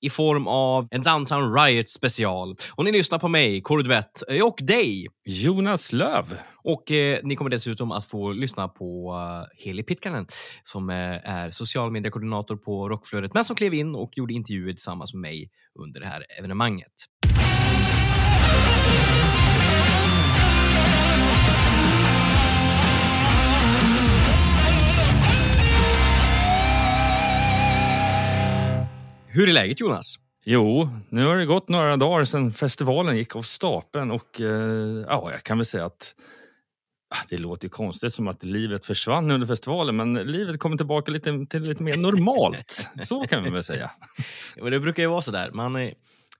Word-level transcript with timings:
i 0.00 0.10
form 0.10 0.46
av 0.46 0.88
en 0.90 1.02
Downtown 1.02 1.54
Riot 1.54 1.88
special. 1.88 2.56
Och 2.74 2.84
ni 2.84 2.92
lyssnar 2.92 3.18
på 3.18 3.28
mig, 3.28 3.62
Kåre 3.62 3.82
Duvett, 3.82 4.22
och 4.44 4.58
dig. 4.60 5.06
Jonas 5.24 5.92
Löv. 5.92 6.38
Och 6.64 6.90
eh, 6.90 7.20
ni 7.22 7.36
kommer 7.36 7.50
dessutom 7.50 7.92
att 7.92 8.04
få 8.04 8.32
lyssna 8.32 8.68
på 8.68 9.12
uh, 9.12 9.64
Heli 9.64 9.82
Pitkanen 9.82 10.26
som 10.62 10.90
eh, 10.90 10.96
är 11.30 11.50
social 11.50 11.90
mediekoordinator 11.90 12.56
på 12.56 12.88
Rockflödet, 12.88 13.34
men 13.34 13.44
som 13.44 13.56
klev 13.56 13.74
in 13.74 13.94
och 13.94 14.10
gjorde 14.16 14.34
intervjuer 14.34 14.72
tillsammans 14.72 15.14
med 15.14 15.20
mig 15.20 15.50
under 15.84 16.00
det 16.00 16.06
här 16.06 16.24
evenemanget. 16.38 16.92
Hur 29.38 29.48
är 29.48 29.52
läget 29.52 29.80
Jonas? 29.80 30.14
Jo, 30.44 30.88
nu 31.08 31.24
har 31.24 31.36
det 31.36 31.46
gått 31.46 31.68
några 31.68 31.96
dagar 31.96 32.24
sedan 32.24 32.52
festivalen 32.52 33.16
gick 33.16 33.36
av 33.36 33.42
stapeln 33.42 34.10
och 34.10 34.40
eh, 34.40 35.04
ja, 35.08 35.28
jag 35.32 35.42
kan 35.42 35.58
väl 35.58 35.64
säga 35.66 35.86
att 35.86 36.14
det 37.28 37.38
låter 37.38 37.64
ju 37.64 37.68
konstigt 37.68 38.12
som 38.12 38.28
att 38.28 38.44
livet 38.44 38.86
försvann 38.86 39.30
under 39.30 39.46
festivalen 39.46 39.96
men 39.96 40.14
livet 40.14 40.58
kommer 40.58 40.76
tillbaka 40.76 41.10
lite, 41.10 41.46
till 41.46 41.62
lite 41.62 41.82
mer 41.82 41.96
normalt. 41.96 42.88
så 43.02 43.26
kan 43.26 43.44
vi 43.44 43.50
väl 43.50 43.64
säga. 43.64 43.90
Men 44.56 44.72
det 44.72 44.80
brukar 44.80 45.02
ju 45.02 45.08
vara 45.08 45.22
så 45.22 45.30
där. 45.30 45.50
Man, 45.50 45.76
är, 45.76 45.94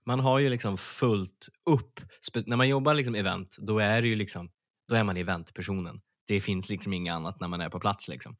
man 0.05 0.19
har 0.19 0.39
ju 0.39 0.49
liksom 0.49 0.77
fullt 0.77 1.49
upp. 1.69 1.99
När 2.45 2.57
man 2.57 2.69
jobbar 2.69 2.93
liksom 2.93 3.15
event, 3.15 3.57
då 3.59 3.79
är, 3.79 4.01
det 4.01 4.07
ju 4.07 4.15
liksom, 4.15 4.49
då 4.89 4.95
är 4.95 5.03
man 5.03 5.17
eventpersonen. 5.17 6.01
Det 6.27 6.41
finns 6.41 6.69
liksom 6.69 6.93
inget 6.93 7.13
annat 7.13 7.39
när 7.39 7.47
man 7.47 7.61
är 7.61 7.69
på 7.69 7.79
plats. 7.79 8.07
Liksom. 8.07 8.35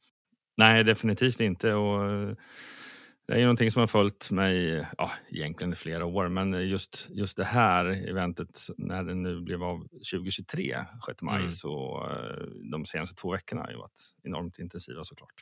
Nej, 0.58 0.84
definitivt 0.84 1.40
inte. 1.40 1.74
Och, 1.74 2.12
eh, 2.12 2.36
det 3.30 3.36
är 3.36 3.40
ju 3.40 3.44
någonting 3.44 3.72
som 3.72 3.80
har 3.80 3.88
följt 3.88 4.32
mig 4.32 4.86
ja, 4.98 5.12
egentligen 5.32 5.74
i 5.74 5.76
flera 5.76 6.06
år, 6.06 6.30
men 6.30 6.70
just, 6.70 7.08
just 7.10 7.38
det 7.38 7.44
här 7.44 7.86
eventet 8.10 8.60
när 8.78 9.04
det 9.04 9.14
nu 9.16 9.42
blev 9.42 9.64
av 9.64 9.88
2023, 10.12 10.78
6 11.06 11.22
maj, 11.22 11.38
Mm. 11.40 11.52
så 11.52 12.04
eh, 12.12 12.46
de 12.72 12.86
senaste 12.86 13.22
två 13.22 13.32
veckorna 13.32 13.62
har 13.62 13.70
ju 13.72 13.78
varit 13.78 14.10
enormt 14.24 14.60
intensiva 14.60 15.04
såklart. 15.04 15.34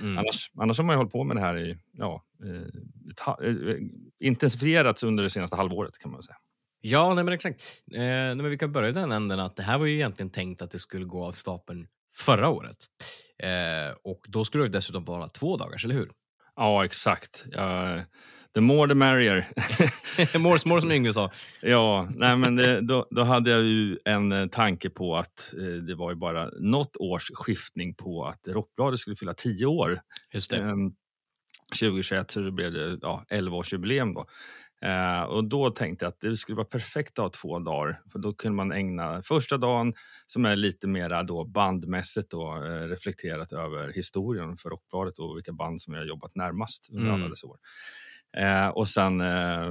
Mm. 0.00 0.18
Annars, 0.18 0.50
annars 0.54 0.78
har 0.78 0.84
man 0.84 0.94
ju 0.94 0.96
hållit 0.96 1.12
på 1.12 1.24
med 1.24 1.36
det 1.36 1.40
här 1.40 1.58
i, 1.58 1.78
ja, 1.92 2.24
eh, 2.44 3.48
eh, 3.48 3.76
intensifierats 4.20 5.02
under 5.02 5.22
det 5.22 5.30
senaste 5.30 5.56
halvåret 5.56 5.98
kan 5.98 6.10
man 6.10 6.22
säga. 6.22 6.36
Ja, 6.80 7.14
nej 7.14 7.24
men 7.24 7.34
exakt. 7.34 7.62
Eh, 7.92 7.98
nej 8.00 8.34
men 8.34 8.50
vi 8.50 8.58
kan 8.58 8.72
börja 8.72 8.88
i 8.88 8.92
den 8.92 9.12
änden 9.12 9.40
att 9.40 9.56
det 9.56 9.62
här 9.62 9.78
var 9.78 9.86
ju 9.86 9.94
egentligen 9.94 10.30
tänkt 10.30 10.62
att 10.62 10.70
det 10.70 10.78
skulle 10.78 11.04
gå 11.04 11.24
av 11.24 11.32
stapeln 11.32 11.86
förra 12.16 12.48
året. 12.48 12.76
Eh, 13.38 13.96
och 14.04 14.20
då 14.28 14.44
skulle 14.44 14.64
det 14.64 14.70
dessutom 14.70 15.04
vara 15.04 15.28
två 15.28 15.56
dagars, 15.56 15.84
eller 15.84 15.94
hur? 15.94 16.10
Ja, 16.56 16.84
exakt. 16.84 17.44
Ja, 17.52 18.00
the 18.54 18.60
more 18.60 18.88
the 18.88 18.94
merrier. 18.94 19.46
more, 20.38 20.58
more 20.64 20.80
som 20.80 20.92
Yngve 20.92 21.12
sa. 21.12 21.30
ja, 21.62 22.08
nej, 22.16 22.36
men 22.36 22.56
det, 22.56 22.80
då, 22.80 23.06
då 23.10 23.22
hade 23.22 23.50
jag 23.50 23.62
ju 23.62 23.98
en 24.04 24.32
eh, 24.32 24.46
tanke 24.46 24.90
på 24.90 25.16
att 25.16 25.54
eh, 25.58 25.82
det 25.82 25.94
var 25.94 26.10
ju 26.10 26.16
bara 26.16 26.50
något 26.60 26.96
års 26.96 27.30
skiftning 27.34 27.94
på 27.94 28.24
att 28.24 28.48
Rockbladet 28.48 29.00
skulle 29.00 29.16
fylla 29.16 29.34
10 29.34 29.66
år. 29.66 30.00
Just 30.32 30.50
det. 30.50 30.56
Ehm, 30.56 30.92
2021 31.80 32.30
så 32.30 32.40
det 32.40 32.52
blev 32.52 32.72
det 32.72 32.98
ja, 33.02 33.24
11-årsjubileum. 33.30 34.14
Då. 34.14 34.26
Eh, 34.84 35.22
och 35.22 35.44
då 35.44 35.70
tänkte 35.70 36.04
jag 36.04 36.10
att 36.10 36.20
det 36.20 36.36
skulle 36.36 36.56
vara 36.56 36.66
perfekt 36.66 37.18
att 37.18 37.22
ha 37.22 37.30
två 37.30 37.58
dagar. 37.58 38.00
För 38.12 38.18
då 38.18 38.32
kunde 38.32 38.56
man 38.56 38.72
ägna 38.72 39.22
första 39.22 39.56
dagen 39.56 39.94
som 40.26 40.44
är 40.44 40.56
lite 40.56 40.86
mera 40.86 41.22
då 41.22 41.44
bandmässigt 41.44 42.30
då, 42.30 42.56
eh, 42.64 42.88
reflekterat 42.88 43.52
över 43.52 43.92
historien 43.92 44.56
för 44.56 44.70
Rockbladet 44.70 45.18
och 45.18 45.36
vilka 45.36 45.52
band 45.52 45.80
som 45.80 45.94
jag 45.94 46.00
har 46.00 46.06
jobbat 46.06 46.34
närmast 46.36 46.88
under 46.92 47.04
Mm. 47.08 47.14
alla 47.14 47.28
dessa 47.28 47.46
år. 47.46 47.56
Eh, 48.36 48.68
och 48.68 48.88
sen 48.88 49.20
eh, 49.20 49.70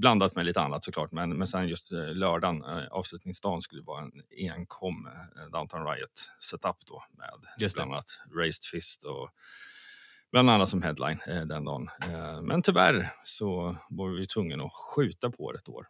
blandat 0.00 0.36
med 0.36 0.46
lite 0.46 0.60
annat 0.60 0.84
såklart. 0.84 1.12
Men, 1.12 1.38
men 1.38 1.46
sen 1.46 1.68
just 1.68 1.92
eh, 1.92 2.14
lördagen, 2.14 2.64
eh, 2.64 2.86
avslutningsdagen, 2.90 3.60
skulle 3.60 3.82
vara 3.82 4.02
en 4.02 4.12
enkom 4.50 5.06
eh, 5.06 5.50
Downtown 5.52 5.86
Riot 5.86 6.30
setup 6.40 6.76
då 6.86 7.04
med 7.18 7.28
Just 7.58 7.76
bland 7.76 7.92
annat 7.92 8.20
Raised 8.36 8.64
Fist 8.72 9.04
och 9.04 9.30
bland 10.32 10.50
annat 10.50 10.68
som 10.68 10.82
headline 10.82 11.18
eh, 11.26 11.42
den 11.42 11.64
dagen. 11.64 11.88
Eh, 12.02 12.42
men 12.42 12.62
tyvärr 12.62 13.10
så 13.24 13.76
var 13.90 14.08
vi 14.08 14.26
tvungna 14.26 14.64
att 14.64 14.72
skjuta 14.72 15.30
på 15.30 15.52
det 15.52 15.58
ett 15.58 15.68
år. 15.68 15.86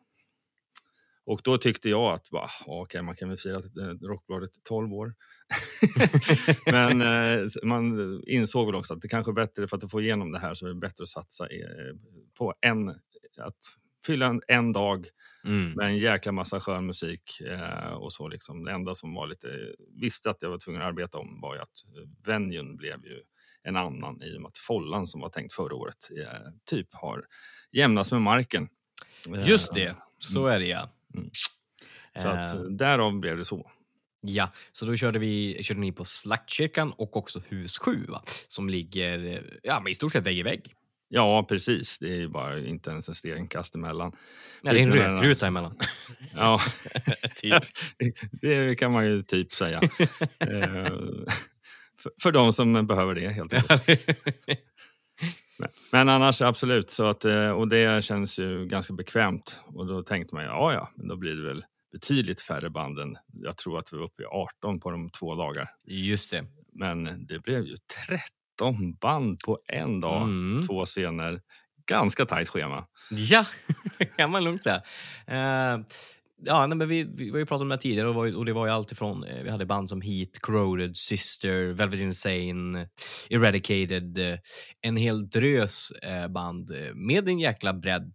Och 1.24 1.40
då 1.44 1.58
tyckte 1.58 1.88
jag 1.88 2.14
att 2.14 2.32
va, 2.32 2.50
okej, 2.66 3.02
man 3.02 3.16
kan 3.16 3.28
väl 3.28 3.38
fira 3.38 3.56
eh, 3.56 4.08
Rockbladet 4.08 4.50
12 4.64 4.92
år. 4.92 5.14
men 6.66 7.02
eh, 7.02 7.46
man 7.62 8.20
insåg 8.26 8.66
väl 8.66 8.74
också 8.74 8.94
att 8.94 9.00
det 9.00 9.08
kanske 9.08 9.32
är 9.32 9.34
bättre 9.34 9.68
för 9.68 9.76
att 9.76 9.90
få 9.90 10.00
igenom 10.00 10.32
det 10.32 10.38
här 10.38 10.54
så 10.54 10.66
är 10.66 10.68
det 10.68 10.80
bättre 10.80 11.02
att 11.02 11.08
satsa 11.08 11.48
på 12.38 12.54
en, 12.60 12.88
att 13.38 13.56
fylla 14.06 14.26
en, 14.26 14.42
en 14.48 14.72
dag 14.72 15.06
Mm. 15.44 15.72
med 15.72 15.86
en 15.86 15.98
jäkla 15.98 16.32
massa 16.32 16.60
skön 16.60 16.86
musik 16.86 17.40
eh, 17.40 17.92
och 17.92 18.12
så. 18.12 18.28
Liksom. 18.28 18.64
Det 18.64 18.72
enda 18.72 18.94
som 18.94 19.14
var 19.14 19.26
lite, 19.26 19.48
visste 20.00 20.30
att 20.30 20.42
jag 20.42 20.50
var 20.50 20.58
tvungen 20.58 20.82
att 20.82 20.88
arbeta 20.88 21.18
om 21.18 21.40
var 21.40 21.54
ju 21.54 21.60
att 21.60 21.78
venuen 22.26 22.76
blev 22.76 23.04
ju 23.04 23.22
en 23.62 23.76
annan 23.76 24.22
i 24.22 24.36
och 24.36 24.40
med 24.42 24.48
att 24.48 24.58
Follan 24.58 25.06
som 25.06 25.20
var 25.20 25.28
tänkt 25.28 25.52
förra 25.52 25.74
året 25.74 26.08
eh, 26.18 26.50
typ 26.66 26.88
har 26.94 27.24
jämnats 27.72 28.12
med 28.12 28.20
marken. 28.22 28.68
Eh, 29.34 29.48
Just 29.48 29.74
det, 29.74 29.94
så 30.18 30.46
är 30.46 30.58
det 30.58 30.66
ja. 30.66 30.90
Mm. 31.14 31.30
Så 32.18 32.28
att, 32.28 32.54
Eh, 32.54 32.60
eh, 32.60 32.66
därav 32.66 33.20
blev 33.20 33.36
det 33.36 33.44
så. 33.44 33.70
Ja, 34.22 34.50
så 34.72 34.86
då 34.86 34.96
körde, 34.96 35.18
vi, 35.18 35.62
körde 35.62 35.80
ni 35.80 35.92
på 35.92 36.04
Slaktkyrkan 36.04 36.92
och 36.92 37.16
också 37.16 37.40
Hus 37.48 37.78
7 37.78 38.04
va? 38.08 38.22
som 38.48 38.68
ligger 38.68 39.26
eh, 39.26 39.40
ja, 39.62 39.80
men 39.80 39.92
i 39.92 39.94
stort 39.94 40.12
sett 40.12 40.26
vägg 40.26 40.38
i 40.38 40.42
vägg. 40.42 40.74
Ja, 41.08 41.46
precis. 41.48 41.98
Det 41.98 42.22
är 42.22 42.28
bara 42.28 42.58
inte 42.58 42.90
ens 42.90 43.08
en 43.08 43.14
stenkast 43.14 43.74
emellan. 43.74 44.12
Nej, 44.62 44.74
det 44.74 44.80
är 44.80 44.82
en 44.82 44.92
Byggnaderna- 44.92 45.16
rökruta 45.16 45.46
emellan. 45.46 45.78
Ja, 46.34 46.60
typ. 47.36 47.62
det 48.32 48.78
kan 48.78 48.92
man 48.92 49.06
ju 49.06 49.22
typ 49.22 49.54
säga. 49.54 49.80
För, 52.02 52.12
för 52.22 52.32
de 52.32 52.52
som 52.52 52.86
behöver 52.86 53.14
det 53.14 53.28
helt 53.28 53.52
enkelt. 53.52 53.82
Men, 55.92 56.08
annars 56.08 56.42
absolut, 56.42 56.90
så 56.90 57.04
att, 57.06 57.24
eh, 57.24 57.50
och 57.50 57.68
det 57.68 58.04
känns 58.04 58.38
ju 58.38 58.66
ganska 58.66 58.92
bekvämt. 58.94 59.60
Och 59.66 59.86
då 59.86 60.02
tänkte 60.02 60.34
man, 60.34 60.44
ja 60.44 60.72
ja, 60.72 60.90
men 60.96 61.08
då 61.08 61.16
blir 61.16 61.32
det 61.36 61.46
väl 61.48 61.64
betydligt 61.92 62.40
färre 62.40 62.70
band 62.70 62.98
än, 62.98 63.16
jag 63.32 63.56
tror 63.56 63.78
att 63.78 63.92
vi 63.92 63.96
var 63.96 64.04
uppe 64.04 64.22
i 64.22 64.26
18 64.26 64.80
på 64.80 64.90
de 64.90 65.10
två 65.10 65.34
dagar. 65.34 65.68
Just 65.86 66.30
det. 66.30 66.44
Men 66.72 67.26
det 67.26 67.38
blev 67.38 67.64
ju 67.64 67.74
13 68.08 68.94
band 68.94 69.38
på 69.44 69.58
en 69.66 70.00
dag, 70.00 70.22
Mm. 70.22 70.62
två 70.66 70.84
scener. 70.84 71.40
Ganska 71.86 72.26
tajt 72.26 72.48
schema. 72.48 72.86
Ja, 73.10 73.46
kan 74.16 74.30
man 74.30 74.44
lugnt 74.44 74.62
säga. 74.62 74.82
Eh, 75.26 75.80
ja, 76.44 76.66
nej, 76.66 76.78
men 76.78 76.88
vi, 76.88 77.04
vi 77.04 77.30
har 77.30 77.38
ju 77.38 77.46
pratat 77.46 77.62
om 77.62 77.68
det 77.68 77.74
här 77.74 77.80
tidigare 77.80 78.08
och, 78.08 78.14
var, 78.14 78.36
och 78.36 78.44
det 78.44 78.52
var 78.52 78.66
ju 78.66 78.72
allt 78.72 78.92
ifrån, 78.92 79.24
eh, 79.24 79.42
vi 79.42 79.50
hade 79.50 79.66
band 79.66 79.88
som 79.88 80.00
Heat, 80.00 80.38
Corroded, 80.40 80.96
Sister, 80.96 81.72
Velvet 81.72 82.00
Insane, 82.00 82.88
Eradicated, 83.30 84.18
eh, 84.18 84.38
en 84.80 84.96
hel 84.96 85.28
drös 85.30 85.90
eh, 85.90 86.28
band 86.28 86.70
med 86.94 87.28
en 87.28 87.38
jäkla 87.38 87.74
bredd 87.74 88.12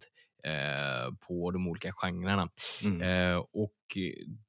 på 1.28 1.50
de 1.50 1.68
olika 1.68 1.92
genrerna. 1.92 2.48
Mm. 2.82 3.38
Och 3.52 3.98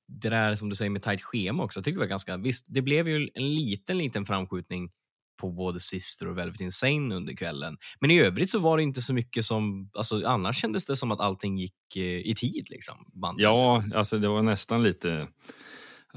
det 0.08 0.30
där 0.30 0.56
som 0.56 0.70
du 0.70 0.76
säger 0.76 0.90
med 0.90 1.02
tajt 1.02 1.22
schema 1.22 1.64
också, 1.64 1.80
jag 1.80 1.86
tyckte 1.86 1.98
det 1.98 2.04
var 2.04 2.10
ganska, 2.10 2.38
visst, 2.38 2.68
det 2.74 2.82
blev 2.82 3.08
ju 3.08 3.30
en 3.34 3.56
liten, 3.56 3.98
liten 3.98 4.26
framskjutning 4.26 4.90
på 5.38 5.52
både 5.52 5.80
Sister 5.80 6.28
och 6.28 6.38
Velvet 6.38 6.62
Insane 6.62 7.16
under 7.16 7.34
kvällen. 7.34 7.78
Men 8.00 8.12
i 8.12 8.20
övrigt 8.20 8.50
så 8.50 8.60
var 8.60 8.78
det 8.78 8.84
inte 8.84 9.02
så 9.02 9.14
mycket 9.14 9.46
som, 9.46 9.90
alltså 9.94 10.26
annars 10.26 10.62
kändes 10.62 10.86
det 10.86 10.96
som 10.96 11.12
att 11.12 11.20
allting 11.20 11.58
gick 11.58 11.96
eh, 11.96 12.04
i 12.04 12.36
tid 12.38 12.68
liksom. 12.70 12.96
Ja, 13.44 13.84
alltså 13.96 14.18
det 14.18 14.28
var 14.28 14.42
nästan 14.42 14.84
lite... 14.84 15.28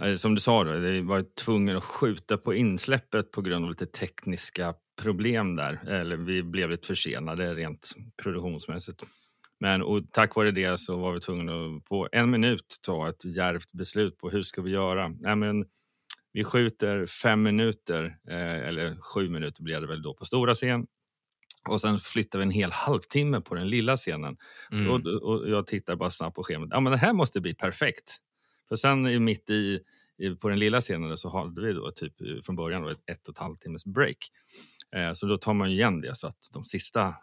eh, 0.02 0.14
Som 0.16 0.34
du 0.34 0.40
sa, 0.40 0.64
då, 0.64 0.72
det 0.72 1.02
var 1.02 1.24
tvungen 1.44 1.76
att 1.76 1.84
skjuta 1.84 2.36
på 2.36 2.54
insläppet 2.54 3.30
på 3.30 3.42
grund 3.42 3.64
av 3.64 3.70
lite 3.70 3.86
tekniska 3.86 4.74
problem 5.00 5.56
där. 5.56 5.88
Eller 5.88 6.16
vi 6.16 6.42
blev 6.42 6.70
lite 6.70 6.86
försenade 6.86 7.54
rent 7.54 7.90
produktionsmässigt. 8.22 9.02
Men 9.62 9.82
och 9.82 10.02
tack 10.12 10.36
vare 10.36 10.50
det 10.50 10.80
så 10.80 10.96
var 10.96 11.12
vi 11.12 11.20
tvungna 11.20 11.52
att 11.52 11.84
på 11.84 12.08
en 12.12 12.30
minut 12.30 12.78
ta 12.82 13.08
ett 13.08 13.24
djärvt 13.24 13.72
beslut 13.72 14.18
på 14.18 14.30
hur 14.30 14.42
ska 14.42 14.62
vi 14.62 14.70
göra. 14.70 15.08
Nej, 15.08 15.36
men 15.36 15.64
vi 16.32 16.44
skjuter 16.44 17.06
fem 17.06 17.42
minuter, 17.42 18.18
eh, 18.28 18.68
eller 18.68 18.96
sju 19.00 19.28
minuter 19.28 19.62
blir 19.62 19.80
det 19.80 19.86
väl 19.86 20.02
då 20.02 20.14
på 20.14 20.24
stora 20.24 20.54
scen. 20.54 20.86
Och 21.68 21.80
sen 21.80 21.98
flyttar 21.98 22.38
vi 22.38 22.42
en 22.42 22.50
hel 22.50 22.72
halvtimme 22.72 23.40
på 23.40 23.54
den 23.54 23.68
lilla 23.68 23.96
scenen. 23.96 24.36
Mm. 24.72 24.90
Och, 24.90 25.06
och 25.06 25.50
jag 25.50 25.66
tittar 25.66 25.96
bara 25.96 26.10
snabbt 26.10 26.36
på 26.36 26.42
schemat. 26.42 26.68
Ja, 26.72 26.80
men 26.80 26.90
det 26.90 26.98
här 26.98 27.12
måste 27.12 27.40
bli 27.40 27.54
perfekt. 27.54 28.16
För 28.68 28.76
sen 28.76 29.24
mitt 29.24 29.50
i, 29.50 29.80
på 30.40 30.48
den 30.48 30.58
lilla 30.58 30.80
scenen 30.80 31.16
så 31.16 31.28
hade 31.28 31.66
vi 31.66 31.72
då 31.72 31.90
typ 31.90 32.20
eh, 32.20 32.42
från 32.42 32.56
början 32.56 32.82
då 32.82 32.88
ett 32.88 33.10
ett 33.10 33.28
och 33.28 33.34
ett 33.34 33.38
halvt 33.38 33.60
timmes 33.60 33.84
break. 33.84 34.16
Eh, 34.96 35.12
så 35.12 35.26
då 35.26 35.38
tar 35.38 35.54
man 35.54 35.68
igen 35.68 36.00
det 36.00 36.14
så 36.14 36.26
att 36.26 36.48
de 36.52 36.64
sista 36.64 37.14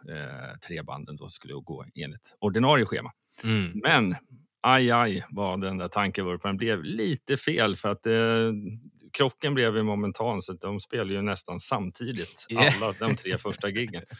tre 0.67 0.83
banden 0.83 1.15
då 1.15 1.29
skulle 1.29 1.53
gå 1.53 1.85
enligt 1.95 2.35
ordinarie 2.39 2.85
schema. 2.85 3.11
Mm. 3.43 3.71
Men 3.83 4.15
aj, 4.61 4.91
aj 4.91 5.25
vad 5.29 5.61
den 5.61 5.77
där 5.77 5.87
tankevurpan 5.87 6.57
blev 6.57 6.83
lite 6.83 7.37
fel 7.37 7.75
för 7.75 7.89
att 7.89 8.05
eh, 8.05 8.51
krocken 9.17 9.53
blev 9.53 9.75
ju 9.77 9.83
momentan 9.83 10.41
så 10.41 10.53
de 10.53 10.79
spelade 10.79 11.13
ju 11.13 11.21
nästan 11.21 11.59
samtidigt 11.59 12.45
Ja. 12.49 12.71
alla 12.81 12.93
de 12.99 13.15
tre 13.15 13.37
första 13.37 13.69
giggen. 13.69 14.03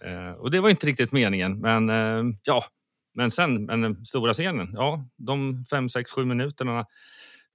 Eh, 0.00 0.30
och 0.30 0.50
det 0.50 0.60
var 0.60 0.70
inte 0.70 0.86
riktigt 0.86 1.12
meningen, 1.12 1.60
men 1.60 1.90
eh, 1.90 2.36
ja. 2.42 2.64
Men 3.14 3.30
sen, 3.30 3.64
men 3.64 3.80
den 3.80 4.04
stora 4.04 4.32
scenen, 4.32 4.70
ja, 4.72 5.08
de 5.16 5.64
fem, 5.70 5.88
sex, 5.88 6.10
sju 6.10 6.24
minuterna 6.24 6.86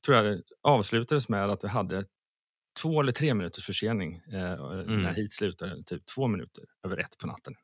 tror 0.05 0.17
jag 0.17 0.41
avslutades 0.61 1.29
med 1.29 1.49
att 1.49 1.63
vi 1.63 1.67
hade 1.67 2.05
två 2.81 3.01
eller 3.01 3.11
tre 3.11 3.33
minuters 3.33 3.65
försening 3.65 4.15
eh, 4.15 4.65
när 4.87 5.13
hit 5.13 5.33
slutade, 5.33 5.83
typ 5.83 6.05
två 6.15 6.27
minuter 6.27 6.63
över 6.83 6.97
ett 6.97 7.17
på 7.17 7.27
natten. 7.27 7.55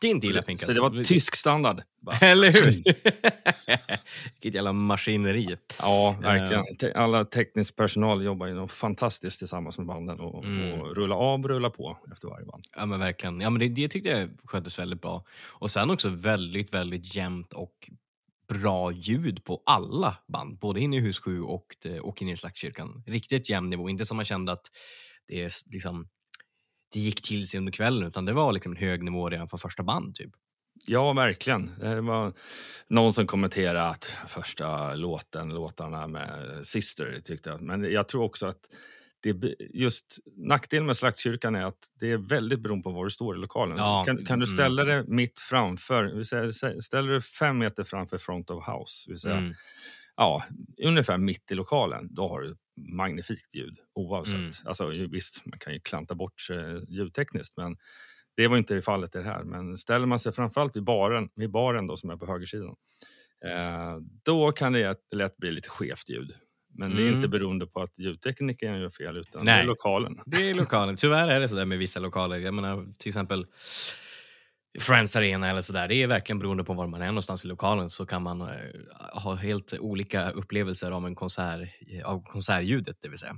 Din 0.00 0.20
deal. 0.20 0.58
Så 0.58 0.72
det 0.72 0.80
var 0.80 1.04
tysk 1.04 1.34
standard. 1.36 1.82
Bara. 2.02 2.16
Eller 2.20 2.46
hur? 2.46 2.82
Vilket 4.32 4.54
jävla 4.54 4.72
maskineri. 4.72 5.56
Ja, 5.82 6.16
verkligen. 6.22 6.76
Te- 6.76 6.92
Alla 6.92 7.24
teknisk 7.24 7.76
personal 7.76 8.24
jobbar 8.24 8.46
ju 8.46 8.66
fantastiskt 8.66 9.38
tillsammans 9.38 9.78
med 9.78 9.86
banden 9.86 10.20
och, 10.20 10.44
Mm. 10.44 10.80
och 10.80 10.96
rulla 10.96 11.14
av 11.14 11.40
och 11.40 11.48
rulla 11.48 11.70
på 11.70 11.98
efter 12.12 12.28
varje 12.28 12.46
band. 12.46 12.64
Ja 12.76 12.86
men 12.86 13.00
verkligen. 13.00 13.40
Ja, 13.40 13.50
men 13.50 13.60
det, 13.60 13.68
det 13.68 13.88
tyckte 13.88 14.10
jag 14.10 14.28
sköttes 14.44 14.78
väldigt 14.78 15.02
bra. 15.02 15.24
Och 15.48 15.70
sen 15.70 15.90
också 15.90 16.08
väldigt, 16.08 16.74
väldigt 16.74 17.14
jämnt 17.16 17.52
och 17.52 17.90
bra 18.48 18.92
ljud 18.92 19.44
på 19.44 19.62
alla 19.66 20.16
band. 20.28 20.58
Både 20.58 20.80
inne 20.80 20.96
i 20.96 21.00
hus 21.00 21.18
7 21.20 21.42
och, 21.42 21.66
det- 21.82 22.00
och 22.00 22.22
inne 22.22 22.32
i 22.32 22.36
Slaktkyrkan. 22.36 23.02
Riktigt 23.06 23.48
jämn 23.50 23.70
nivå. 23.70 23.88
Inte 23.88 24.04
som 24.04 24.16
man 24.16 24.24
kände 24.24 24.52
att 24.52 24.66
det, 25.28 25.42
är 25.42 25.50
liksom, 25.72 26.08
det 26.92 27.00
gick 27.00 27.22
till 27.22 27.48
sig 27.48 27.58
under 27.58 27.72
kvällen 27.72 28.08
utan 28.08 28.24
det 28.24 28.32
var 28.32 28.52
liksom 28.52 28.72
en 28.72 28.78
hög 28.78 29.02
nivå 29.02 29.28
redan 29.30 29.48
från 29.48 29.60
första 29.60 29.82
band. 29.82 30.14
Typ. 30.14 30.30
Ja, 30.86 31.12
verkligen. 31.12 31.70
Det 31.80 32.00
var 32.00 32.32
någon 32.88 33.12
som 33.12 33.26
kommenterade 33.26 33.82
att 33.82 34.04
första 34.28 34.94
låten, 34.94 35.48
låtarna 35.54 36.06
med 36.06 36.60
Sister, 36.62 37.20
tyckte 37.24 37.50
jag. 37.50 37.60
Men 37.62 37.92
jag 37.92 38.08
tror 38.08 38.24
också 38.24 38.46
att 38.46 38.60
det, 39.22 39.54
just 39.70 40.18
nackdelen 40.36 40.86
med 40.86 40.96
Slaktkyrkan 40.96 41.54
är 41.54 41.64
att 41.64 41.88
det 42.00 42.12
är 42.12 42.16
väldigt 42.16 42.60
beroende 42.60 42.82
på 42.82 42.90
var 42.90 43.04
du 43.04 43.10
står 43.10 43.36
i 43.36 43.40
lokalen. 43.40 43.76
Ja, 43.78 44.04
Kan, 44.06 44.16
kan 44.16 44.38
du 44.38 44.46
mm. 44.46 44.56
ställa 44.56 44.84
dig 44.84 45.04
mitt 45.06 45.40
framför, 45.40 46.22
ställer 46.80 47.12
du 47.12 47.20
fem 47.20 47.58
meter 47.58 47.84
framför 47.84 48.18
front 48.18 48.50
of 48.50 48.66
house, 48.68 49.10
vill 49.10 49.18
säga, 49.18 49.36
Mm. 49.36 49.54
ja, 50.16 50.44
ungefär 50.84 51.18
mitt 51.18 51.50
i 51.50 51.54
lokalen, 51.54 52.14
då 52.14 52.28
har 52.28 52.40
du 52.40 52.56
magnifikt 52.96 53.54
ljud 53.54 53.78
oavsett. 53.94 54.34
Mm. 54.34 54.50
Alltså, 54.64 54.86
visst, 54.88 55.46
man 55.46 55.58
kan 55.58 55.72
ju 55.72 55.80
klanta 55.80 56.14
bort 56.14 56.40
sig 56.40 56.84
ljudtekniskt, 56.88 57.56
men 57.56 57.76
det 58.36 58.48
var 58.48 58.56
inte 58.56 58.82
fallet 58.82 59.14
i 59.14 59.18
det 59.18 59.24
här. 59.24 59.44
Men 59.44 59.78
ställer 59.78 60.06
man 60.06 60.18
sig 60.18 60.32
framförallt 60.32 60.76
vid 60.76 60.84
baren, 60.84 61.28
vid 61.34 61.50
baren 61.50 61.86
då, 61.86 61.96
som 61.96 62.10
är 62.10 62.16
på 62.16 62.26
högersidan, 62.26 62.74
eh, 63.44 63.96
då 64.24 64.52
kan 64.52 64.72
det 64.72 64.96
lätt 65.14 65.36
bli 65.36 65.52
lite 65.52 65.68
skevt 65.68 66.08
ljud. 66.10 66.32
Men 66.74 66.90
det 66.90 67.02
är 67.02 67.06
Mm. 67.06 67.14
inte 67.16 67.28
beroende 67.28 67.66
på 67.66 67.82
att 67.82 67.98
ljudteknikern 67.98 68.80
gör 68.80 68.90
fel, 68.90 69.16
utan 69.16 69.44
det 69.44 69.52
Nej. 69.52 69.62
är 69.62 69.66
lokalen. 69.66 70.20
Det 70.26 70.50
är 70.50 70.54
lokalen. 70.54 70.96
Tyvärr 70.96 71.28
är 71.28 71.40
det 71.40 71.48
sådär 71.48 71.64
med 71.64 71.78
vissa 71.78 72.00
lokaler. 72.00 72.38
Jag 72.38 72.54
menar 72.54 72.86
till 72.98 73.08
exempel 73.08 73.46
Friends 74.78 75.16
Arena 75.16 75.50
eller 75.50 75.62
sådär. 75.62 75.88
Det 75.88 75.94
är 75.94 76.06
verkligen 76.06 76.38
beroende 76.38 76.64
på 76.64 76.74
var 76.74 76.86
man 76.86 77.02
är 77.02 77.06
någonstans 77.06 77.44
i 77.44 77.48
lokalen 77.48 77.90
så 77.90 78.06
kan 78.06 78.22
man 78.22 78.40
eh, 78.40 78.48
ha 79.22 79.34
helt 79.34 79.72
olika 79.72 80.30
upplevelser 80.30 80.90
av 80.90 81.06
en 81.06 81.14
konsert, 81.14 81.68
av 82.04 82.22
konsertljudet 82.24 82.96
det 83.00 83.08
vill 83.08 83.18
säga. 83.18 83.36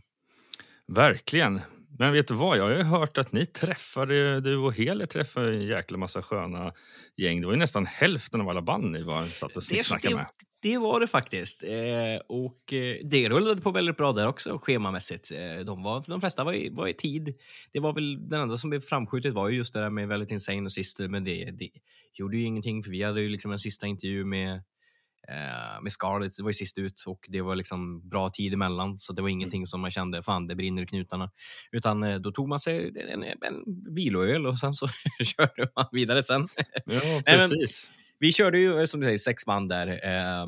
Verkligen. 0.89 1.61
Men 1.99 2.13
vet 2.13 2.29
du 2.29 2.35
vad, 2.35 2.59
jag 2.59 2.65
har 2.65 2.71
ju 2.71 2.83
hört 2.83 3.19
att 3.19 3.33
ni 3.33 3.47
träffade, 3.47 4.41
du 4.41 4.57
och 4.57 4.75
Heli 4.75 5.07
träffade 5.07 5.55
en 5.55 5.67
jäkla 5.67 5.99
massa 5.99 6.23
sköna 6.23 6.73
gäng. 7.17 7.41
Det 7.41 7.47
var 7.47 7.55
ju 7.55 7.59
nästan 7.59 7.87
hälften 7.87 8.41
av 8.41 8.49
alla 8.49 8.63
band 8.63 8.91
ni 8.91 9.03
var, 9.03 9.25
satt 9.25 9.57
och 9.57 9.63
snackade 9.63 10.15
med. 10.15 10.27
det 10.63 10.79
var 10.79 11.01
det 11.01 11.07
faktiskt. 11.07 11.65
Eh, 11.65 12.21
och 12.29 12.73
eh, 12.73 12.97
det 13.05 13.29
rullade 13.29 13.61
på 13.61 13.71
väldigt 13.71 13.97
bra 13.97 14.13
där 14.13 14.29
också 14.29 14.59
schemamässigt. 14.59 15.33
Eh, 15.33 15.65
de, 15.65 15.83
var, 15.83 16.05
de 16.07 16.21
flesta 16.21 16.45
var 16.45 16.53
i, 16.53 16.71
var 16.73 16.89
i 16.89 16.95
tid. 16.95 17.35
Det 17.73 17.81
var 17.81 17.93
väl 17.93 18.29
den 18.29 18.41
enda 18.41 18.57
som 18.57 18.71
blev 18.71 18.81
framskjutet 18.81 19.35
var 19.35 19.49
ju 19.49 19.57
just 19.57 19.73
det 19.73 19.81
där 19.81 19.91
med 19.91 20.09
väldigt 20.09 20.31
insane 20.31 20.63
och 20.63 20.73
Sister, 20.73 21.09
men 21.09 21.25
det, 21.25 21.45
det 21.45 21.71
gjorde 22.13 22.37
ju 22.37 22.43
ingenting 22.43 22.83
för 22.83 22.91
vi 22.91 23.03
hade 23.03 23.21
ju 23.21 23.29
liksom 23.29 23.53
en 23.53 23.59
sista 23.59 23.87
intervju 23.87 24.25
med 24.25 24.63
eh, 25.29 25.83
med 25.83 25.93
Scarlett, 25.93 26.37
det 26.37 26.43
var 26.43 26.51
ju 26.51 26.55
sist 26.55 26.79
ut 26.79 27.05
och 27.07 27.27
det 27.29 27.41
var 27.41 27.57
liksom 27.57 28.09
bra 28.09 28.31
tid 28.31 28.55
emellan 28.55 28.99
så 28.99 29.13
det 29.13 29.23
var 29.23 29.29
ingenting 29.29 29.67
som 29.67 29.81
man 29.81 29.91
kände, 29.91 30.23
fan 30.23 30.47
det 30.47 30.55
brinner 30.55 30.83
i 30.83 30.87
knutarna. 30.87 31.31
Utan 31.73 32.03
eh, 32.03 32.17
då 32.17 32.31
tog 32.33 32.49
man 32.49 32.59
sig 32.59 32.93
en, 33.13 33.23
en 33.23 33.65
viloöl 33.95 34.47
och 34.47 34.59
sen 34.59 34.73
så 34.73 34.89
körde 35.25 35.69
man 35.77 35.87
vidare 35.93 36.23
sen. 36.23 36.49
Ja, 36.85 37.01
Nej, 37.27 37.39
men- 37.39 37.51
precis. 37.51 37.91
Vi 38.19 38.33
körde 38.33 38.59
ju 38.59 38.79
eh, 38.81 38.85
som 38.85 39.01
du 39.01 39.05
säger 39.07 39.19
sex 39.19 39.45
band 39.47 39.69
där. 39.69 39.87
Eh, 39.89 40.47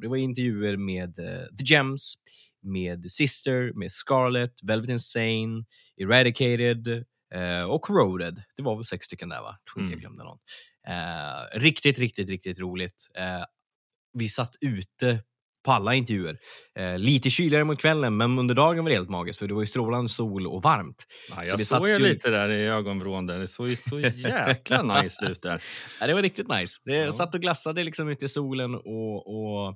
det 0.00 0.08
var 0.08 0.16
intervjuer 0.16 0.76
med 0.76 1.18
eh, 1.18 1.46
The 1.58 1.64
Gems, 1.64 2.14
med 2.62 3.10
Sister, 3.10 3.72
med 3.74 3.92
Scarlett, 3.92 4.54
Velvet 4.62 4.90
Insane, 4.90 5.64
Eradicated 5.96 6.86
eh, 7.34 7.62
och 7.62 7.82
Corroded. 7.82 8.42
Det 8.56 8.62
var 8.62 8.74
väl 8.76 8.84
sex 8.84 9.04
stycken 9.06 9.28
där 9.28 9.40
va? 9.40 9.56
Tror 9.72 9.82
inte 9.82 9.92
jag 9.92 9.98
Mm. 10.04 10.14
glömde 10.16 10.24
någon. 10.24 10.38
Eh, 10.88 11.58
riktigt, 11.60 11.98
riktigt, 11.98 12.28
riktigt 12.28 12.58
roligt. 12.58 13.06
Eh, 13.18 13.44
vi 14.18 14.28
satt 14.28 14.50
ute 14.60 15.18
på 15.64 15.72
alla 15.72 15.94
intervjuer. 15.94 16.38
Eh, 16.78 16.98
lite 16.98 17.30
kyligare 17.30 17.64
mot 17.64 17.78
kvällen, 17.80 18.16
men 18.16 18.38
under 18.38 18.54
dagen 18.54 18.84
var 18.84 18.90
det 18.90 18.96
helt 18.96 19.08
magiskt 19.10 19.38
för 19.38 19.46
det 19.48 19.54
var 19.54 19.60
ju 19.60 19.66
strålande 19.66 20.08
sol 20.08 20.46
och 20.46 20.62
varmt. 20.62 21.06
Ja, 21.28 21.34
Så 21.34 21.40
jag 21.50 21.58
vi 21.58 21.64
såg 21.64 21.78
satt 21.78 21.88
ju- 21.88 21.98
lite 22.04 22.30
där 22.30 22.48
i 22.50 22.66
ögonvrån. 22.66 23.26
Där. 23.26 23.38
Det 23.38 23.46
såg 23.46 23.68
ju 23.68 23.76
så 23.76 24.00
jäkla 24.16 25.02
nice 25.02 25.26
ut 25.26 25.42
där. 25.42 25.62
Ja, 26.00 26.06
det 26.06 26.14
var 26.14 26.22
riktigt 26.22 26.48
nice. 26.48 26.80
Det 26.84 26.96
Ja. 26.96 27.12
satt 27.12 27.34
och 27.34 27.40
glassade 27.40 27.82
liksom 27.84 28.08
ute 28.08 28.24
i 28.24 28.28
solen 28.28 28.74
och, 28.74 29.26
och, 29.26 29.74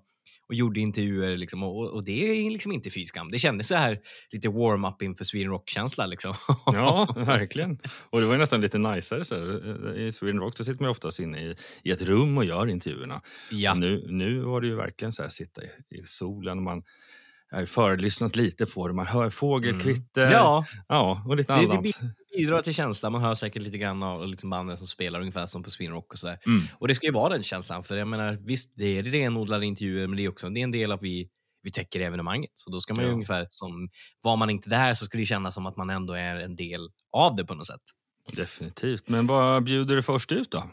och 0.51 0.55
gjorde 0.55 0.81
intervjuer. 0.81 1.37
Liksom, 1.37 1.63
och, 1.63 1.91
och 1.91 2.05
det 2.05 2.47
är 2.47 2.51
liksom 2.51 2.73
inte 2.73 2.91
fy 2.91 3.05
skam. 3.07 3.31
Det 3.31 3.39
kändes 3.39 3.69
så 3.69 3.75
här 3.75 3.99
lite 4.33 4.49
warm-up 4.49 5.03
inför 5.03 5.25
Sweden 5.25 5.51
Rock-känsla. 5.51 6.07
Liksom. 6.07 6.35
Ja, 6.67 7.15
verkligen. 7.17 7.79
Och 8.11 8.21
det 8.21 8.27
var 8.27 8.33
ju 8.33 8.39
nästan 8.39 8.61
lite 8.61 8.79
najsare. 8.79 9.23
Här. 9.31 9.99
I 9.99 10.13
Sweden 10.13 10.41
Rock 10.41 10.57
så 10.57 10.65
sitter 10.65 10.83
man 10.83 10.91
oftast 10.91 11.21
inne 11.21 11.41
i, 11.41 11.57
i 11.83 11.91
ett 11.91 12.03
rum 12.03 12.39
och 12.39 12.45
gör 12.45 12.69
intervjuerna. 12.69 13.23
ja. 13.51 13.73
Och 13.73 13.79
Nu, 13.79 14.07
nu 14.09 14.41
var 14.41 14.61
det 14.61 14.67
ju 14.67 14.75
verkligen 14.75 15.13
så 15.13 15.23
här, 15.23 15.29
sitta 15.29 15.63
i, 15.63 15.67
i 15.91 16.03
solen 16.05 16.59
och 16.59 16.65
man 16.65 16.83
jag 17.51 17.59
har 17.59 17.67
förelyssnat 17.67 18.37
lite 18.37 18.67
på 18.67 18.89
det. 18.89 18.95
Man 18.95 19.07
hör 19.07 19.31
fågelkvitter 19.31 20.23
Mm. 20.23 20.33
ja, 20.33 20.67
ja, 20.89 21.23
och 21.29 21.37
lite 21.37 21.53
det, 21.53 21.67
det 21.67 21.73
annat. 21.73 21.85
bidrar 22.37 22.63
till 22.63 22.75
känslan. 22.75 23.13
Man 23.13 23.21
hör 23.23 23.35
säkert 23.35 23.63
lite 23.63 23.79
grann 23.79 24.03
av 24.03 24.29
liksom 24.29 24.51
banden 24.51 24.77
som 24.77 24.87
spelar 24.87 25.21
ungefär 25.21 25.47
som 25.47 25.63
på 25.63 25.71
Sweden 25.71 25.95
Rock. 25.95 26.13
Och, 26.13 26.19
så. 26.19 26.29
Mm. 26.29 26.63
och 26.79 26.89
det 26.89 26.95
ska 26.95 27.07
ju 27.07 27.13
vara 27.13 27.29
den 27.29 27.43
känslan. 27.43 27.85
För 27.85 27.97
jag 27.97 28.09
menar, 28.09 28.39
visst, 28.47 28.73
det 28.77 28.99
är 28.99 29.03
renodlade 29.03 29.67
intervjuer, 29.67 30.07
men 30.07 30.17
det 30.17 30.25
är 30.25 30.29
också 30.29 30.49
det 30.51 30.61
är 30.61 30.65
en 30.65 30.71
del 30.71 30.93
av 30.93 30.99
vi 31.03 31.29
vi 31.63 31.71
täcker 31.71 32.01
evenemanget. 32.01 32.51
Så 32.55 32.71
då 32.71 32.81
ska 32.81 32.95
man 32.95 33.05
ju 33.05 33.09
Ja. 33.11 33.15
ungefär 33.15 33.49
som, 33.51 33.89
var 34.23 34.37
man 34.37 34.51
inte 34.51 34.71
där 34.71 34.95
så 34.95 35.05
skulle 35.05 35.23
det 35.23 35.27
kännas 35.27 35.55
som 35.55 35.67
att 35.67 35.77
man 35.77 35.91
ändå 35.91 36.13
är 36.13 36.37
en 36.37 36.57
del 36.57 36.89
av 37.13 37.37
det 37.37 37.45
på 37.45 37.55
något 37.55 37.67
sätt. 37.67 37.81
Definitivt. 38.33 39.09
Men 39.09 39.27
vad 39.27 39.65
bjuder 39.65 39.97
du 39.97 40.03
först 40.03 40.33
ut 40.33 40.51
då? 40.51 40.65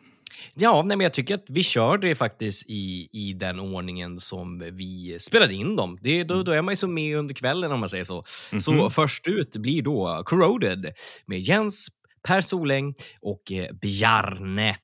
Ja, 0.56 0.82
nej, 0.86 0.98
men 0.98 1.04
jag 1.04 1.14
tycker 1.14 1.36
att 1.36 1.46
vi 1.50 1.64
kör 1.64 1.98
det 1.98 2.16
faktiskt 2.16 2.70
i, 2.70 3.10
i 3.14 3.34
den 3.34 3.60
ordningen 3.60 4.18
som 4.18 4.60
vi 4.72 5.18
spelade 5.20 5.54
in 5.54 5.76
dem. 5.76 5.98
Det, 6.02 6.24
då, 6.24 6.44
då 6.44 6.52
är 6.52 6.62
man 6.62 6.72
ju 6.72 6.76
så 6.76 6.88
med 6.88 7.18
under 7.18 7.34
kvällen 7.34 7.72
om 7.72 7.80
man 7.80 7.90
säger 7.90 8.04
så. 8.04 8.24
Så 8.60 8.72
Mhm. 8.72 8.90
först 8.92 9.28
ut 9.28 9.56
blir 9.58 9.82
då 9.82 10.24
Corroded 10.26 10.86
med 11.26 11.40
Jens, 11.40 11.88
Per 12.28 12.42
Soläng 12.42 12.94
och 13.22 13.52
eh, 13.52 13.74
Bjarne. 13.82 14.78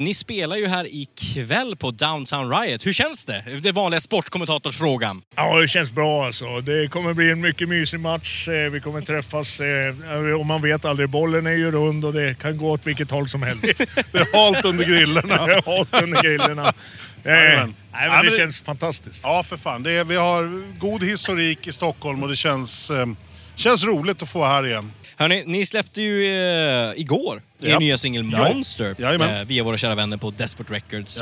Ni 0.00 0.14
spelar 0.14 0.56
ju 0.56 0.66
här 0.66 0.86
ikväll 0.90 1.76
på 1.76 1.90
Downtown 1.90 2.50
Riot. 2.50 2.86
Hur 2.86 2.92
känns 2.92 3.24
det? 3.26 3.44
Det 3.62 3.72
vanliga 3.72 4.00
sportkommentatorsfrågan. 4.00 5.22
Ja, 5.36 5.60
det 5.60 5.68
känns 5.68 5.90
bra 5.92 6.26
alltså. 6.26 6.60
Det 6.60 6.88
kommer 6.90 7.12
bli 7.14 7.30
en 7.30 7.40
mycket 7.40 7.68
mysig 7.68 8.00
match. 8.00 8.48
Eh, 8.48 8.70
Vi 8.70 8.80
kommer 8.80 9.00
träffas 9.00 9.60
eh, 9.60 10.32
och 10.40 10.46
man 10.46 10.62
vet 10.62 10.84
aldrig. 10.84 11.08
Bollen 11.08 11.46
är 11.46 11.50
ju 11.50 11.70
rund 11.70 12.04
och 12.04 12.12
det 12.12 12.38
kan 12.38 12.56
gå 12.58 12.70
åt 12.70 12.86
vilket 12.86 13.10
håll 13.10 13.28
som 13.28 13.42
helst. 13.42 13.62
Det 14.12 14.18
är 14.18 14.32
halt 14.52 14.64
under 14.64 14.84
grillorna. 14.84 15.46
Det 15.46 15.52
är 15.52 15.62
halt 15.76 16.02
under 16.02 16.22
grillorna. 16.22 16.72
Eh. 17.24 17.32
Nej, 17.32 17.66
men 17.92 18.24
det 18.24 18.30
det- 18.30 18.36
känns 18.36 18.60
fantastiskt. 18.60 19.20
Ja, 19.22 19.42
för 19.42 19.56
fan. 19.56 19.82
Det 19.82 19.92
är, 19.92 20.04
vi 20.04 20.16
har 20.16 20.62
god 20.78 21.04
historik 21.04 21.66
i 21.66 21.72
Stockholm 21.72 22.22
och 22.22 22.28
det 22.28 22.36
känns, 22.36 22.90
eh, 22.90 23.06
känns 23.54 23.84
roligt 23.84 24.22
att 24.22 24.28
få 24.28 24.38
vara 24.38 24.48
här 24.50 24.66
igen. 24.66 24.92
Hörni, 25.18 25.44
ni 25.46 25.66
släppte 25.66 26.02
ju 26.02 26.26
eh, 26.26 26.92
igår 27.00 27.42
er 27.62 27.68
Ja. 27.70 27.78
nya 27.78 27.98
singel 27.98 28.22
Monster 28.22 28.94
Jajamän. 28.98 29.36
eh, 29.40 29.44
via 29.44 29.62
våra 29.62 29.76
kära 29.78 29.94
vänner 29.94 30.16
på 30.16 30.30
Desperate 30.30 30.74
Records. 30.74 31.20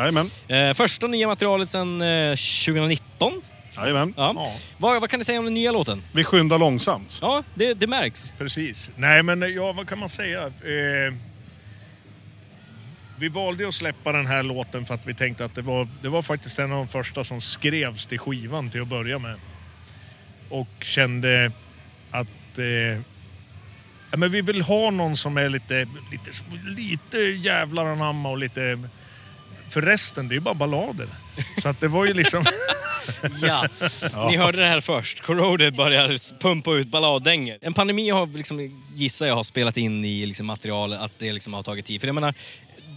Eh, 0.49 0.73
första 0.75 1.07
nya 1.07 1.27
materialet 1.29 1.69
sedan 1.69 2.03
eh, 2.03 2.31
2019. 2.37 3.43
Jajamän. 3.77 4.15
Ja. 4.17 4.33
Ja. 4.37 4.53
Vad, 4.79 5.01
vad 5.01 5.11
kan 5.11 5.19
ni 5.19 5.25
säga 5.25 5.39
om 5.39 5.45
den 5.45 5.55
nya 5.55 5.73
låten? 5.73 6.03
Vi 6.13 6.25
skyndar 6.25 6.59
långsamt. 6.59 7.19
Ja, 7.23 7.43
det, 7.55 7.75
det 7.75 7.87
märks. 7.87 8.33
Precis. 8.39 8.91
Nej, 8.97 9.23
men 9.23 9.55
ja, 9.55 9.73
vad 9.73 9.89
kan 9.89 9.99
man 9.99 10.09
säga? 10.09 10.47
Eh, 10.47 11.15
vi 13.19 13.29
valde 13.29 13.69
att 13.69 13.75
släppa 13.75 14.13
den 14.13 14.27
här 14.27 14.43
låten 14.43 14.87
för 14.87 14.95
att 14.95 15.07
vi 15.07 15.15
tänkte 15.15 15.45
att 15.45 15.55
det 15.55 15.63
var, 15.63 15.89
det 16.03 16.09
var 16.09 16.23
faktiskt 16.23 16.59
en 16.59 16.73
av 16.73 16.79
de 16.79 16.89
första 16.89 17.25
som 17.25 17.41
skrevs 17.41 18.07
till 18.07 18.19
skivan 18.19 18.71
till 18.71 18.83
att 18.83 18.89
börja 18.89 19.19
med. 19.19 19.35
Och 20.51 20.69
kände 20.85 21.53
att 22.11 22.59
eh, 22.59 22.65
ja, 22.65 22.99
men 24.17 24.31
vi 24.31 24.41
vill 24.41 24.63
ha 24.63 24.91
någon 24.91 25.17
som 25.17 25.37
är 25.37 25.49
lite, 25.49 25.89
lite, 26.11 26.31
lite 26.67 27.19
jävlar 27.19 27.87
anamma 27.87 28.31
och 28.31 28.39
lite... 28.39 28.89
För 29.71 29.83
resten, 29.83 30.29
det 30.29 30.33
är 30.33 30.37
ju 30.37 30.41
bara 30.41 30.55
ballader. 30.55 31.09
Så 31.59 31.69
att 31.69 31.81
det 31.81 31.89
var 31.89 32.07
ju 32.07 32.15
liksom... 32.15 32.45
Ja. 33.43 33.69
Ni 34.31 34.37
hörde 34.37 34.59
det 34.59 34.67
här 34.67 34.81
först. 34.81 35.21
Corroded 35.21 35.77
börjar 35.77 36.39
pumpa 36.39 36.75
ut 36.75 36.89
balladdängor. 36.89 37.59
En 37.61 37.75
pandemi 37.75 38.11
har, 38.11 38.27
liksom, 38.27 38.83
gissar 38.95 39.27
jag, 39.27 39.35
har 39.35 39.45
spelat 39.45 39.77
in 39.77 40.05
i 40.05 40.27
liksom, 40.27 40.47
materialet, 40.47 41.01
att 41.01 41.13
det 41.19 41.33
liksom, 41.33 41.55
har 41.55 41.63
tagit 41.63 41.87
tid. 41.87 42.01
För 42.01 42.09
jag 42.09 42.15
menar, 42.15 42.35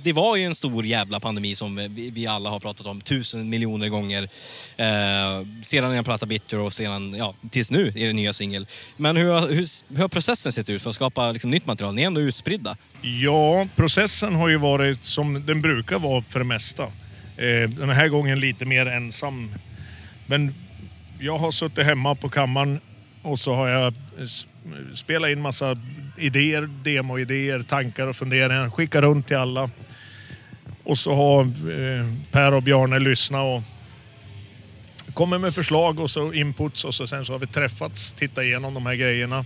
det 0.03 0.13
var 0.13 0.35
ju 0.35 0.43
en 0.43 0.55
stor 0.55 0.85
jävla 0.85 1.19
pandemi 1.19 1.55
som 1.55 1.75
vi, 1.75 2.09
vi 2.09 2.27
alla 2.27 2.49
har 2.49 2.59
pratat 2.59 2.85
om 2.85 3.01
tusen 3.01 3.49
miljoner 3.49 3.89
gånger. 3.89 4.23
Eh, 4.77 5.45
sedan 5.61 5.93
jag 5.95 6.05
pratade 6.05 6.29
Bitter 6.29 6.59
och 6.59 6.73
sedan, 6.73 7.13
ja, 7.17 7.33
tills 7.51 7.71
nu 7.71 7.87
är 7.87 8.07
det 8.07 8.13
nya 8.13 8.33
singel. 8.33 8.67
Men 8.97 9.17
hur, 9.17 9.31
har- 9.31 9.47
hur, 9.47 9.65
hur 9.95 10.01
har 10.01 10.07
processen 10.07 10.51
sett 10.51 10.69
ut 10.69 10.81
för 10.81 10.89
att 10.89 10.95
skapa 10.95 11.31
liksom, 11.31 11.51
nytt 11.51 11.65
material? 11.65 11.93
Ni 11.95 12.01
är 12.01 12.07
ändå 12.07 12.21
utspridda. 12.21 12.77
Ja, 13.01 13.67
processen 13.75 14.35
har 14.35 14.49
ju 14.49 14.57
varit 14.57 15.05
som 15.05 15.45
den 15.45 15.61
brukar 15.61 15.99
vara 15.99 16.21
för 16.21 16.39
det 16.39 16.45
mesta. 16.45 16.83
Eh, 17.37 17.69
den 17.69 17.89
här 17.89 18.07
gången 18.07 18.39
lite 18.39 18.65
mer 18.65 18.85
ensam. 18.85 19.53
Men 20.25 20.53
jag 21.19 21.37
har 21.37 21.51
suttit 21.51 21.85
hemma 21.85 22.15
på 22.15 22.29
kammaren 22.29 22.79
och 23.21 23.39
så 23.39 23.53
har 23.55 23.67
jag 23.67 23.93
spelat 24.95 25.29
in 25.29 25.41
massa 25.41 25.77
idéer, 26.17 26.69
demoidéer, 26.83 27.61
tankar 27.61 28.07
och 28.07 28.15
funderingar. 28.15 28.69
Skickat 28.69 29.01
runt 29.03 29.27
till 29.27 29.37
alla. 29.37 29.69
Och 30.83 30.98
så 30.98 31.13
har 31.15 31.43
eh, 31.43 32.13
Per 32.31 32.53
och 32.53 32.63
Bjarne 32.63 33.00
lyssnat 33.00 33.41
och 33.43 33.63
kommer 35.13 35.38
med 35.38 35.55
förslag 35.55 36.00
och 36.00 36.12
så 36.12 36.33
inputs 36.33 36.86
och 36.86 36.95
så 36.95 37.07
sen 37.07 37.25
så 37.25 37.31
har 37.33 37.39
vi 37.39 37.48
träffats, 37.48 38.13
tittat 38.13 38.43
igenom 38.43 38.74
de 38.74 38.86
här 38.86 38.95
grejerna. 38.95 39.45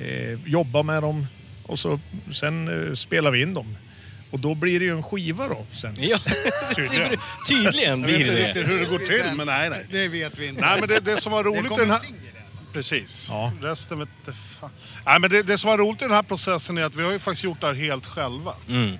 Eh, 0.00 0.38
jobba 0.46 0.82
med 0.82 1.02
dem 1.02 1.26
och 1.66 1.78
så 1.78 2.00
sen 2.32 2.88
eh, 2.88 2.94
spelar 2.94 3.30
vi 3.30 3.42
in 3.42 3.54
dem. 3.54 3.76
Och 4.30 4.40
då 4.40 4.54
blir 4.54 4.80
det 4.80 4.86
ju 4.86 4.96
en 4.96 5.02
skiva 5.02 5.48
då 5.48 5.66
sen. 5.72 5.94
Ja, 5.98 6.18
Tydligen. 6.76 7.18
tydligen 7.48 8.00
Jag 8.00 8.06
vet 8.08 8.16
blir 8.16 8.20
inte 8.20 8.32
det 8.34 8.46
riktigt 8.46 8.68
hur 8.68 8.78
det 8.78 8.84
går 8.84 8.98
till, 8.98 9.36
men 9.36 9.46
nej, 9.46 9.70
nej. 9.70 9.86
Det 9.90 10.08
vet 10.08 10.38
vi 10.38 10.46
inte. 10.46 10.60
Nej, 10.60 10.80
men 10.80 10.88
det, 10.88 11.00
det 11.00 11.16
som 11.16 11.32
var 11.32 11.44
roligt 11.44 11.72
i 11.72 11.80
den 11.80 11.90
här... 11.90 12.00
Precis. 12.72 13.28
Ja. 13.30 13.52
Resten 13.62 13.98
vet 13.98 14.08
fan. 14.60 14.70
Nej, 15.06 15.20
men 15.20 15.30
det, 15.30 15.42
det 15.42 15.58
som 15.58 15.70
var 15.70 15.78
roligt 15.78 16.02
i 16.02 16.04
den 16.04 16.14
här 16.14 16.22
processen 16.22 16.78
är 16.78 16.82
att 16.82 16.94
vi 16.94 17.02
har 17.02 17.12
ju 17.12 17.18
faktiskt 17.18 17.44
gjort 17.44 17.60
det 17.60 17.66
här 17.66 17.74
helt 17.74 18.06
själva. 18.06 18.54
Mm. 18.68 18.98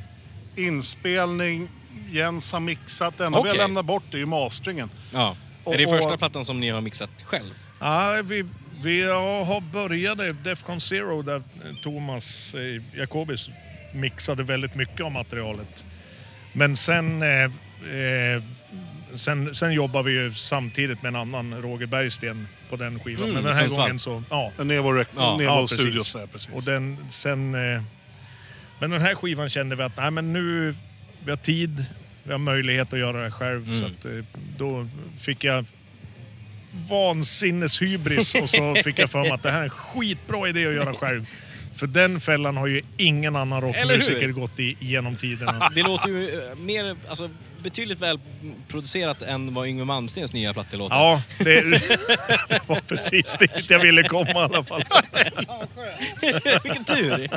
Inspelning, 0.57 1.69
Jens 2.11 2.53
har 2.53 2.61
mixat. 2.61 3.19
Det 3.19 3.27
enda 3.27 3.39
vi 3.39 3.41
Okej. 3.43 3.51
har 3.51 3.59
lämnat 3.69 3.85
bort 3.85 4.15
är 4.15 4.19
ju 4.19 4.27
masteringen. 4.27 4.91
Ja. 5.13 5.37
Och- 5.65 5.75
är 5.75 5.79
det 5.79 5.85
och- 5.87 5.91
första 5.91 6.17
plattan 6.17 6.45
som 6.45 6.61
ni 6.61 6.71
har 6.71 6.81
mixat 6.81 7.11
själv? 7.25 7.51
Ja, 7.81 8.23
vi, 8.25 8.45
vi 8.83 9.03
har 9.03 9.61
började 9.61 10.33
Defcon 10.33 10.81
Zero 10.81 11.23
där 11.23 11.43
Thomas 11.85 12.55
eh, 12.55 12.99
Jacobis 12.99 13.51
mixade 13.95 14.43
väldigt 14.43 14.75
mycket 14.75 15.01
av 15.01 15.13
materialet. 15.13 15.85
Men 16.53 16.77
sen, 16.77 17.23
eh, 17.23 17.29
eh, 17.95 18.43
sen, 19.15 19.55
sen 19.55 19.73
jobbar 19.73 20.03
vi 20.03 20.13
ju 20.13 20.35
samtidigt 20.35 21.03
med 21.03 21.09
en 21.09 21.17
annan, 21.17 21.63
Roger 21.63 21.87
Bergsten, 21.87 22.49
på 22.71 22.77
den 22.77 23.01
skivan. 23.01 23.23
Mm, 23.23 23.35
Men 23.35 23.45
den 23.45 23.53
här 23.53 23.69
gången 23.69 23.99
så... 23.99 24.23
Ja, 24.31 24.53
Nevo, 24.59 24.89
Rec- 24.93 25.07
Ja, 25.17 25.37
Nevo 25.37 25.43
ja, 25.51 25.61
precis. 25.61 25.79
Studios 25.79 26.13
där, 26.13 26.27
precis. 26.27 26.55
Och 26.55 26.63
den, 26.63 26.97
sen, 27.11 27.55
eh, 27.75 27.83
men 28.81 28.91
den 28.91 29.01
här 29.01 29.15
skivan 29.15 29.49
kände 29.49 29.77
vi 29.77 29.83
att 29.83 29.97
nej, 29.97 30.11
men 30.11 30.33
nu 30.33 30.75
vi 31.25 31.31
har 31.31 31.37
tid, 31.37 31.85
vi 32.23 32.33
har 32.33 32.39
möjlighet 32.39 32.93
att 32.93 32.99
göra 32.99 33.25
det 33.25 33.31
själv. 33.31 33.69
Mm. 33.69 33.81
Så 33.81 33.87
att, 33.87 34.05
eh, 34.05 34.25
då 34.59 34.89
fick 35.21 35.45
jag 35.45 35.65
vansinneshybris 36.89 38.35
och 38.35 38.51
så 38.51 38.75
fick 38.85 38.99
jag 38.99 39.11
för 39.11 39.19
mig 39.19 39.31
att 39.31 39.43
det 39.43 39.51
här 39.51 39.59
är 39.59 39.65
en 39.65 39.71
skitbra 39.71 40.49
idé 40.49 40.67
att 40.67 40.75
göra 40.75 40.95
själv. 40.95 41.27
För 41.77 41.87
den 41.87 42.21
fällan 42.21 42.57
har 42.57 42.67
ju 42.67 42.83
ingen 42.97 43.37
annan 43.37 43.61
rockmusiker 43.61 44.29
gått 44.29 44.61
i 44.61 44.77
genom 44.81 45.17
tiderna. 45.17 45.71
Det 45.75 45.83
låter 45.83 46.09
ju 46.09 46.29
eh, 46.29 46.57
mer, 46.59 46.97
alltså, 47.09 47.31
betydligt 47.63 48.01
väl 48.01 48.19
producerat 48.69 49.23
än 49.23 49.55
vad 49.55 49.69
Yngwie 49.69 49.85
Malmsteens 49.85 50.33
nya 50.33 50.53
platta 50.53 50.77
låter. 50.77 50.97
Ja, 50.97 51.23
det, 51.39 51.61
det 52.49 52.61
var 52.67 52.81
precis 52.81 53.27
dit 53.39 53.71
jag 53.71 53.79
ville 53.79 54.03
komma 54.03 54.31
i 54.31 54.35
alla 54.35 54.65
fall. 54.65 54.85
Vilken 56.65 56.85
tur! 56.85 57.29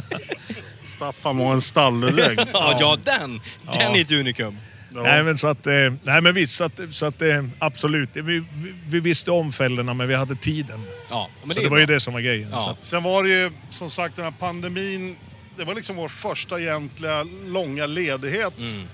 Staffan 0.84 1.38
var 1.38 1.54
en 1.54 1.62
stalledräng. 1.62 2.38
Ja, 2.54 2.78
ja 2.80 2.98
den! 3.04 3.42
Den 3.74 3.96
är 3.96 4.02
ett 4.02 4.12
unikum. 4.12 4.58
Nej 4.96 5.24
men 5.24 5.38
så 5.38 5.48
att, 5.48 5.68
eh, 5.68 5.74
nej 6.04 6.22
men 6.22 6.34
visst, 6.36 6.56
så 6.56 6.64
att, 6.64 6.80
så 6.92 7.06
att 7.06 7.22
eh, 7.22 7.44
absolut. 7.60 8.10
Vi, 8.14 8.22
vi, 8.22 8.44
vi 8.88 9.00
visste 9.00 9.32
om 9.32 9.52
fällorna 9.54 9.94
men 9.94 10.08
vi 10.08 10.16
hade 10.16 10.36
tiden. 10.36 10.84
Ja, 11.10 11.30
men 11.44 11.54
så 11.54 11.60
är 11.60 11.64
det 11.64 11.70
var 11.70 11.78
ju 11.78 11.86
bra. 11.86 11.94
det 11.96 12.00
som 12.00 12.14
var 12.14 12.22
grejen. 12.22 12.48
Ja. 12.52 12.78
Så 12.82 12.86
Sen 12.88 13.04
var 13.04 13.24
det 13.24 13.30
ju 13.30 13.52
som 13.70 13.90
sagt 13.90 14.16
den 14.16 14.26
här 14.26 14.34
pandemin. 14.40 15.16
Det 15.58 15.64
var 15.64 15.76
liksom 15.76 15.96
vår 15.96 16.08
första 16.08 16.60
egentliga 16.60 17.24
långa 17.46 17.86
ledighet 17.86 18.54
Mm. 18.58 18.88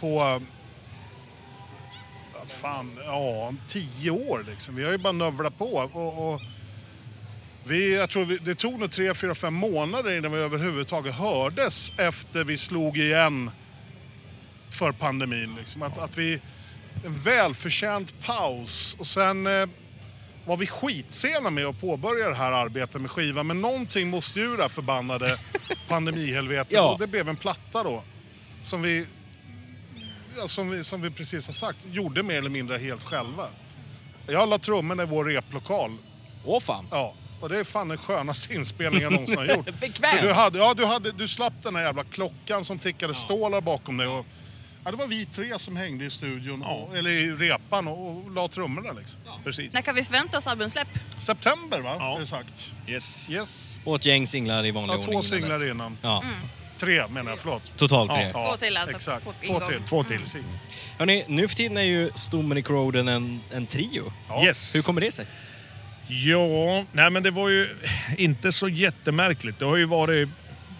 på... 0.00 0.42
Fan, 2.48 2.98
ja, 3.04 3.52
tio 3.66 4.10
år 4.10 4.44
liksom. 4.48 4.74
Vi 4.74 4.84
har 4.84 4.90
ju 4.90 4.98
bara 4.98 5.12
növlat 5.12 5.58
på. 5.58 5.90
Och, 5.92 6.32
och 6.32 6.40
vi, 7.64 7.96
jag 7.96 8.10
tror 8.10 8.24
vi, 8.24 8.36
det 8.36 8.54
tog 8.54 8.80
nog 8.80 8.90
tre, 8.90 9.14
fyra, 9.14 9.34
fem 9.34 9.54
månader 9.54 10.18
innan 10.18 10.32
vi 10.32 10.38
överhuvudtaget 10.38 11.14
hördes 11.14 11.92
efter 11.96 12.44
vi 12.44 12.56
slog 12.56 12.96
igen 12.96 13.50
för 14.70 14.92
pandemin. 14.92 15.54
Liksom. 15.58 15.82
Att, 15.82 15.98
att 15.98 16.18
vi... 16.18 16.40
En 17.04 17.18
välförtjänt 17.18 18.20
paus 18.20 18.96
och 18.98 19.06
sen 19.06 19.46
eh, 19.46 19.66
var 20.46 20.56
vi 20.56 20.66
skitsena 20.66 21.50
med 21.50 21.66
att 21.66 21.80
påbörja 21.80 22.28
det 22.28 22.34
här 22.34 22.52
arbetet 22.52 23.00
med 23.00 23.10
skivan. 23.10 23.46
Men 23.46 23.60
någonting 23.60 24.10
måste 24.10 24.40
ju 24.40 24.56
det 24.56 24.68
förbannade 24.68 25.38
pandemihelvetet. 25.88 26.72
Ja. 26.72 26.92
Och 26.92 26.98
det 26.98 27.06
blev 27.06 27.28
en 27.28 27.36
platta 27.36 27.82
då. 27.82 28.02
Som 28.60 28.82
vi, 28.82 29.06
som 30.46 30.70
vi, 30.70 30.84
som 30.84 31.02
vi 31.02 31.10
precis 31.10 31.46
har 31.46 31.54
sagt, 31.54 31.86
gjorde 31.92 32.22
mer 32.22 32.34
eller 32.34 32.50
mindre 32.50 32.78
helt 32.78 33.02
själva. 33.04 33.46
Jag 34.26 34.48
la 34.48 34.58
trummorna 34.58 35.02
i 35.02 35.06
vår 35.06 35.24
replokal. 35.24 35.96
Åh 36.44 36.60
fan. 36.60 36.86
Ja. 36.90 37.14
Och 37.40 37.48
det 37.48 37.58
är 37.58 37.64
fan 37.64 37.88
den 37.88 37.98
skönaste 37.98 38.54
inspelningen 38.54 39.02
jag 39.02 39.12
någonsin 39.12 39.38
har 39.38 39.46
gjort. 39.56 39.64
Bekvämt. 39.80 40.20
Du, 40.22 40.32
hade, 40.32 40.58
ja, 40.58 40.74
du, 40.74 40.84
hade, 40.84 41.12
du 41.12 41.28
slapp 41.28 41.52
den 41.62 41.76
här 41.76 41.82
jävla 41.82 42.04
klockan 42.04 42.64
som 42.64 42.78
tickade 42.78 43.14
stålar 43.14 43.60
bakom 43.60 43.96
dig. 43.96 44.06
Och, 44.06 44.26
ja, 44.84 44.90
det 44.90 44.96
var 44.96 45.06
vi 45.06 45.26
tre 45.26 45.58
som 45.58 45.76
hängde 45.76 46.04
i 46.04 46.10
studion, 46.10 46.62
och, 46.62 46.96
eller 46.96 47.10
i 47.10 47.32
repan 47.32 47.88
och, 47.88 48.08
och 48.08 48.30
la 48.30 48.48
trummorna 48.48 48.92
liksom. 48.92 49.20
precis. 49.44 49.72
När 49.72 49.80
kan 49.80 49.94
vi 49.94 50.04
förvänta 50.04 50.38
oss 50.38 50.46
albumsläpp? 50.46 50.88
September 51.18 51.80
va? 51.80 51.96
Ja. 51.98 52.16
Är 52.16 52.20
det 52.20 52.26
sagt. 52.26 52.72
Yes. 52.88 53.30
Yes. 53.30 53.80
Och 53.84 53.96
ett 53.96 54.06
gäng 54.06 54.26
singlar 54.26 54.66
i 54.66 54.70
vanlig 54.70 54.94
Ja, 54.94 54.98
ordning. 54.98 55.12
två 55.14 55.22
singlar 55.22 55.70
innan. 55.70 55.98
Ja, 56.02 56.24
Tre 56.80 57.08
menar 57.08 57.30
jag, 57.30 57.38
förlåt. 57.38 57.72
totalt 57.76 58.10
tre. 58.12 58.30
Ja, 58.34 58.48
Två 58.50 58.56
till 58.56 58.76
alltså, 58.76 58.96
Exakt, 58.96 59.24
på 59.24 59.32
två 59.32 59.38
ingång. 59.46 59.68
till. 59.68 59.80
Två 59.88 60.04
till. 60.04 60.18
Precis. 60.18 60.66
Hörrni, 60.98 61.24
nu 61.28 61.48
för 61.48 61.56
tiden 61.56 61.76
är 61.76 61.82
ju 61.82 62.10
Stommen 62.14 62.58
i 62.58 62.62
en, 63.08 63.40
en 63.52 63.66
trio. 63.66 64.12
Ja. 64.28 64.44
Yes. 64.44 64.74
Hur 64.74 64.82
kommer 64.82 65.00
det 65.00 65.12
sig? 65.12 65.26
Ja, 66.08 66.84
nej 66.92 67.10
men 67.10 67.22
det 67.22 67.30
var 67.30 67.48
ju 67.48 67.76
inte 68.18 68.52
så 68.52 68.68
jättemärkligt. 68.68 69.58
Det 69.58 69.64
har 69.64 69.76
ju 69.76 69.84
varit... 69.84 70.28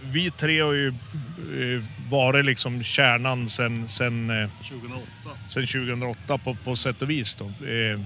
Vi 0.02 0.30
tre 0.30 0.60
har 0.60 0.72
ju 0.72 0.88
eh, 0.88 1.84
varit 2.10 2.44
liksom 2.44 2.82
kärnan 2.84 3.48
sen, 3.48 3.88
sen, 3.88 4.30
eh, 4.42 4.48
2008. 4.68 5.06
sen 5.48 5.66
2008 5.66 6.38
på, 6.38 6.54
på 6.64 6.76
sätt 6.76 7.02
och 7.02 7.10
vis. 7.10 7.34
Då. 7.34 7.44
Eh, 7.44 8.00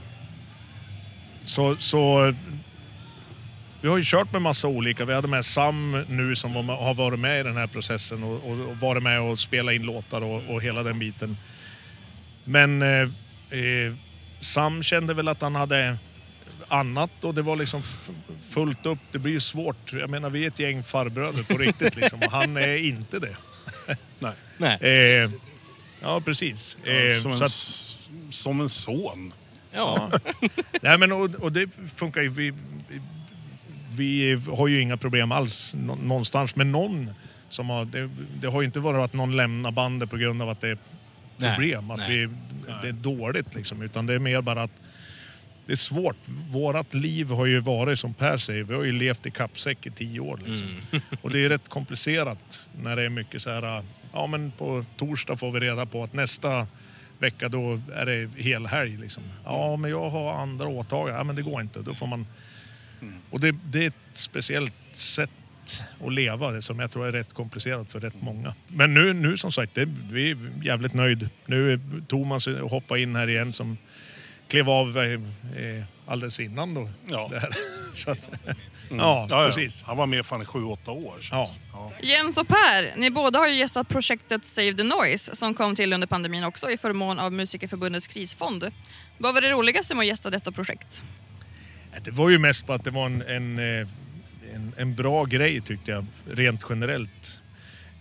Så, 1.44 1.76
så 1.76 2.34
vi 3.82 3.88
har 3.88 3.96
ju 3.96 4.02
kört 4.06 4.32
med 4.32 4.42
massa 4.42 4.68
olika. 4.68 5.04
Vi 5.04 5.14
hade 5.14 5.28
med 5.28 5.44
Sam 5.46 6.04
nu 6.08 6.36
som 6.36 6.52
var 6.54 6.62
med, 6.62 6.76
har 6.76 6.94
varit 6.94 7.18
med 7.20 7.40
i 7.40 7.42
den 7.42 7.56
här 7.56 7.66
processen 7.66 8.22
och, 8.22 8.50
och, 8.50 8.58
och 8.70 8.76
varit 8.76 9.02
med 9.02 9.20
och 9.20 9.38
spelat 9.38 9.74
in 9.74 9.82
låtar 9.82 10.20
och, 10.22 10.42
och 10.48 10.62
hela 10.62 10.82
den 10.82 10.98
biten. 10.98 11.36
Men 12.44 12.82
eh, 12.82 12.88
eh, 13.60 13.94
Sam 14.40 14.82
kände 14.82 15.14
väl 15.14 15.28
att 15.28 15.42
han 15.42 15.54
hade 15.54 15.96
annat 16.68 17.10
och 17.24 17.34
det 17.34 17.42
var 17.42 17.56
liksom 17.56 17.82
fullt 18.50 18.86
upp. 18.86 18.98
Det 19.12 19.18
blir 19.18 19.32
ju 19.32 19.40
svårt. 19.40 19.92
Jag 19.92 20.10
menar 20.10 20.30
vi 20.30 20.44
är 20.44 20.48
ett 20.48 20.58
gäng 20.58 20.82
farbröder 20.84 21.42
på 21.42 21.58
riktigt 21.58 21.96
liksom 21.96 22.18
och 22.22 22.32
han 22.32 22.56
är 22.56 22.76
inte 22.76 23.18
det. 23.18 23.36
Nej. 24.18 24.32
Nej. 24.58 24.78
Eh, 24.80 25.30
ja 26.00 26.20
precis. 26.20 26.76
Eh, 26.86 27.20
som, 27.22 27.32
en, 27.32 27.38
så 27.38 27.44
att- 27.44 27.98
som 28.34 28.60
en 28.60 28.68
son. 28.68 29.32
Ja. 29.72 30.10
Nej 30.82 30.98
men 30.98 31.12
och, 31.12 31.34
och 31.34 31.52
det 31.52 31.70
funkar 31.96 32.22
ju. 32.22 32.28
Vi, 32.28 32.52
vi 33.92 34.40
har 34.56 34.68
ju 34.68 34.80
inga 34.80 34.96
problem 34.96 35.32
alls 35.32 35.74
nå- 35.74 35.94
någonstans 35.94 36.56
med 36.56 36.66
någon 36.66 37.10
som 37.48 37.70
har... 37.70 37.84
Det, 37.84 38.10
det 38.40 38.48
har 38.48 38.60
ju 38.60 38.66
inte 38.66 38.80
varit 38.80 39.04
att 39.04 39.12
någon 39.12 39.36
lämnar 39.36 39.70
bandet 39.70 40.10
på 40.10 40.16
grund 40.16 40.42
av 40.42 40.48
att 40.48 40.60
det 40.60 40.68
är 40.68 40.78
Nej, 41.36 41.54
problem. 41.54 41.90
Att 41.90 41.98
nej. 41.98 42.26
vi, 42.26 42.34
det 42.82 42.88
är 42.88 42.92
dåligt 42.92 43.54
liksom. 43.54 43.82
Utan 43.82 44.06
det 44.06 44.14
är 44.14 44.18
mer 44.18 44.40
bara 44.40 44.62
att 44.62 44.80
det 45.66 45.72
är 45.72 45.76
svårt. 45.76 46.16
Vårat 46.50 46.94
liv 46.94 47.30
har 47.30 47.46
ju 47.46 47.60
varit 47.60 47.98
som 47.98 48.14
Per 48.14 48.36
säger, 48.36 48.64
vi 48.64 48.74
har 48.74 48.82
ju 48.84 48.92
levt 48.92 49.26
i 49.26 49.30
kappsäck 49.30 49.86
i 49.86 49.90
tio 49.90 50.20
år. 50.20 50.40
Liksom. 50.46 51.00
Och 51.22 51.30
det 51.30 51.44
är 51.44 51.48
rätt 51.48 51.68
komplicerat 51.68 52.68
när 52.82 52.96
det 52.96 53.02
är 53.02 53.08
mycket 53.08 53.42
så 53.42 53.50
här, 53.50 53.84
ja 54.12 54.26
men 54.26 54.50
på 54.50 54.84
torsdag 54.96 55.36
får 55.36 55.50
vi 55.52 55.60
reda 55.60 55.86
på 55.86 56.04
att 56.04 56.12
nästa 56.12 56.66
vecka 57.18 57.48
då 57.48 57.80
är 57.94 58.06
det 58.06 58.42
helhelg. 58.42 58.96
Liksom. 58.96 59.22
Ja 59.44 59.76
men 59.76 59.90
jag 59.90 60.10
har 60.10 60.32
andra 60.32 60.68
åtaganden, 60.68 61.16
ja 61.16 61.24
men 61.24 61.36
det 61.36 61.42
går 61.42 61.60
inte. 61.60 61.82
Då 61.82 61.94
får 61.94 62.06
man... 62.06 62.26
Och 63.30 63.40
det, 63.40 63.54
det 63.64 63.84
är 63.84 63.86
ett 63.86 63.94
speciellt 64.14 64.74
sätt 64.92 65.30
att 66.06 66.12
leva 66.12 66.50
det 66.50 66.62
som 66.62 66.80
jag 66.80 66.90
tror 66.90 67.06
är 67.06 67.12
rätt 67.12 67.34
komplicerat 67.34 67.90
för 67.90 68.00
rätt 68.00 68.22
många. 68.22 68.54
Men 68.68 68.94
nu, 68.94 69.12
nu 69.12 69.36
som 69.36 69.52
sagt, 69.52 69.74
det, 69.74 69.88
vi 70.10 70.30
är 70.30 70.36
jävligt 70.64 70.94
nöjd. 70.94 71.30
Nu 71.46 71.72
är 71.72 71.80
Thomas 72.08 72.46
hoppa 72.46 72.98
in 72.98 73.16
här 73.16 73.28
igen 73.28 73.52
som 73.52 73.78
klev 74.48 74.70
av 74.70 74.98
eh, 74.98 75.12
eh, 75.12 75.84
alldeles 76.06 76.40
innan 76.40 76.74
då. 76.74 76.88
Ja. 77.06 77.30
Att, 78.06 78.26
ja, 78.46 78.54
Ja, 78.96 79.26
ja. 79.30 79.46
precis. 79.46 79.82
Han 79.82 79.96
var 79.96 80.06
med 80.06 80.26
fan 80.26 80.42
i 80.42 80.44
sju, 80.44 80.64
åtta 80.64 80.90
år. 80.90 81.18
Så. 81.20 81.34
Ja. 81.34 81.54
Ja. 81.72 81.92
Jens 82.00 82.36
och 82.36 82.48
Per, 82.48 82.96
ni 82.96 83.10
båda 83.10 83.38
har 83.38 83.48
ju 83.48 83.54
gästat 83.54 83.88
projektet 83.88 84.44
Save 84.44 84.74
the 84.74 84.82
Noise 84.82 85.36
som 85.36 85.54
kom 85.54 85.74
till 85.74 85.92
under 85.92 86.06
pandemin 86.06 86.44
också 86.44 86.70
i 86.70 86.76
förmån 86.76 87.18
av 87.18 87.32
Musikerförbundets 87.32 88.06
krisfond. 88.06 88.70
Vad 89.18 89.34
var 89.34 89.40
det 89.40 89.50
roligaste 89.50 89.94
med 89.94 90.02
att 90.02 90.08
gästa 90.08 90.30
detta 90.30 90.52
projekt? 90.52 91.04
Det 92.00 92.10
var 92.10 92.30
ju 92.30 92.38
mest 92.38 92.66
på 92.66 92.72
att 92.72 92.84
det 92.84 92.90
var 92.90 93.06
en, 93.06 93.22
en, 93.22 93.58
eh, 93.58 93.88
en, 94.54 94.72
en 94.76 94.94
bra 94.94 95.24
grej 95.24 95.60
tyckte 95.60 95.90
jag, 95.90 96.06
rent 96.30 96.60
generellt. 96.68 97.40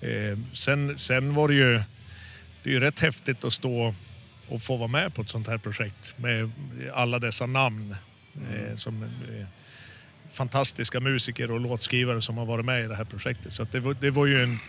Eh, 0.02 0.38
sen, 0.54 1.00
sen 1.00 1.34
var 1.34 1.48
det 1.48 1.54
ju, 1.54 1.82
det 2.64 2.70
är 2.70 2.74
ju 2.74 2.80
rätt 2.80 3.00
häftigt 3.00 3.44
att 3.44 3.54
stå 3.54 3.94
och 4.48 4.62
få 4.62 4.78
vara 4.78 4.88
med 4.88 5.14
på 5.14 5.22
ett 5.22 5.30
sånt 5.30 5.48
här 5.48 5.58
projekt 5.58 6.16
med 6.18 6.52
alla 6.94 7.20
dessa 7.20 7.46
namn. 7.46 7.96
Eh, 8.36 8.76
som 8.76 9.04
eh, 9.04 9.46
fantastiska 10.34 11.00
musiker 11.00 11.52
och 11.52 11.60
låtskrivare 11.60 12.22
som 12.22 12.38
har 12.38 12.46
varit 12.46 12.66
med 12.66 12.86
i 12.86 12.88
det 12.88 12.96
här 12.96 13.04
projektet. 13.04 13.54
Så 13.54 13.68
det, 13.72 13.80
var, 13.80 13.94
det 13.94 14.10
var 14.10 14.26
ju 14.26 14.44
en, 14.44 14.60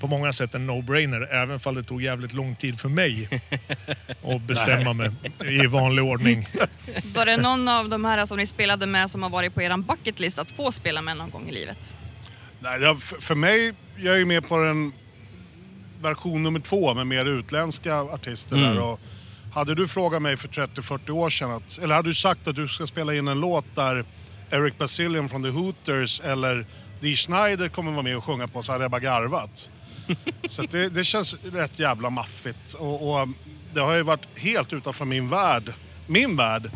på 0.00 0.06
många 0.06 0.32
sätt 0.32 0.54
en 0.54 0.70
no-brainer, 0.70 1.28
även 1.30 1.60
om 1.64 1.74
det 1.74 1.82
tog 1.82 2.02
jävligt 2.02 2.32
lång 2.32 2.56
tid 2.56 2.80
för 2.80 2.88
mig 2.88 3.28
att 4.24 4.42
bestämma 4.42 4.92
mig 4.92 5.10
i 5.44 5.66
vanlig 5.66 6.04
ordning. 6.04 6.48
Var 7.14 7.26
det 7.26 7.36
någon 7.36 7.68
av 7.68 7.88
de 7.88 8.04
här 8.04 8.26
som 8.26 8.36
ni 8.36 8.46
spelade 8.46 8.86
med 8.86 9.10
som 9.10 9.22
har 9.22 9.30
varit 9.30 9.54
på 9.54 9.62
er 9.62 9.76
bucketlist 9.76 10.38
att 10.38 10.50
få 10.50 10.72
spela 10.72 11.02
med 11.02 11.16
någon 11.16 11.30
gång 11.30 11.48
i 11.48 11.52
livet? 11.52 11.92
Nej, 12.60 12.96
för, 13.20 13.34
mig, 13.34 13.74
jag 13.96 14.14
är 14.14 14.18
ju 14.18 14.24
med 14.24 14.48
på 14.48 14.58
den 14.58 14.92
version 16.02 16.42
nummer 16.42 16.60
två 16.60 16.94
med 16.94 17.06
mer 17.06 17.24
utländska 17.24 17.96
artister 17.96 18.56
där. 18.56 18.80
Och 18.80 19.00
hade 19.52 19.74
du 19.74 19.88
frågat 19.88 20.22
mig 20.22 20.36
för 20.36 20.48
30-40 20.48 21.10
år 21.10 21.30
sedan, 21.30 21.50
att, 21.50 21.78
eller 21.82 21.94
hade 21.94 22.08
du 22.08 22.14
sagt 22.14 22.48
att 22.48 22.56
du 22.56 22.68
ska 22.68 22.86
spela 22.86 23.14
in 23.14 23.28
en 23.28 23.40
låt 23.40 23.64
där 23.74 24.04
Eric 24.50 24.78
Basilian 24.78 25.28
från 25.28 25.42
The 25.42 25.48
Hooters 25.48 26.20
eller 26.20 26.66
Dee 27.00 27.16
Schneider 27.16 27.68
kommer 27.68 27.92
vara 27.92 28.02
med 28.02 28.16
och 28.16 28.24
sjunga 28.24 28.48
på 28.48 28.62
så 28.62 28.72
hade 28.72 28.84
jag 28.84 28.90
bara 28.90 29.00
garvat. 29.00 29.70
så 30.48 30.62
det, 30.62 30.88
det 30.88 31.04
känns 31.04 31.34
rätt 31.52 31.78
jävla 31.78 32.10
maffigt. 32.10 32.72
Och, 32.72 33.10
och 33.20 33.28
det 33.74 33.80
har 33.80 33.94
ju 33.94 34.02
varit 34.02 34.38
helt 34.38 34.72
utanför 34.72 35.04
min 35.04 35.28
värld, 35.28 35.72
min 36.06 36.36
värld, 36.36 36.70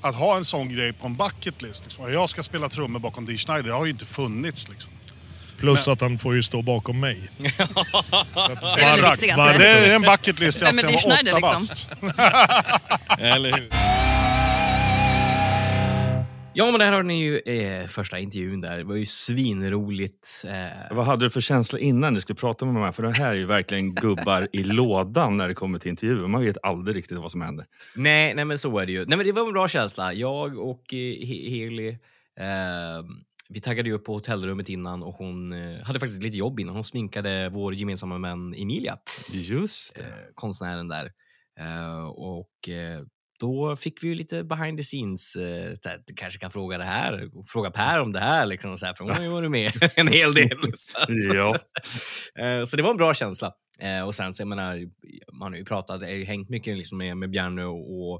att 0.00 0.14
ha 0.14 0.36
en 0.36 0.44
sån 0.44 0.74
grej 0.74 0.92
på 0.92 1.06
en 1.06 1.16
bucket 1.16 1.62
list. 1.62 1.84
Liksom. 1.84 2.12
Jag 2.12 2.28
ska 2.28 2.42
spela 2.42 2.68
trummor 2.68 3.00
bakom 3.00 3.26
Dee 3.26 3.38
Schneider, 3.38 3.62
det 3.62 3.72
har 3.74 3.84
ju 3.84 3.90
inte 3.90 4.06
funnits 4.06 4.68
liksom. 4.68 4.90
Plus 5.58 5.88
att 5.88 6.00
han 6.00 6.18
får 6.18 6.34
ju 6.34 6.42
stå 6.42 6.62
bakom 6.62 7.00
mig. 7.00 7.30
Det 7.38 7.46
är 7.46 8.76
det 8.76 8.90
Exakt. 8.90 9.20
Det 9.58 9.66
är 9.66 9.94
en 9.94 10.02
bucket 10.02 10.40
list 10.40 10.60
jag 10.60 10.68
är 10.68 10.76
sen 10.76 10.86
Dee 10.86 10.92
var 10.92 10.98
åtta 10.98 11.16
Schneider, 11.16 11.34
liksom? 11.34 11.50
bast. 11.50 11.88
Eller 13.18 13.52
hur? 13.52 13.68
Ja, 16.56 16.70
men 16.70 16.80
där 16.80 16.92
har 16.92 17.02
ni 17.02 17.20
ju 17.24 17.38
eh, 17.38 17.86
första 17.86 18.18
intervjun 18.18 18.60
där. 18.60 18.78
Det 18.78 18.84
var 18.84 18.94
ju 18.96 19.06
svinroligt. 19.06 20.44
Eh, 20.48 20.96
Vad 20.96 21.06
hade 21.06 21.26
du 21.26 21.30
för 21.30 21.40
känsla 21.40 21.78
innan 21.78 22.14
du 22.14 22.20
skulle 22.20 22.36
prata 22.36 22.64
med 22.64 22.74
mig? 22.74 22.92
För 22.92 23.02
det 23.02 23.10
här 23.12 23.30
är 23.30 23.34
ju 23.34 23.46
verkligen 23.46 23.94
gubbar 23.94 24.48
i 24.52 24.64
lådan 24.64 25.36
när 25.36 25.48
det 25.48 25.54
kommer 25.54 25.78
till 25.78 25.90
intervjuer. 25.90 26.26
Man 26.26 26.44
vet 26.44 26.56
aldrig 26.62 26.96
riktigt 26.96 27.18
vad 27.18 27.30
som 27.30 27.40
händer. 27.40 27.66
nej, 27.96 28.34
nej, 28.34 28.44
men 28.44 28.58
så 28.58 28.78
är 28.78 28.86
det 28.86 28.92
ju. 28.92 29.04
Nej, 29.06 29.16
men 29.18 29.26
det 29.26 29.32
var 29.32 29.46
en 29.46 29.52
bra 29.52 29.68
känsla. 29.68 30.12
Jag 30.12 30.58
och 30.58 30.82
eh, 30.94 30.96
He- 30.96 31.48
Heli, 31.50 31.88
eh, 32.40 33.04
vi 33.48 33.60
taggade 33.60 33.88
ju 33.88 33.94
upp 33.94 34.04
på 34.04 34.12
hotellrummet 34.12 34.68
innan 34.68 35.02
och 35.02 35.14
hon 35.14 35.52
eh, 35.52 35.82
hade 35.84 36.00
faktiskt 36.00 36.22
lite 36.22 36.36
jobb 36.36 36.60
innan. 36.60 36.74
Hon 36.74 36.84
sminkade 36.84 37.48
vår 37.48 37.74
gemensamma 37.74 38.18
vän 38.18 38.54
Emilia. 38.54 38.96
Just 39.32 39.98
eh, 39.98 40.04
konstnären 40.34 40.88
där. 40.88 41.10
Och 42.16 42.68
då 43.40 43.76
fick 43.76 44.02
vi 44.02 44.08
ju 44.08 44.14
lite 44.14 44.44
behind 44.44 44.78
the 44.78 44.84
scenes. 44.84 45.36
Eh, 45.36 45.72
du 46.06 46.14
kanske 46.14 46.38
kan 46.38 46.50
fråga 46.50 46.78
det 46.78 46.84
här, 46.84 47.28
fråga 47.46 47.70
Per 47.70 48.00
om 48.00 48.12
det 48.12 48.20
här. 48.20 48.46
Liksom, 48.46 48.78
så 48.78 48.86
här 48.86 48.94
för 48.94 49.04
hon 49.04 49.14
har 49.14 49.22
ju 49.22 49.28
varit 49.28 49.50
med 49.50 49.90
en 49.96 50.08
hel 50.08 50.34
del. 50.34 50.58
Så, 50.76 50.98
Ja. 51.34 51.56
eh, 52.44 52.64
så 52.64 52.76
det 52.76 52.82
var 52.82 52.90
en 52.90 52.96
bra 52.96 53.14
känsla. 53.14 53.52
Eh, 53.80 54.06
och 54.06 54.14
sen 54.14 54.34
så 54.34 54.40
jag 54.40 54.48
menar, 54.48 54.80
man 55.40 55.52
har 55.52 55.58
ju 55.58 55.64
pratat, 55.64 56.00
jag 56.00 56.08
har 56.08 56.14
ju 56.14 56.24
hängt 56.24 56.48
mycket 56.48 56.76
liksom 56.76 56.98
med, 56.98 57.16
med 57.16 57.30
Bjarne 57.30 57.64
och, 57.64 58.12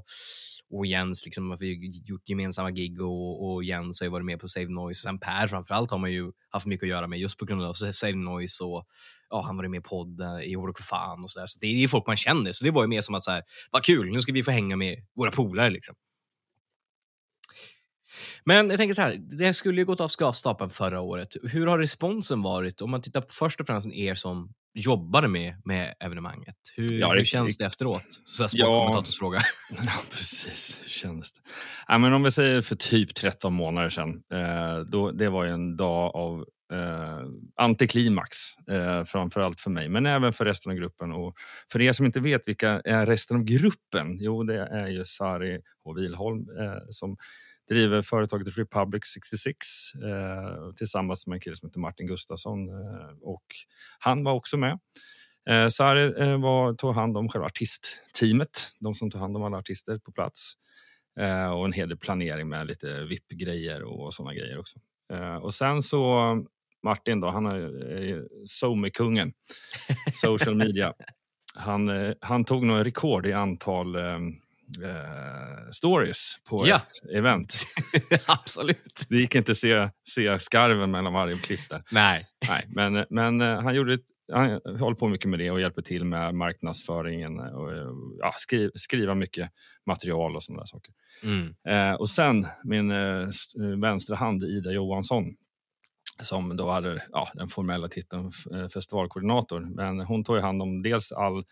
och, 0.73 0.85
Jens. 0.85 1.25
Liksom, 1.25 1.57
vi 1.59 1.75
har 1.75 2.09
gjort 2.09 2.29
gemensamma 2.29 2.71
gig 2.71 3.01
och, 3.01 3.45
och 3.45 3.63
Jens 3.63 3.99
har 3.99 4.05
ju 4.05 4.11
varit 4.11 4.25
med 4.25 4.39
på 4.39 4.47
Save 4.47 4.69
Noise. 4.69 5.01
Sen 5.01 5.19
Per 5.19 5.47
framförallt 5.47 5.91
har 5.91 5.97
man 5.97 6.11
ju 6.11 6.31
haft 6.49 6.65
mycket 6.65 6.83
att 6.83 6.89
göra 6.89 7.07
med 7.07 7.19
just 7.19 7.37
på 7.37 7.45
grund 7.45 7.63
av 7.63 7.73
Save 7.73 8.15
Noise 8.15 8.63
och 8.63 8.85
ja, 9.29 9.41
han 9.45 9.57
var 9.57 9.67
med 9.67 9.77
i 9.77 9.81
podd 9.81 10.21
eh, 10.21 10.39
i 10.51 10.55
År 10.55 10.67
och 10.67 10.77
för 10.77 10.83
fan 10.83 11.23
och 11.23 11.31
sådär. 11.31 11.47
Så 11.47 11.59
det 11.61 11.67
är 11.83 11.87
folk 11.87 12.07
man 12.07 12.17
känner. 12.17 12.51
Så 12.51 12.63
det 12.63 12.71
var 12.71 12.83
ju 12.83 12.87
mer 12.87 13.01
som 13.01 13.15
att 13.15 13.23
så 13.23 13.31
här, 13.31 13.43
vad 13.71 13.83
kul, 13.83 14.11
nu 14.11 14.19
ska 14.21 14.31
vi 14.31 14.43
få 14.43 14.51
hänga 14.51 14.75
med 14.75 14.97
våra 15.15 15.31
polare 15.31 15.69
liksom. 15.69 15.95
Men 18.43 18.69
jag 18.69 18.77
tänker 18.77 18.93
så 18.93 19.01
här, 19.01 19.15
det 19.37 19.53
skulle 19.53 19.81
ju 19.81 19.85
gått 19.85 19.99
av 20.01 20.31
stapeln 20.31 20.69
förra 20.69 21.01
året. 21.01 21.35
Hur 21.43 21.67
har 21.67 21.79
responsen 21.79 22.41
varit? 22.41 22.81
Om 22.81 22.91
man 22.91 23.01
tittar 23.01 23.21
på 23.21 23.27
först 23.33 23.61
och 23.61 23.67
främst 23.67 23.87
er 23.93 24.15
som 24.15 24.53
jobbade 24.73 25.27
med, 25.27 25.61
med 25.65 25.93
evenemanget. 25.99 26.55
Hur, 26.75 26.99
Ja, 26.99 27.09
hur 27.09 27.15
det- 27.15 27.25
känns 27.25 27.57
det 27.57 27.65
efteråt? 27.65 28.03
Så 28.25 28.43
här 28.43 28.49
Ja. 28.53 28.65
sportkommentatorsfråga. 28.65 29.39
Ja, 29.69 29.91
precis. 30.11 30.79
Hur 30.83 30.89
kändes 30.89 31.31
det? 31.33 31.39
Ja, 31.87 31.97
men 31.97 32.13
om 32.13 32.23
vi 32.23 32.31
säger 32.31 32.61
för 32.61 32.75
typ 32.75 33.15
13 33.15 33.53
månader 33.53 33.89
sedan. 33.89 34.23
Eh, 34.33 34.77
då, 34.79 35.11
det 35.11 35.29
var 35.29 35.43
ju 35.45 35.51
en 35.51 35.77
dag 35.77 36.15
av 36.15 36.45
eh, 36.73 37.21
antiklimax, 37.55 38.37
eh, 38.71 39.03
framförallt 39.03 39.61
för 39.61 39.69
mig, 39.69 39.89
men 39.89 40.05
även 40.05 40.33
för 40.33 40.45
resten 40.45 40.71
av 40.71 40.77
gruppen. 40.77 41.11
Och 41.11 41.35
för 41.71 41.81
er 41.81 41.93
som 41.93 42.05
inte 42.05 42.19
vet, 42.19 42.47
vilka 42.47 42.81
är 42.85 43.05
resten 43.05 43.37
av 43.37 43.43
gruppen? 43.43 44.17
Jo, 44.19 44.43
det 44.43 44.67
är 44.67 44.87
ju 44.87 45.05
Sari 45.05 45.61
och 45.83 45.97
Wilholm 45.97 46.49
eh, 46.59 46.79
som 46.89 47.17
driver 47.69 48.01
företaget 48.01 48.57
Republic 48.57 49.03
66 49.05 49.57
eh, 49.95 50.71
tillsammans 50.77 51.27
med 51.27 51.35
en 51.35 51.39
kille 51.39 51.55
som 51.55 51.69
heter 51.69 51.79
Martin 51.79 52.07
Gustafsson. 52.07 52.69
Eh, 52.69 53.17
och 53.21 53.45
han 53.99 54.23
var 54.23 54.33
också 54.33 54.57
med. 54.57 54.79
Eh, 55.49 55.67
Sari 55.67 56.13
eh, 56.21 56.41
var, 56.41 56.73
tog 56.73 56.95
hand 56.95 57.17
om 57.17 57.29
själva 57.29 57.45
artistteamet, 57.45 58.71
de 58.79 58.93
som 58.93 59.11
tog 59.11 59.21
hand 59.21 59.37
om 59.37 59.43
alla 59.43 59.57
artister 59.57 59.97
på 59.97 60.11
plats. 60.11 60.53
Eh, 61.19 61.49
och 61.49 61.65
en 61.65 61.73
hel 61.73 61.89
del 61.89 61.97
planering 61.97 62.49
med 62.49 62.67
lite 62.67 63.03
VIP-grejer 63.03 63.83
och 63.83 64.13
sådana 64.13 64.33
grejer 64.33 64.59
också. 64.59 64.79
Eh, 65.13 65.35
och 65.35 65.53
sen 65.53 65.81
så 65.81 66.45
Martin 66.85 67.19
då, 67.19 67.29
han 67.29 67.45
är 67.45 68.23
SoMe-kungen, 68.45 69.33
social 70.13 70.55
media. 70.55 70.93
Han, 71.55 71.89
eh, 71.89 72.13
han 72.21 72.43
tog 72.43 72.65
nog 72.65 72.85
rekord 72.85 73.25
i 73.25 73.33
antal 73.33 73.95
eh, 73.95 74.19
stories 75.71 76.35
på 76.49 76.67
Ja. 76.67 76.75
ett 76.75 77.15
event. 77.17 77.55
Absolut. 78.27 79.05
Det 79.09 79.15
gick 79.15 79.35
inte 79.35 79.51
att 79.51 79.57
se, 79.57 79.89
se 80.09 80.39
skarven 80.39 80.91
mellan 80.91 81.13
varje 81.13 81.37
klipp 81.37 81.69
där. 81.69 81.83
Nej. 81.91 82.25
Nej, 82.47 82.65
men, 82.67 83.05
men 83.09 83.41
han, 83.41 83.75
gjorde 83.75 83.93
ett, 83.93 84.05
han 84.33 84.49
håller 84.79 84.95
på 84.95 85.07
mycket 85.07 85.29
med 85.29 85.39
det 85.39 85.51
och 85.51 85.61
hjälper 85.61 85.81
till 85.81 86.05
med 86.05 86.35
marknadsföringen 86.35 87.39
och 87.39 87.71
ja, 88.19 88.33
skri, 88.37 88.69
skriva 88.75 89.15
mycket 89.15 89.49
material 89.85 90.35
och 90.35 90.43
sådana 90.43 90.65
saker. 90.65 90.93
Mm. 91.23 91.55
Eh, 91.67 91.93
och 91.93 92.09
sen 92.09 92.47
min 92.63 92.91
eh, 92.91 93.27
vänstra 93.81 94.15
hand 94.15 94.43
Ida 94.43 94.71
Johansson 94.71 95.25
som 96.19 96.57
då 96.57 96.69
hade 96.69 97.03
ja, 97.11 97.29
den 97.33 97.47
formella 97.47 97.87
titeln 97.87 98.31
eh, 98.51 98.69
festivalkoordinator. 98.69 99.59
Men 99.59 99.99
hon 99.99 100.23
tog 100.23 100.35
ju 100.35 100.41
hand 100.41 100.61
om 100.61 100.81
dels 100.81 101.11
all 101.11 101.45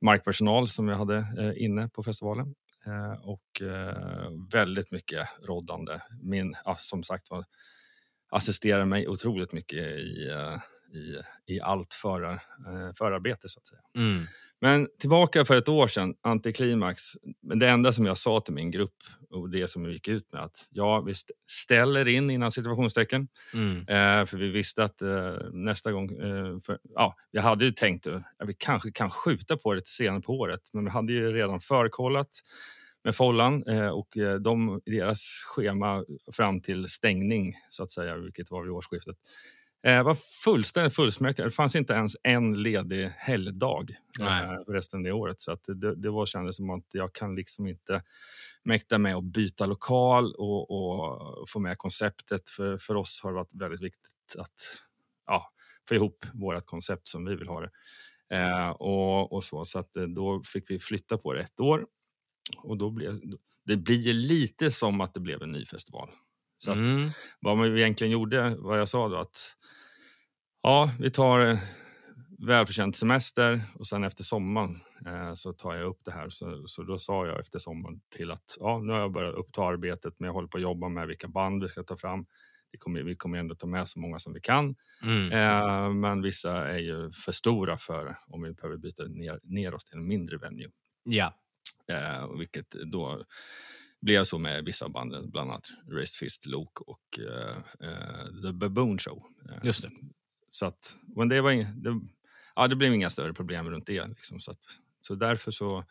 markpersonal 0.00 0.68
som 0.68 0.88
jag 0.88 0.96
hade 0.96 1.16
eh, 1.16 1.64
inne 1.64 1.88
på 1.88 2.02
festivalen 2.02 2.54
eh, 2.86 3.28
och 3.28 3.62
eh, 3.62 4.30
väldigt 4.52 4.92
mycket 4.92 5.28
roddande. 5.42 6.00
Min, 6.22 6.56
ja, 6.64 6.76
som 6.80 7.02
sagt 7.02 7.30
var, 7.30 7.44
assisterar 8.30 8.84
mig 8.84 9.08
otroligt 9.08 9.52
mycket 9.52 9.84
i, 9.84 10.28
eh, 10.30 10.58
i, 10.98 11.22
i 11.54 11.60
allt 11.60 11.94
förar, 11.94 12.42
eh, 12.66 12.92
förarbete 12.98 13.48
så 13.48 13.60
att 13.60 13.66
säga. 13.66 13.80
Mm. 13.96 14.24
Men 14.60 14.88
tillbaka 15.00 15.44
för 15.44 15.56
ett 15.56 15.68
år 15.68 15.88
sedan, 15.88 16.14
antiklimax. 16.22 17.02
Men 17.42 17.58
det 17.58 17.68
enda 17.68 17.92
som 17.92 18.06
jag 18.06 18.18
sa 18.18 18.40
till 18.40 18.54
min 18.54 18.70
grupp 18.70 18.94
och 19.30 19.50
det 19.50 19.68
som 19.68 19.84
vi 19.84 19.92
gick 19.92 20.08
ut 20.08 20.32
med 20.32 20.42
att 20.42 20.68
ja, 20.70 21.00
vi 21.00 21.12
st- 21.12 21.34
ställer 21.46 22.08
in 22.08 22.30
innan 22.30 22.52
situationstecken. 22.52 23.28
Mm. 23.54 23.78
Eh, 23.78 24.26
för 24.26 24.36
vi 24.36 24.48
visste 24.48 24.84
att 24.84 25.02
eh, 25.02 25.34
nästa 25.52 25.92
gång, 25.92 26.10
eh, 26.10 26.60
för, 26.60 26.78
ja, 26.94 27.16
vi 27.32 27.38
hade 27.38 27.64
ju 27.64 27.72
tänkt 27.72 28.06
att 28.06 28.22
vi 28.46 28.54
kanske 28.54 28.92
kan 28.92 29.10
skjuta 29.10 29.56
på 29.56 29.74
det 29.74 29.80
till 29.80 29.94
senare 29.94 30.20
på 30.20 30.32
året. 30.32 30.60
Men 30.72 30.84
vi 30.84 30.90
hade 30.90 31.12
ju 31.12 31.32
redan 31.32 31.60
förkollat 31.60 32.30
med 33.04 33.16
Follan 33.16 33.66
eh, 33.66 33.88
och 33.88 34.16
eh, 34.16 34.34
de, 34.34 34.80
deras 34.86 35.20
schema 35.44 36.04
fram 36.32 36.60
till 36.60 36.88
stängning, 36.88 37.54
så 37.70 37.82
att 37.82 37.90
säga, 37.90 38.16
vilket 38.16 38.50
var 38.50 38.62
vid 38.62 38.72
årsskiftet, 38.72 39.16
eh, 39.82 40.02
var 40.02 40.14
fullständigt 40.44 40.94
fullsmäckat. 40.94 41.46
Det 41.46 41.50
fanns 41.50 41.76
inte 41.76 41.92
ens 41.92 42.16
en 42.22 42.62
ledig 42.62 43.10
helgdag 43.16 43.96
eh, 44.20 44.72
resten 44.72 45.00
av 45.00 45.04
det 45.04 45.12
året. 45.12 45.40
Så 45.40 45.52
att 45.52 45.64
det, 45.64 45.94
det 45.94 46.10
var, 46.10 46.26
kändes 46.26 46.56
som 46.56 46.70
att 46.70 46.86
jag 46.92 47.12
kan 47.14 47.34
liksom 47.34 47.66
inte 47.66 48.02
mäkta 48.64 48.98
med 48.98 49.16
att 49.16 49.24
byta 49.24 49.66
lokal 49.66 50.34
och, 50.34 50.70
och 50.70 51.48
få 51.48 51.58
med 51.58 51.78
konceptet. 51.78 52.50
För, 52.50 52.78
för 52.78 52.94
oss 52.94 53.20
har 53.22 53.30
det 53.30 53.36
varit 53.36 53.54
väldigt 53.54 53.82
viktigt 53.82 54.36
att 54.38 54.54
ja, 55.26 55.52
få 55.88 55.94
ihop 55.94 56.26
vårt 56.34 56.66
koncept 56.66 57.08
som 57.08 57.24
vi 57.24 57.34
vill 57.36 57.48
ha 57.48 57.60
det. 57.60 57.70
Eh, 58.30 58.68
och, 58.68 59.32
och 59.32 59.44
så, 59.44 59.64
så 59.64 59.78
att 59.78 59.96
eh, 59.96 60.02
då 60.02 60.42
fick 60.42 60.70
vi 60.70 60.78
flytta 60.78 61.18
på 61.18 61.32
det 61.32 61.40
ett 61.40 61.60
år. 61.60 61.86
Och 62.62 62.76
då 62.76 62.90
blev, 62.90 63.20
det 63.64 63.76
blir 63.76 64.12
lite 64.12 64.70
som 64.70 65.00
att 65.00 65.14
det 65.14 65.20
blev 65.20 65.42
en 65.42 65.52
ny 65.52 65.66
festival. 65.66 66.10
Så 66.58 66.72
Mm. 66.72 67.10
vad 67.40 67.56
man 67.56 67.78
egentligen 67.78 68.10
gjorde, 68.10 68.56
vad 68.58 68.80
jag 68.80 68.88
sa 68.88 69.08
då, 69.08 69.16
att 69.16 69.56
ja, 70.66 70.90
vi 70.98 71.10
tar 71.10 71.40
eh, 71.40 71.58
välförtjänt 72.38 72.96
semester 72.96 73.62
och 73.74 73.86
sen 73.86 74.04
efter 74.04 74.24
sommaren 74.24 74.80
eh, 75.06 75.34
så 75.34 75.52
tar 75.52 75.74
jag 75.74 75.86
upp 75.86 76.00
det 76.04 76.12
här. 76.12 76.28
Så, 76.28 76.66
så 76.66 76.82
då 76.82 76.98
sa 76.98 77.26
jag 77.26 77.40
efter 77.40 77.58
sommaren 77.58 78.00
till 78.16 78.30
att 78.30 78.56
ja, 78.60 78.78
nu 78.78 78.92
har 78.92 79.00
jag 79.00 79.12
börjat 79.12 79.34
uppta 79.34 79.62
arbetet 79.62 80.14
men 80.18 80.26
jag 80.26 80.34
håller 80.34 80.48
på 80.48 80.56
att 80.56 80.62
jobba 80.62 80.88
med 80.88 81.06
vilka 81.06 81.28
band 81.28 81.62
vi 81.62 81.68
ska 81.68 81.82
ta 81.82 81.96
fram. 81.96 82.26
Vi 82.72 82.78
kommer, 82.78 83.02
vi 83.02 83.16
kommer 83.16 83.38
ändå 83.38 83.54
ta 83.54 83.66
med 83.66 83.88
så 83.88 83.98
många 83.98 84.18
som 84.18 84.32
vi 84.32 84.40
kan. 84.40 84.76
Mm. 85.02 85.32
Eh, 85.32 85.92
men 85.92 86.22
vissa 86.22 86.68
är 86.68 86.78
ju 86.78 87.12
för 87.12 87.32
stora 87.32 87.78
för 87.78 88.16
om 88.26 88.42
vi 88.42 88.52
behöver 88.52 88.76
byta 88.76 89.04
ner, 89.04 89.40
ner 89.42 89.74
oss 89.74 89.84
till 89.84 89.98
en 89.98 90.06
mindre 90.06 90.38
venue. 90.38 90.70
Ja. 91.04 91.34
Eh, 91.88 92.38
vilket 92.38 92.70
då 92.70 93.24
blev 94.00 94.24
så 94.24 94.38
med 94.38 94.64
vissa 94.64 94.88
banden, 94.88 95.30
bland 95.30 95.50
annat 95.50 95.68
Raised 95.90 96.18
Fist, 96.18 96.46
Luke 96.46 96.82
och 96.86 97.18
eh, 97.18 98.26
The 98.42 98.52
Baboon 98.52 98.98
Show. 98.98 99.22
Just 99.62 99.82
det. 99.82 99.90
Så 100.56 100.66
att, 100.66 100.96
men 101.16 101.28
det, 101.28 101.40
var 101.40 101.50
ing, 101.50 101.66
det, 101.82 102.00
ja, 102.54 102.68
det 102.68 102.76
blev 102.76 102.94
inga 102.94 103.10
större 103.10 103.32
problem 103.32 103.70
runt 103.70 103.86
det. 103.86 104.06
Liksom, 104.06 104.40
så, 104.40 104.50
att, 104.50 104.60
så 105.00 105.14
därför 105.14 105.50
så 105.50 105.84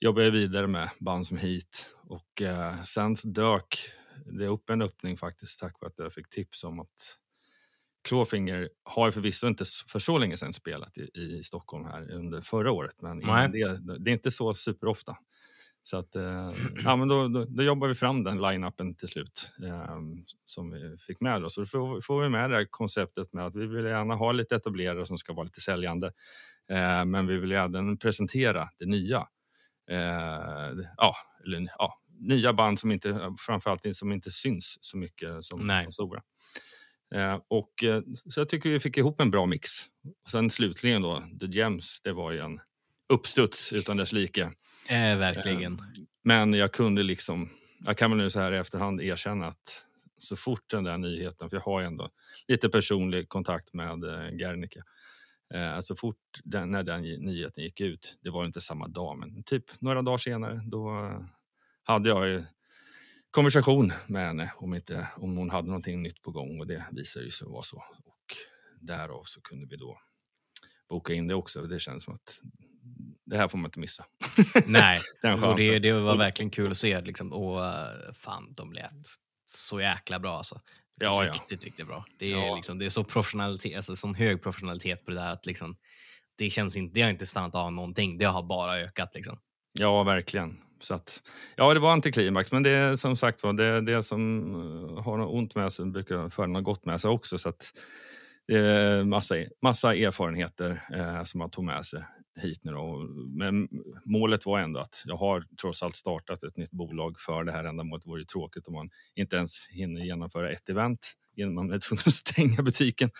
jobbade 0.00 0.24
jag 0.24 0.32
vidare 0.32 0.66
med 0.66 0.90
band 1.00 1.26
som 1.26 1.36
Heat 1.36 1.94
och 2.02 2.42
eh, 2.42 2.82
sen 2.82 3.16
dök 3.24 3.90
det 4.38 4.46
upp 4.46 4.70
en 4.70 4.82
öppning 4.82 5.16
faktiskt 5.16 5.60
tack 5.60 5.80
vare 5.80 5.88
att 5.90 5.98
jag 5.98 6.12
fick 6.12 6.30
tips 6.30 6.64
om 6.64 6.80
att 6.80 7.18
Clawfinger 8.08 8.70
har 8.82 9.10
förvisso 9.10 9.46
inte 9.46 9.64
för 9.88 9.98
så 9.98 10.18
länge 10.18 10.36
sedan 10.36 10.52
spelat 10.52 10.98
i, 10.98 11.10
i 11.14 11.42
Stockholm 11.42 11.84
här 11.84 12.10
under 12.10 12.40
förra 12.40 12.72
året, 12.72 13.02
men 13.02 13.20
det, 13.52 13.98
det 13.98 14.10
är 14.10 14.12
inte 14.12 14.30
så 14.30 14.54
superofta. 14.54 15.16
Så 15.82 15.96
att, 15.96 16.16
eh, 16.16 16.52
ja, 16.84 16.96
men 16.96 17.08
då, 17.08 17.28
då, 17.28 17.44
då 17.44 17.62
jobbar 17.62 17.88
vi 17.88 17.94
fram 17.94 18.24
den 18.24 18.42
line-upen 18.42 18.94
till 18.94 19.08
slut 19.08 19.52
eh, 19.64 19.98
som 20.44 20.70
vi 20.70 20.96
fick 20.96 21.20
med. 21.20 21.42
Då. 21.42 21.50
Så 21.50 21.60
då 21.60 21.66
får, 21.66 22.00
får 22.00 22.22
vi 22.22 22.28
med 22.28 22.50
det 22.50 22.56
här 22.56 22.66
konceptet 22.70 23.32
med 23.32 23.46
att 23.46 23.56
vi 23.56 23.66
vill 23.66 23.84
gärna 23.84 24.14
ha 24.14 24.32
lite 24.32 24.56
etablerare 24.56 25.06
som 25.06 25.18
ska 25.18 25.32
vara 25.32 25.44
lite 25.44 25.60
säljande. 25.60 26.12
Eh, 26.70 27.04
men 27.04 27.26
vi 27.26 27.38
vill 27.38 27.52
även 27.52 27.98
presentera 27.98 28.68
det 28.78 28.86
nya. 28.86 29.26
Eh, 29.90 30.84
ja, 30.96 31.16
eller, 31.44 31.68
ja, 31.78 31.98
nya 32.18 32.52
band 32.52 32.80
som 32.80 32.92
inte, 32.92 33.34
framförallt 33.38 33.96
som 33.96 34.12
inte 34.12 34.30
syns 34.30 34.78
så 34.80 34.96
mycket 34.96 35.44
som 35.44 35.66
Nej. 35.66 35.84
de 35.84 35.92
stora. 35.92 36.22
Eh, 37.14 37.38
och, 37.48 37.84
eh, 37.84 38.02
så 38.28 38.40
jag 38.40 38.48
tycker 38.48 38.70
vi 38.70 38.80
fick 38.80 38.96
ihop 38.96 39.20
en 39.20 39.30
bra 39.30 39.46
mix. 39.46 39.70
Och 40.24 40.30
sen 40.30 40.50
slutligen 40.50 41.02
då, 41.02 41.22
The 41.40 41.46
Gems, 41.46 42.00
det 42.00 42.12
var 42.12 42.32
ju 42.32 42.38
en 42.38 42.60
uppstuds 43.12 43.72
utan 43.72 43.96
dess 43.96 44.12
like. 44.12 44.42
Eh, 44.90 45.18
verkligen. 45.18 45.82
Men 46.24 46.52
jag 46.52 46.72
kunde 46.72 47.02
liksom, 47.02 47.50
jag 47.84 47.98
kan 47.98 48.10
väl 48.10 48.18
nu 48.18 48.30
så 48.30 48.40
här 48.40 48.52
i 48.52 48.56
efterhand 48.56 49.02
erkänna 49.02 49.46
att 49.46 49.84
så 50.18 50.36
fort 50.36 50.70
den 50.70 50.84
där 50.84 50.98
nyheten, 50.98 51.50
för 51.50 51.56
jag 51.56 51.64
har 51.64 51.82
ändå 51.82 52.10
lite 52.48 52.68
personlig 52.68 53.28
kontakt 53.28 53.72
med 53.72 54.04
eh, 54.04 54.34
Gernicke. 54.38 54.82
Eh, 55.54 55.80
så 55.80 55.96
fort 55.96 56.40
den, 56.44 56.70
när 56.70 56.82
den 56.82 57.02
nyheten 57.02 57.64
gick 57.64 57.80
ut, 57.80 58.18
det 58.22 58.30
var 58.30 58.44
inte 58.44 58.60
samma 58.60 58.88
dag, 58.88 59.18
men 59.18 59.42
typ 59.42 59.80
några 59.80 60.02
dagar 60.02 60.18
senare, 60.18 60.60
då 60.64 60.88
eh, 60.88 61.24
hade 61.82 62.08
jag 62.08 62.28
ju 62.28 62.44
konversation 63.30 63.92
med 64.06 64.26
henne 64.26 64.52
om, 64.56 64.74
inte, 64.74 65.08
om 65.16 65.36
hon 65.36 65.50
hade 65.50 65.68
någonting 65.68 66.02
nytt 66.02 66.22
på 66.22 66.30
gång 66.30 66.60
och 66.60 66.66
det 66.66 66.84
visade 66.92 67.24
ju 67.24 67.30
sig 67.30 67.48
vara 67.48 67.62
så. 67.62 67.84
Och 68.04 68.36
därav 68.80 69.22
så 69.24 69.40
kunde 69.40 69.66
vi 69.66 69.76
då 69.76 69.98
boka 70.88 71.14
in 71.14 71.26
det 71.26 71.34
också. 71.34 71.62
Det 71.62 71.80
känns 71.80 72.04
som 72.04 72.14
att 72.14 72.40
det 73.26 73.36
här 73.36 73.48
får 73.48 73.58
man 73.58 73.64
inte 73.68 73.80
missa. 73.80 74.04
Nej, 74.66 75.00
och 75.42 75.56
det, 75.56 75.78
det 75.78 75.92
var 75.92 76.16
verkligen 76.16 76.50
kul 76.50 76.70
att 76.70 76.76
se. 76.76 77.00
Liksom. 77.00 77.32
Och 77.32 77.64
eh, 77.64 78.12
fan, 78.14 78.52
de 78.56 78.72
lät 78.72 78.92
så 79.46 79.80
jäkla 79.80 80.18
bra 80.18 80.36
alltså. 80.36 80.60
Ja, 81.00 81.24
ja. 81.24 81.32
riktigt, 81.32 81.64
riktigt 81.64 81.86
bra. 81.86 82.04
Det 82.18 82.24
är, 82.24 82.46
Ja. 82.46 82.56
liksom, 82.56 82.78
det 82.78 82.84
är 82.84 82.90
så 82.90 83.04
professionalitet, 83.04 83.76
alltså, 83.76 83.96
sån 83.96 84.14
hög 84.14 84.42
professionalitet 84.42 85.04
på 85.04 85.10
det 85.10 85.16
där 85.16 85.32
att 85.32 85.46
liksom, 85.46 85.76
det, 86.38 86.50
känns 86.50 86.76
inte, 86.76 86.94
det 86.94 87.02
har 87.02 87.10
inte 87.10 87.26
stannat 87.26 87.54
av 87.54 87.72
någonting. 87.72 88.18
Det 88.18 88.24
har 88.24 88.42
bara 88.42 88.78
ökat. 88.78 89.14
Liksom. 89.14 89.38
Ja, 89.72 90.02
verkligen. 90.02 90.58
Så 90.80 90.94
att, 90.94 91.22
ja, 91.56 91.74
det 91.74 91.80
var 91.80 91.92
antiklimax, 91.92 92.52
men 92.52 92.62
det 92.62 93.00
som 93.00 93.16
sagt 93.16 93.42
var, 93.42 93.52
det, 93.52 93.80
det 93.80 94.02
som 94.02 94.54
eh, 94.54 95.04
har 95.04 95.16
något 95.16 95.34
ont 95.34 95.54
med 95.54 95.72
sig 95.72 95.86
brukar 95.86 96.28
föra 96.28 96.46
något 96.46 96.64
gott 96.64 96.84
med 96.84 97.00
sig 97.00 97.10
också. 97.10 97.38
Så 97.38 97.48
att 97.48 97.72
det 98.46 98.58
är 98.58 99.04
massa, 99.04 99.34
massa 99.62 99.94
erfarenheter 99.94 100.82
eh, 100.94 101.24
som 101.24 101.38
man 101.38 101.50
tog 101.50 101.64
med 101.64 101.86
sig 101.86 102.04
hit 102.40 102.64
nu. 102.64 102.72
Då. 102.72 102.98
Men 103.28 103.68
målet 104.04 104.46
var 104.46 104.60
ändå 104.60 104.80
att 104.80 105.02
jag 105.06 105.16
har 105.16 105.44
trots 105.60 105.82
allt 105.82 105.96
startat 105.96 106.42
ett 106.42 106.56
nytt 106.56 106.70
bolag 106.70 107.20
för 107.20 107.44
det 107.44 107.52
här 107.52 107.64
ändamålet. 107.64 108.04
Det 108.04 108.08
vore 108.08 108.20
ju 108.20 108.24
tråkigt 108.24 108.68
om 108.68 108.74
man 108.74 108.90
inte 109.14 109.36
ens 109.36 109.68
hinner 109.68 110.00
genomföra 110.00 110.50
ett 110.50 110.68
event 110.68 111.12
innan 111.36 111.54
man 111.54 111.72
är 111.72 111.78
tvungen 111.78 112.02
att 112.06 112.14
stänga 112.14 112.62
butiken. 112.62 113.10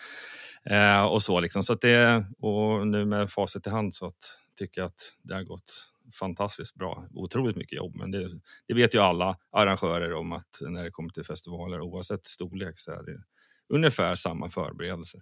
Eh, 0.65 1.03
och 1.03 1.23
så 1.23 1.39
liksom. 1.39 1.63
så 1.63 1.75
det, 1.75 2.25
och 2.39 2.87
nu 2.87 3.05
med 3.05 3.31
facit 3.31 3.67
i 3.67 3.69
hand 3.69 3.95
så 3.95 4.05
att, 4.05 4.39
tycker 4.59 4.81
jag 4.81 4.87
att 4.87 5.15
det 5.23 5.33
har 5.33 5.43
gått 5.43 5.93
fantastiskt 6.19 6.75
bra. 6.75 7.07
Otroligt 7.13 7.55
mycket 7.55 7.77
jobb, 7.77 7.95
men 7.95 8.11
det, 8.11 8.29
det 8.67 8.73
vet 8.73 8.95
ju 8.95 8.99
alla 8.99 9.37
arrangörer 9.51 10.13
om 10.13 10.31
att 10.31 10.57
när 10.61 10.83
det 10.83 10.91
kommer 10.91 11.09
till 11.09 11.23
festivaler, 11.25 11.81
oavsett 11.81 12.25
storlek, 12.25 12.79
så 12.79 12.91
är 12.91 13.03
det 13.03 13.23
ungefär 13.69 14.15
samma 14.15 14.49
förberedelser. 14.49 15.21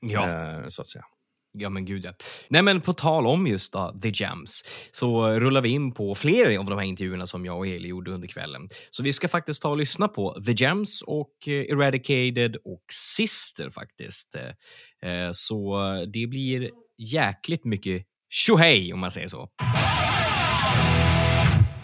Ja. 0.00 0.28
Eh, 0.28 0.68
så 0.68 0.82
att 0.82 0.88
säga. 0.88 1.04
Ja 1.52 1.68
men 1.68 1.84
gud 1.84 2.04
ja. 2.04 2.12
Nej 2.48 2.62
men 2.62 2.80
på 2.80 2.92
tal 2.92 3.26
om 3.26 3.46
just 3.46 3.72
då, 3.72 3.94
The 4.02 4.12
Jams 4.14 4.64
så 4.92 5.28
rullar 5.28 5.60
vi 5.60 5.68
in 5.68 5.94
på 5.94 6.14
fler 6.14 6.58
av 6.58 6.64
de 6.64 6.78
här 6.78 6.86
intervjuerna 6.86 7.26
som 7.26 7.44
jag 7.46 7.58
och 7.58 7.66
Heli 7.66 7.88
gjorde 7.88 8.10
under 8.10 8.28
kvällen. 8.28 8.68
Så 8.90 9.02
vi 9.02 9.12
ska 9.12 9.28
faktiskt 9.28 9.62
ta 9.62 9.68
och 9.68 9.76
lyssna 9.76 10.08
på 10.08 10.42
The 10.46 10.64
Jams 10.64 11.02
och 11.02 11.30
eh, 11.46 11.52
Eradicated 11.52 12.56
och 12.56 12.84
Sister 12.92 13.70
faktiskt. 13.70 14.34
Eh, 14.34 15.10
eh, 15.10 15.30
Så 15.32 15.80
det 16.12 16.26
blir 16.26 16.70
jäkligt 16.98 17.64
mycket 17.64 18.02
tjohej 18.30 18.92
om 18.92 19.00
man 19.00 19.10
säger 19.10 19.28
så. 19.28 19.48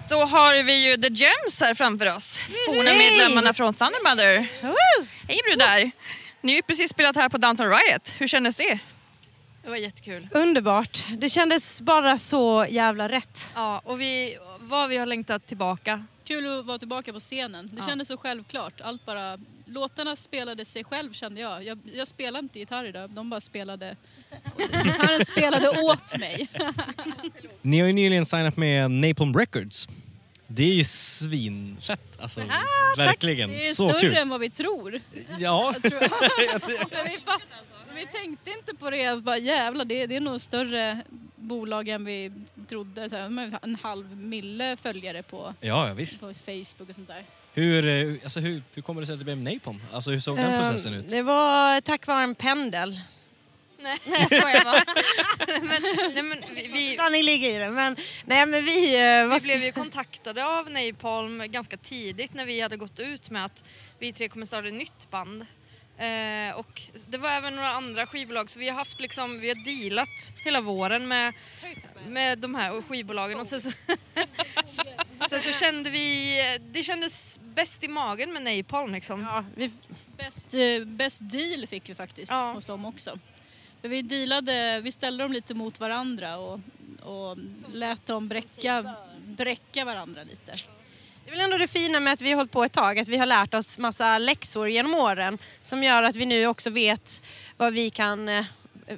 Då 0.08 0.24
har 0.24 0.62
vi 0.62 0.88
ju 0.90 0.96
The 0.96 1.08
Gems 1.12 1.60
här 1.60 1.74
framför 1.74 2.16
oss. 2.16 2.40
Forna 2.66 2.94
medlemmarna 2.94 3.54
från 3.54 3.74
Thundermother. 3.74 4.48
Hej 5.28 5.40
brudar! 5.50 5.90
Ni 6.40 6.52
har 6.52 6.56
ju 6.56 6.62
precis 6.62 6.90
spelat 6.90 7.16
här 7.16 7.28
på 7.28 7.38
Downton 7.38 7.66
Riot. 7.68 8.14
Hur 8.18 8.28
kändes 8.28 8.56
det? 8.56 8.78
Det 9.66 9.70
var 9.70 9.76
jättekul. 9.76 10.28
Underbart. 10.30 11.04
Det 11.18 11.28
kändes 11.28 11.82
bara 11.82 12.18
så 12.18 12.66
jävla 12.70 13.08
rätt. 13.08 13.52
Ja, 13.54 13.80
och 13.84 14.00
vi, 14.00 14.38
vad 14.58 14.88
vi 14.88 14.96
har 14.96 15.06
längtat 15.06 15.46
tillbaka. 15.46 16.04
Kul 16.24 16.58
att 16.58 16.66
vara 16.66 16.78
tillbaka 16.78 17.12
på 17.12 17.18
scenen. 17.20 17.66
Det 17.72 17.76
Ja. 17.80 17.86
kändes 17.88 18.08
så 18.08 18.16
självklart. 18.16 18.80
Allt 18.80 19.06
bara, 19.06 19.38
låtarna 19.66 20.16
spelade 20.16 20.64
sig 20.64 20.84
själv 20.84 21.12
kände 21.12 21.40
jag. 21.40 21.64
Jag, 21.64 21.78
jag 21.94 22.08
spelade 22.08 22.42
inte 22.44 22.58
gitarr 22.58 22.84
idag, 22.84 23.10
de 23.10 23.30
bara 23.30 23.40
spelade... 23.40 23.96
Gitarren 24.84 25.24
spelade 25.24 25.68
åt 25.68 26.18
mig. 26.18 26.48
Ni 27.62 27.80
har 27.80 27.86
ju 27.86 27.92
nyligen 27.92 28.26
signat 28.26 28.56
med 28.56 28.90
Napalm 28.90 29.34
Records. 29.38 29.88
Det 30.46 30.62
är 30.62 30.74
ju 30.74 30.84
svinfett. 30.84 32.20
Alltså, 32.20 32.40
verkligen. 32.96 33.50
Det 33.50 33.68
är 33.68 33.74
så 33.74 33.88
större 33.88 34.00
kul. 34.00 34.16
än 34.16 34.28
vad 34.28 34.40
vi 34.40 34.50
tror. 34.50 35.00
Ja. 35.38 35.74
Jag 35.74 35.82
tror 35.82 36.00
men 37.04 37.04
vi, 37.04 37.18
fatt, 37.24 37.42
vi 37.96 38.06
tänkte 38.06 38.50
inte 38.50 38.74
på 38.74 38.90
det. 38.90 39.22
Bara, 39.22 39.38
jävlar, 39.38 39.84
det, 39.84 40.06
det 40.06 40.16
är 40.16 40.20
nog 40.20 40.40
större 40.40 41.02
bolag 41.36 41.88
än 41.88 42.04
vi 42.04 42.32
trodde. 42.68 43.08
Så 43.10 43.16
här, 43.16 43.58
en 43.62 43.76
halv 43.82 44.16
mille 44.16 44.76
följare 44.76 45.22
på, 45.22 45.54
Ja, 45.60 45.88
ja, 45.88 45.94
visst. 45.94 46.20
på 46.20 46.34
Facebook 46.34 46.88
och 46.88 46.94
sånt 46.94 47.08
där. 47.08 47.24
Hur, 47.54 47.86
eh, 47.88 48.14
alltså, 48.24 48.40
hur, 48.40 48.62
hur 48.74 48.82
kommer 48.82 49.00
det 49.00 49.06
sig 49.06 49.12
att 49.12 49.18
det 49.18 49.24
blev 49.24 49.38
Napalm? 49.38 49.82
Alltså, 49.92 50.10
hur 50.10 50.20
såg 50.20 50.36
den 50.36 50.46
Ehm, 50.46 50.60
processen 50.62 50.94
ut? 50.94 51.08
Det 51.08 51.22
var 51.22 51.80
tack 51.80 52.06
vare 52.06 52.22
en 52.22 52.34
pendel. 52.34 53.00
Nej, 53.78 53.98
jag 54.04 54.20
skojar 54.26 54.64
bara. 54.64 54.82
men, 55.62 55.82
nej, 56.14 56.22
men 56.22 56.38
vi, 56.54 56.68
vi, 56.72 56.96
Sanning 56.96 57.22
ligger 57.22 57.56
i 57.56 57.58
det. 57.58 57.70
Men, 57.70 57.96
nej, 58.24 58.46
men 58.46 58.64
vi, 58.64 58.94
eh, 59.20 59.28
Vi 59.28 59.40
blev 59.44 59.62
ju 59.64 59.72
kontaktade 59.72 60.46
av 60.46 60.70
Napalm 60.70 61.42
ganska 61.46 61.76
tidigt 61.76 62.34
när 62.34 62.46
vi 62.46 62.60
hade 62.60 62.76
gått 62.76 63.00
ut 63.00 63.30
med 63.30 63.44
att 63.44 63.64
vi 63.98 64.12
tre 64.12 64.28
kommer 64.28 64.46
starta 64.46 64.68
ett 64.68 64.74
nytt 64.74 65.10
band. 65.10 65.46
Eh, 65.98 66.56
och 66.58 66.82
det 67.08 67.18
var 67.18 67.30
även 67.30 67.56
några 67.56 67.70
andra 67.70 68.06
skivbolag 68.06 68.50
så 68.50 68.58
vi 68.58 68.68
har 68.68 68.76
haft 68.76 69.00
liksom, 69.00 69.40
vi 69.40 69.48
har 69.48 69.64
dealat 69.64 70.32
hela 70.44 70.60
våren 70.60 71.08
med, 71.08 71.34
med 72.08 72.38
de 72.38 72.54
här 72.54 72.82
skivbolagen 72.82 73.40
och 73.40 73.46
sen 73.46 73.60
så 73.60 73.70
Sen 75.30 75.42
så 75.42 75.52
kände 75.52 75.90
vi, 75.90 76.38
det 76.72 76.82
kändes 76.82 77.40
bäst 77.42 77.84
i 77.84 77.88
magen 77.88 78.32
med 78.32 78.42
Napalm 78.42 78.92
liksom. 78.92 79.20
Ja, 79.20 79.44
vi, 79.54 79.70
Bäst, 80.16 80.54
eh, 80.54 80.84
bäst 80.84 81.20
deal 81.30 81.66
fick 81.66 81.88
vi 81.88 81.94
faktiskt 81.94 82.32
Ja. 82.32 82.52
hos 82.52 82.66
dem 82.66 82.84
också. 82.84 83.18
För 83.80 83.88
vi, 83.88 84.02
dealade, 84.02 84.80
vi 84.80 84.92
ställde 84.92 85.24
dem 85.24 85.32
lite 85.32 85.54
mot 85.54 85.80
varandra 85.80 86.38
och, 86.38 86.60
och 87.02 87.38
lät 87.72 88.06
dem 88.06 88.28
bräcka, 88.28 88.94
bräcka 89.24 89.84
varandra 89.84 90.22
lite. 90.22 90.56
Det 91.26 91.30
är 91.30 91.36
väl 91.36 91.44
ändå 91.44 91.58
det 91.58 91.68
fina 91.68 92.00
med 92.00 92.12
att 92.12 92.20
vi 92.20 92.30
har 92.30 92.36
hållit 92.36 92.52
på 92.52 92.64
ett 92.64 92.72
tag, 92.72 92.98
att 92.98 93.08
vi 93.08 93.16
har 93.16 93.26
lärt 93.26 93.54
oss 93.54 93.78
massa 93.78 94.18
läxor 94.18 94.68
genom 94.68 94.94
åren 94.94 95.38
som 95.62 95.82
gör 95.82 96.02
att 96.02 96.16
vi 96.16 96.26
nu 96.26 96.46
också 96.46 96.70
vet 96.70 97.22
vad 97.56 97.72
vi 97.72 97.90
kan 97.90 98.28
eh, 98.28 98.44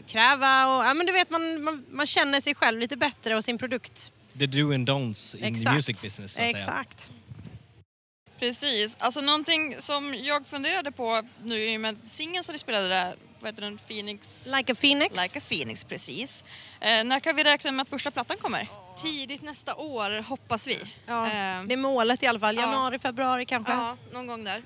kräva 0.06 0.66
och 0.66 0.84
ja, 0.84 0.94
men 0.94 1.06
du 1.06 1.12
vet 1.12 1.30
man, 1.30 1.62
man, 1.62 1.84
man 1.90 2.06
känner 2.06 2.40
sig 2.40 2.54
själv 2.54 2.78
lite 2.78 2.96
bättre 2.96 3.36
och 3.36 3.44
sin 3.44 3.58
produkt. 3.58 4.12
The 4.38 4.46
do 4.46 4.74
and 4.74 4.90
don'ts 4.90 5.36
in 5.36 5.42
the 5.42 5.48
Exakt. 5.48 5.74
music 5.74 6.02
business. 6.02 6.34
Så 6.34 6.42
att 6.42 6.46
säga. 6.46 6.58
Exakt. 6.58 7.12
Precis. 8.38 8.96
Alltså 8.98 9.20
någonting 9.20 9.76
som 9.80 10.14
jag 10.14 10.46
funderade 10.46 10.92
på 10.92 11.22
nu 11.44 11.64
i 11.64 11.76
och 11.76 11.80
med 11.80 11.96
singeln 12.04 12.44
som 12.44 12.52
ni 12.52 12.58
spelade 12.58 12.88
där, 12.88 13.14
vad 13.40 13.48
heter 13.50 13.62
den? 13.62 13.78
Phoenix? 13.88 14.48
Like 14.56 14.72
a 14.72 14.76
Phoenix. 14.80 15.22
Like 15.22 15.38
a 15.38 15.42
Phoenix, 15.48 15.84
precis. 15.84 16.44
Eh, 16.80 17.04
när 17.04 17.20
kan 17.20 17.36
vi 17.36 17.44
räkna 17.44 17.72
med 17.72 17.82
att 17.82 17.88
första 17.88 18.10
plattan 18.10 18.36
kommer? 18.36 18.68
Tidigt 19.02 19.42
nästa 19.42 19.74
år 19.74 20.22
hoppas 20.22 20.66
vi. 20.66 20.78
Ja, 21.06 21.26
Eh, 21.26 21.64
det 21.66 21.72
är 21.72 21.76
målet 21.76 22.22
i 22.22 22.26
alla 22.26 22.40
fall. 22.40 22.56
Ja. 22.56 22.62
Januari, 22.62 22.98
februari 22.98 23.44
kanske. 23.46 23.72
ja, 23.72 23.96
någon 24.12 24.26
gång 24.26 24.44
där. 24.44 24.62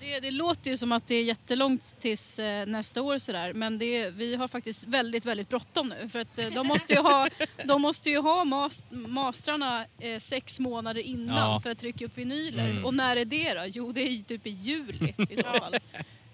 Det, 0.00 0.20
det 0.20 0.30
låter 0.30 0.70
ju 0.70 0.76
som 0.76 0.92
att 0.92 1.06
det 1.06 1.14
är 1.14 1.22
jättelångt 1.22 1.96
tills 2.00 2.38
eh, 2.38 2.66
nästa 2.66 3.02
år 3.02 3.18
sådär 3.18 3.52
men 3.52 3.78
det, 3.78 4.10
vi 4.10 4.34
har 4.36 4.48
faktiskt 4.48 4.84
väldigt, 4.86 5.24
väldigt 5.24 5.48
bråttom 5.48 5.88
nu 5.88 6.08
för 6.08 6.18
att 6.18 6.38
eh, 6.38 6.46
de 6.46 6.66
måste 6.66 6.92
ju 6.92 6.98
ha, 6.98 7.28
de 7.64 7.82
måste 7.82 8.10
ju 8.10 8.18
ha 8.18 8.44
mas, 8.44 8.84
mastrarna 8.90 9.84
eh, 9.98 10.18
sex 10.18 10.60
månader 10.60 11.00
innan 11.00 11.36
Ja. 11.52 11.60
för 11.60 11.70
att 11.70 11.78
trycka 11.78 12.04
upp 12.04 12.18
vinyler. 12.18 12.70
Mm. 12.70 12.84
Och 12.84 12.94
när 12.94 13.16
är 13.16 13.24
det 13.24 13.54
då? 13.54 13.62
Jo, 13.66 13.92
det 13.92 14.00
är 14.00 14.22
typ 14.22 14.46
i 14.46 14.50
juli 14.50 15.14
i 15.30 15.36
så 15.36 15.42
fall. 15.42 15.76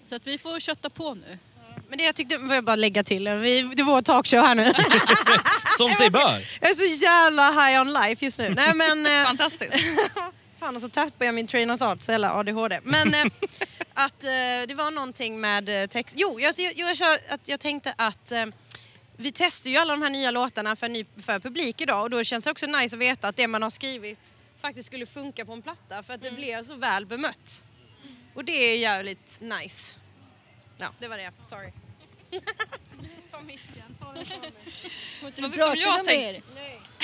Så 0.05 0.15
att 0.15 0.27
vi 0.27 0.37
får 0.37 0.59
kötta 0.59 0.89
på 0.89 1.13
nu. 1.13 1.37
Men 1.89 1.97
det 1.97 2.03
jag 2.03 2.15
tyckte, 2.15 2.39
får 2.39 2.55
jag 2.55 2.63
bara 2.63 2.75
lägga 2.75 3.03
till, 3.03 3.29
vi, 3.29 3.61
det 3.75 3.83
var 3.83 3.93
vår 3.93 4.01
talkshow 4.01 4.39
här 4.39 4.55
nu. 4.55 4.63
Som 5.77 5.89
sig 5.89 6.09
bör. 6.09 6.41
jag 6.61 6.69
är 6.71 6.75
så 6.75 7.03
jävla 7.03 7.51
high 7.51 7.81
on 7.81 7.93
life 7.93 8.25
just 8.25 8.39
nu. 8.39 8.49
Nej 8.49 8.73
men... 8.75 9.05
eh, 9.05 9.27
Fantastiskt. 9.27 9.75
Fan 10.59 10.75
och 10.75 10.81
så 10.81 10.89
tappar 10.89 11.25
jag 11.25 11.35
min 11.35 11.47
train 11.47 11.71
of 11.71 11.79
thought, 11.79 12.03
så 12.03 12.11
jävla 12.11 12.33
ADHD. 12.33 12.79
Men 12.83 13.13
eh, 13.13 13.25
att 13.93 14.23
eh, 14.23 14.29
det 14.67 14.73
var 14.75 14.91
någonting 14.91 15.41
med 15.41 15.81
eh, 15.83 15.87
text. 15.87 16.15
Jo, 16.17 16.39
jag, 16.39 16.53
jag, 16.57 16.95
jag, 16.95 17.19
jag 17.45 17.59
tänkte 17.59 17.93
att 17.97 18.31
eh, 18.31 18.45
vi 19.17 19.31
testar 19.31 19.69
ju 19.69 19.77
alla 19.77 19.93
de 19.93 20.01
här 20.01 20.09
nya 20.09 20.31
låtarna 20.31 20.75
för, 20.75 20.89
ny, 20.89 21.05
för 21.25 21.39
publik 21.39 21.81
idag 21.81 22.01
och 22.01 22.09
då 22.09 22.23
känns 22.23 22.45
det 22.45 22.51
också 22.51 22.65
nice 22.65 22.95
att 22.95 23.01
veta 23.01 23.27
att 23.27 23.35
det 23.37 23.47
man 23.47 23.63
har 23.63 23.69
skrivit 23.69 24.19
faktiskt 24.61 24.87
skulle 24.87 25.05
funka 25.05 25.45
på 25.45 25.53
en 25.53 25.61
platta 25.61 26.03
för 26.03 26.13
att 26.13 26.21
det 26.21 26.31
blev 26.31 26.63
så 26.63 26.75
väl 26.75 27.05
bemött. 27.05 27.63
Och 28.33 28.45
det 28.45 28.51
är 28.51 28.77
jävligt 28.77 29.41
nice. 29.41 29.93
Ja, 30.77 30.91
det 30.99 31.07
var 31.07 31.17
det. 31.17 31.31
Sorry. 31.43 31.71
Ta 33.31 33.41
micken, 33.41 33.97
ta 34.01 34.13
den, 34.13 34.25
ta 34.25 34.33
den. 34.41 34.51
Någonting 35.21 35.61
som, 35.61 35.75
jag 35.77 36.05
tänk, 36.05 36.43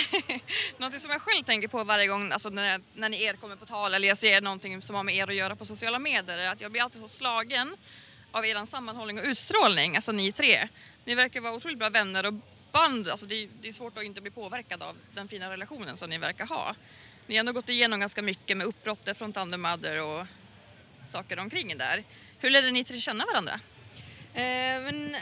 någonting 0.78 1.00
som 1.00 1.12
jag 1.12 1.22
själv 1.22 1.44
tänker 1.44 1.68
på 1.68 1.84
varje 1.84 2.08
gång 2.08 2.32
alltså 2.32 2.50
när, 2.50 2.82
när 2.94 3.10
ni 3.10 3.24
er 3.24 3.34
kommer 3.34 3.56
på 3.56 3.66
tal 3.66 3.94
eller 3.94 4.08
jag 4.08 4.18
ser 4.18 4.42
någonting 4.42 4.82
som 4.82 4.96
har 4.96 5.04
med 5.04 5.16
er 5.16 5.30
att 5.30 5.36
göra 5.36 5.56
på 5.56 5.66
sociala 5.66 6.00
medier 6.00 6.38
är 6.38 6.50
att 6.50 6.62
jag 6.62 6.72
blir 6.72 6.82
alltid 6.82 7.02
så 7.02 7.08
slagen 7.08 7.78
av 8.32 8.46
er 8.46 8.66
sammanhållning 8.66 9.20
och 9.20 9.26
utstrålning, 9.26 9.96
alltså 9.96 10.12
ni 10.12 10.32
tre. 10.32 10.68
Ni 11.06 11.16
verkar 11.16 11.42
vara 11.42 11.54
otroligt 11.54 11.80
bra 11.80 11.90
vänner 11.90 12.26
och 12.26 12.34
band, 12.72 13.10
alltså 13.10 13.26
det, 13.26 13.36
är, 13.36 13.50
det 13.62 13.68
är 13.68 13.72
svårt 13.72 13.98
att 13.98 14.04
inte 14.04 14.22
bli 14.22 14.32
påverkad 14.32 14.84
av 14.84 14.98
den 15.14 15.28
fina 15.28 15.50
relationen 15.50 15.98
som 15.98 16.10
ni 16.10 16.18
verkar 16.18 16.46
ha. 16.46 16.76
Ni 17.28 17.36
har 17.36 17.40
ändå 17.40 17.52
gått 17.52 17.70
igenom 17.70 18.00
ganska 18.00 18.22
mycket 18.22 18.58
med 18.58 18.68
uppbrottet 18.68 19.18
från 19.18 19.34
Thunder 19.34 19.58
Mother 19.58 20.02
och 20.06 20.26
saker 21.08 21.40
omkring 21.40 21.78
där. 21.78 22.04
Hur 22.42 22.50
lärde 22.50 22.72
ni 22.72 22.84
tre 22.84 23.00
känna 23.00 23.26
varandra? 23.26 23.54
Eh, 24.34 24.82
men 24.84 25.16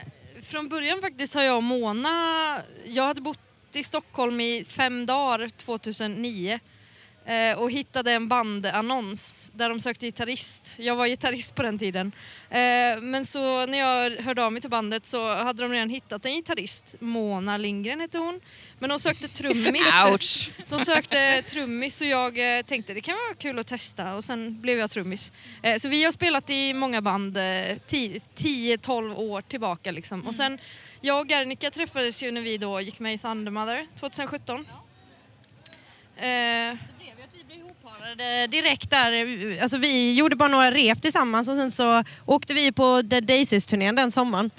från 0.44 0.70
början 0.70 1.02
faktiskt 1.02 1.34
har 1.34 1.44
jag 1.44 1.58
och 1.58 1.64
Mona, 1.64 2.62
jag 2.86 3.04
hade 3.04 3.22
bott 3.22 3.40
i 3.74 3.84
Stockholm 3.84 4.42
i 4.42 4.66
fem 4.70 5.06
dagar 5.06 5.50
2009 5.50 6.60
eh, 7.30 7.60
och 7.60 7.72
hittade 7.72 8.12
en 8.12 8.28
bandannons 8.28 9.52
där 9.56 9.70
de 9.70 9.80
sökte 9.80 10.06
gitarrist. 10.06 10.76
Jag 10.80 10.96
var 10.96 11.08
gitarrist 11.08 11.56
på 11.56 11.64
den 11.64 11.80
tiden. 11.80 12.12
Eh, 12.50 13.02
men 13.02 13.26
så 13.26 13.66
när 13.66 13.78
jag 13.78 14.12
hörde 14.24 14.44
av 14.44 14.52
mig 14.52 14.62
till 14.62 14.70
bandet 14.70 15.06
så 15.06 15.34
hade 15.34 15.64
de 15.64 15.72
redan 15.72 15.90
hittat 15.90 16.26
en 16.26 16.34
gitarrist. 16.34 16.96
Mona 17.00 17.58
Lindgren 17.58 18.00
hette 18.00 18.18
hon. 18.18 18.42
Men 18.80 18.90
de 18.90 19.00
sökte 19.00 19.28
trummis. 19.28 19.88
Ouch! 20.12 20.52
De 20.70 20.80
sökte 20.80 21.42
trummis 21.42 22.02
och 22.02 22.08
jag 22.08 22.58
eh, 22.58 22.64
tänkte 22.64 22.94
det 22.94 23.02
kan 23.02 23.16
vara 23.16 23.36
kul 23.36 23.60
att 23.60 23.68
testa 23.68 24.16
och 24.16 24.24
sen 24.24 24.62
blev 24.62 24.80
jag 24.80 24.92
trummis. 24.92 25.32
Eh, 25.62 25.78
så 25.78 25.90
vi 25.90 26.04
har 26.04 26.12
spelat 26.12 26.50
i 26.50 26.74
många 26.74 27.02
band 27.02 27.38
eh, 27.38 27.42
10-12 27.42 29.16
år 29.16 29.42
tillbaka 29.42 29.92
liksom. 29.92 30.28
Och 30.28 30.36
sen 30.36 30.60
jag 31.02 31.22
och 31.22 31.30
Gernika 31.30 31.72
träffades 31.72 32.24
ju 32.24 32.32
när 32.32 32.42
vi 32.42 32.58
då 32.58 32.82
gick 32.82 33.00
med 33.00 33.14
i 33.14 33.18
Thunder 33.18 33.52
Mother 33.52 33.88
2017. 34.00 34.66
Eh, 36.18 36.78
Parade 38.10 38.48
direkt 38.48 38.90
där, 38.90 39.62
alltså 39.62 39.78
vi 39.78 40.14
gjorde 40.14 40.36
bara 40.36 40.50
några 40.50 40.72
rep 40.72 41.02
tillsammans 41.02 41.48
och 41.48 41.56
sen 41.56 41.72
så 41.72 42.04
åkte 42.26 42.54
vi 42.54 42.72
på 42.72 43.02
Dead 43.02 43.24
Daisies-turnén 43.24 43.96
den 43.96 44.12
sommaren. 44.12 44.52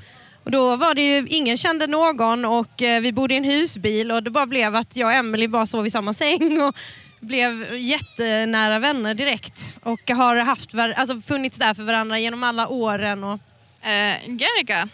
Och 0.45 0.51
då 0.51 0.77
var 0.77 0.95
det 0.95 1.03
ju, 1.03 1.27
ingen 1.29 1.59
kände 1.59 1.87
någon 1.87 2.45
och 2.45 2.83
eh, 2.83 3.01
vi 3.01 3.13
bodde 3.13 3.35
i 3.35 3.37
en 3.37 3.45
husbil 3.45 4.13
och 4.13 4.23
det 4.23 4.31
bara 4.31 4.47
blev 4.47 4.77
att 4.77 4.97
jag 4.97 5.07
och 5.07 5.13
Emily 5.13 5.49
bara 5.49 5.67
sov 5.67 5.87
i 5.87 5.91
samma 5.91 6.15
säng 6.15 6.63
och 6.63 6.75
blev 7.21 7.75
jättenära 7.75 8.79
vänner 8.79 9.15
direkt. 9.15 9.67
Och 9.83 10.11
har 10.11 10.37
haft, 10.37 10.75
alltså 10.75 11.21
funnits 11.21 11.59
där 11.59 11.75
för 11.75 11.83
varandra 11.83 12.19
genom 12.19 12.43
alla 12.43 12.69
åren. 12.69 13.25
Och... 13.25 13.41
Eh, 13.87 14.17
Gernika, 14.27 14.89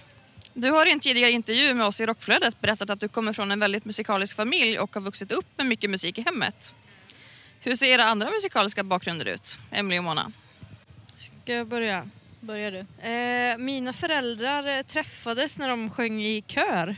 du 0.55 0.71
har 0.71 0.87
i 0.87 0.93
en 0.93 1.01
tidigare 1.01 1.31
intervju 1.31 1.75
med 1.75 1.87
oss 1.87 2.01
i 2.01 2.07
Rockflödet 2.07 2.61
berättat 2.61 2.91
att 2.91 3.01
du 3.01 3.09
kommer 3.09 3.33
från 3.33 3.51
en 3.51 3.61
väldigt 3.61 3.85
musikalisk 3.85 4.37
familj 4.37 4.79
och 4.79 4.95
har 4.95 5.01
vuxit 5.01 5.33
upp 5.33 5.47
med 5.57 5.67
mycket 5.67 5.91
musik 5.91 6.19
i 6.19 6.23
hemmet. 6.23 6.75
Hur 7.67 7.77
ser 7.77 7.87
era 7.87 8.05
andra 8.05 8.31
musikaliska 8.31 8.85
bakgrunder 8.85 9.27
ut, 9.27 9.59
Emily 9.71 9.99
och 9.99 10.05
Mona? 10.05 10.33
Ska 11.17 11.53
jag 11.53 11.67
börja? 11.67 12.09
Börjar 12.41 12.73
du? 12.73 13.09
Eh, 13.09 13.59
mina 13.59 13.93
föräldrar 13.93 14.79
eh, 14.79 14.83
träffades 14.83 15.59
när 15.59 15.69
de 15.69 15.91
sjöng 15.91 16.23
i 16.23 16.45
kör. 16.47 16.89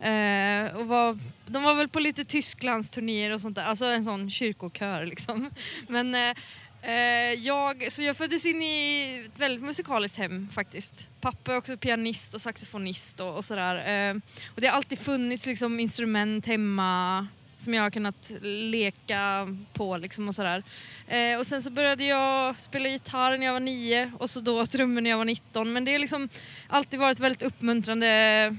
Eh, 0.00 0.76
och 0.76 0.88
var, 0.88 1.18
de 1.46 1.62
var 1.62 1.74
väl 1.74 1.88
på 1.88 2.00
lite 2.00 2.24
Tysklands 2.24 2.90
turnéer 2.90 3.34
och 3.34 3.40
sånt 3.40 3.56
där, 3.56 3.64
alltså 3.64 3.84
en 3.84 4.04
sån 4.04 4.30
kyrkokör 4.30 5.06
liksom. 5.06 5.50
Men 5.88 6.14
eh, 6.14 6.34
eh, 6.82 7.32
jag, 7.32 7.92
så 7.92 8.02
jag 8.02 8.16
föddes 8.16 8.46
in 8.46 8.62
i 8.62 9.24
ett 9.26 9.38
väldigt 9.38 9.64
musikaliskt 9.64 10.18
hem 10.18 10.48
faktiskt. 10.48 11.08
Pappa 11.20 11.52
är 11.52 11.56
också 11.56 11.76
pianist 11.76 12.34
och 12.34 12.40
saxofonist 12.40 13.20
och, 13.20 13.36
och 13.36 13.44
sådär. 13.44 14.08
Eh, 14.10 14.16
och 14.54 14.60
det 14.60 14.66
har 14.66 14.76
alltid 14.76 14.98
funnits 14.98 15.46
liksom 15.46 15.80
instrument 15.80 16.46
hemma 16.46 17.26
som 17.58 17.74
jag 17.74 17.82
har 17.82 17.90
kunnat 17.90 18.32
leka 18.42 19.48
på 19.72 19.96
liksom 19.96 20.28
och 20.28 20.34
sådär. 20.34 20.62
Eh, 21.08 21.38
och 21.38 21.46
sen 21.46 21.62
så 21.62 21.70
började 21.70 22.04
jag 22.04 22.60
spela 22.60 22.88
gitarr 22.88 23.38
när 23.38 23.46
jag 23.46 23.52
var 23.52 23.60
nio 23.60 24.12
och 24.18 24.30
så 24.30 24.40
då 24.40 24.66
trummor 24.66 25.00
när 25.00 25.10
jag 25.10 25.18
var 25.18 25.24
19. 25.24 25.72
Men 25.72 25.84
det 25.84 25.92
har 25.92 25.98
liksom 25.98 26.28
alltid 26.68 27.00
varit 27.00 27.20
väldigt 27.20 27.42
uppmuntrande 27.42 28.56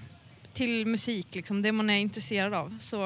till 0.54 0.86
musik, 0.86 1.36
liksom, 1.36 1.62
det 1.62 1.72
man 1.72 1.90
är 1.90 1.98
intresserad 2.00 2.54
av. 2.54 2.78
Så, 2.80 2.98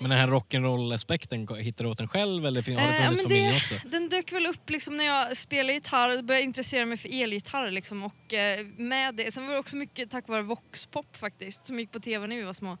Men 0.00 0.10
den 0.10 0.18
här 0.18 0.26
rock'n'roll-aspekten, 0.28 1.56
hittar 1.56 1.84
du 1.84 1.90
åt 1.90 1.98
den 1.98 2.08
själv 2.08 2.46
eller 2.46 2.62
har 2.62 2.66
det 2.76 2.82
Eh, 2.82 2.96
ja, 2.96 3.04
funnits 3.04 3.22
men 3.22 3.30
familjen 3.30 3.50
det- 3.52 3.56
också? 3.76 3.88
Den 3.88 4.08
dök 4.08 4.32
väl 4.32 4.46
upp 4.46 4.70
liksom 4.70 4.96
när 4.96 5.04
jag 5.04 5.36
spelade 5.36 5.72
gitarr 5.72 6.18
och 6.18 6.24
började 6.24 6.44
intressera 6.44 6.86
mig 6.86 6.96
för 6.96 7.22
elgitarr. 7.22 7.70
Liksom, 7.70 8.02
och, 8.02 8.34
eh, 8.34 8.66
med 8.76 9.14
det. 9.14 9.34
Sen 9.34 9.46
var 9.46 9.52
det 9.52 9.58
också 9.58 9.76
mycket 9.76 10.10
tack 10.10 10.28
vare 10.28 10.42
Voxpop 10.42 11.16
faktiskt, 11.16 11.66
som 11.66 11.78
gick 11.80 11.92
på 11.92 12.00
tv 12.00 12.26
när 12.26 12.36
vi 12.36 12.42
var 12.42 12.52
små. 12.52 12.78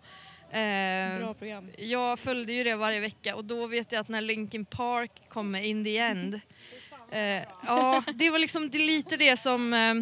Eh, 0.56 1.18
Bra 1.18 1.34
program. 1.34 1.70
Jag 1.78 2.18
följde 2.18 2.52
ju 2.52 2.64
det 2.64 2.76
varje 2.76 3.00
vecka 3.00 3.36
och 3.36 3.44
då 3.44 3.66
vet 3.66 3.92
jag 3.92 4.00
att 4.00 4.08
när 4.08 4.20
Linkin 4.20 4.64
Park 4.64 5.10
kom 5.28 5.50
med 5.50 5.66
In 5.66 5.84
the 5.84 5.98
End 5.98 6.40
Eh, 7.10 7.42
ja, 7.66 8.02
det 8.14 8.30
var 8.30 8.38
liksom 8.38 8.70
det 8.70 8.78
lite 8.78 9.16
det 9.16 9.36
som... 9.36 9.74
Eh, 9.74 9.94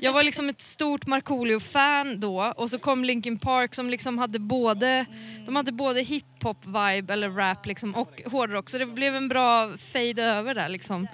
jag 0.00 0.12
var 0.12 0.22
liksom 0.22 0.48
ett 0.48 0.62
stort 0.62 1.06
Markoolio-fan 1.06 2.20
då 2.20 2.52
och 2.56 2.70
så 2.70 2.78
kom 2.78 3.04
Linkin 3.04 3.38
Park 3.38 3.74
som 3.74 3.90
liksom 3.90 4.18
hade 4.18 4.38
både, 4.38 5.06
de 5.46 5.56
hade 5.56 5.72
både 5.72 6.00
hiphop-vibe 6.00 7.12
eller 7.12 7.30
rap 7.30 7.66
liksom, 7.66 7.94
och 7.94 8.22
hårdrock 8.26 8.70
så 8.70 8.78
det 8.78 8.86
blev 8.86 9.16
en 9.16 9.28
bra 9.28 9.76
fade 9.78 10.22
över 10.22 10.54
där 10.54 10.68
liksom. 10.68 11.06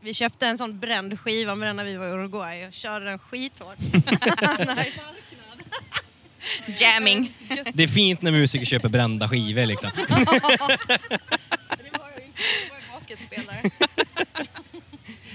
Vi 0.00 0.14
köpte 0.14 0.46
en 0.46 0.58
sån 0.58 0.78
bränd 0.78 1.20
skiva 1.20 1.54
med 1.54 1.68
den 1.68 1.76
när 1.76 1.84
vi 1.84 1.96
var 1.96 2.06
i 2.06 2.10
Uruguay 2.10 2.66
och 2.66 2.72
körde 2.72 3.04
den 3.04 3.18
skithårt. 3.18 3.78
Jamming. 6.80 7.34
Det 7.74 7.82
är 7.82 7.88
fint 7.88 8.22
när 8.22 8.30
musiker 8.30 8.66
köper 8.66 8.88
brända 8.88 9.28
skivor 9.28 9.66
liksom. 9.66 9.90
Basketspelare. 12.92 13.70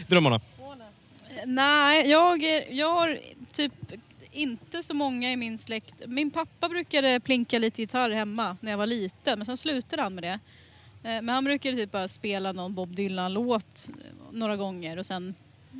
Drömmarna? 0.07 0.41
Nej, 1.45 2.09
jag, 2.09 2.43
är- 2.43 2.73
jag 2.73 2.89
har 2.93 3.19
typ 3.51 3.73
inte 4.31 4.83
så 4.83 4.93
många 4.93 5.31
i 5.31 5.35
min 5.37 5.57
släkt. 5.57 5.93
Min 6.07 6.31
pappa 6.31 6.69
brukade 6.69 7.19
plinka 7.19 7.59
lite 7.59 7.81
gitarr 7.81 8.09
hemma 8.09 8.57
när 8.61 8.71
jag 8.71 8.77
var 8.77 8.85
liten 8.87 9.39
men 9.39 9.45
sen 9.45 9.57
slutade 9.57 10.01
han 10.01 10.15
med 10.15 10.23
det. 10.23 10.39
Men 11.03 11.29
han 11.29 11.43
brukar 11.45 11.71
typ 11.71 11.91
bara 11.91 12.07
spela 12.07 12.51
någon 12.51 12.73
Bob 12.73 12.95
Dylan-låt 12.95 13.89
några 14.31 14.55
gånger 14.57 14.97
och 14.97 15.05
sen 15.05 15.35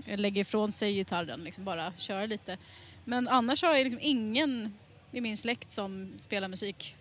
lägger 0.06 0.42
ifrån 0.42 0.72
sig 0.72 0.94
gitarren, 0.94 1.44
liksom 1.44 1.64
bara 1.66 1.94
köra 1.98 2.26
lite. 2.26 2.58
Men 3.06 3.28
annars 3.28 3.62
har 3.64 3.76
jag 3.76 3.84
liksom 3.84 4.00
ingen 4.04 4.74
i 5.14 5.22
min 5.22 5.38
släkt 5.38 5.72
som 5.72 6.14
spelar 6.18 6.48
musik. 6.48 6.96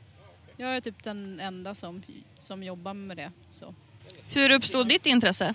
Jag 0.57 0.77
är 0.77 0.81
typ 0.81 1.05
den 1.05 1.40
enda 1.40 1.75
som, 1.75 2.03
som 2.38 2.62
jobbar 2.62 2.94
med 2.94 3.16
det. 3.16 3.31
Så. 3.53 3.75
Hur 4.29 4.51
uppstod 4.51 4.88
ditt 4.88 5.07
intresse? 5.07 5.55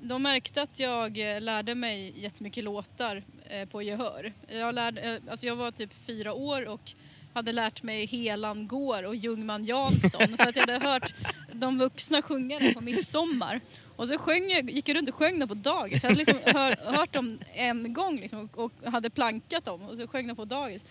De 0.00 0.22
märkte 0.22 0.62
att 0.62 0.80
jag 0.80 1.16
lärde 1.40 1.74
mig 1.74 2.12
jättemycket 2.16 2.64
låtar 2.64 3.22
eh, 3.44 3.68
på 3.68 3.82
gehör. 3.82 4.32
Jag, 4.48 4.74
lärde, 4.74 5.00
eh, 5.00 5.20
alltså 5.30 5.46
jag 5.46 5.56
var 5.56 5.70
typ 5.70 5.90
fyra 6.06 6.32
år 6.32 6.68
och 6.68 6.92
hade 7.34 7.52
lärt 7.52 7.82
mig 7.82 8.06
Helan 8.06 8.68
går 8.68 9.02
och 9.02 9.16
Ljungman 9.16 9.64
Jansson 9.64 10.36
för 10.36 10.48
att 10.48 10.56
jag 10.56 10.66
hade 10.66 10.86
hört 10.88 11.14
de 11.52 11.78
vuxna 11.78 12.22
sjunga 12.22 12.58
det 12.58 12.74
på 12.74 12.80
midsommar. 12.80 13.60
Och 13.96 14.08
så 14.08 14.18
sjöng 14.18 14.50
jag, 14.50 14.70
gick 14.70 14.88
jag 14.88 14.96
runt 14.96 15.08
och 15.08 15.14
sjöng 15.14 15.38
dem 15.38 15.48
på 15.48 15.54
dagis. 15.54 16.02
Jag 16.02 16.10
hade 16.10 16.18
liksom 16.18 16.38
hör, 16.44 16.92
hört 16.96 17.12
dem 17.12 17.38
en 17.54 17.92
gång 17.92 18.20
liksom 18.20 18.48
och, 18.54 18.64
och 18.64 18.92
hade 18.92 19.10
plankat 19.10 19.64
dem 19.64 19.82
och 19.82 19.96
så 19.96 20.06
sjöng 20.06 20.26
de 20.26 20.36
på 20.36 20.44
dagis. 20.44 20.84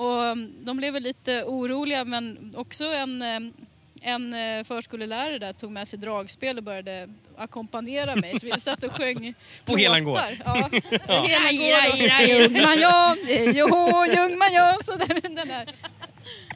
Och 0.00 0.26
mm, 0.26 0.54
de 0.58 0.76
blev 0.76 0.92
väl 0.92 1.02
lite 1.02 1.44
oroliga 1.44 2.04
men 2.04 2.52
också 2.56 2.84
en, 2.84 3.22
eh, 3.22 3.40
en 4.02 4.34
eh, 4.34 4.64
förskolelärare 4.64 5.38
där 5.38 5.52
tog 5.52 5.72
med 5.72 5.88
sig 5.88 5.98
dragspel 5.98 6.58
och 6.58 6.64
började 6.64 7.08
ackompanjera 7.36 8.16
mig. 8.16 8.40
Så 8.40 8.46
vi 8.46 8.60
satt 8.60 8.84
och 8.84 8.92
sjöng 8.96 9.34
På 9.64 9.76
Helan 9.76 10.04
går? 10.04 10.20
Ja. 10.44 10.70
ja. 11.08 11.22
Helan 11.22 11.56
går 11.56 11.92
och 11.92 12.28
Ljungman 12.28 12.78
ja, 12.80 13.16
joho, 13.54 14.06
Ljungman 14.06 14.52
ja. 14.52 14.78
Så 14.84 14.96
den, 14.96 15.34
den 15.34 15.48
där. 15.48 15.68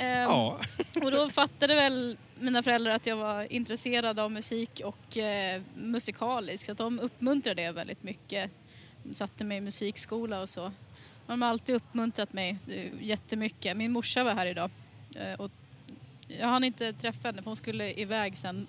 Um, 0.01 0.07
ja. 0.07 0.59
Och 1.03 1.11
då 1.11 1.29
fattade 1.29 1.75
väl 1.75 2.17
mina 2.39 2.63
föräldrar 2.63 2.93
att 2.95 3.07
jag 3.07 3.17
var 3.17 3.53
intresserad 3.53 4.19
av 4.19 4.31
musik 4.33 4.81
och 4.85 5.17
eh, 5.17 5.63
musikalisk. 5.75 6.69
Att 6.69 6.79
de 6.79 7.01
uppmuntrade 7.01 7.63
det 7.63 7.73
väldigt 7.73 8.03
mycket. 8.03 8.51
De 9.03 9.15
satte 9.15 9.45
mig 9.45 9.59
i 9.59 9.61
musikskola 9.61 10.41
och 10.41 10.49
så. 10.49 10.73
De 11.27 11.43
har 11.43 11.49
alltid 11.49 11.75
uppmuntrat 11.75 12.33
mig 12.33 12.57
eh, 12.69 12.93
jättemycket. 13.01 13.77
Min 13.77 13.93
morsa 13.93 14.25
var 14.25 14.35
här 14.35 14.47
idag. 14.47 14.71
Eh, 15.17 15.41
och 15.41 15.51
jag 16.29 16.49
hann 16.49 16.65
inte 16.65 16.93
träffa 16.93 17.29
henne 17.29 17.43
för 17.43 17.51
hon 17.51 17.57
skulle 17.57 17.93
iväg 17.93 18.37
sen. 18.37 18.67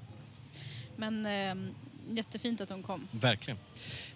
Men 0.96 1.26
eh, 1.26 1.72
jättefint 2.10 2.62
att 2.62 2.70
hon 2.70 2.84
kom. 2.84 3.08
Verkligen. 3.12 3.58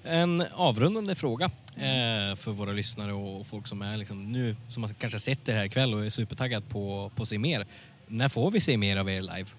En 0.04 0.42
avrundande 0.54 1.16
fråga 1.16 1.46
eh, 1.76 2.36
för 2.36 2.52
våra 2.52 2.72
lyssnare 2.72 3.14
och 3.14 3.48
folk 3.48 3.68
som 3.68 3.82
är 3.82 3.98
liksom 3.98 4.32
nu, 4.32 4.56
som 4.70 4.94
kanske 4.94 5.16
har 5.16 5.20
sett 5.20 5.46
det 5.46 5.54
här 5.54 5.66
ikväll 5.66 5.94
och 5.94 6.06
är 6.06 6.10
supertaggad 6.10 6.70
på, 6.70 7.12
på 7.16 7.22
att 7.22 7.30
se 7.30 7.38
mer. 7.38 7.68
När 8.08 8.30
får 8.30 8.52
vi 8.52 8.62
se 8.62 8.78
mer 8.78 8.98
av 8.98 9.10
er 9.10 9.22
live? 9.22 9.50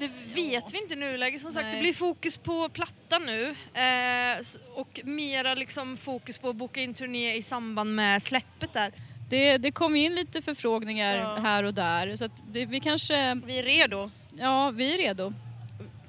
Det 0.00 0.10
vet 0.34 0.72
vi 0.72 0.78
inte 0.78 0.94
i 0.94 0.96
nuläget. 0.96 1.42
Som 1.42 1.52
sagt, 1.52 1.64
Nej. 1.64 1.74
det 1.74 1.80
blir 1.80 1.92
fokus 1.92 2.38
på 2.38 2.68
plattan 2.68 3.26
nu 3.26 3.54
eh, 3.80 4.40
och 4.74 5.00
mera 5.04 5.54
liksom 5.54 5.96
fokus 5.96 6.38
på 6.38 6.48
att 6.48 6.56
boka 6.56 6.80
in 6.80 6.94
turné 6.94 7.36
i 7.36 7.42
samband 7.42 7.94
med 7.94 8.22
släppet 8.22 8.72
där. 8.72 8.92
Det, 9.28 9.58
det 9.58 9.72
kom 9.72 9.96
in 9.96 10.14
lite 10.14 10.42
förfrågningar 10.42 11.16
ja. 11.16 11.36
här 11.36 11.62
och 11.62 11.74
där 11.74 12.16
så 12.16 12.24
att 12.24 12.42
det, 12.52 12.66
vi 12.66 12.80
kanske... 12.80 13.34
Vi 13.34 13.58
är 13.58 13.62
redo. 13.62 14.10
Ja, 14.38 14.70
vi 14.70 14.94
är 14.94 14.98
redo. 14.98 15.32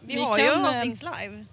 Vi, 0.02 0.16
vi 0.16 0.22
har 0.22 0.38
kan, 0.38 0.46
ju 0.46 0.52
All 0.52 0.84
Things 0.84 1.04
Live. 1.04 1.46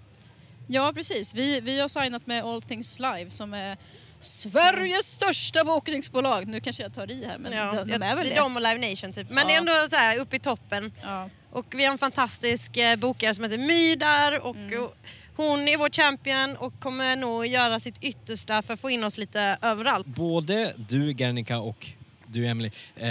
Ja, 0.67 0.93
precis. 0.95 1.33
Vi, 1.33 1.59
vi 1.59 1.79
har 1.79 1.87
signat 1.87 2.27
med 2.27 2.43
All 2.43 2.61
Things 2.61 2.99
Live 2.99 3.29
som 3.29 3.53
är 3.53 3.77
Sveriges 4.19 5.05
största 5.11 5.63
bokningsbolag. 5.63 6.47
Nu 6.47 6.59
kanske 6.59 6.83
jag 6.83 6.93
tar 6.93 7.11
i 7.11 7.25
här 7.25 7.37
men 7.37 7.51
ja, 7.51 7.73
de, 7.73 7.91
de 7.91 8.05
är 8.05 8.15
väl 8.15 8.25
det. 8.27 8.33
Det 8.33 8.35
är 8.35 8.41
de 8.41 8.55
och 8.55 8.61
Live 8.61 8.89
Nation 8.89 9.13
typ. 9.13 9.29
Men 9.29 9.37
ja. 9.37 9.45
det 9.47 9.53
är 9.53 9.57
ändå 9.57 9.71
så 9.89 9.95
här 9.95 10.19
uppe 10.19 10.35
i 10.35 10.39
toppen. 10.39 10.93
Ja. 11.01 11.29
Och 11.51 11.65
vi 11.75 11.85
har 11.85 11.91
en 11.91 11.97
fantastisk 11.97 12.77
eh, 12.77 12.95
bokare 12.95 13.35
som 13.35 13.43
heter 13.43 13.57
My 13.57 13.95
där 13.95 14.45
och, 14.45 14.55
mm. 14.55 14.87
hon 15.35 15.67
är 15.67 15.77
vår 15.77 15.89
champion 15.89 16.55
och 16.57 16.79
kommer 16.79 17.15
nog 17.15 17.47
göra 17.47 17.79
sitt 17.79 18.03
yttersta 18.03 18.61
för 18.61 18.73
att 18.73 18.79
få 18.79 18.89
in 18.89 19.03
oss 19.03 19.17
lite 19.17 19.57
överallt. 19.61 20.07
Både 20.07 20.73
du 20.77 21.13
Gernika 21.13 21.59
och 21.59 21.87
du 22.27 22.47
Emily, 22.47 22.71
eh, 22.95 23.05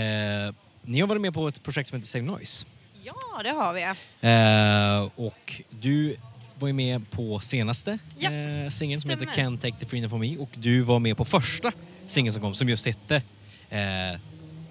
ni 0.83 1.01
har 1.01 1.07
varit 1.07 1.20
med 1.20 1.35
på 1.35 1.48
ett 1.48 1.62
projekt 1.62 1.88
som 1.88 1.98
heter 1.98 2.09
Save 2.09 2.24
Noise. 2.24 2.66
Ja, 3.03 3.42
det 3.42 3.51
har 3.51 3.72
vi. 3.72 3.83
Eh, 4.20 5.27
och 5.27 5.62
du 5.70 6.16
var 6.59 6.68
ju 6.68 6.74
med 6.74 7.11
på 7.11 7.40
senaste 7.40 7.98
ja, 8.18 8.33
eh, 8.33 8.70
singeln 8.70 9.01
som 9.01 9.11
heter 9.11 9.27
Can't 9.27 9.61
Take 9.61 9.77
The 9.77 9.87
Freedom 9.87 10.11
From 10.11 10.20
Me 10.20 10.37
och 10.37 10.51
du 10.55 10.81
var 10.81 10.98
med 10.98 11.16
på 11.16 11.24
första 11.24 11.72
singeln 12.07 12.33
som 12.33 12.42
kom 12.42 12.55
som 12.55 12.68
just 12.68 12.87
hette 12.87 13.22
eh, 13.70 14.20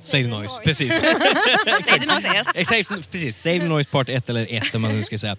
Save 0.02 0.24
the 0.24 0.30
Noise, 0.30 0.60
precis. 0.64 0.96
Save 1.86 2.00
the 2.00 2.06
Noise 2.06 2.28
1. 2.56 2.66
Save, 2.84 3.12
precis, 3.12 3.38
Save 3.38 3.60
the 3.60 3.68
Noise 3.68 3.90
Part 3.90 4.10
1 4.10 4.30
eller 4.30 4.48
1 4.50 4.76
om 4.76 4.82
man 4.82 4.96
nu 4.96 5.04
ska 5.04 5.18
säga. 5.20 5.36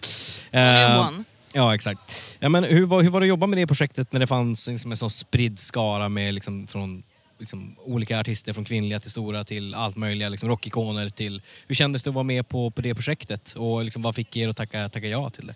Uh, 0.55 1.11
ja, 1.53 1.75
exakt. 1.75 2.01
Ja, 2.38 2.49
men 2.49 2.64
hur, 2.64 2.87
var, 2.87 3.03
hur 3.03 3.11
var 3.11 3.21
det 3.21 3.25
att 3.25 3.29
jobba 3.29 3.47
med 3.47 3.59
det 3.59 3.66
projektet 3.66 4.12
när 4.12 4.21
det 4.21 4.27
fanns 4.27 4.66
liksom 4.66 4.90
en 4.90 4.97
sån 4.97 5.11
spridd 5.11 5.59
skara 5.59 6.09
med 6.09 6.35
liksom, 6.35 6.66
från 6.66 7.03
liksom, 7.38 7.77
olika 7.85 8.21
artister, 8.21 8.53
från 8.53 8.64
kvinnliga 8.64 9.01
till 9.01 9.11
stora 9.11 9.44
till 9.44 9.75
allt 9.75 9.97
möjliga, 9.97 10.29
liksom, 10.29 10.49
rockikoner 10.49 11.09
till... 11.09 11.42
Hur 11.66 11.75
kändes 11.75 12.03
det 12.03 12.11
att 12.11 12.14
vara 12.14 12.25
med 12.25 12.49
på, 12.49 12.71
på 12.71 12.81
det 12.81 12.94
projektet 12.94 13.53
och 13.53 13.85
liksom, 13.85 14.03
vad 14.03 14.14
fick 14.14 14.37
er 14.37 14.49
att 14.49 14.57
tacka, 14.57 14.88
tacka 14.88 15.07
ja 15.07 15.31
till 15.31 15.47
det? 15.47 15.55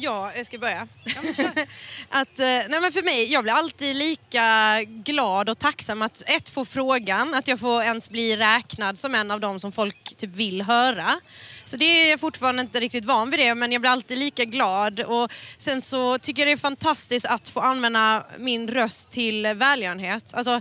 Ja, 0.00 0.32
jag 0.36 0.46
ska 0.46 0.58
börja. 0.58 0.88
att, 2.08 2.38
eh, 2.38 2.44
nej 2.44 2.80
men 2.80 2.92
för 2.92 3.02
mig, 3.02 3.32
jag 3.32 3.42
blir 3.42 3.52
alltid 3.52 3.96
lika 3.96 4.78
glad 4.84 5.48
och 5.48 5.58
tacksam 5.58 6.02
att 6.02 6.22
ett 6.26 6.48
få 6.48 6.64
frågan, 6.64 7.34
att 7.34 7.48
jag 7.48 7.60
får 7.60 7.82
ens 7.82 8.10
bli 8.10 8.36
räknad 8.36 8.98
som 8.98 9.14
en 9.14 9.30
av 9.30 9.40
dem 9.40 9.60
som 9.60 9.72
folk 9.72 10.16
typ 10.16 10.30
vill 10.30 10.62
höra. 10.62 11.20
Så 11.64 11.76
det 11.76 11.84
är 11.84 12.10
jag 12.10 12.20
fortfarande 12.20 12.62
inte 12.62 12.80
riktigt 12.80 13.04
van 13.04 13.30
vid 13.30 13.40
det, 13.40 13.54
men 13.54 13.72
jag 13.72 13.80
blir 13.80 13.90
alltid 13.90 14.18
lika 14.18 14.44
glad. 14.44 15.00
Och 15.00 15.32
sen 15.58 15.82
så 15.82 16.18
tycker 16.18 16.42
jag 16.42 16.48
det 16.48 16.52
är 16.52 16.56
fantastiskt 16.56 17.26
att 17.26 17.48
få 17.48 17.60
använda 17.60 18.26
min 18.38 18.68
röst 18.68 19.10
till 19.10 19.46
välgörenhet. 19.46 20.34
Alltså, 20.34 20.60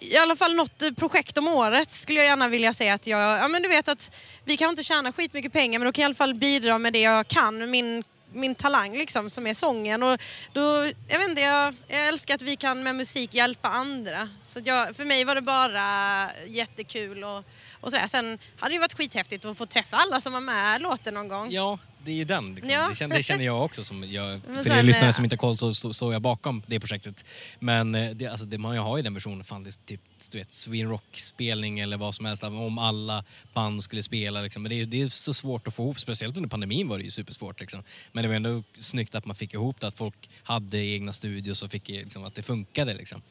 i 0.00 0.16
alla 0.16 0.36
fall 0.36 0.54
något 0.54 0.96
projekt 0.96 1.38
om 1.38 1.48
året 1.48 1.90
skulle 1.90 2.20
jag 2.20 2.26
gärna 2.26 2.48
vilja 2.48 2.74
säga 2.74 2.94
att 2.94 3.06
jag, 3.06 3.20
ja 3.20 3.48
men 3.48 3.62
du 3.62 3.68
vet 3.68 3.88
att 3.88 4.12
vi 4.44 4.56
kan 4.56 4.70
inte 4.70 4.84
tjäna 4.84 5.12
skitmycket 5.12 5.52
pengar 5.52 5.78
men 5.78 5.86
då 5.86 5.92
kan 5.92 6.02
jag 6.02 6.06
i 6.06 6.10
alla 6.10 6.14
fall 6.14 6.34
bidra 6.34 6.78
med 6.78 6.92
det 6.92 7.00
jag 7.00 7.28
kan, 7.28 7.70
min 7.70 8.04
min 8.34 8.54
talang 8.54 8.98
liksom, 8.98 9.30
som 9.30 9.46
är 9.46 9.54
sången. 9.54 10.02
Och 10.02 10.20
då, 10.52 10.60
jag, 11.08 11.18
vet 11.18 11.28
inte, 11.28 11.40
jag, 11.40 11.74
jag 11.88 12.08
älskar 12.08 12.34
att 12.34 12.42
vi 12.42 12.56
kan 12.56 12.82
med 12.82 12.96
musik 12.96 13.34
hjälpa 13.34 13.68
andra. 13.68 14.28
Så 14.46 14.60
jag, 14.64 14.96
för 14.96 15.04
mig 15.04 15.24
var 15.24 15.34
det 15.34 15.42
bara 15.42 16.30
jättekul. 16.46 17.24
Och, 17.24 17.44
och 17.80 17.90
sådär. 17.90 18.06
Sen 18.06 18.38
hade 18.58 18.74
det 18.74 18.78
varit 18.78 18.92
skithäftigt 18.92 19.44
att 19.44 19.58
få 19.58 19.66
träffa 19.66 19.96
alla 19.96 20.20
som 20.20 20.32
var 20.32 20.40
med 20.40 20.80
i 20.80 20.82
låten 20.82 21.14
någon 21.14 21.28
gång. 21.28 21.50
Ja, 21.50 21.78
det 22.04 22.10
är 22.10 22.14
ju 22.14 22.24
den. 22.24 22.54
Liksom. 22.54 22.72
Ja. 22.72 22.88
Det, 22.88 22.94
känner, 22.94 23.16
det, 23.16 23.22
känner, 23.22 23.44
jag 23.44 23.64
också. 23.64 23.84
Som 23.84 24.12
jag, 24.12 24.40
för 24.64 24.78
er 24.78 24.82
lyssnare 24.82 25.08
eh, 25.08 25.12
som 25.12 25.24
inte 25.24 25.36
har 25.36 25.38
koll 25.38 25.56
så 25.56 25.74
står 25.74 25.92
så 25.92 26.12
jag 26.12 26.22
bakom 26.22 26.62
det 26.66 26.80
projektet. 26.80 27.24
Men 27.58 27.94
eh, 27.94 28.10
det, 28.10 28.26
alltså, 28.26 28.46
det, 28.46 28.58
man 28.58 28.76
har 28.76 28.96
ju 28.96 29.02
den 29.02 29.14
versionen, 29.14 29.44
fan, 29.44 29.64
det 29.64 29.70
är 29.70 29.86
typ 29.86 30.00
du 30.30 30.38
vet, 30.38 30.52
Sweden 30.52 30.90
Rock-spelning 30.90 31.80
eller 31.80 31.96
vad 31.96 32.14
som 32.14 32.24
helst, 32.24 32.42
om 32.42 32.78
alla 32.78 33.24
band 33.52 33.82
skulle 33.82 34.02
spela. 34.02 34.42
Liksom. 34.42 34.62
Men 34.62 34.70
det 34.70 34.80
är, 34.80 34.86
det 34.86 35.02
är 35.02 35.08
så 35.08 35.34
svårt 35.34 35.66
att 35.66 35.74
få 35.74 35.82
ihop, 35.82 36.00
speciellt 36.00 36.36
under 36.36 36.50
pandemin 36.50 36.88
var 36.88 36.98
det 36.98 37.04
ju 37.04 37.10
supersvårt. 37.10 37.60
Liksom. 37.60 37.82
Men 38.12 38.22
det 38.22 38.28
var 38.28 38.36
ändå 38.36 38.62
snyggt 38.78 39.14
att 39.14 39.24
man 39.24 39.36
fick 39.36 39.54
ihop 39.54 39.80
det, 39.80 39.86
att 39.86 39.96
folk 39.96 40.30
hade 40.42 40.78
egna 40.78 41.12
studios 41.12 41.62
och 41.62 41.70
fick, 41.70 41.88
liksom, 41.88 42.24
att 42.24 42.34
det 42.34 42.42
funkade. 42.42 42.94
Liksom. 42.94 43.22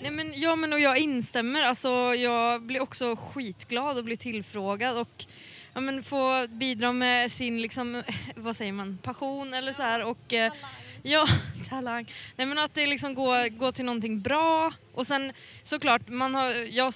Nej, 0.00 0.10
men, 0.10 0.40
ja, 0.40 0.56
men 0.56 0.72
och 0.72 0.80
jag 0.80 0.98
instämmer. 0.98 1.62
Alltså, 1.62 1.88
jag 2.14 2.62
blir 2.62 2.80
också 2.80 3.16
skitglad 3.16 3.98
och 3.98 4.04
blir 4.04 4.16
tillfrågad. 4.16 4.98
Och 4.98 5.26
ja, 5.78 5.82
men 5.82 6.02
få 6.02 6.46
bidra 6.48 6.92
med 6.92 7.32
sin 7.32 7.62
liksom, 7.62 8.02
vad 8.34 8.56
säger 8.56 8.72
man, 8.72 8.98
passion 9.02 9.54
eller 9.54 9.72
så 9.72 9.82
här. 9.82 10.04
Och, 10.04 10.32
eh, 10.32 10.52
ja, 11.02 11.26
talang. 11.68 12.12
Nej, 12.36 12.46
men 12.46 12.58
att 12.58 12.74
det 12.74 12.86
liksom 12.86 13.14
går, 13.14 13.48
går 13.48 13.70
till 13.70 13.84
någonting 13.84 14.20
bra. 14.20 14.72
Och 14.94 15.06
sen 15.06 15.32
såklart, 15.62 16.08
man 16.08 16.34
har, 16.34 16.50
jag, 16.70 16.92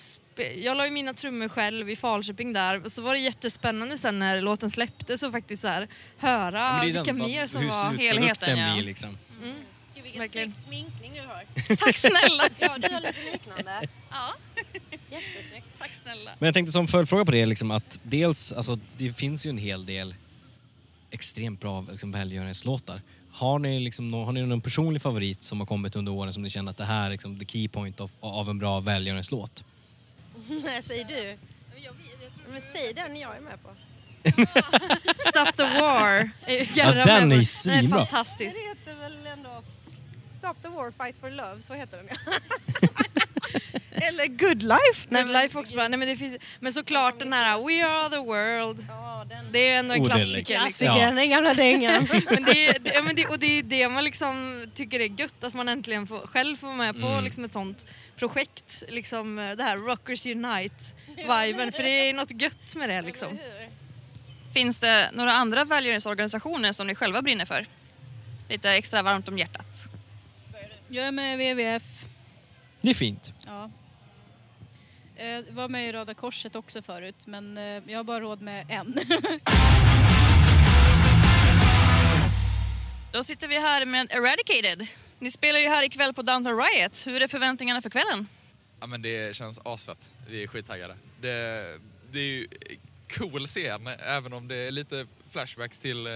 jag 0.57 0.77
la 0.77 0.85
ju 0.85 0.91
mina 0.91 1.15
trummor 1.15 1.49
själv 1.49 1.91
i 1.91 1.97
Falköping 1.97 2.53
där 2.53 2.85
och 2.85 2.93
så 2.93 3.03
var 3.03 3.15
det 3.15 3.21
jättespännande 3.21 3.99
sen 3.99 4.19
när 4.19 4.41
låten 4.41 4.71
släpptes 4.71 5.23
och 5.23 5.33
faktiskt 5.33 5.63
så 5.63 5.69
här, 5.69 5.89
höra 6.19 6.59
ja, 6.59 6.81
vilka 6.85 7.03
den, 7.03 7.19
mer 7.19 7.47
som 7.47 7.69
var 7.69 7.91
helheten. 7.91 8.59
Ja. 8.59 8.75
Blir, 8.75 8.85
liksom. 8.85 9.19
Mm. 9.43 9.57
Vilken 10.21 10.53
snygg 10.53 10.55
sminkning 10.55 11.13
du 11.15 11.21
har. 11.21 11.77
Tack 11.77 11.97
snälla! 11.97 12.49
ja, 12.59 12.79
du 12.79 12.95
har 12.95 13.01
lite 13.01 13.33
liknande. 13.33 13.89
ja. 14.11 14.35
Jättesnyggt. 15.11 15.79
Tack 15.79 15.95
snälla. 16.03 16.31
Men 16.39 16.47
jag 16.47 16.55
tänkte 16.55 16.73
som 16.73 16.89
följdfråga 16.89 17.25
på 17.25 17.31
det, 17.31 17.47
liksom, 17.47 17.71
att 17.71 17.99
dels, 18.03 18.53
alltså, 18.53 18.79
det 18.97 19.13
finns 19.13 19.47
ju 19.47 19.51
en 19.51 19.59
hel 19.59 19.87
del 19.87 20.15
extremt 21.11 21.61
bra 21.61 21.87
liksom, 21.91 22.13
välgörenhetslåtar. 22.13 23.03
Har 23.33 23.59
ni, 23.59 23.81
liksom, 23.81 24.13
har 24.13 24.33
ni 24.33 24.43
någon 24.43 24.61
personlig 24.61 25.03
favorit 25.03 25.43
som 25.43 25.61
har 25.61 25.67
kommit 25.67 25.97
under 25.97 26.13
åren 26.13 26.33
som 26.33 26.43
ni 26.43 26.51
känner 26.51 26.71
att 26.71 26.77
det 26.77 26.85
här 26.85 27.07
är 27.07 27.11
liksom, 27.11 27.39
the 27.39 27.45
key 27.45 27.69
point 27.69 28.01
of, 28.01 28.11
av 28.21 28.51
en 28.51 28.59
bra 28.59 28.81
välgörenhetslåt? 28.81 29.65
Nej, 30.49 30.83
säger 30.83 31.05
du? 31.05 31.39
Men 32.53 32.63
säg 32.73 32.95
den 32.95 33.17
jag 33.17 33.37
är 33.37 33.41
med 33.41 33.63
på. 33.63 33.69
Stop 35.29 35.53
the 35.57 35.81
war. 35.81 36.31
Ja, 36.75 36.93
den 36.93 37.33
är 37.33 37.43
svinbra. 37.43 37.83
Den 37.83 37.93
är 37.93 38.05
fantastisk. 38.05 38.53
Den 38.55 38.63
heter 38.69 39.01
väl 39.01 39.27
ändå 39.39 39.63
Stop 40.43 40.55
the 40.63 40.69
war, 40.69 40.91
fight 41.05 41.17
for 41.21 41.31
love, 41.31 41.63
så 41.63 41.75
heter 41.75 41.97
den 41.97 42.09
Eller 43.91 44.27
Good 44.27 44.63
Life. 44.63 45.07
Nej, 45.09 45.25
Life 45.25 45.59
också 45.59 45.75
bra. 45.75 45.89
Nej, 45.89 45.99
men, 45.99 46.09
det 46.09 46.17
finns, 46.17 46.37
men 46.61 46.73
såklart 46.73 47.19
den 47.19 47.33
här 47.33 47.59
We 47.67 47.87
are 47.87 48.09
the 48.11 48.17
world. 48.17 48.87
Det 49.53 49.69
är 49.69 49.79
ändå 49.79 49.95
en 49.95 50.01
Oh, 50.03 50.07
klassiker. 50.07 50.37
Liksom. 50.37 50.57
Klassikern, 50.57 51.17
den 51.17 51.31
gamla 51.31 51.55
dängan. 51.55 52.09
men 52.31 52.43
det, 52.43 52.67
är- 52.69 52.79
det, 52.79 52.91
ja, 52.95 53.03
men 53.03 53.17
det, 53.17 53.27
och 53.27 53.39
det 53.39 53.59
är 53.59 53.63
det 53.63 53.89
man 53.89 54.05
liksom 54.05 54.65
tycker 54.75 55.01
är 55.01 55.21
gött, 55.21 55.45
att 55.45 55.55
man 55.55 55.69
äntligen 55.69 56.07
får, 56.07 56.19
själv 56.27 56.57
får 56.57 56.67
vara 56.67 56.77
med 56.77 57.01
på 57.01 57.07
Mm. 57.07 57.25
liksom 57.25 57.45
ett 57.45 57.53
sånt 57.53 57.85
projekt. 58.17 58.83
Liksom, 58.89 59.39
eh, 59.39 59.57
det 59.57 59.63
här 59.63 59.77
Rockers 59.77 60.27
Unite-viben, 60.27 61.73
för 61.73 61.83
det 61.83 62.09
är 62.09 62.13
något 62.15 62.43
gött 62.43 62.75
med 62.77 62.89
det. 62.89 63.03
Liksom. 63.03 63.39
Finns 64.55 64.79
det 64.79 65.11
några 65.13 65.33
andra 65.33 65.65
välgörenhetsorganisationer 65.65 66.73
som 66.73 66.87
ni 66.87 66.95
själva 66.95 67.23
brinner 67.23 67.45
för? 67.45 67.67
Lite 68.49 68.71
extra 68.71 69.03
varmt 69.03 69.29
om 69.29 69.39
hjärtat. 69.39 69.89
Jag 70.95 71.07
är 71.07 71.13
med 71.13 71.35
i 71.41 71.55
WWF. 71.55 72.07
Det 72.81 72.91
är 72.91 72.95
fint. 72.95 73.33
Ja. 73.47 73.71
Jag 75.17 75.43
var 75.51 75.69
med 75.69 75.89
i 75.89 75.93
Röda 75.93 76.15
Korset 76.15 76.57
också 76.57 76.83
förut 76.83 77.27
men 77.27 77.59
eh, 77.59 77.83
jag 77.87 77.99
har 77.99 78.05
bara 78.05 78.21
råd 78.21 78.43
med 78.43 78.67
en. 78.69 78.95
Då 83.13 83.25
sitter 83.25 83.49
vi 83.49 83.59
här 83.59 83.85
med 83.87 84.13
Eradicated. 84.13 84.87
Ni 85.19 85.31
spelar 85.31 85.59
ju 85.59 85.69
här 85.69 85.85
ikväll 85.85 86.15
på 86.15 86.23
Downtown 86.23 86.57
Riot. 86.63 87.07
Hur 87.07 87.23
är 87.23 87.29
förväntningarna 87.29 87.83
för 87.83 87.91
kvällen? 87.91 88.27
Ja 88.81 88.87
men 88.87 89.03
det 89.03 89.37
känns 89.37 89.61
asfett. 89.65 90.11
Vi 90.29 90.43
är 90.43 90.47
skittaggade. 90.47 90.97
Det, 91.21 91.29
det 92.11 92.19
är 92.19 92.25
ju 92.25 92.49
cool 93.19 93.47
scen, 93.47 93.87
även 93.87 94.33
om 94.33 94.49
det 94.49 94.57
är 94.57 94.71
lite 94.71 95.07
flashbacks 95.31 95.81
till 95.81 96.07
eh, 96.07 96.13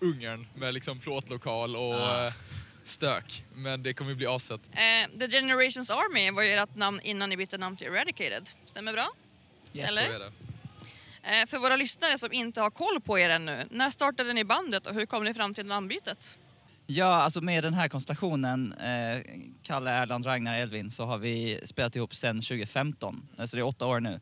Ungern 0.00 0.46
med 0.54 0.74
liksom 0.74 1.00
plåtlokal 1.00 1.76
och 1.76 1.94
Ja. 1.94 2.32
Stök. 2.84 3.44
Men 3.54 3.82
det 3.82 3.94
kommer 3.94 4.10
ju 4.10 4.16
bli 4.16 4.26
asfett. 4.26 4.60
Eh, 4.72 5.18
The 5.18 5.28
Generations 5.28 5.90
Army 5.90 6.30
var 6.30 6.42
ju 6.42 6.50
ert 6.50 6.76
namn 6.76 7.00
innan 7.02 7.28
ni 7.28 7.36
bytte 7.36 7.58
namn 7.58 7.76
till 7.76 7.86
Eradicated. 7.86 8.48
Stämmer 8.66 8.92
bra? 8.92 9.10
Yes. 9.72 9.88
Eller? 9.88 10.02
Så 10.02 10.12
är 10.12 10.18
det. 10.18 10.32
Eh, 11.22 11.46
för 11.46 11.58
våra 11.58 11.76
lyssnare 11.76 12.18
som 12.18 12.32
inte 12.32 12.60
har 12.60 12.70
koll 12.70 13.00
på 13.00 13.18
er 13.18 13.30
ännu, 13.30 13.66
när 13.70 13.90
startade 13.90 14.32
ni 14.32 14.44
bandet 14.44 14.86
och 14.86 14.94
hur 14.94 15.06
kom 15.06 15.24
ni 15.24 15.34
fram 15.34 15.54
till 15.54 15.66
namnbytet? 15.66 16.38
Ja, 16.86 17.22
alltså 17.22 17.40
med 17.40 17.64
den 17.64 17.74
här 17.74 17.88
konstellationen, 17.88 18.72
eh, 18.72 19.22
Kalle, 19.62 19.90
Erland, 19.90 20.26
Ragnar, 20.26 20.58
Edvin, 20.58 20.90
så 20.90 21.04
har 21.04 21.18
vi 21.18 21.60
spelat 21.64 21.96
ihop 21.96 22.14
sedan 22.14 22.36
2015. 22.40 23.28
Alltså 23.38 23.56
det 23.56 23.60
är 23.60 23.64
åtta 23.64 23.86
år 23.86 24.00
nu. 24.00 24.20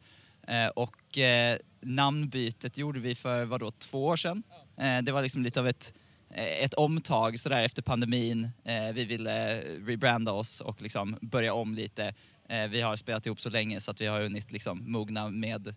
Eh, 0.48 0.66
och 0.66 1.18
eh, 1.18 1.58
namnbytet 1.80 2.78
gjorde 2.78 3.00
vi 3.00 3.14
för, 3.14 3.44
vadå, 3.44 3.70
två 3.70 4.06
år 4.06 4.16
sedan? 4.16 4.42
Eh, 4.76 4.98
det 5.02 5.12
var 5.12 5.22
liksom 5.22 5.42
lite 5.42 5.60
av 5.60 5.68
ett, 5.68 5.92
eh, 5.94 5.99
ett 6.34 6.74
omtag 6.74 7.40
sådär 7.40 7.62
efter 7.62 7.82
pandemin. 7.82 8.50
Eh, 8.64 8.92
vi 8.92 9.04
ville 9.04 9.60
rebranda 9.60 10.32
oss 10.32 10.60
och 10.60 10.82
liksom 10.82 11.16
börja 11.20 11.54
om 11.54 11.74
lite. 11.74 12.14
Eh, 12.48 12.68
vi 12.68 12.80
har 12.80 12.96
spelat 12.96 13.26
ihop 13.26 13.40
så 13.40 13.50
länge 13.50 13.80
så 13.80 13.90
att 13.90 14.00
vi 14.00 14.06
har 14.06 14.20
hunnit 14.20 14.52
liksom 14.52 14.92
mogna 14.92 15.28
med 15.28 15.68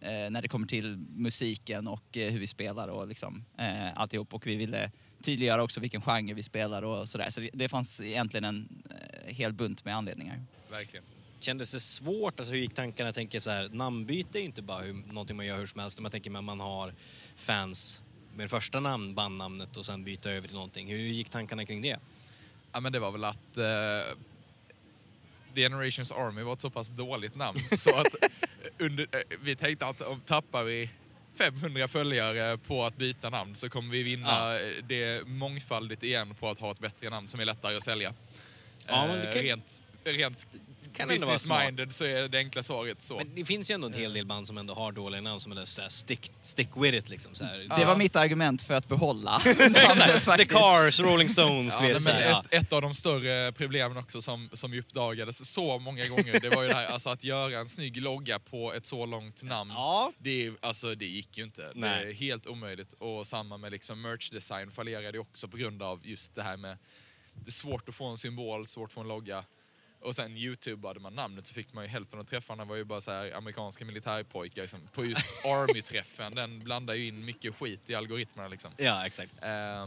eh, 0.00 0.30
när 0.30 0.42
det 0.42 0.48
kommer 0.48 0.66
till 0.66 0.96
musiken 0.96 1.88
och 1.88 2.16
eh, 2.16 2.32
hur 2.32 2.38
vi 2.38 2.46
spelar 2.46 2.88
och 2.88 3.08
liksom, 3.08 3.44
eh, 3.58 4.00
alltihop. 4.00 4.34
Och 4.34 4.46
vi 4.46 4.56
ville 4.56 4.90
tydliggöra 5.22 5.62
också 5.62 5.80
vilken 5.80 6.02
genre 6.02 6.34
vi 6.34 6.42
spelar 6.42 6.82
och 6.82 7.08
sådär. 7.08 7.30
Så 7.30 7.40
det, 7.40 7.50
det 7.52 7.68
fanns 7.68 8.00
egentligen 8.00 8.44
en 8.44 8.82
eh, 8.90 9.34
hel 9.34 9.52
bunt 9.52 9.84
med 9.84 9.96
anledningar. 9.96 10.42
Verkligen. 10.70 11.04
Kändes 11.40 11.72
det 11.72 11.80
svårt? 11.80 12.40
Alltså, 12.40 12.54
hur 12.54 12.60
gick 12.60 12.74
tankarna? 12.74 13.08
Jag 13.08 13.14
tänker 13.14 13.40
så 13.40 13.50
här, 13.50 13.68
namnbyte 13.68 14.40
är 14.40 14.42
inte 14.42 14.62
bara 14.62 14.82
hur, 14.82 14.92
någonting 14.92 15.36
man 15.36 15.46
gör 15.46 15.58
hur 15.58 15.66
som 15.66 15.80
helst. 15.80 16.00
Man 16.00 16.10
tänker 16.10 16.36
att 16.36 16.44
man 16.44 16.60
har 16.60 16.94
fans 17.36 18.02
med 18.36 18.44
det 18.44 18.48
första 18.48 18.80
namn, 18.80 19.14
bandnamnet 19.14 19.76
och 19.76 19.86
sen 19.86 20.04
byta 20.04 20.30
över 20.30 20.48
till 20.48 20.54
någonting. 20.56 20.88
Hur 20.88 20.98
gick 20.98 21.30
tankarna 21.30 21.64
kring 21.66 21.82
det? 21.82 21.96
Ja 22.72 22.80
men 22.80 22.92
det 22.92 22.98
var 22.98 23.10
väl 23.10 23.24
att 23.24 23.56
eh, 23.56 24.16
The 25.54 25.60
Generations 25.60 26.12
Army 26.12 26.42
var 26.42 26.52
ett 26.52 26.60
så 26.60 26.70
pass 26.70 26.88
dåligt 26.88 27.34
namn 27.34 27.58
så 27.76 27.96
att 27.96 28.14
under, 28.78 29.06
eh, 29.12 29.20
vi 29.42 29.56
tänkte 29.56 29.86
att 29.86 30.00
om 30.00 30.20
tappar 30.20 30.62
vi 30.64 30.90
500 31.34 31.88
följare 31.88 32.58
på 32.58 32.84
att 32.84 32.96
byta 32.96 33.30
namn 33.30 33.54
så 33.54 33.68
kommer 33.68 33.90
vi 33.92 34.02
vinna 34.02 34.60
eh, 34.60 34.84
det 34.84 35.26
mångfaldigt 35.26 36.02
igen 36.02 36.34
på 36.34 36.48
att 36.50 36.58
ha 36.58 36.70
ett 36.70 36.78
bättre 36.80 37.10
namn 37.10 37.28
som 37.28 37.40
är 37.40 37.44
lättare 37.44 37.76
att 37.76 37.82
sälja. 37.84 38.14
Ja, 38.86 39.08
Eh, 39.08 39.42
Rent, 39.42 39.86
rent 40.04 40.46
kan 40.92 41.10
ändå 41.10 41.26
vara 41.26 41.36
business-minded 41.36 41.90
så 41.90 42.04
är 42.04 42.28
det 42.28 42.38
enkla 42.38 42.62
svaret 42.62 43.02
så. 43.02 43.16
Men 43.16 43.34
det 43.34 43.44
finns 43.44 43.70
ju 43.70 43.74
ändå 43.74 43.86
en 43.86 43.92
hel 43.94 44.12
del 44.12 44.26
band 44.26 44.46
som 44.46 44.58
ändå 44.58 44.74
har 44.74 44.92
dåliga 44.92 45.20
namn 45.20 45.40
som 45.40 45.52
är 45.52 45.64
så 45.64 45.82
här 45.82 45.88
stick, 45.88 46.32
stick 46.40 46.68
with 46.76 46.94
it 46.98 47.08
liksom. 47.08 47.34
Så 47.34 47.44
här. 47.44 47.66
Det 47.78 47.84
var 47.84 47.96
mitt 47.96 48.16
argument 48.16 48.62
för 48.62 48.74
att 48.74 48.88
behålla 48.88 49.40
The 49.44 49.68
namnet. 49.68 50.48
Cars, 50.50 51.00
Rolling 51.00 51.28
Stones, 51.28 51.74
Ja, 51.80 51.86
vet. 51.86 51.92
men 51.92 52.02
så 52.02 52.10
här. 52.10 52.40
ett, 52.40 52.46
ett 52.64 52.72
av 52.72 52.82
de 52.82 52.94
större 52.94 53.52
problemen 53.52 53.96
också 53.96 54.22
som, 54.22 54.48
som 54.52 54.72
uppdagades 54.78 55.52
så 55.52 55.78
många 55.78 56.06
gånger, 56.08 56.40
det 56.40 56.48
var 56.50 56.62
ju 56.62 56.68
det 56.68 56.74
här 56.74 56.86
alltså 56.86 57.10
att 57.10 57.24
göra 57.24 57.58
en 57.58 57.68
snygg 57.68 57.96
logga 58.02 58.38
på 58.38 58.72
ett 58.72 58.86
så 58.86 59.06
långt 59.06 59.42
namn. 59.42 59.72
Det, 60.18 60.30
är 60.30 60.34
ju- 60.34 60.56
alltså, 60.60 60.94
det 60.94 61.06
gick 61.06 61.38
ju 61.38 61.44
inte. 61.44 61.62
Det 61.62 61.70
Nej. 61.74 62.08
är 62.10 62.12
helt 62.14 62.46
omöjligt. 62.46 62.92
Och 62.92 63.26
samma 63.26 63.56
med 63.56 63.72
liksom 63.72 64.00
merch 64.02 64.30
design 64.30 64.70
fallerade 64.70 65.12
ju 65.12 65.18
också 65.18 65.48
på 65.48 65.56
grund 65.56 65.82
av 65.82 66.00
just 66.06 66.34
det 66.34 66.42
här 66.42 66.56
med 66.56 66.78
det 67.34 67.48
är 67.48 67.52
svårt 67.52 67.88
att 67.88 67.94
få 67.94 68.06
en 68.06 68.16
symbol, 68.18 68.66
svårt 68.66 68.88
att 68.88 68.92
få 68.94 69.00
en 69.00 69.08
logga. 69.08 69.44
Och 70.02 70.14
sen 70.14 70.36
youtubade 70.36 71.00
man 71.00 71.14
namnet 71.14 71.46
så 71.46 71.54
fick 71.54 71.72
man 71.72 71.84
ju 71.84 71.90
hälften 71.90 72.20
av 72.20 72.24
träffarna 72.24 72.64
var 72.64 72.76
ju 72.76 72.84
bara 72.84 73.00
så 73.00 73.10
här 73.10 73.32
amerikanska 73.36 73.84
militärpojkar 73.84 74.62
liksom, 74.62 74.80
på 74.94 75.04
just 75.04 75.46
Army-träffen. 75.46 76.34
Den 76.34 76.60
blandar 76.60 76.94
ju 76.94 77.06
in 77.08 77.24
mycket 77.24 77.54
skit 77.54 77.80
i 77.90 77.94
algoritmerna 77.94 78.48
liksom. 78.48 78.70
Ja, 78.76 79.06
exakt. 79.06 79.32
Eh, 79.42 79.86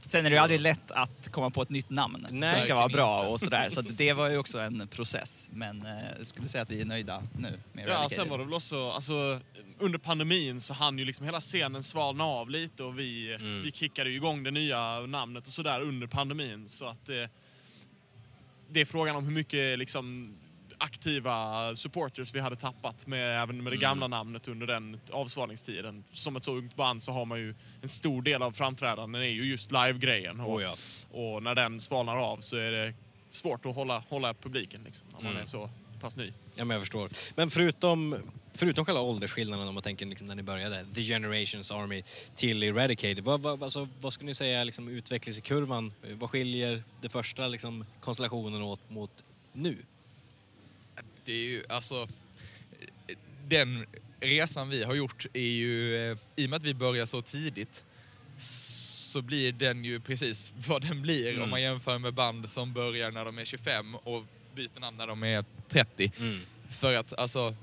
Sen 0.00 0.20
är 0.26 0.30
det 0.30 0.36
ju 0.36 0.36
aldrig 0.38 0.60
lätt 0.60 0.90
att 0.90 1.28
komma 1.32 1.50
på 1.50 1.62
ett 1.62 1.70
nytt 1.70 1.90
namn 1.90 2.26
Nej, 2.30 2.52
som 2.52 2.60
ska 2.60 2.74
vara 2.74 2.88
bra 2.88 3.18
inte. 3.18 3.28
och 3.28 3.40
sådär. 3.40 3.68
Så 3.70 3.80
att 3.80 3.96
det 3.98 4.12
var 4.12 4.28
ju 4.28 4.38
också 4.38 4.58
en 4.58 4.88
process. 4.90 5.48
Men 5.52 5.86
eh, 5.86 5.92
jag 6.18 6.26
skulle 6.26 6.48
säga 6.48 6.62
att 6.62 6.70
vi 6.70 6.80
är 6.80 6.84
nöjda 6.84 7.22
nu 7.38 7.58
med 7.72 7.88
Ja, 7.88 8.08
sen 8.10 8.28
var 8.28 8.38
det 8.38 8.44
väl 8.44 8.54
också, 8.54 8.90
alltså, 8.90 9.40
under 9.78 9.98
pandemin 9.98 10.60
så 10.60 10.74
hann 10.74 10.98
ju 10.98 11.04
liksom 11.04 11.24
hela 11.26 11.40
scenen 11.40 11.82
svalna 11.82 12.24
av 12.24 12.50
lite 12.50 12.82
och 12.82 12.98
vi, 12.98 13.34
Mm. 13.34 13.62
vi 13.62 13.72
kickade 13.72 14.10
ju 14.10 14.16
igång 14.16 14.42
det 14.42 14.50
nya 14.50 15.00
namnet 15.00 15.46
och 15.46 15.52
sådär 15.52 15.80
under 15.80 16.06
pandemin. 16.06 16.68
Så 16.68 16.86
att 16.88 17.08
eh, 17.08 17.14
det 18.70 18.80
är 18.80 18.84
frågan 18.84 19.16
om 19.16 19.24
hur 19.24 19.32
mycket 19.32 19.78
liksom 19.78 20.34
aktiva 20.78 21.76
supporters 21.76 22.34
vi 22.34 22.40
hade 22.40 22.56
tappat 22.56 23.06
med, 23.06 23.42
även 23.42 23.56
med 23.62 23.72
det 23.72 23.76
Mm. 23.76 23.80
gamla 23.80 24.08
namnet 24.08 24.48
under 24.48 24.66
den 24.66 25.00
avsvalningstiden. 25.10 26.04
Som 26.12 26.36
ett 26.36 26.44
så 26.44 26.52
ungt 26.56 26.76
band 26.76 27.02
så 27.02 27.12
har 27.12 27.24
man 27.24 27.38
ju 27.40 27.54
en 27.82 27.88
stor 27.88 28.22
del 28.22 28.42
av 28.42 28.52
framträdanden 28.52 29.22
är 29.22 29.26
ju 29.26 29.44
just 29.44 29.72
live-grejen. 29.72 30.40
Och, 30.40 30.54
Oh, 30.56 30.62
ja. 30.62 30.74
och 31.10 31.42
när 31.42 31.54
den 31.54 31.80
svalnar 31.80 32.16
av 32.16 32.38
så 32.40 32.56
är 32.56 32.70
det 32.70 32.94
svårt 33.30 33.66
att 33.66 33.74
hålla, 33.74 33.98
hålla 34.08 34.34
publiken 34.34 34.80
liksom, 34.84 35.08
när 35.12 35.20
man 35.22 35.30
Mm. 35.32 35.42
är 35.42 35.46
så 35.46 35.70
pass 35.98 36.16
ny. 36.16 36.32
Ja, 36.54 36.64
men 36.64 36.74
jag 36.74 36.82
förstår. 36.82 37.10
Men 37.34 37.50
förutom, 37.50 38.16
förutom 38.54 38.84
själva 38.84 39.00
åldersskillnaden 39.00 39.68
om 39.68 39.74
man 39.74 39.82
tänker 39.82 40.06
liksom 40.06 40.26
när 40.26 40.34
ni 40.34 40.42
började, 40.42 40.86
The 40.94 41.00
Generations 41.00 41.72
Army 41.72 42.02
till 42.36 42.62
Eradicated, 42.62 43.24
vad, 43.24 43.40
vad, 43.40 43.62
alltså, 43.62 43.88
vad 44.00 44.12
skulle 44.12 44.26
ni 44.26 44.34
säga 44.34 44.64
liksom, 44.64 44.88
utvecklingskurvan? 44.88 45.92
Vad 46.12 46.30
skiljer 46.30 46.82
det 47.00 47.08
första 47.08 47.48
liksom, 47.48 47.84
konstellationen 48.00 48.62
åt 48.62 48.90
mot 48.90 49.24
nu? 49.52 49.76
det 51.24 51.32
är 51.32 51.36
ju 51.36 51.64
alltså 51.68 52.08
den 53.48 53.86
resan 54.20 54.68
vi 54.68 54.84
har 54.84 54.94
gjort 54.94 55.26
är 55.32 55.40
ju, 55.40 56.10
eh, 56.10 56.18
i 56.36 56.46
och 56.46 56.50
med 56.50 56.56
att 56.56 56.62
vi 56.62 56.74
börjar 56.74 57.06
så 57.06 57.22
tidigt 57.22 57.84
så 58.38 59.22
blir 59.22 59.52
den 59.52 59.84
ju 59.84 60.00
precis 60.00 60.54
vad 60.66 60.82
den 60.82 61.02
blir 61.02 61.28
Mm. 61.30 61.42
om 61.42 61.50
man 61.50 61.62
jämför 61.62 61.98
med 61.98 62.14
band 62.14 62.48
som 62.48 62.72
börjar 62.72 63.10
när 63.10 63.24
de 63.24 63.38
är 63.38 63.44
25 63.44 63.94
och 63.94 64.24
byter 64.58 64.80
namn 64.80 64.96
när 64.96 65.06
de 65.06 65.22
är 65.22 65.44
30. 65.68 66.12
Mm. 66.18 66.40
För 66.68 66.94
att 66.94 67.18
alltså 67.18 67.54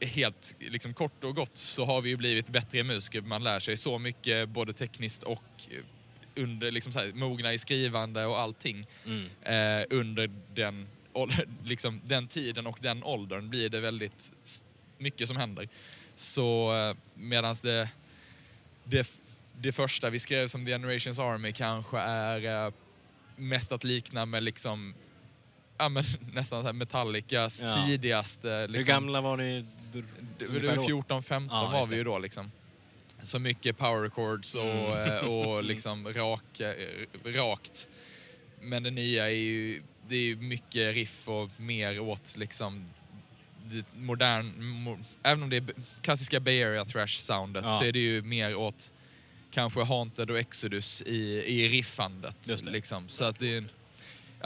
helt 0.00 0.56
liksom 0.58 0.94
kort 0.94 1.24
och 1.24 1.34
gott 1.34 1.56
så 1.56 1.84
har 1.84 2.02
vi 2.02 2.10
ju 2.10 2.16
blivit 2.16 2.48
bättre 2.48 2.84
musiker. 2.84 3.20
Man 3.20 3.42
lär 3.42 3.60
sig 3.60 3.76
så 3.76 3.98
mycket 3.98 4.48
både 4.48 4.72
tekniskt 4.72 5.22
och 5.22 5.44
eh, 5.70 6.42
under 6.42 6.70
liksom 6.70 6.92
så 6.92 6.98
här, 6.98 7.12
mogna 7.14 7.52
i 7.52 7.58
skrivande 7.58 8.26
och 8.26 8.40
allting. 8.40 8.86
Mm. 9.06 9.26
Eh, 9.42 9.86
under 9.90 10.30
den, 10.54 10.86
liksom, 11.64 12.00
den 12.04 12.28
tiden 12.28 12.66
och 12.66 12.78
den 12.80 13.04
åldern 13.04 13.50
blir 13.50 13.68
det 13.68 13.80
väldigt 13.80 14.32
mycket 14.98 15.28
som 15.28 15.36
händer. 15.36 15.68
Så 16.14 16.76
eh, 16.76 16.96
medans 17.14 17.62
det, 17.62 17.88
det, 18.84 19.10
det 19.60 19.72
första 19.72 20.10
vi 20.10 20.18
skrev 20.18 20.48
som 20.48 20.64
The 20.64 20.72
Generations 20.72 21.18
Army 21.18 21.52
kanske 21.52 21.98
är 21.98 22.66
eh, 22.66 22.72
mest 23.36 23.72
att 23.72 23.84
likna 23.84 24.26
med 24.26 24.42
liksom 24.42 24.94
ja, 25.78 25.88
men, 25.88 26.04
nästan 26.32 26.62
så 26.62 26.66
här 26.66 26.72
Metallicas 26.72 27.62
Ja. 27.62 27.86
tidigaste... 27.86 28.66
Liksom, 28.66 28.76
Hur 28.76 28.84
gamla 28.84 29.20
var 29.20 29.36
ni? 29.36 29.64
det 30.38 30.46
ungefär 30.46 30.76
var 30.76 30.88
då? 30.88 31.02
14-15 31.02 31.48
Ja, 31.50 31.70
var 31.72 31.86
vi 31.88 31.96
ju 31.96 32.04
då 32.04 32.18
liksom. 32.18 32.52
Så 33.22 33.38
mycket 33.38 33.78
power 33.78 34.08
chords 34.10 34.54
och, 34.54 34.62
Mm. 34.64 35.08
eh, 35.16 35.16
och 35.18 35.64
liksom 35.72 36.12
rak, 36.14 36.60
eh, 36.60 36.74
rakt. 37.24 37.88
Men 38.60 38.82
det 38.82 38.90
nya 38.90 39.24
är 39.26 39.34
ju, 39.34 39.82
det 40.08 40.16
är 40.16 40.36
mycket 40.36 40.94
riff 40.94 41.28
och 41.28 41.50
mer 41.56 42.00
åt 42.00 42.36
liksom 42.36 42.90
modern, 43.96 44.64
mo, 44.64 44.98
även 45.22 45.42
om 45.42 45.50
det 45.50 45.56
är 45.56 45.64
klassiska 46.02 46.40
Bay 46.40 46.62
Area 46.64 46.84
thrash 46.84 47.16
soundet 47.18 47.64
Ja. 47.64 47.78
så 47.78 47.84
är 47.84 47.92
det 47.92 47.98
ju 47.98 48.22
mer 48.22 48.54
åt 48.54 48.92
kanske 49.50 49.82
Haunted 49.82 50.30
och 50.30 50.38
Exodus 50.38 51.02
i, 51.02 51.16
i 51.46 51.68
riffandet. 51.68 52.64
Liksom. 52.66 53.08
Så 53.08 53.24
att 53.24 53.38
det 53.38 53.52
är 53.54 53.58
en, 53.58 53.68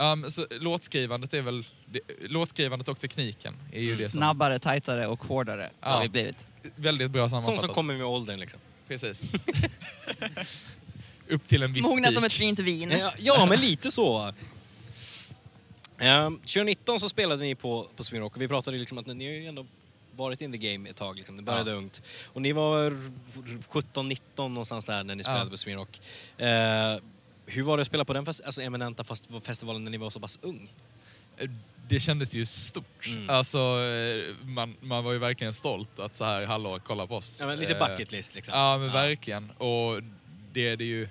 Ja, 0.01 0.15
men 0.15 0.31
så 0.31 0.47
låtskrivandet 0.51 1.33
är 1.33 1.41
väl... 1.41 1.65
Det, 1.85 1.99
låtskrivandet 2.21 2.87
och 2.87 2.99
tekniken 2.99 3.55
är 3.71 3.81
ju 3.81 3.91
det 3.95 4.03
som... 4.03 4.11
Snabbare, 4.11 4.59
tajtare 4.59 5.07
och 5.07 5.23
hårdare 5.23 5.69
Ja. 5.81 5.87
har 5.89 6.01
vi 6.01 6.09
blivit. 6.09 6.47
Väldigt 6.75 7.11
bra 7.11 7.29
sammanfattat. 7.29 7.59
Sånt 7.61 7.65
som 7.65 7.75
kommer 7.75 7.93
med 7.97 8.05
åldern 8.05 8.39
liksom. 8.39 8.59
Precis. 8.87 9.23
Upp 11.29 11.47
till 11.47 11.63
en 11.63 11.73
viss 11.73 11.85
Mogna 11.85 12.11
som 12.11 12.23
ett 12.23 12.33
fint 12.33 12.59
vin. 12.59 12.91
Ja, 12.91 13.13
ja, 13.17 13.45
men 13.45 13.59
lite 13.59 13.91
så. 13.91 14.33
Um, 16.01 16.37
2019 16.39 16.99
så 16.99 17.09
spelade 17.09 17.43
ni 17.43 17.55
på, 17.55 17.87
på 17.95 18.03
Sweden 18.03 18.23
Rock 18.23 18.35
och 18.35 18.41
vi 18.41 18.47
pratade 18.47 18.77
liksom 18.77 18.97
att 18.97 19.05
ni 19.07 19.25
har 19.25 19.33
ju 19.33 19.45
ändå 19.45 19.65
varit 20.15 20.41
in 20.41 20.51
the 20.51 20.57
game 20.57 20.89
ett 20.89 20.95
tag. 20.95 21.17
Liksom. 21.17 21.37
Det 21.37 21.43
började 21.43 21.71
Ja. 21.71 21.77
ungt. 21.77 22.01
Och 22.25 22.41
ni 22.41 22.51
var 22.51 22.91
17-19 23.69 24.17
någonstans 24.37 24.85
där 24.85 25.03
när 25.03 25.15
ni 25.15 25.23
spelade 25.23 25.45
Ja. 25.45 25.49
på 25.49 25.57
Sweden 25.57 25.79
Rock. 25.79 26.01
Hur 27.49 27.63
var 27.63 27.77
det 27.77 27.81
att 27.81 27.87
spela 27.87 28.05
på 28.05 28.13
den 28.13 28.25
fest- 28.25 28.41
alltså, 28.45 28.61
eminenta 28.61 29.03
fest- 29.03 29.29
festivalen 29.43 29.83
när 29.83 29.91
ni 29.91 29.97
var 29.97 30.09
så 30.09 30.19
pass 30.19 30.39
ung? 30.41 30.71
Det 31.87 31.99
kändes 31.99 32.33
ju 32.35 32.45
stort. 32.45 33.07
Mm. 33.07 33.29
Alltså, 33.29 33.57
eh, 33.57 34.35
man, 34.45 34.75
man 34.81 35.03
var 35.03 35.11
ju 35.11 35.17
verkligen 35.17 35.53
stolt 35.53 35.99
att 35.99 36.15
så 36.15 36.25
här, 36.25 36.45
hallå, 36.45 36.79
kolla 36.83 37.07
på 37.07 37.15
oss. 37.15 37.37
Ja, 37.39 37.47
men 37.47 37.59
lite 37.59 37.73
Eh, 37.75 37.87
bucket 37.87 38.11
list, 38.11 38.35
liksom. 38.35 38.53
Ja, 38.57 38.77
men 38.77 38.87
Ja. 38.87 38.93
verkligen. 38.93 39.49
Och 39.51 40.01
det 40.53 40.67
är 40.67 40.75
det 40.77 40.83
ju 40.83 41.07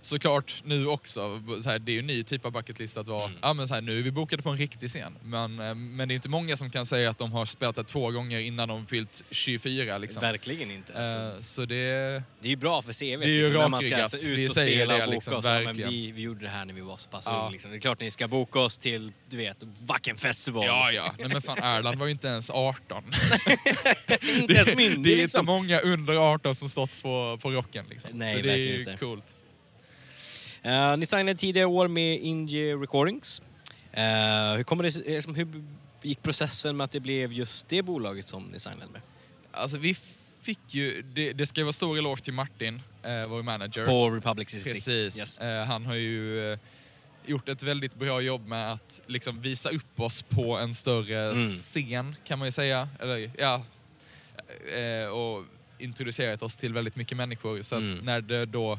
såklart 0.00 0.62
nu 0.64 0.86
också. 0.86 1.42
Så 1.62 1.70
här, 1.70 1.78
det 1.78 1.90
är 1.90 1.94
ju 1.94 1.98
en 1.98 2.06
ny 2.06 2.22
typ 2.22 2.44
av 2.44 2.52
bucket 2.52 2.78
list 2.78 2.96
att 2.96 3.08
vara, 3.08 3.24
Mm. 3.24 3.38
ja 3.42 3.52
men 3.52 3.68
så 3.68 3.74
här, 3.74 3.80
nu 3.80 3.98
är 3.98 4.02
vi 4.02 4.10
bokade 4.10 4.42
på 4.42 4.50
en 4.50 4.56
riktig 4.58 4.88
scen. 4.90 5.18
Men, 5.22 5.60
eh, 5.60 5.74
men 5.74 6.08
det 6.08 6.12
är 6.14 6.16
inte 6.16 6.28
många 6.28 6.56
som 6.56 6.70
kan 6.70 6.86
säga 6.86 7.10
att 7.10 7.18
de 7.18 7.32
har 7.32 7.46
spelat 7.46 7.76
det 7.76 7.84
två 7.84 8.10
gånger 8.10 8.38
innan 8.38 8.68
de 8.68 8.86
fyllt 8.86 9.22
24 9.30 9.98
liksom. 9.98 10.20
Verkligen 10.20 10.70
inte. 10.70 10.92
Alltså. 10.98 11.36
Eh, 11.38 11.42
så 11.42 11.64
det... 11.64 11.76
Det 12.40 12.48
är 12.48 12.50
ju 12.50 12.56
bra 12.56 12.82
för 12.82 12.92
CV 12.92 13.20
Det 13.20 13.26
är 13.26 13.28
ju 13.28 13.42
liksom, 13.44 13.60
när 13.62 13.68
man 13.68 13.82
ska 13.82 13.96
alltså, 13.96 14.28
ut 14.28 14.48
och 14.50 14.56
spela 14.56 14.94
det, 14.96 15.00
och 15.02 15.06
boka 15.06 15.14
liksom, 15.14 15.34
oss. 15.34 15.44
Ja, 15.46 15.60
men 15.60 15.76
vi, 15.76 16.12
vi 16.12 16.22
gjorde 16.22 16.40
det 16.44 16.48
här 16.50 16.64
när 16.64 16.74
vi 16.74 16.80
var 16.80 16.96
så 16.96 17.08
pass 17.08 17.24
Ja. 17.26 17.44
ung. 17.46 17.52
Liksom. 17.52 17.70
Det 17.70 17.76
är 17.76 17.80
klart 17.80 18.00
ni 18.00 18.10
ska 18.10 18.28
boka 18.28 18.60
oss 18.60 18.78
till, 18.78 19.12
du 19.30 19.36
vet, 19.36 19.56
Wacken 19.80 20.16
festival. 20.16 20.64
Ja, 20.66 20.92
ja. 20.92 21.14
Nej, 21.18 21.28
men 21.32 21.42
fan, 21.42 21.58
Erland 21.62 21.98
var 21.98 22.06
ju 22.06 22.12
inte 22.12 22.28
ens 22.28 22.50
18. 22.50 23.04
inte 24.40 24.52
ens 24.54 24.68
myndig 24.76 24.78
Det 24.78 25.10
är 25.10 25.12
inte 25.12 25.22
liksom. 25.22 25.46
många 25.46 25.80
under 25.80 26.14
18 26.32 26.54
som 26.54 26.68
stått 26.68 27.02
på, 27.02 27.38
på 27.42 27.50
rocken. 27.50 27.84
Liksom. 27.90 28.10
Nej, 28.14 28.36
så 28.36 28.42
det 28.42 28.52
är 28.52 28.56
ju 28.56 28.78
inte. 28.80 28.96
coolt. 28.96 29.34
Eh, 30.68 30.96
ni 30.96 31.06
signade 31.06 31.34
tidigare 31.38 31.66
år 31.66 31.88
med 31.88 32.18
Indie 32.20 32.76
Recordings. 32.76 33.42
Eh, 33.92 34.02
hur, 34.56 34.62
kommer 34.62 34.84
det, 34.84 34.96
liksom, 34.96 35.34
hur 35.34 35.64
gick 36.02 36.22
processen 36.22 36.76
med 36.76 36.84
att 36.84 36.92
det 36.92 37.00
blev 37.00 37.32
just 37.32 37.68
det 37.68 37.82
bolaget 37.82 38.28
som 38.28 38.44
ni 38.44 38.58
signade 38.60 38.92
med? 38.92 39.00
Alltså 39.52 39.78
vi 39.78 39.96
fick 40.42 40.58
ju, 40.68 41.02
det, 41.02 41.32
det 41.32 41.46
ska 41.46 41.62
vara 41.64 41.72
stor 41.72 41.98
eloge 41.98 42.22
till 42.22 42.32
Martin, 42.32 42.82
eh, 43.02 43.22
vår 43.28 43.42
manager. 43.42 43.86
På 43.86 44.10
Republic 44.10 44.48
City. 44.50 44.74
Precis. 44.74 45.18
Yes. 45.18 45.38
Eh, 45.38 45.64
han 45.64 45.86
har 45.86 45.94
ju 45.94 46.52
eh, 46.52 46.58
gjort 47.26 47.48
ett 47.48 47.62
väldigt 47.62 47.94
bra 47.94 48.20
jobb 48.20 48.46
med 48.46 48.72
att 48.72 49.00
liksom 49.06 49.40
visa 49.40 49.70
upp 49.70 50.00
oss 50.00 50.22
på 50.22 50.56
en 50.56 50.74
större 50.74 51.30
Mm. 51.30 51.48
scen 51.50 52.16
kan 52.24 52.38
man 52.38 52.48
ju 52.48 52.52
säga. 52.52 52.88
Eller, 53.00 53.30
ja, 53.38 53.62
eh, 54.76 55.08
och 55.08 55.44
introducerat 55.78 56.42
oss 56.42 56.56
till 56.56 56.72
väldigt 56.72 56.96
mycket 56.96 57.16
människor. 57.16 57.62
Så 57.62 57.74
att 57.76 57.82
Mm. 57.82 58.04
när 58.04 58.20
det 58.20 58.46
då 58.46 58.78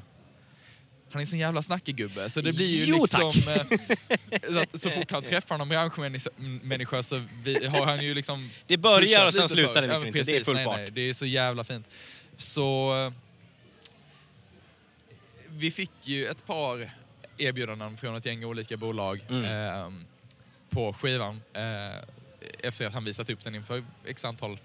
han 1.13 1.21
är 1.21 1.25
så 1.25 1.35
jävla 1.35 1.61
snackig 1.61 1.95
gubbe, 1.95 2.29
så 2.29 2.41
det 2.41 2.53
blir 2.53 2.85
ju 2.85 2.85
Jo, 2.85 3.01
liksom... 3.01 3.31
eh, 3.53 4.63
så, 4.71 4.77
så 4.77 4.89
fort 4.89 5.11
han 5.11 5.23
träffar 5.23 5.57
någon 5.57 5.69
branschmänniska 5.69 7.03
så 7.03 7.23
vi, 7.43 7.65
har 7.67 7.85
han 7.85 8.03
ju 8.05 8.13
liksom... 8.13 8.49
Det 8.67 8.77
börjar 8.77 9.25
och 9.27 9.33
sen 9.33 9.49
slutar 9.49 9.81
det 9.81 9.87
liksom 9.87 10.07
inte. 10.07 10.23
Det 10.23 10.35
är 10.37 10.43
full 10.43 10.55
nej, 10.55 10.65
fart. 10.65 10.77
Nej, 10.77 10.89
det 10.91 11.01
är 11.01 11.13
så 11.13 11.25
jävla 11.25 11.63
fint. 11.63 11.87
Så... 12.37 12.95
eh, 13.05 13.13
Vi 15.47 15.71
fick 15.71 15.91
ju 16.03 16.25
ett 16.27 16.45
par 16.45 16.91
erbjudanden 17.37 17.97
från 17.97 18.15
ett 18.15 18.25
gäng 18.25 18.43
olika 18.45 18.77
bolag 18.77 19.25
Mm. 19.29 19.45
eh, 19.45 19.91
på 20.69 20.93
skivan 20.93 21.41
eh, 21.53 21.97
efter 22.63 22.85
att 22.85 22.93
han 22.93 23.03
visat 23.05 23.29
upp 23.29 23.43
den 23.43 23.55
inför 23.55 23.83
x 24.05 24.25
antal 24.25 24.57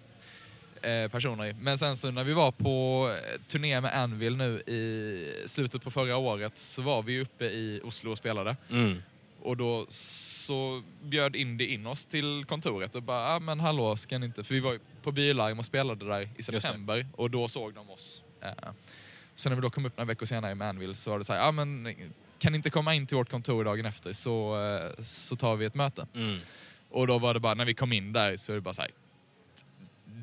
eh, 0.85 1.09
personer. 1.11 1.57
Men 1.61 1.79
sen 1.79 1.97
så 1.97 2.11
när 2.11 2.25
vi 2.25 2.33
var 2.33 2.53
på 2.53 3.09
eh, 3.33 3.41
turné 3.49 3.81
med 3.81 3.99
Anvil 3.99 4.37
nu 4.37 4.61
i 4.61 5.49
slutet 5.49 5.83
på 5.83 5.91
förra 5.91 6.17
året 6.17 6.59
så 6.59 6.83
var 6.83 7.03
vi 7.03 7.21
uppe 7.21 7.45
i 7.45 7.81
Oslo 7.85 8.11
och 8.11 8.19
spelade. 8.19 8.57
Mm. 8.71 9.03
Och 9.43 9.57
då 9.57 9.87
så 9.89 10.83
bjöd 11.03 11.37
Indy 11.37 11.67
in 11.67 11.87
oss 11.87 12.07
till 12.07 12.45
kontoret 12.49 12.95
och 12.95 13.03
bara, 13.03 13.35
ah, 13.37 13.41
men 13.41 13.61
hallå, 13.61 13.97
ska 13.97 14.19
ni 14.19 14.27
inte... 14.27 14.45
För 14.45 14.55
vi 14.55 14.61
var 14.61 14.79
på 15.03 15.13
Bylarm 15.13 15.59
och 15.59 15.67
spelade 15.67 16.05
där 16.05 16.29
i 16.37 16.43
september 16.43 17.07
och 17.17 17.31
då 17.31 17.49
såg 17.49 17.75
de 17.75 17.91
oss. 17.91 18.23
Eh, 18.43 18.51
Så 19.35 19.49
när 19.49 19.57
vi 19.57 19.63
då 19.63 19.71
kom 19.71 19.87
upp 19.87 19.97
några 19.97 20.07
veckor 20.09 20.27
senare 20.27 20.55
med 20.55 20.69
Anvil 20.69 20.95
så 20.95 21.11
var 21.11 21.19
det 21.19 21.25
så 21.25 21.33
här, 21.33 21.49
ah, 21.49 21.53
men 21.53 21.95
kan 22.39 22.53
ni 22.53 22.57
inte 22.57 22.71
komma 22.71 22.95
in 22.95 23.07
till 23.07 23.17
vårt 23.17 23.31
kontor 23.31 23.65
dagen 23.65 23.87
efter 23.87 24.13
så, 24.13 24.61
eh, 24.63 25.03
så 25.03 25.37
tar 25.37 25.57
vi 25.57 25.67
ett 25.67 25.75
möte. 25.75 26.07
Mm. 26.15 26.39
Och 26.91 27.07
då 27.07 27.19
var 27.19 27.35
det 27.35 27.41
bara, 27.41 27.55
när 27.55 27.65
vi 27.65 27.75
kom 27.75 27.93
in 27.93 28.13
där 28.13 28.37
så 28.37 28.53
är 28.53 28.57
det 28.57 28.61
bara 28.61 28.75
så 28.75 28.83
här, 28.83 28.91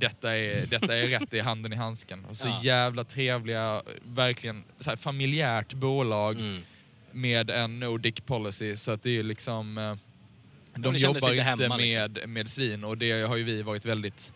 detta 0.02 0.38
är, 0.38 0.66
detta 0.66 0.98
är 0.98 1.08
rätt, 1.08 1.32
det 1.32 1.40
är 1.40 1.44
handen 1.44 1.74
i 1.74 1.76
handsken. 1.76 2.26
Och 2.26 2.38
så 2.38 2.48
Ja. 2.48 2.60
jävla 2.64 3.04
trevliga, 3.04 3.84
verkligen 4.04 4.64
så 4.80 4.90
här, 4.90 4.98
familjärt 4.98 5.74
bolag 5.74 6.36
Mm. 6.36 6.62
med 7.12 7.50
en 7.50 7.80
no 7.80 7.98
dick 7.98 8.26
policy 8.26 8.76
så 8.76 8.92
att 8.92 9.04
det 9.04 9.10
är 9.20 9.24
liksom 9.24 9.78
eh, 9.78 9.96
de 10.76 10.96
jobbar 10.96 11.32
inte 11.32 11.44
hemma, 11.44 11.78
med, 11.78 12.12
liksom. 12.14 12.34
med 12.34 12.50
svin 12.50 12.84
och 12.84 12.98
det 12.98 13.22
har 13.22 13.36
ju 13.36 13.44
vi 13.44 13.62
varit 13.62 13.86
väldigt 13.86 14.34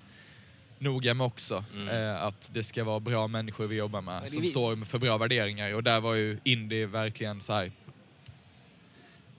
noga 0.79 1.13
med 1.13 1.25
också. 1.27 1.65
Mm. 1.73 1.89
Eh, 1.89 2.23
att 2.23 2.49
det 2.53 2.63
ska 2.63 2.83
vara 2.83 2.99
bra 2.99 3.27
människor 3.27 3.67
vi 3.67 3.75
jobbar 3.75 4.01
med 4.01 4.31
som 4.31 4.41
vi- 4.41 4.47
står 4.47 4.85
för 4.85 4.99
bra 4.99 5.17
värderingar 5.17 5.73
och 5.73 5.83
där 5.83 5.99
var 5.99 6.13
ju 6.13 6.37
Indie 6.43 6.85
verkligen 6.85 7.41
så 7.41 7.53
här 7.53 7.71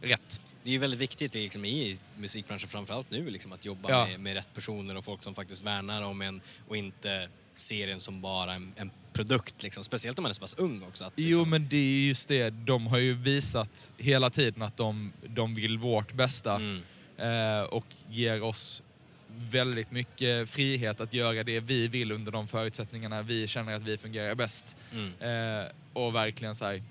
rätt. 0.03 0.41
Det 0.67 0.71
är 0.71 0.73
ju 0.73 0.79
väldigt 0.79 1.01
viktigt 1.01 1.35
liksom, 1.35 1.65
i 1.65 1.99
musikbranschen 2.17 2.69
framförallt 2.69 3.11
nu 3.11 3.31
liksom, 3.31 3.53
att 3.53 3.65
jobba 3.65 3.91
Ja. 3.91 4.07
med, 4.07 4.21
med 4.21 4.35
rätt 4.35 4.55
personer 4.55 4.97
och 4.97 5.05
folk 5.05 5.23
som 5.23 5.35
faktiskt 5.35 5.63
värnar 5.63 6.03
om 6.03 6.23
en 6.23 6.41
och 6.69 6.77
inte 6.77 7.29
ser 7.55 7.89
en 7.89 8.01
som 8.01 8.21
bara 8.21 8.55
en, 8.55 8.73
en 8.77 8.91
produkt. 9.13 9.63
Liksom. 9.63 9.85
Speciellt 9.85 10.19
om 10.19 10.23
man 10.23 10.31
är 10.31 10.35
så 10.35 10.41
pass 10.41 10.55
ung 10.55 10.83
också. 10.83 11.05
Att, 11.05 11.13
Jo 11.17 11.27
liksom, 11.27 11.51
men 11.51 11.69
det 11.69 11.77
är 11.77 12.09
just 12.09 12.29
det, 12.29 12.51
de 12.51 12.87
har 12.87 12.99
ju 12.99 13.15
visat 13.15 13.93
hela 13.99 14.31
tiden 14.31 14.63
att 14.63 14.77
de, 14.77 15.13
de 15.27 15.55
vill 15.55 15.79
vårt 15.79 16.13
bästa 16.13 16.55
mm. 16.55 16.83
eh, 17.17 17.63
och 17.63 17.87
ger 18.11 18.43
oss 18.43 18.83
väldigt 19.29 19.91
mycket 19.91 20.51
frihet 20.51 21.01
att 21.01 21.15
göra 21.15 21.43
det 21.43 21.61
vi 21.61 21.89
vill 21.89 22.13
under 22.13 22.33
de 22.33 22.49
förutsättningarna 22.49 23.23
vi 23.23 23.47
känner 23.47 23.75
att 23.75 23.83
vi 23.83 23.99
fungerar 23.99 24.35
bäst. 24.35 24.77
Mm. 24.93 25.63
Eh, 25.63 25.67
och 25.93 26.15
verkligen 26.15 26.55
så 26.55 26.65
här, 26.65 26.83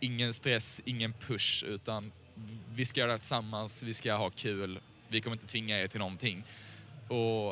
ingen 0.00 0.34
stress, 0.34 0.80
ingen 0.84 1.12
push 1.12 1.64
utan 1.64 2.12
vi 2.74 2.84
ska 2.84 3.00
göra 3.00 3.12
det 3.12 3.18
tillsammans, 3.18 3.82
vi 3.82 3.94
ska 3.94 4.14
ha 4.14 4.30
kul, 4.30 4.80
vi 5.08 5.20
kommer 5.20 5.36
inte 5.36 5.46
tvinga 5.46 5.80
er 5.80 5.86
till 5.86 6.00
någonting. 6.00 6.44
Och, 7.08 7.50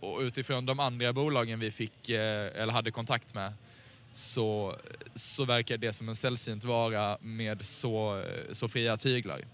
och 0.00 0.20
utifrån 0.20 0.66
de 0.66 0.80
andra 0.80 1.12
bolagen 1.12 1.60
vi 1.60 1.70
fick, 1.70 2.08
eh, 2.08 2.62
eller 2.62 2.72
hade 2.72 2.90
kontakt 2.90 3.34
med 3.34 3.52
så, 4.10 4.76
så 5.14 5.44
verkar 5.44 5.76
det 5.76 5.92
som 5.92 6.08
en 6.08 6.16
sällsynt 6.16 6.64
vara 6.64 7.18
med 7.20 7.64
så, 7.64 8.20
eh, 8.20 8.52
så 8.52 8.68
fria 8.68 8.96
tyglar. 8.96 9.44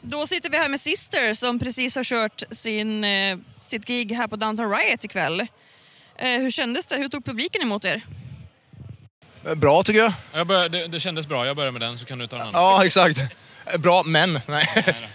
Då 0.00 0.26
sitter 0.26 0.50
vi 0.50 0.56
här 0.56 0.68
med 0.68 0.80
Sister 0.80 1.34
som 1.34 1.58
precis 1.58 1.96
har 1.96 2.04
kört 2.04 2.42
sin, 2.50 3.04
eh, 3.04 3.38
sitt 3.60 3.84
gig 3.84 4.12
här 4.12 4.28
på 4.28 4.36
Downtown 4.36 4.70
Riot 4.70 5.04
ikväll. 5.04 5.46
Eh, 6.18 6.28
hur 6.40 6.50
kändes 6.50 6.86
det? 6.86 6.96
Hur 6.96 7.08
tog 7.08 7.24
publiken 7.24 7.62
emot 7.62 7.84
er? 7.84 8.00
Eh, 9.46 9.54
Bra 9.54 9.82
tycker 9.82 10.00
jag. 10.00 10.12
Jag 10.32 10.46
börjar, 10.46 10.68
det, 10.68 10.86
det 10.86 11.00
kändes 11.00 11.26
bra, 11.26 11.46
jag 11.46 11.56
börjar 11.56 11.70
med 11.72 11.80
den 11.80 11.98
så 11.98 12.04
kan 12.04 12.18
du 12.18 12.26
ta 12.26 12.36
den 12.36 12.46
andra. 12.46 12.60
Ja, 12.60 12.84
exakt. 12.86 13.18
Eh, 13.66 13.78
Bra, 13.80 14.02
men. 14.02 14.32
Nej, 14.46 14.66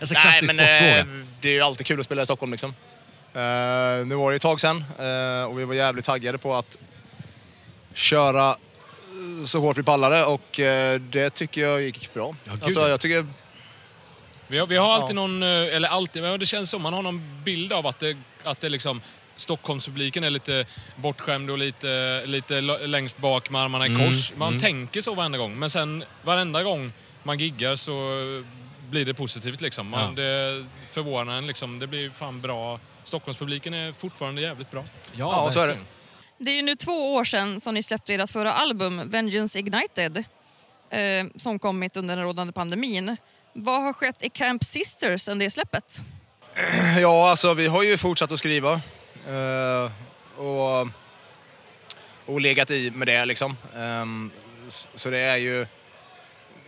Alltså, 0.01 0.15
klassisk 0.15 0.53
men 0.55 0.59
eh, 0.59 0.65
sportfråga. 0.65 1.23
det 1.41 1.49
är 1.49 1.53
ju 1.53 1.61
alltid 1.61 1.85
kul 1.85 1.99
att 1.99 2.05
spela 2.05 2.21
i 2.21 2.25
Stockholm 2.25 2.51
liksom. 2.51 2.69
Eh, 3.33 4.05
nu 4.05 4.15
var 4.15 4.29
det 4.31 4.35
ett 4.35 4.41
tag 4.41 4.61
sedan 4.61 4.83
eh, 4.99 5.45
och 5.49 5.59
vi 5.59 5.65
var 5.65 5.73
jävligt 5.73 6.05
taggade 6.05 6.37
på 6.37 6.55
att 6.55 6.77
köra 7.93 8.55
så 9.45 9.59
hårt 9.59 9.77
vi 9.77 9.83
pallade 9.83 10.25
och 10.25 10.59
eh, 10.59 10.99
det 10.99 11.29
tycker 11.29 11.61
jag 11.61 11.81
gick 11.81 12.13
bra. 12.13 12.35
gud, 12.45 12.63
alltså, 12.63 12.79
ja. 12.79 12.87
jag 12.89 12.99
tycker... 12.99 13.25
Vi 14.47 14.59
har, 14.59 14.67
vi 14.67 14.77
har 14.77 14.93
alltid 14.93 15.09
Ja. 15.17 15.27
någon, 15.27 15.43
eller 15.43 15.87
alltid, 15.87 16.21
men 16.21 16.39
det 16.39 16.45
känns 16.45 16.69
som 16.69 16.81
man 16.81 16.93
har 16.93 17.01
någon 17.01 17.43
bild 17.43 17.73
av 17.73 17.87
att 17.87 17.99
det, 17.99 18.17
att 18.43 18.59
det 18.61 18.69
liksom 18.69 19.01
Stockholmspubliken 19.41 20.23
är 20.23 20.29
lite 20.29 20.65
bortskämd 20.95 21.49
och 21.49 21.57
lite, 21.57 22.23
lite 22.25 22.61
längst 22.61 23.17
bak 23.17 23.49
med 23.49 23.61
armarna 23.61 23.85
i 23.85 23.89
Mm, 23.89 24.07
kors. 24.07 24.33
Man 24.35 24.47
mm. 24.47 24.59
tänker 24.59 25.01
så 25.01 25.13
varenda 25.13 25.37
gång, 25.37 25.59
men 25.59 25.69
sen 25.69 26.03
varenda 26.23 26.63
gång 26.63 26.93
man 27.23 27.39
giggar 27.39 27.75
så 27.75 27.93
blir 28.89 29.05
det 29.05 29.13
positivt 29.13 29.61
liksom. 29.61 29.89
Man, 29.89 30.15
Ja. 30.15 30.23
Det 30.23 30.65
förvånar 30.91 31.37
en 31.37 31.47
liksom. 31.47 31.79
Det 31.79 31.87
blir 31.87 32.09
fan 32.09 32.41
bra. 32.41 32.79
Stockholmspubliken 33.03 33.73
är 33.73 33.91
fortfarande 33.91 34.41
jävligt 34.41 34.71
bra. 34.71 34.83
Ja, 35.15 35.49
så 35.51 35.59
är 35.59 35.67
det. 35.67 35.77
Det 36.37 36.51
är 36.51 36.55
ju 36.55 36.61
nu 36.61 36.75
två 36.75 37.13
år 37.13 37.23
sedan 37.23 37.61
som 37.61 37.73
ni 37.73 37.83
släppte 37.83 38.13
ert 38.13 38.29
förra 38.29 38.53
album, 38.53 39.09
Vengeance 39.09 39.59
Ignited, 39.59 40.17
eh, 40.89 41.27
som 41.37 41.59
kom 41.59 41.79
mitt 41.79 41.97
under 41.97 42.15
den 42.15 42.25
rådande 42.25 42.53
pandemin. 42.53 43.17
Vad 43.53 43.81
har 43.81 43.93
skett 43.93 44.23
i 44.23 44.29
Camp 44.29 44.63
Sisters 44.63 45.21
sedan 45.21 45.39
det 45.39 45.49
släppet? 45.49 46.01
Ja, 47.01 47.29
alltså 47.29 47.53
vi 47.53 47.67
har 47.67 47.83
ju 47.83 47.97
fortsatt 47.97 48.31
att 48.31 48.39
skriva. 48.39 48.81
Eh, 49.27 49.91
och 50.37 50.87
och 52.25 52.41
legat 52.41 52.71
i 52.71 52.91
med 52.91 53.07
det 53.07 53.25
liksom. 53.25 53.57
Ehm, 53.75 54.31
så 54.95 55.09
det 55.09 55.19
är 55.19 55.37
ju 55.37 55.65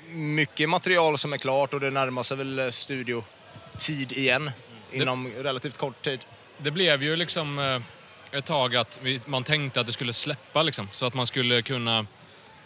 mycket 0.10 0.70
material 0.70 1.18
som 1.18 1.34
är 1.34 1.38
klart 1.38 1.74
och 1.74 1.80
det 1.80 1.92
närmar 1.92 2.24
sig 2.24 2.38
väl 2.38 2.72
studiotid 2.72 4.12
igen 4.12 4.52
inom 4.92 5.28
relativt 5.28 5.78
kort 5.78 6.02
tid. 6.02 6.20
Det 6.58 6.72
blev 6.72 7.04
ju 7.04 7.16
liksom 7.16 7.60
eh, 7.60 8.38
ett 8.38 8.46
tag 8.46 8.76
att 8.76 9.00
man 9.26 9.44
tänkte 9.44 9.80
att 9.80 9.88
det 9.88 9.94
skulle 9.94 10.14
släppa 10.14 10.64
liksom, 10.64 10.90
så 10.92 11.06
att 11.06 11.14
man 11.14 11.28
skulle 11.28 11.62
kunna 11.62 12.06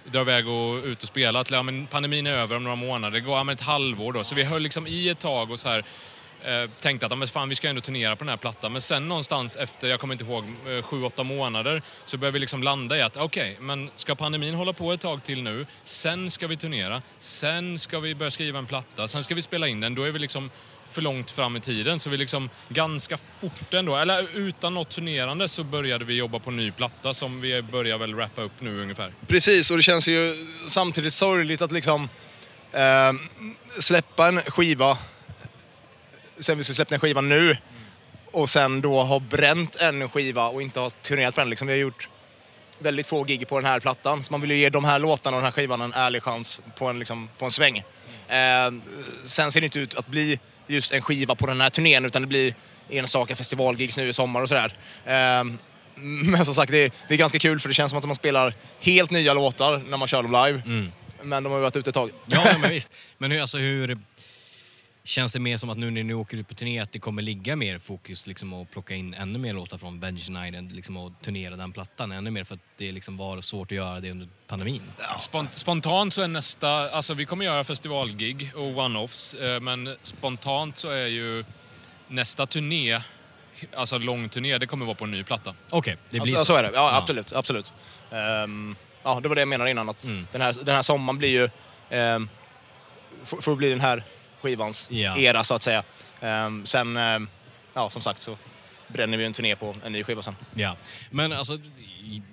dra 0.03 0.21
iväg 0.21 0.47
och 0.47 0.83
ut 0.83 1.03
och 1.03 1.07
spela. 1.07 1.39
Att, 1.39 1.51
ja, 1.51 1.63
men 1.63 1.87
pandemin 1.87 2.27
är 2.27 2.31
över 2.31 2.55
om 2.55 2.63
några 2.63 2.75
månader, 2.75 3.13
det 3.13 3.25
går 3.25 3.37
ja, 3.37 3.43
men 3.43 3.55
ett 3.55 3.61
halvår 3.61 4.13
då. 4.13 4.23
Så 4.23 4.35
vi 4.35 4.43
höll 4.43 4.61
liksom 4.61 4.87
i 4.87 5.09
ett 5.09 5.19
tag 5.19 5.51
och 5.51 5.59
så 5.59 5.69
här, 5.69 5.83
eh, 6.43 6.69
tänkte 6.79 7.05
att 7.05 7.11
ja, 7.11 7.15
men 7.15 7.27
fan, 7.27 7.49
vi 7.49 7.55
ska 7.55 7.69
ändå 7.69 7.81
turnera 7.81 8.15
på 8.15 8.23
den 8.23 8.29
här 8.29 8.37
plattan. 8.37 8.71
Men 8.71 8.81
sen 8.81 9.07
någonstans 9.07 9.55
efter, 9.55 9.89
jag 9.89 9.99
kommer 9.99 10.13
inte 10.13 10.23
ihåg, 10.23 10.43
eh, 10.67 10.83
sju, 10.83 11.03
åtta 11.03 11.23
månader 11.23 11.81
så 12.05 12.17
började 12.17 12.33
vi 12.33 12.39
liksom 12.39 12.63
landa 12.63 12.97
i 12.97 13.01
att 13.01 13.17
okej, 13.17 13.57
men 13.59 13.89
ska 13.95 14.15
pandemin 14.15 14.53
hålla 14.53 14.73
på 14.73 14.93
ett 14.93 15.01
tag 15.01 15.23
till 15.23 15.43
nu, 15.43 15.65
sen 15.83 16.31
ska 16.31 16.47
vi 16.47 16.57
turnera, 16.57 17.01
sen 17.19 17.79
ska 17.79 17.99
vi 17.99 18.15
börja 18.15 18.31
skriva 18.31 18.59
en 18.59 18.65
platta, 18.65 19.07
sen 19.07 19.23
ska 19.23 19.35
vi 19.35 19.41
spela 19.41 19.67
in 19.67 19.79
den. 19.79 19.95
Då 19.95 20.03
är 20.03 20.11
vi 20.11 20.19
liksom 20.19 20.49
för 20.91 21.01
långt 21.01 21.31
fram 21.31 21.55
i 21.55 21.59
tiden. 21.59 21.99
Så 21.99 22.09
vi 22.09 22.17
liksom 22.17 22.49
ganska 22.69 23.17
fort 23.39 23.73
ändå, 23.73 23.95
eller 23.95 24.27
utan 24.33 24.73
något 24.73 24.89
turnerande 24.89 25.47
så 25.47 25.63
började 25.63 26.05
vi 26.05 26.17
jobba 26.17 26.39
på 26.39 26.49
en 26.49 26.55
ny 26.55 26.71
platta 26.71 27.13
som 27.13 27.41
vi 27.41 27.61
börjar 27.61 27.97
väl 27.97 28.15
rappa 28.15 28.41
upp 28.41 28.51
nu 28.59 28.81
ungefär. 28.81 29.13
Precis, 29.27 29.71
och 29.71 29.77
det 29.77 29.83
känns 29.83 30.07
ju 30.07 30.47
samtidigt 30.67 31.13
sorgligt 31.13 31.61
att 31.61 31.71
liksom 31.71 32.09
eh, 32.71 33.13
släppa 33.79 34.27
en 34.27 34.41
skiva, 34.41 34.97
sen 36.39 36.57
vi 36.57 36.63
ska 36.63 36.73
släppa 36.73 36.89
den 36.89 36.99
skivan 36.99 37.29
nu, 37.29 37.57
och 38.31 38.49
sen 38.49 38.81
då 38.81 39.03
ha 39.03 39.19
bränt 39.19 39.75
en 39.75 40.09
skiva 40.09 40.47
och 40.47 40.61
inte 40.61 40.79
ha 40.79 40.89
turnerat 40.89 41.35
på 41.35 41.41
den. 41.41 41.49
Liksom, 41.49 41.67
vi 41.67 41.73
har 41.73 41.79
gjort 41.79 42.09
väldigt 42.79 43.07
få 43.07 43.23
gig 43.23 43.47
på 43.47 43.59
den 43.59 43.65
här 43.65 43.79
plattan, 43.79 44.23
så 44.23 44.33
man 44.33 44.41
vill 44.41 44.51
ju 44.51 44.57
ge 44.57 44.69
de 44.69 44.83
här 44.83 44.99
låtarna 44.99 45.37
och 45.37 45.41
den 45.41 45.45
här 45.45 45.51
skivan 45.51 45.81
en 45.81 45.93
ärlig 45.93 46.23
chans 46.23 46.61
på 46.77 46.87
en, 46.87 46.99
liksom, 46.99 47.29
på 47.37 47.45
en 47.45 47.51
sväng. 47.51 47.77
Eh, 48.27 48.71
sen 49.23 49.51
ser 49.51 49.61
det 49.61 49.65
inte 49.65 49.79
ut 49.79 49.95
att 49.95 50.07
bli 50.07 50.39
just 50.67 50.91
en 50.91 51.01
skiva 51.01 51.35
på 51.35 51.47
den 51.47 51.61
här 51.61 51.69
turnén, 51.69 52.05
utan 52.05 52.21
det 52.21 52.27
blir 52.27 52.55
enstaka 52.89 53.35
festivalgigs 53.35 53.97
nu 53.97 54.07
i 54.07 54.13
sommar 54.13 54.41
och 54.41 54.49
sådär. 54.49 54.73
Eh, 55.05 55.43
men 56.23 56.45
som 56.45 56.55
sagt, 56.55 56.71
det 56.71 56.77
är, 56.77 56.91
det 57.07 57.13
är 57.13 57.17
ganska 57.17 57.39
kul 57.39 57.59
för 57.59 57.67
det 57.67 57.73
känns 57.73 57.89
som 57.89 57.99
att 57.99 58.05
man 58.05 58.15
spelar 58.15 58.53
helt 58.79 59.11
nya 59.11 59.33
låtar 59.33 59.81
när 59.89 59.97
man 59.97 60.07
kör 60.07 60.23
dem 60.23 60.31
live. 60.31 60.61
Men 61.21 61.43
de 61.43 61.49
har 61.49 61.59
ju 61.59 61.63
varit 61.63 61.75
ute 61.75 61.89
ett 61.89 61.93
tag. 61.93 62.11
Ja, 62.25 62.57
men 62.59 62.69
visst. 62.69 62.91
Men 63.17 63.31
hur, 63.31 63.41
alltså, 63.41 63.57
hur 63.57 63.97
känns 65.07 65.33
det 65.33 65.39
mer 65.39 65.57
som 65.57 65.69
att 65.69 65.77
nu 65.77 65.91
när 65.91 66.03
ni 66.03 66.13
åker 66.13 66.37
ut 66.37 66.47
på 66.47 66.53
turné 66.53 66.79
att 66.79 66.91
det 66.91 66.99
kommer 66.99 67.21
ligga 67.21 67.55
mer 67.55 67.79
fokus 67.79 68.27
liksom, 68.27 68.53
och 68.53 68.71
plocka 68.71 68.93
in 68.93 69.13
ännu 69.13 69.39
mer 69.39 69.53
låtar 69.53 69.77
från 69.77 69.99
Vengeance 69.99 70.47
Island 70.47 70.71
liksom, 70.71 70.97
och 70.97 71.11
turnera 71.21 71.55
den 71.55 71.71
plattan 71.71 72.11
ännu 72.11 72.31
mer 72.31 72.43
för 72.43 72.55
att 72.55 72.61
det 72.77 72.91
liksom 72.91 73.17
var 73.17 73.41
svårt 73.41 73.71
att 73.71 73.75
göra 73.75 73.99
det 73.99 74.11
under 74.11 74.27
pandemin? 74.47 74.81
Spon- 75.17 75.47
Spontant 75.55 76.13
så 76.13 76.21
är 76.21 76.27
nästa, 76.27 76.89
alltså 76.89 77.13
vi 77.13 77.25
kommer 77.25 77.45
göra 77.45 77.63
festivalgig 77.63 78.51
och 78.55 78.61
one-offs, 78.61 79.55
eh, 79.55 79.59
men 79.59 79.95
spontant 80.01 80.77
så 80.77 80.89
är 80.89 81.07
ju 81.07 81.45
nästa 82.07 82.45
turné, 82.45 83.01
alltså 83.75 83.97
lång 83.97 84.29
turné, 84.29 84.57
det 84.57 84.67
kommer 84.67 84.85
vara 84.85 84.95
på 84.95 85.03
en 85.05 85.11
ny 85.11 85.23
platta. 85.23 85.53
Okej, 85.69 85.97
det 86.09 86.19
blir 86.19 86.35
så. 86.35 86.45
så 86.45 86.55
är 86.55 86.63
det. 86.63 86.71
Ja, 86.73 86.97
absolut. 86.97 87.33
absolut. 87.33 87.73
Ehm, 88.11 88.75
ja, 89.03 89.19
det 89.19 89.27
var 89.27 89.35
det 89.35 89.41
jag 89.41 89.47
menade 89.47 89.71
innan. 89.71 89.89
Att 89.89 90.01
den, 90.31 90.41
här, 90.41 90.63
den 90.63 90.75
här 90.75 90.81
sommaren 90.81 91.17
blir 91.17 91.29
ju... 91.29 91.49
Um, 91.97 92.29
får, 93.23 93.41
får 93.41 93.55
bli 93.55 93.69
den 93.69 93.81
här 93.81 94.03
skivans 94.41 94.87
Ja. 94.91 95.17
era, 95.17 95.43
så 95.43 95.53
att 95.53 95.63
säga. 95.63 95.83
Ehm, 96.21 96.65
sen, 96.65 96.97
ehm, 96.97 97.27
ja, 97.73 97.89
som 97.89 98.01
sagt, 98.01 98.21
så 98.21 98.37
bränner 98.87 99.17
vi 99.17 99.25
en 99.25 99.33
turné 99.33 99.55
på 99.55 99.75
en 99.85 99.91
ny 99.91 100.03
skiva 100.03 100.21
sen. 100.21 100.35
Ja, 100.55 100.75
men 101.11 101.33
alltså 101.33 101.59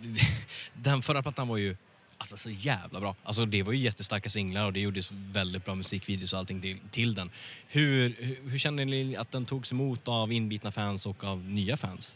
den 0.75 1.03
förra 1.03 1.23
plattan 1.23 1.49
var 1.49 1.57
ju 1.57 1.77
alltså, 2.19 2.37
så 2.37 2.51
jävla 2.51 3.01
bra. 3.01 3.17
Alltså, 3.25 3.45
det 3.47 3.63
var 3.63 3.73
ju 3.73 3.79
jättestarka 3.79 4.31
singlar 4.31 4.65
och 4.65 4.73
det 4.73 4.81
gjordes 4.81 5.09
väldigt 5.13 5.65
bra 5.65 5.75
musikvideos 5.75 6.33
och 6.33 6.39
allting 6.39 6.61
till, 6.61 6.79
till 6.91 7.15
den. 7.15 7.31
Hur, 7.69 8.17
hur, 8.19 8.51
hur 8.51 8.59
känner 8.59 8.85
ni 8.85 9.17
att 9.17 9.33
den 9.33 9.45
togs 9.47 9.73
emot 9.73 10.09
av 10.09 10.33
inbitna 10.33 10.73
fans 10.73 11.07
och 11.07 11.25
av 11.25 11.39
nya 11.45 11.77
fans? 11.77 12.15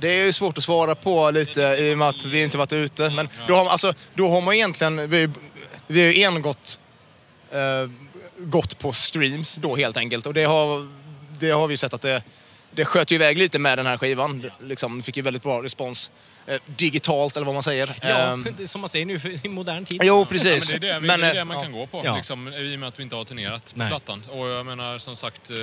Det 0.00 0.08
är 0.08 0.24
ju 0.26 0.32
svårt 0.32 0.58
att 0.58 0.64
svara 0.64 0.94
på 0.94 1.30
lite 1.30 1.60
i 1.60 1.94
och 1.94 1.98
med 1.98 2.08
att 2.08 2.24
vi 2.24 2.42
inte 2.42 2.58
varit 2.58 2.72
ute. 2.72 3.10
Men 3.10 3.28
då 3.48 3.54
har, 3.54 3.66
alltså, 3.66 3.94
då 4.14 4.28
har 4.30 4.40
man 4.40 4.54
egentligen... 4.54 5.10
Vi, 5.10 5.28
vi 5.86 6.04
har 6.04 6.12
ju 6.12 6.24
engått 6.24 6.78
eh, 7.50 7.90
gått 8.44 8.78
på 8.78 8.92
streams 8.92 9.54
då 9.54 9.76
helt 9.76 9.96
enkelt. 9.96 10.26
Och 10.26 10.34
det 10.34 10.44
har, 10.44 10.88
det 11.38 11.50
har 11.50 11.66
vi 11.66 11.76
sett 11.76 11.94
att 11.94 12.00
det, 12.02 12.22
det 12.70 12.84
sköt 12.84 13.10
ju 13.10 13.14
iväg 13.14 13.38
lite 13.38 13.58
med 13.58 13.78
den 13.78 13.86
här 13.86 13.98
skivan. 13.98 14.50
Liksom, 14.60 15.02
fick 15.02 15.16
ju 15.16 15.22
väldigt 15.22 15.42
bra 15.42 15.62
respons 15.62 16.10
eh, 16.46 16.60
digitalt 16.66 17.36
eller 17.36 17.44
vad 17.46 17.54
man 17.54 17.62
säger. 17.62 17.94
Ja, 18.02 18.08
Ehm, 18.08 18.46
som 18.66 18.80
man 18.80 18.88
säger 18.90 19.06
nu 19.06 19.18
för, 19.18 19.46
i 19.46 19.48
modern 19.48 19.84
tid. 19.84 20.00
Jo, 20.04 20.24
precis. 20.24 20.70
Ja, 20.70 20.74
men 20.74 20.80
det 20.80 20.88
är 20.88 20.94
det, 20.94 21.06
Men, 21.06 21.20
det, 21.20 21.26
är 21.26 21.30
eh, 21.30 21.34
det 21.34 21.44
man 21.44 21.56
ja. 21.56 21.62
kan 21.62 21.72
gå 21.72 21.86
på, 21.86 22.02
Ja. 22.04 22.16
liksom, 22.16 22.48
i 22.54 22.74
och 22.76 22.80
med 22.80 22.88
att 22.88 22.98
vi 22.98 23.02
inte 23.02 23.16
har 23.16 23.24
turnerat 23.24 23.72
på 23.72 23.78
Nej. 23.78 23.88
plattan. 23.88 24.24
Och 24.30 24.48
jag 24.48 24.66
menar 24.66 24.98
som 24.98 25.16
sagt... 25.16 25.50
eh, 25.50 25.56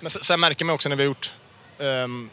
Men 0.00 0.10
sen, 0.10 0.40
märker 0.40 0.64
man 0.64 0.74
också 0.74 0.88
när 0.88 0.96
vi 0.96 1.02
har 1.02 1.06
gjort 1.08 1.32
ehm, 1.78 2.30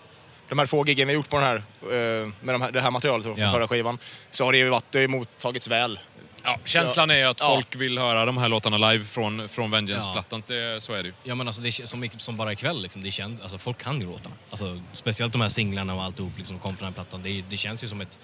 de 0.49 0.59
här 0.59 0.65
få 0.65 0.85
giggen 0.87 1.07
vi 1.07 1.13
har 1.13 1.15
gjort 1.15 1.29
på 1.29 1.35
den 1.39 1.45
här, 1.45 1.55
eh, 1.55 2.29
med 2.41 2.55
de 2.55 2.61
här, 2.61 2.71
det 2.71 2.81
här 2.81 2.91
materialet 2.91 3.25
från 3.25 3.37
Ja. 3.39 3.51
förra 3.51 3.67
skivan 3.67 3.97
så 4.31 4.45
har 4.45 4.51
det 4.51 4.57
ju 4.57 4.69
varit, 4.69 4.85
det 4.91 4.99
har 5.01 5.07
mottagits 5.07 5.67
väl. 5.67 5.99
Ja, 6.43 6.59
känslan 6.65 7.11
är 7.11 7.25
att 7.25 7.39
Ja. 7.39 7.47
folk 7.55 7.75
vill 7.75 7.97
höra 7.97 8.25
de 8.25 8.37
här 8.37 8.49
låtarna 8.49 8.77
live 8.91 9.05
från, 9.05 9.49
från 9.49 9.71
Vengeance-plattan. 9.71 10.43
Det, 10.47 10.83
så 10.83 10.93
är 10.93 11.03
det 11.03 11.07
ju. 11.09 11.13
Ja 11.23 11.35
men 11.35 11.47
alltså 11.47 11.61
det 11.61 11.67
är 11.67 11.85
som, 11.85 12.09
som 12.17 12.37
bara 12.37 12.51
ikväll 12.53 12.81
liksom, 12.81 13.03
det 13.03 13.11
känns, 13.11 13.41
alltså 13.41 13.57
folk 13.57 13.77
kan 13.77 13.99
ju 14.01 14.05
låtarna. 14.05 14.35
Alltså, 14.49 14.81
speciellt 14.93 15.31
de 15.33 15.41
här 15.41 15.49
singlarna 15.49 15.95
och 15.95 16.03
alltihop 16.03 16.31
liksom, 16.37 16.59
kom 16.59 16.75
från 16.75 16.85
den 16.85 16.85
här 16.85 17.03
plattan. 17.03 17.23
Det, 17.23 17.43
det 17.49 17.57
känns 17.57 17.83
ju 17.83 17.87
som 17.87 18.01
ett 18.01 18.19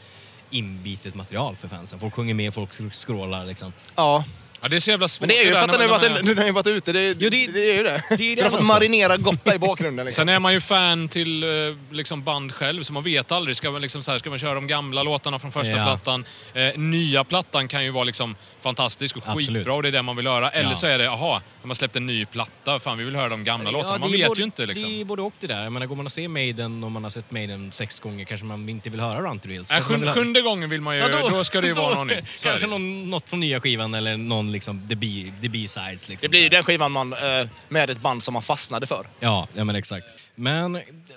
inbitet 0.50 1.16
material 1.16 1.56
för 1.56 1.68
fansen. 1.68 2.00
Folk 2.00 2.14
sjunger 2.14 2.34
med, 2.34 2.54
folk 2.54 2.94
skrålar 2.94 3.46
liksom. 3.46 3.74
Ja. 3.96 4.24
Ja, 4.68 4.70
det 4.70 4.76
är 4.76 4.80
så 4.80 4.90
jävla 4.90 5.08
svårt 5.08 5.22
Men 5.22 5.30
det 5.30 5.42
är 5.42 5.46
ju 5.46 5.52
för 5.52 5.58
att 5.60 5.72
den 5.72 5.76
har 5.76 5.82
ju 5.84 5.90
varit, 5.90 6.26
när- 6.26 6.36
den, 6.36 6.46
har 6.46 6.52
varit 6.52 6.68
ute. 6.68 6.92
Det, 6.92 7.14
det, 7.14 7.30
det 7.30 7.72
är 7.72 7.78
ju 7.78 7.84
det. 7.84 8.36
den 8.36 8.44
har 8.44 8.52
fått 8.58 8.66
marinera 8.66 9.18
gott 9.18 9.46
där 9.46 9.56
i 9.56 9.60
bakgrunden. 9.60 10.06
Liksom. 10.06 10.22
Sen 10.22 10.30
är 10.30 10.40
man 10.40 10.54
ju 10.54 10.60
fan 10.62 11.08
till 11.10 11.44
eh, 11.44 11.50
liksom 11.92 12.24
band 12.24 12.54
själv, 12.54 12.84
så 12.84 12.94
man 12.94 13.04
vet 13.04 13.32
aldrig. 13.32 13.58
Ska 13.58 13.72
man, 13.72 13.82
liksom 13.82 14.04
så 14.04 14.12
här, 14.12 14.20
ska 14.20 14.30
man 14.30 14.40
köra 14.40 14.54
de 14.54 14.68
gamla 14.68 15.04
låtarna 15.04 15.40
från 15.40 15.52
första 15.52 15.78
Ja. 15.78 15.84
plattan? 15.86 16.26
Eh, 16.54 16.78
nya 16.80 17.24
plattan 17.24 17.68
kan 17.68 17.84
ju 17.86 17.92
vara 17.92 18.04
liksom 18.04 18.36
fantastisk 18.62 19.18
och 19.18 19.24
Absolut. 19.28 19.48
skitbra 19.50 19.74
och 19.74 19.84
det 19.84 19.90
är 19.90 19.92
det 19.92 20.02
man 20.02 20.16
vill 20.16 20.28
höra. 20.28 20.50
Eller 20.50 20.70
Ja. 20.70 20.76
så 20.76 20.88
är 20.88 20.98
det, 20.98 21.04
jaha, 21.04 21.42
de 21.62 21.70
har 21.70 21.76
släppt 21.76 21.96
en 21.96 22.06
ny 22.06 22.26
platta, 22.26 22.80
fan 22.80 22.98
vi 22.98 23.04
vill 23.04 23.16
höra 23.16 23.30
de 23.30 23.44
gamla 23.44 23.72
låtarna. 23.72 23.94
Ja, 23.94 24.00
Man 24.00 24.12
det 24.12 24.18
är 24.18 24.20
vet 24.20 24.28
både, 24.28 24.42
ju 24.42 24.46
inte 24.46 24.66
liksom. 24.66 24.90
Det 24.90 25.02
är 25.02 25.06
både 25.06 25.22
och 25.22 25.34
det 25.40 25.48
där. 25.48 25.64
Jag 25.64 25.72
menar, 25.72 25.86
går 25.86 25.96
man 25.96 26.06
och 26.06 26.12
ser 26.12 26.28
Maiden 26.28 26.84
och 26.84 26.92
man 26.92 27.04
har 27.04 27.10
sett 27.12 27.32
Maiden 27.32 27.72
sex 27.72 28.00
gånger 28.00 28.26
kanske 28.26 28.46
man 28.46 28.70
inte 28.70 28.90
vill 28.90 29.00
höra 29.00 29.22
Run 29.22 29.40
to 29.40 29.50
Reels. 29.50 29.70
Man 29.70 29.78
vill 29.78 29.86
sjunde, 29.86 30.14
sjunde 30.14 30.42
gången 30.42 30.70
vill 30.70 30.82
man 30.82 30.96
ju, 30.96 31.02
Ja, 31.02 31.30
då, 31.30 31.44
ska 31.44 31.62
det 31.62 31.68
ju 31.68 31.74
vara 31.84 31.94
något 31.96 32.08
nytt. 32.08 32.18
Är 32.18 32.44
Kanske 32.44 32.68
det. 32.68 32.70
någon, 32.72 33.10
något 33.10 33.30
från 33.30 33.40
nya 33.40 33.60
skivan 33.60 33.94
eller 33.94 34.18
någon 34.18 34.52
liksom 34.58 34.88
the 34.90 34.96
B- 34.96 35.32
the 35.42 35.50
B-sides. 35.50 36.10
Liksom. 36.10 36.26
Det 36.26 36.30
blir 36.30 36.42
ju 36.44 36.50
den 36.50 36.64
skivan 36.64 36.92
man, 36.92 37.14
eh, 37.14 37.48
med 37.70 37.90
ett 37.90 38.02
band 38.02 38.24
som 38.24 38.34
man 38.34 38.42
fastnade 38.44 38.88
för. 38.88 39.08
Ja, 39.20 39.48
ja 39.54 39.64
men 39.64 39.76
exakt. 39.76 40.08
Men 40.36 40.72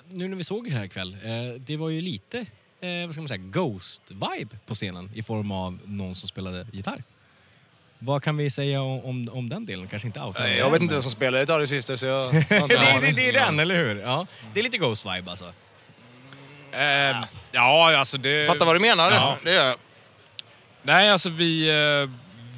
nu 0.09 0.27
när 0.27 0.35
vi 0.37 0.43
såg 0.43 0.69
det 0.69 0.75
här 0.77 0.83
ikväll, 0.83 1.13
eh, 1.23 1.59
det 1.59 1.77
var 1.77 1.89
ju 1.89 2.01
lite, 2.01 2.37
eh, 2.81 3.05
vad 3.05 3.13
ska 3.13 3.21
man 3.21 3.27
säga, 3.27 3.37
Ghost-vibe 3.37 4.49
på 4.65 4.75
scenen 4.75 5.11
i 5.13 5.23
form 5.23 5.51
av 5.51 5.79
någon 5.85 6.15
som 6.15 6.29
spelade 6.29 6.67
gitarr. 6.71 7.03
Vad 7.99 8.23
kan 8.23 8.37
vi 8.37 8.49
säga 8.49 8.81
om, 8.81 9.05
om, 9.05 9.29
om 9.33 9.49
den 9.49 9.65
delen? 9.65 9.87
Kanske 9.87 10.07
inte 10.07 10.19
outa 10.21 10.39
Nej, 10.43 10.57
Jag 10.57 10.71
vet 10.71 10.81
inte 10.81 10.93
vem 10.93 11.01
som 11.01 11.11
spelar 11.11 11.39
gitarr 11.39 11.61
i 11.61 11.67
Sister 11.67 11.95
så 11.95 12.05
jag 12.05 12.33
det, 12.49 12.67
det, 13.01 13.11
det 13.15 13.29
är 13.29 13.33
den, 13.33 13.59
eller 13.59 13.75
hur? 13.75 14.01
Ja. 14.01 14.27
Det 14.53 14.59
är 14.59 14.63
lite 14.63 14.77
Ghost-vibe 14.77 15.29
alltså. 15.29 15.53
Eh, 16.71 17.17
ja, 17.51 17.97
alltså 17.97 18.17
det... 18.17 18.47
Fattar 18.47 18.65
vad 18.65 18.75
du 18.75 18.79
menar, 18.79 19.11
Ja. 19.11 19.37
det 19.43 19.53
gör 19.53 19.65
jag. 19.65 19.77
Nej, 20.83 21.09
alltså 21.09 21.29
vi, 21.29 21.69
eh, 21.69 22.09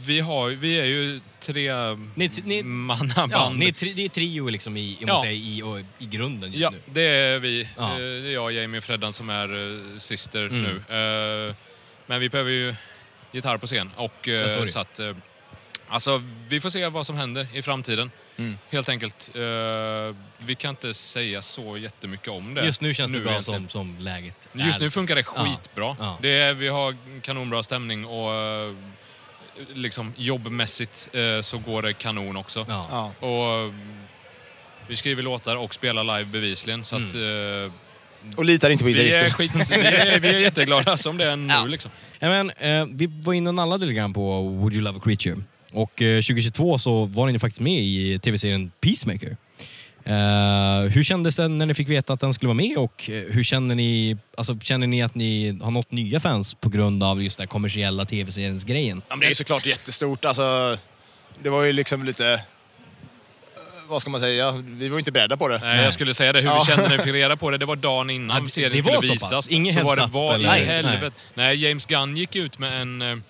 vi, 0.05 0.19
har, 0.19 0.49
vi 0.49 0.79
är 0.79 0.85
ju 0.85 1.19
tre 1.39 1.71
ni, 2.15 2.31
ni, 2.43 2.63
mannaband. 2.63 3.31
Ja, 3.31 3.49
ni 3.55 3.67
är, 3.67 3.95
ni 3.95 4.05
är 4.05 4.09
trio 4.09 4.49
liksom 4.49 4.77
i, 4.77 4.97
Ja. 5.07 5.21
säger, 5.21 5.33
i, 5.33 5.61
och, 5.61 5.79
i 5.99 6.05
grunden 6.05 6.49
just 6.51 6.61
Ja, 6.61 6.69
nu. 6.69 6.79
det 6.85 7.01
är 7.01 7.39
vi. 7.39 7.67
Ja. 7.77 7.91
Eh, 7.91 7.97
Det 7.97 8.29
är 8.29 8.33
jag, 8.33 8.51
Jamie 8.51 8.77
och 8.77 8.83
Freddan 8.83 9.13
som 9.13 9.29
är 9.29 9.57
uh, 9.57 9.97
sister 9.97 10.45
Mm. 10.45 10.61
nu. 10.61 10.95
Eh, 11.49 11.55
men 12.05 12.19
vi 12.19 12.29
behöver 12.29 12.51
ju 12.51 12.75
gitarr 13.31 13.57
på 13.57 13.67
scen. 13.67 13.91
Och, 13.95 14.27
eh, 14.27 14.33
Ja, 14.33 14.67
så 14.67 14.79
att, 14.79 14.99
eh, 14.99 15.11
alltså, 15.87 16.21
vi 16.47 16.61
får 16.61 16.69
se 16.69 16.87
vad 16.87 17.05
som 17.05 17.15
händer 17.15 17.47
i 17.53 17.61
framtiden. 17.61 18.11
Mm. 18.37 18.57
Helt 18.69 18.89
enkelt. 18.89 19.29
Eh, 19.35 20.15
vi 20.37 20.55
kan 20.57 20.69
inte 20.69 20.93
säga 20.93 21.41
så 21.41 21.77
jättemycket 21.77 22.27
om 22.27 22.53
det. 22.53 22.65
Just 22.65 22.81
nu 22.81 22.93
känns 22.93 23.11
det 23.11 23.19
bra 23.19 23.31
egentligen. 23.31 23.67
som, 23.69 23.69
som 23.69 24.03
läget 24.03 24.49
Just 24.53 24.77
är. 24.77 24.81
nu 24.83 24.91
funkar 24.91 25.15
det 25.15 25.25
Ja. 25.35 25.45
skitbra. 25.45 25.95
Ja. 25.99 26.17
Det 26.21 26.29
är, 26.29 26.53
vi 26.53 26.67
har 26.67 26.95
kanonbra 27.21 27.63
stämning 27.63 28.05
och 28.05 28.29
liksom 29.73 30.13
jobbmässigt 30.17 31.09
eh, 31.13 31.41
så 31.41 31.57
går 31.57 31.81
det 31.81 31.93
kanon 31.93 32.37
också. 32.37 32.65
Ja. 32.69 33.11
Och 33.19 33.65
eh, 33.65 33.73
vi 34.87 34.95
skriver 34.95 35.23
låtar 35.23 35.55
och 35.55 35.73
spelar 35.73 36.03
live 36.03 36.25
bevisligen 36.25 36.83
så 36.83 36.95
att... 36.95 37.13
Mm. 37.13 37.65
eh, 37.65 37.71
Och 38.35 38.45
litar 38.45 38.69
inte 38.69 38.83
på 38.83 38.87
vi 38.87 38.99
är, 38.99 39.03
gitarristen. 39.03 39.31
skit, 39.31 39.51
vi, 39.71 39.85
är, 39.85 40.19
vi 40.19 40.27
är 40.27 40.39
jätteglada 40.39 40.97
som 40.97 41.17
det 41.17 41.25
är 41.25 41.35
nu 41.35 41.67
liksom. 41.67 41.91
Ja, 42.19 42.29
men, 42.29 42.49
eh, 42.49 42.85
vi 42.95 43.07
var 43.23 43.33
inne 43.33 43.49
och 43.49 43.55
nallade 43.55 43.85
lite 43.85 43.95
grann 43.95 44.13
på 44.13 44.41
Would 44.41 44.73
You 44.73 44.83
Love 44.83 44.97
a 44.97 45.01
Creature. 45.03 45.35
Och 45.71 46.01
eh, 46.01 46.21
2022 46.21 46.77
så 46.77 47.05
var 47.05 47.27
ni 47.27 47.39
faktiskt 47.39 47.61
med 47.61 47.83
i 47.83 48.19
tv-serien 48.19 48.71
Peacemaker. 48.81 49.37
Eh, 50.05 50.89
hur 50.91 51.03
kändes 51.03 51.35
det 51.35 51.47
när 51.47 51.65
ni 51.65 51.73
fick 51.73 51.89
veta 51.89 52.13
att 52.13 52.19
den 52.19 52.33
skulle 52.33 52.47
vara 52.47 52.53
med 52.57 52.77
och 52.77 53.09
eh, 53.09 53.23
hur 53.33 53.43
känner 53.43 53.75
ni, 53.75 54.17
alltså, 54.37 54.59
känner 54.59 54.87
ni 54.87 55.03
att 55.03 55.15
ni 55.15 55.59
har 55.61 55.71
nått 55.71 55.91
nya 55.91 56.19
fans 56.19 56.53
på 56.53 56.69
grund 56.69 57.03
av 57.03 57.23
just 57.23 57.37
den 57.37 57.47
kommersiella 57.47 58.05
tv-seriens 58.05 58.63
grejen? 58.63 59.01
Ja, 59.09 59.15
men 59.15 59.19
det 59.19 59.27
är 59.31 59.33
såklart 59.33 59.65
jättestort. 59.65 60.25
Alltså, 60.25 60.77
det 61.43 61.49
var 61.49 61.63
ju 61.63 61.73
liksom 61.73 62.03
lite... 62.03 62.27
eh, 62.33 62.39
Vad 63.87 64.01
ska 64.01 64.11
man 64.11 64.19
säga? 64.21 64.51
Vi 64.51 64.89
var 64.89 64.99
inte 64.99 65.11
beredda 65.11 65.37
på 65.37 65.47
det. 65.47 65.57
Nej, 65.57 65.83
jag 65.83 65.93
skulle 65.93 66.13
säga 66.13 66.33
det. 66.33 66.39
Hur 66.41 66.47
Ja. 66.47 66.59
vi 66.59 66.65
kände 66.71 66.89
när 66.89 66.97
vi 66.97 67.03
fick 67.03 67.13
reda 67.13 67.35
på 67.35 67.51
det, 67.51 67.57
det 67.57 67.65
var 67.65 67.75
dagen 67.75 68.09
innan 68.09 68.37
Ja, 68.37 68.43
det- 68.43 68.49
serien 68.49 68.71
det 68.71 68.81
var 68.81 69.01
skulle 69.01 69.17
så 69.19 69.25
pass? 69.25 69.31
visas. 69.31 69.47
Ingen 69.47 69.73
så 69.73 69.83
var 69.83 69.95
det 69.95 70.05
var 70.05 70.33
eller? 70.35 70.57
i 70.57 70.65
helvete. 70.65 71.15
Nej. 71.33 71.55
James 71.55 71.85
Gunn 71.85 72.17
gick 72.17 72.35
ut 72.35 72.59
med 72.59 72.81
en... 72.81 73.23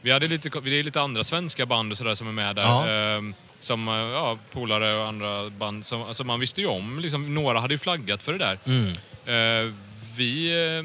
Vi 0.00 0.12
hade 0.12 0.28
lite, 0.28 0.48
det 0.64 0.78
är 0.78 0.82
lite 0.82 1.00
andra 1.00 1.24
svenska 1.24 1.66
band 1.66 1.92
och 1.92 1.98
sådär 1.98 2.14
som 2.14 2.28
är 2.28 2.32
med 2.32 2.56
där. 2.56 2.62
Ja. 2.62 3.18
Som 3.64 3.88
eh, 3.88 3.94
ja, 3.94 4.38
polare 4.52 4.94
och 4.96 5.06
andra 5.08 5.50
band. 5.50 5.86
Som, 5.86 6.02
alltså 6.02 6.24
man 6.24 6.40
visste 6.40 6.60
ju 6.60 6.66
om, 6.66 6.98
liksom, 7.00 7.34
några 7.34 7.60
hade 7.60 7.74
ju 7.74 7.78
flaggat 7.78 8.22
för 8.22 8.32
det 8.32 8.38
där. 8.38 8.58
Mm. 8.66 8.88
Eh, 9.66 9.72
vi 10.16 10.66
eh, 10.78 10.84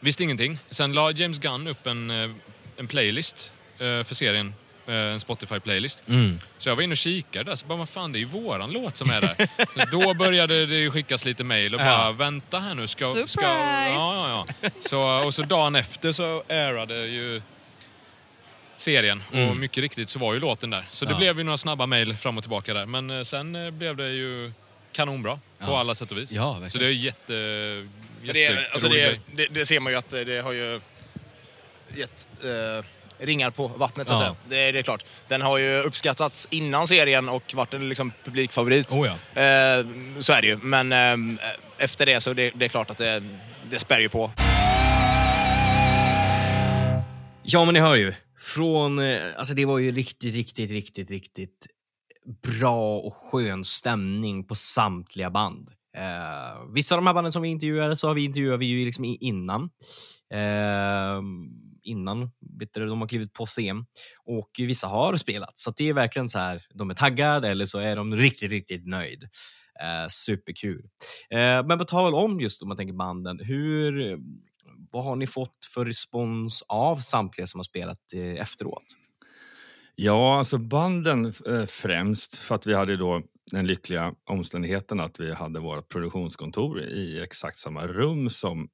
visste 0.00 0.22
ingenting. 0.22 0.58
Sen 0.70 0.92
la 0.92 1.10
James 1.10 1.38
Gunn 1.38 1.66
upp 1.68 1.86
en, 1.86 2.10
eh, 2.10 2.30
en 2.76 2.86
playlist 2.88 3.52
eh, 3.78 4.04
för 4.04 4.14
serien. 4.14 4.54
eh, 4.86 4.94
En 4.94 5.18
Spotify-playlist. 5.20 6.02
Mm. 6.08 6.40
Så 6.58 6.68
jag 6.68 6.76
var 6.76 6.82
inne 6.82 6.92
och 6.92 6.96
kikade 6.96 7.50
där, 7.50 7.54
så 7.56 7.66
bara, 7.66 7.78
vad 7.78 7.88
fan, 7.88 8.12
det 8.12 8.18
är 8.18 8.20
ju 8.20 8.26
våran 8.26 8.70
låt 8.72 8.96
som 8.96 9.10
är 9.10 9.20
där. 9.20 9.48
Då 9.90 10.14
började 10.14 10.66
det 10.66 10.90
skickas 10.90 11.24
lite 11.24 11.44
mejl 11.44 11.74
och 11.74 11.80
Ja. 11.80 11.84
bara, 11.84 12.12
vänta 12.12 12.58
här 12.58 12.74
nu, 12.74 12.86
ska... 12.86 13.12
ska 13.14 13.26
Surprise! 13.26 13.44
ja, 13.94 14.28
ja, 14.28 14.46
ja. 14.60 14.70
Så, 14.80 15.26
och 15.26 15.34
så 15.34 15.42
dagen 15.42 15.74
efter 15.76 16.12
så 16.12 16.42
airade 16.48 17.06
ju 17.06 17.42
serien 18.78 19.22
Mm. 19.32 19.48
och 19.48 19.56
mycket 19.56 19.82
riktigt 19.82 20.08
så 20.08 20.18
var 20.18 20.34
ju 20.34 20.40
låten 20.40 20.70
där. 20.70 20.86
Så 20.90 21.04
det 21.04 21.10
Ja. 21.10 21.16
blev 21.18 21.38
ju 21.38 21.44
några 21.44 21.56
snabba 21.56 21.86
mejl 21.86 22.16
fram 22.16 22.36
och 22.38 22.42
tillbaka 22.44 22.74
där. 22.74 22.86
Men 22.86 23.10
eh, 23.10 23.22
sen 23.24 23.54
eh, 23.56 23.70
blev 23.70 23.96
det 23.96 24.10
ju 24.10 24.52
kanonbra 24.92 25.34
på 25.34 25.40
Ja. 25.72 25.80
alla 25.80 25.94
sätt 25.94 26.10
och 26.10 26.18
vis. 26.18 26.32
Ja, 26.32 26.50
verkligen. 26.52 26.70
så 26.70 26.78
det 26.78 26.86
är 26.86 26.90
jätte, 26.90 27.32
Men 28.22 28.32
det, 28.34 28.44
är- 28.44 28.68
alltså 28.72 28.88
det, 28.88 29.18
det, 29.36 29.46
det 29.46 29.66
ser 29.66 29.80
man 29.80 29.92
ju 29.92 29.98
att 29.98 30.10
det 30.10 30.42
har 30.44 30.52
ju 30.52 30.80
gett 31.96 32.26
eh, 32.44 32.84
ringar 33.26 33.50
på 33.50 33.66
vattnet 33.68 34.08
så 34.08 34.14
att 34.14 34.20
Ja. 34.20 34.26
säga. 34.26 34.36
Det, 34.66 34.72
det 34.72 34.78
är 34.78 34.82
klart. 34.82 35.04
Den 35.28 35.42
har 35.42 35.58
ju 35.58 35.78
uppskattats 35.82 36.48
innan 36.50 36.88
serien 36.88 37.28
och 37.28 37.54
varit 37.54 37.74
en 37.74 37.88
liksom, 37.88 38.12
publikfavorit. 38.24 38.90
Oh 38.92 39.06
ja. 39.06 39.42
eh, 39.42 39.86
så 40.18 40.32
är 40.32 40.40
det 40.42 40.46
ju. 40.46 40.56
Men 40.56 40.92
eh, 40.92 41.44
efter 41.78 42.06
det 42.06 42.20
så 42.20 42.32
det, 42.32 42.50
det 42.54 42.64
är 42.64 42.68
klart 42.68 42.90
att 42.90 42.98
det, 42.98 43.22
det 43.70 43.78
spär 43.78 44.00
ju 44.00 44.08
på. 44.08 44.30
Ja, 47.42 47.64
men 47.64 47.74
ni 47.74 47.80
hör 47.80 47.94
ju. 47.96 48.12
Från, 48.54 48.98
eh, 48.98 49.20
alltså 49.36 49.54
det 49.54 49.64
var 49.64 49.78
ju 49.78 49.92
riktigt, 49.92 50.34
riktigt, 50.34 50.70
riktigt, 50.70 51.10
riktigt 51.10 51.66
bra 52.42 52.98
och 52.98 53.14
skön 53.14 53.64
stämning 53.64 54.46
på 54.46 54.54
samtliga 54.54 55.30
band. 55.30 55.68
Eh, 55.96 56.72
vissa 56.74 56.94
av 56.94 57.00
de 57.00 57.06
här 57.06 57.14
banden 57.14 57.32
som 57.32 57.42
vi 57.42 57.48
intervjuade 57.48 57.96
så 57.96 58.06
har 58.08 58.14
vi 58.14 58.24
intervjuat 58.24 58.60
vi 58.60 58.66
ju 58.66 58.84
liksom 58.84 59.04
innan. 59.04 59.70
Eh, 60.34 61.22
innan 61.82 62.30
vet 62.58 62.74
du, 62.74 62.86
de 62.86 63.00
har 63.00 63.08
klivit 63.08 63.32
på 63.32 63.46
scen. 63.46 63.86
Och 64.24 64.50
vissa 64.58 64.86
har 64.86 65.16
spelat. 65.16 65.58
Så 65.58 65.72
det 65.76 65.88
är 65.88 65.92
verkligen 65.92 66.28
så 66.28 66.38
här, 66.38 66.62
de 66.74 66.90
är 66.90 66.94
taggade 66.94 67.48
eller 67.48 67.66
så 67.66 67.78
är 67.78 67.96
de 67.96 68.16
riktigt, 68.16 68.50
riktigt 68.50 68.86
nöjd. 68.86 69.22
Eh, 69.80 70.08
superkul. 70.08 70.84
Eh, 71.30 71.66
men 71.66 71.78
på 71.78 71.84
tal 71.84 72.14
om 72.14 72.40
just 72.40 72.62
om 72.62 72.68
man 72.68 72.76
tänker 72.76 72.94
banden, 72.94 73.40
hur, 73.40 74.18
vad 74.90 75.04
har 75.04 75.16
ni 75.16 75.26
fått 75.26 75.64
för 75.74 75.84
respons 75.84 76.64
av 76.68 76.96
samtliga 76.96 77.46
som 77.46 77.58
har 77.58 77.64
spelat 77.64 77.98
eh, 78.14 78.42
efteråt? 78.42 78.84
Ja, 79.94 80.38
alltså 80.38 80.58
banden 80.58 81.32
eh, 81.46 81.64
främst 81.66 82.36
för 82.36 82.54
att 82.54 82.66
vi 82.66 82.74
hade 82.74 82.96
då 82.96 83.22
den 83.52 83.66
lyckliga 83.66 84.14
omständigheten 84.24 85.00
att 85.00 85.20
vi 85.20 85.34
hade 85.34 85.60
vårt 85.60 85.88
produktionskontor 85.88 86.82
i 86.82 87.20
exakt 87.22 87.58
samma 87.58 87.86
rum 87.86 88.30
som 88.30 88.68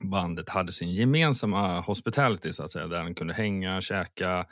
bandet 0.00 0.48
hade 0.48 0.72
sin 0.72 0.90
gemensamma 0.90 1.80
hospitality 1.80 2.52
så 2.52 2.62
att 2.62 2.70
säga, 2.70 2.86
där 2.86 3.04
de 3.04 3.14
kunde 3.14 3.34
hänga, 3.34 3.80
käka, 3.80 4.46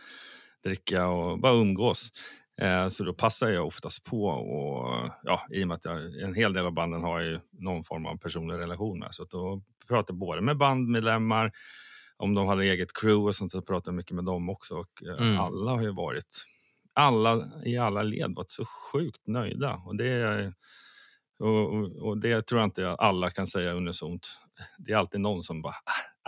dricka 0.64 1.06
och 1.06 1.38
bara 1.40 1.52
umgås. 1.52 2.12
Eh, 2.60 2.88
Så 2.88 3.04
då 3.04 3.14
passar 3.14 3.48
jag 3.48 3.66
oftast 3.66 4.04
på 4.04 4.24
och 4.26 5.10
ja, 5.22 5.46
i 5.50 5.64
och 5.64 5.68
med 5.68 5.74
att 5.74 5.84
jag, 5.84 6.20
en 6.22 6.34
hel 6.34 6.52
del 6.52 6.66
av 6.66 6.72
banden 6.72 7.02
har 7.02 7.20
jag 7.20 7.28
ju 7.30 7.40
någon 7.52 7.84
form 7.84 8.06
av 8.06 8.16
personlig 8.16 8.54
relation 8.58 8.98
med. 8.98 9.08
Så 9.14 9.24
då 9.24 9.62
pratar 9.88 10.14
jag 10.14 10.18
både 10.18 10.40
med 10.40 10.56
bandmedlemmar, 10.56 11.52
om 12.16 12.34
de 12.34 12.46
hade 12.46 12.64
eget 12.64 12.92
crew 12.92 13.28
och 13.28 13.34
sånt, 13.34 13.52
så 13.52 13.62
pratar 13.62 13.90
jag 13.92 13.96
mycket 13.96 14.12
med 14.12 14.24
dem 14.24 14.50
också. 14.50 14.74
Och 14.74 15.02
eh, 15.08 15.22
Mm. 15.26 15.40
alla 15.40 15.70
har 15.70 15.82
ju 15.82 15.92
varit, 15.92 16.44
alla 16.94 17.50
i 17.64 17.78
alla 17.78 18.02
led 18.02 18.34
varit 18.34 18.50
så 18.50 18.64
sjukt 18.64 19.26
nöjda. 19.26 19.82
Och 19.86 19.96
det, 19.96 20.52
och, 21.38 21.74
och, 21.74 21.96
och 22.08 22.18
det 22.18 22.46
tror 22.46 22.60
jag 22.60 22.66
inte 22.66 22.90
alla 22.94 23.30
kan 23.30 23.46
säga 23.46 23.72
unisont. 23.72 24.26
Det 24.78 24.92
är 24.92 24.96
alltid 24.96 25.20
någon 25.20 25.42
som 25.42 25.62
bara 25.62 25.74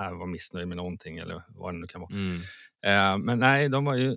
äh, 0.01 0.19
var 0.19 0.27
missnöjd 0.27 0.69
med 0.69 0.77
någonting 0.77 1.19
eller 1.19 1.43
vad 1.49 1.75
det 1.75 1.79
nu 1.79 1.87
kan 1.87 2.01
vara. 2.01 2.11
Mm. 2.15 2.41
Eh, 2.87 3.19
men 3.25 3.39
nej, 3.39 3.69
de 3.69 3.85
var 3.85 3.95
ju... 3.97 4.17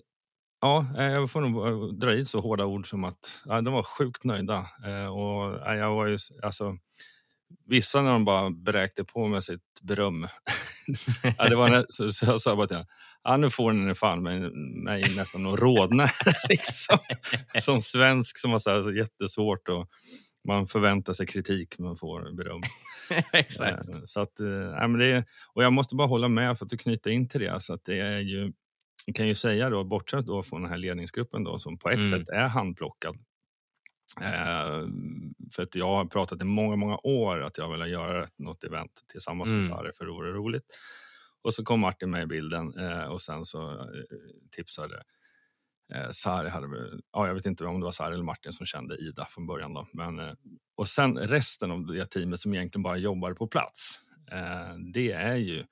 Ja, 0.68 0.86
eh, 0.97 1.11
jag 1.11 1.32
får 1.32 1.41
nog 1.41 1.68
eh, 1.68 1.93
dra 1.93 2.13
i 2.13 2.26
så 2.26 2.39
hårda 2.39 2.65
ord 2.65 2.89
som 2.89 3.03
att 3.03 3.41
ja, 3.45 3.61
de 3.61 3.74
var 3.74 3.84
sjukt 3.84 4.24
nöjda. 4.24 4.68
Eh, 4.86 5.07
och 5.07 5.59
ja, 5.65 5.76
jag 5.76 5.95
var 5.95 6.05
ju, 6.05 6.18
alltså, 6.43 6.78
vissa 7.65 8.01
när 8.01 8.11
de 8.11 8.26
bara 8.26 8.49
bräkte 8.49 9.03
på 9.03 9.28
med 9.28 9.43
sitt 9.43 9.82
beröm. 9.82 10.28
ja, 11.38 11.49
det 11.49 11.55
var 11.55 11.86
så, 11.89 12.11
så 12.11 12.26
jag 12.26 12.41
sa 12.41 12.55
bara 12.55 12.68
till 12.68 12.86
ja, 13.24 13.38
nu 13.38 13.49
får 13.49 13.74
ni 13.74 13.95
fan 13.95 14.24
mig, 14.24 14.39
mig 14.84 15.01
nästan 15.15 15.45
att 15.45 15.59
rodna. 15.59 16.09
liksom. 16.49 16.97
Som 17.61 17.82
svensk 17.82 18.38
som 18.38 18.51
var 18.51 18.59
så, 18.59 18.70
här, 18.70 18.82
så 18.82 18.91
jättesvårt 18.91 19.70
och 19.70 19.88
man 20.47 20.68
förväntar 20.68 21.13
sig 21.13 21.28
kritik 21.28 21.80
men 21.80 21.95
får 21.95 22.36
beröm. 22.36 22.61
Exakt. 23.34 23.89
Så 24.05 24.22
att, 24.22 24.34
nej, 24.39 24.88
men 24.88 24.99
det 24.99 25.26
och 25.53 25.63
jag 25.63 25.74
måste 25.74 25.95
bara 25.95 26.07
hålla 26.07 26.28
med 26.28 26.57
för 26.57 26.65
att 26.65 26.80
knyta 26.80 27.09
in 27.09 27.30
till 27.30 27.41
det. 27.41 27.59
Så 27.59 27.74
att 27.74 27.86
det 27.86 27.99
är 27.99 28.20
ju, 28.20 28.53
jag 29.08 29.16
kan 29.16 29.28
ju 29.28 29.36
säga 29.36 29.70
då, 29.72 29.86
bortsett 29.86 30.28
då 30.28 30.43
från 30.43 30.62
den 30.62 30.72
här 30.72 30.78
ledningsgruppen 30.78 31.45
då, 31.45 31.60
som 31.60 31.80
på 31.80 31.89
ett 31.89 31.99
Mm. 31.99 32.12
sätt 32.20 32.30
är 32.30 32.47
handplockad. 32.47 33.18
Eh, 34.22 34.88
för 35.53 35.64
att 35.64 35.76
jag 35.76 35.88
har 35.88 36.05
pratat 36.05 36.41
i 36.41 36.45
många, 36.45 36.76
många 36.76 36.97
år 37.03 37.41
att 37.43 37.58
jag 37.58 37.72
vill 37.78 37.91
göra 37.91 38.28
något 38.38 38.64
event 38.64 38.91
tillsammans 39.12 39.49
med 39.49 39.60
Mm. 39.60 39.70
Sari 39.70 39.91
för 39.97 40.05
det 40.05 40.12
vore 40.12 40.32
roligt. 40.34 40.66
Och 41.43 41.53
så 41.53 41.64
kom 41.64 41.80
Martin 41.80 42.12
med 42.12 42.24
i 42.24 42.28
bilden 42.28 42.80
eh, 42.80 43.05
och 43.05 43.22
sen 43.22 43.45
så 43.45 43.70
eh, 43.72 43.86
tipsade 44.51 45.03
eh, 45.95 46.10
Sari, 46.12 46.49
hade, 46.49 46.68
ja, 47.14 47.28
jag 47.28 47.34
vet 47.34 47.45
inte 47.45 47.66
om 47.66 47.80
det 47.80 47.86
var 47.86 47.91
Sari 47.91 48.14
eller 48.14 48.24
Martin 48.24 48.53
som 48.53 48.66
kände 48.66 48.97
Ida 48.97 49.26
från 49.30 49.47
början. 49.47 49.74
Då, 49.74 49.88
men, 49.93 50.20
eh, 50.20 50.34
och 50.78 50.88
sen 50.88 51.18
resten 51.18 51.72
av 51.72 51.86
det 51.88 52.05
teamet 52.05 52.39
som 52.39 52.53
egentligen 52.53 52.84
bara 52.84 52.97
jobbar 52.97 53.34
på 53.34 53.47
plats, 53.47 53.99
eh, 54.32 54.76
det 54.93 55.12
är 55.12 55.36
ju 55.36 55.66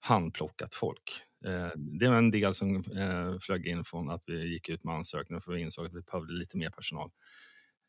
handplockat 0.00 0.74
folk. 0.74 1.22
Eh, 1.44 1.70
det 1.76 2.08
var 2.08 2.16
en 2.16 2.30
del 2.30 2.54
som 2.54 2.76
eh, 2.76 3.38
flög 3.40 3.66
in 3.66 3.84
från 3.84 4.10
att 4.10 4.22
vi 4.26 4.52
gick 4.52 4.68
ut 4.68 4.84
med 4.84 4.94
ansökningar 4.94 5.40
för 5.40 5.52
vi 5.52 5.60
insåg 5.60 5.86
att 5.86 5.94
vi 5.94 6.00
behövde 6.00 6.32
lite 6.32 6.56
mer 6.56 6.70
personal. 6.70 7.10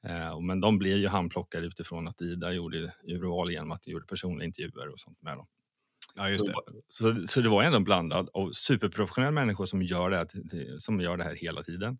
Eh, 0.07 0.39
men 0.39 0.59
de 0.59 0.77
blev 0.77 0.97
ju 0.97 1.07
handplockade 1.07 1.67
utifrån 1.67 2.07
att 2.07 2.21
Ida 2.21 2.51
gjorde 2.51 2.93
urval 3.03 3.51
genom 3.51 3.71
att 3.71 3.83
de 3.83 3.91
gjorde 3.91 4.05
personliga 4.05 4.45
intervjuer 4.45 4.89
och 4.89 4.99
sånt 4.99 5.21
med 5.21 5.37
dem. 5.37 5.47
Ja, 6.15 6.27
just 6.27 6.45
det. 6.45 6.53
Så, 6.87 7.15
så, 7.15 7.27
så 7.27 7.41
det 7.41 7.49
var 7.49 7.63
ändå 7.63 7.77
en 7.77 7.83
blandad 7.83 8.29
av 8.33 8.51
superprofessionella 8.51 9.31
människor 9.31 9.65
som 9.65 9.81
gör 9.81 10.09
det 10.09 10.17
här, 10.17 10.27
som 10.79 11.01
gör 11.01 11.17
det 11.17 11.23
här 11.23 11.35
hela 11.35 11.63
tiden. 11.63 11.97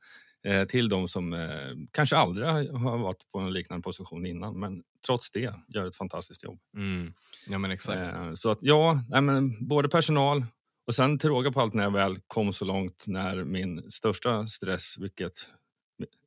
Till 0.70 0.90
de 0.90 1.08
som 1.08 1.48
kanske 1.92 2.16
aldrig 2.16 2.48
har 2.48 2.98
varit 2.98 3.32
på 3.32 3.40
en 3.40 3.54
liknande 3.54 3.84
position 3.84 4.26
innan 4.26 4.60
men 4.60 4.84
trots 5.06 5.32
det 5.32 5.54
gör 5.68 5.86
ett 5.88 5.96
fantastiskt 5.96 6.44
jobb. 6.44 6.60
Mm. 6.76 7.14
Ja, 7.48 7.58
men 7.58 7.72
exakt. 7.72 8.40
Så 8.40 8.52
att 8.52 8.60
ja, 8.62 9.04
nej, 9.10 9.22
men 9.22 9.68
både 9.68 9.90
personal 9.90 10.46
och 10.92 10.96
sen 10.96 11.20
till 11.20 11.30
råga 11.30 11.52
på 11.52 11.62
allt 11.62 11.74
när 11.74 11.84
jag 11.84 11.92
väl 11.92 12.20
kom 12.28 12.54
så 12.54 12.66
långt 12.66 13.04
när 13.08 13.44
min 13.44 13.92
största 13.92 14.48
stress, 14.48 14.96
vilket 15.00 15.34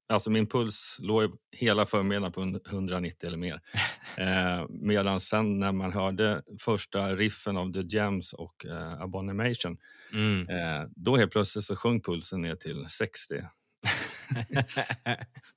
Alltså 0.09 0.31
min 0.31 0.47
puls 0.47 0.97
låg 1.01 1.37
hela 1.53 1.87
förmiddagen 1.87 2.33
på 2.33 2.41
190 2.71 3.27
eller 3.27 3.39
mer. 3.39 3.61
Eh, 4.19 4.67
medan 4.69 5.21
sen 5.21 5.59
när 5.59 5.73
man 5.73 5.93
hörde 5.93 6.43
första 6.61 7.17
riffen 7.17 7.57
av 7.57 7.73
The 7.73 7.97
Gems 7.97 8.33
och 8.33 8.67
eh, 8.67 9.03
Abomination, 9.03 9.79
Mm. 10.13 10.49
eh, 10.49 10.89
då 10.97 11.17
helt 11.17 11.33
plötsligt 11.33 11.65
så 11.65 11.77
sjönk 11.77 12.07
pulsen 12.07 12.41
ner 12.41 12.57
till 12.57 12.87
60. 12.89 13.35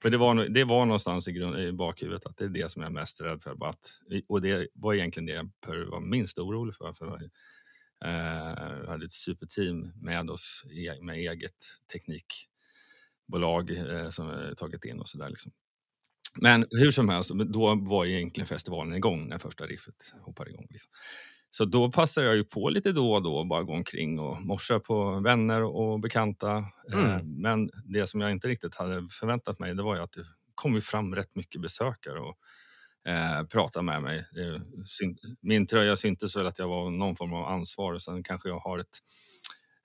för 0.01 0.09
det 0.09 0.17
var, 0.17 0.35
det 0.35 0.63
var 0.63 0.85
någonstans 0.85 1.27
i, 1.27 1.31
grund, 1.31 1.59
i 1.59 1.71
bakhuvudet 1.71 2.25
att 2.25 2.37
det 2.37 2.45
är 2.45 2.49
det 2.49 2.71
som 2.71 2.81
jag 2.81 2.89
är 2.89 2.93
mest 2.93 3.21
rädd 3.21 3.41
för. 3.41 3.67
Att, 3.67 3.91
och 4.27 4.41
det 4.41 4.67
var 4.73 4.93
egentligen 4.93 5.25
det 5.25 5.33
jag 5.33 5.49
vara 5.85 5.99
minst 5.99 6.39
orolig 6.39 6.75
för. 6.75 6.91
för 6.91 7.29
vi 8.81 8.87
hade 8.87 9.05
ett 9.05 9.13
superteam 9.13 9.91
med 10.01 10.29
oss 10.29 10.63
e- 10.71 11.01
med 11.01 11.15
eget 11.15 11.55
teknikbolag 11.93 13.71
eh, 13.77 14.09
som 14.09 14.27
vi 14.27 14.55
tagit 14.55 14.85
in 14.85 14.99
och 14.99 15.09
sådär. 15.09 15.29
Liksom. 15.29 15.51
Men 16.41 16.65
hur 16.71 16.91
som 16.91 17.09
helst, 17.09 17.31
då 17.45 17.75
var 17.75 18.05
ju 18.05 18.15
egentligen 18.17 18.47
festivalen 18.47 18.95
igång 18.95 19.27
när 19.27 19.37
första 19.37 19.65
riffet 19.65 20.13
hoppade 20.21 20.49
igång. 20.49 20.67
Liksom. 20.69 20.91
Så 21.51 21.65
då 21.65 21.91
passade 21.91 22.27
jag 22.27 22.35
ju 22.35 22.43
på 22.43 22.69
lite 22.69 22.91
då 22.91 23.13
och 23.13 23.23
då 23.23 23.35
och 23.37 23.47
bara 23.47 23.63
gå 23.63 23.73
omkring 23.73 24.19
och 24.19 24.41
morsa 24.41 24.79
på 24.79 25.19
vänner 25.19 25.63
och 25.63 25.99
bekanta. 25.99 26.65
Mm. 26.93 27.05
Eh, 27.05 27.23
Men 27.23 27.69
det 27.85 28.07
som 28.07 28.21
jag 28.21 28.31
inte 28.31 28.47
riktigt 28.47 28.75
hade 28.75 29.07
förväntat 29.11 29.59
mig 29.59 29.75
det 29.75 29.83
var 29.83 29.95
ju 29.95 30.01
att 30.01 30.11
det 30.11 30.25
kom 30.55 30.81
fram 30.81 31.15
rätt 31.15 31.35
mycket 31.35 31.61
besökare 31.61 32.19
och 32.19 32.37
eh, 33.07 33.43
pratade 33.43 33.85
med 33.85 34.01
mig. 34.01 34.25
Min 35.41 35.67
tröja 35.67 35.95
syntes 35.95 36.35
väl 36.35 36.47
att 36.47 36.59
jag 36.59 36.67
var 36.67 36.89
någon 36.89 37.15
form 37.15 37.33
av 37.33 37.45
ansvar 37.45 37.93
och 37.93 38.01
sen 38.01 38.23
kanske 38.23 38.49
jag 38.49 38.59
har 38.59 38.79
ett 38.79 38.97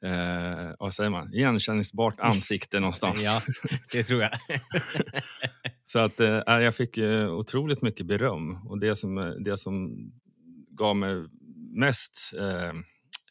eh, 0.05 0.75
vad 0.79 0.95
säger 0.95 1.11
man, 1.11 1.35
igenkänningsbart 1.35 2.15
ansikte 2.21 2.81
någonstans. 2.81 3.23
Ja, 3.23 3.43
det 3.93 4.03
tror 4.03 4.23
jag. 4.23 4.31
Så 5.85 5.99
att 5.99 6.21
eh, 6.21 6.43
jag 6.47 6.75
fick 6.75 6.97
eh, 6.97 7.35
otroligt 7.35 7.83
mycket 7.83 8.07
beröm 8.07 8.67
och 8.69 8.79
det 8.81 8.97
som, 8.97 9.37
det 9.45 9.59
som 9.59 9.97
gav 10.71 10.97
mig 10.97 11.25
mest 11.77 12.33
eh, 12.39 12.73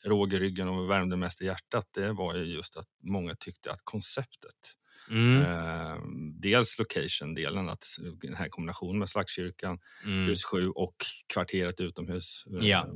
råg 0.03 0.33
i 0.33 0.39
ryggen 0.39 0.67
och 0.67 0.89
värmde 0.89 1.17
mest 1.17 1.41
i 1.41 1.45
hjärtat 1.45 1.85
det 1.93 2.13
var 2.13 2.35
ju 2.35 2.43
just 2.43 2.77
att 2.77 2.87
många 3.03 3.35
tyckte 3.35 3.71
att 3.71 3.81
konceptet 3.83 4.75
Mm. 5.09 5.41
Eh, 5.41 5.97
dels 6.41 6.79
location-delen, 6.79 7.69
att 7.69 7.85
den 8.21 8.35
här 8.35 8.49
kombinationen 8.49 8.99
med 8.99 9.09
Slagskyrkan, 9.09 9.79
Mm. 10.05 10.25
hus 10.27 10.43
7 10.45 10.69
och 10.69 10.95
kvarteret 11.33 11.79
utomhus 11.79 12.43
eh, 12.61 12.67
Ja. 12.67 12.87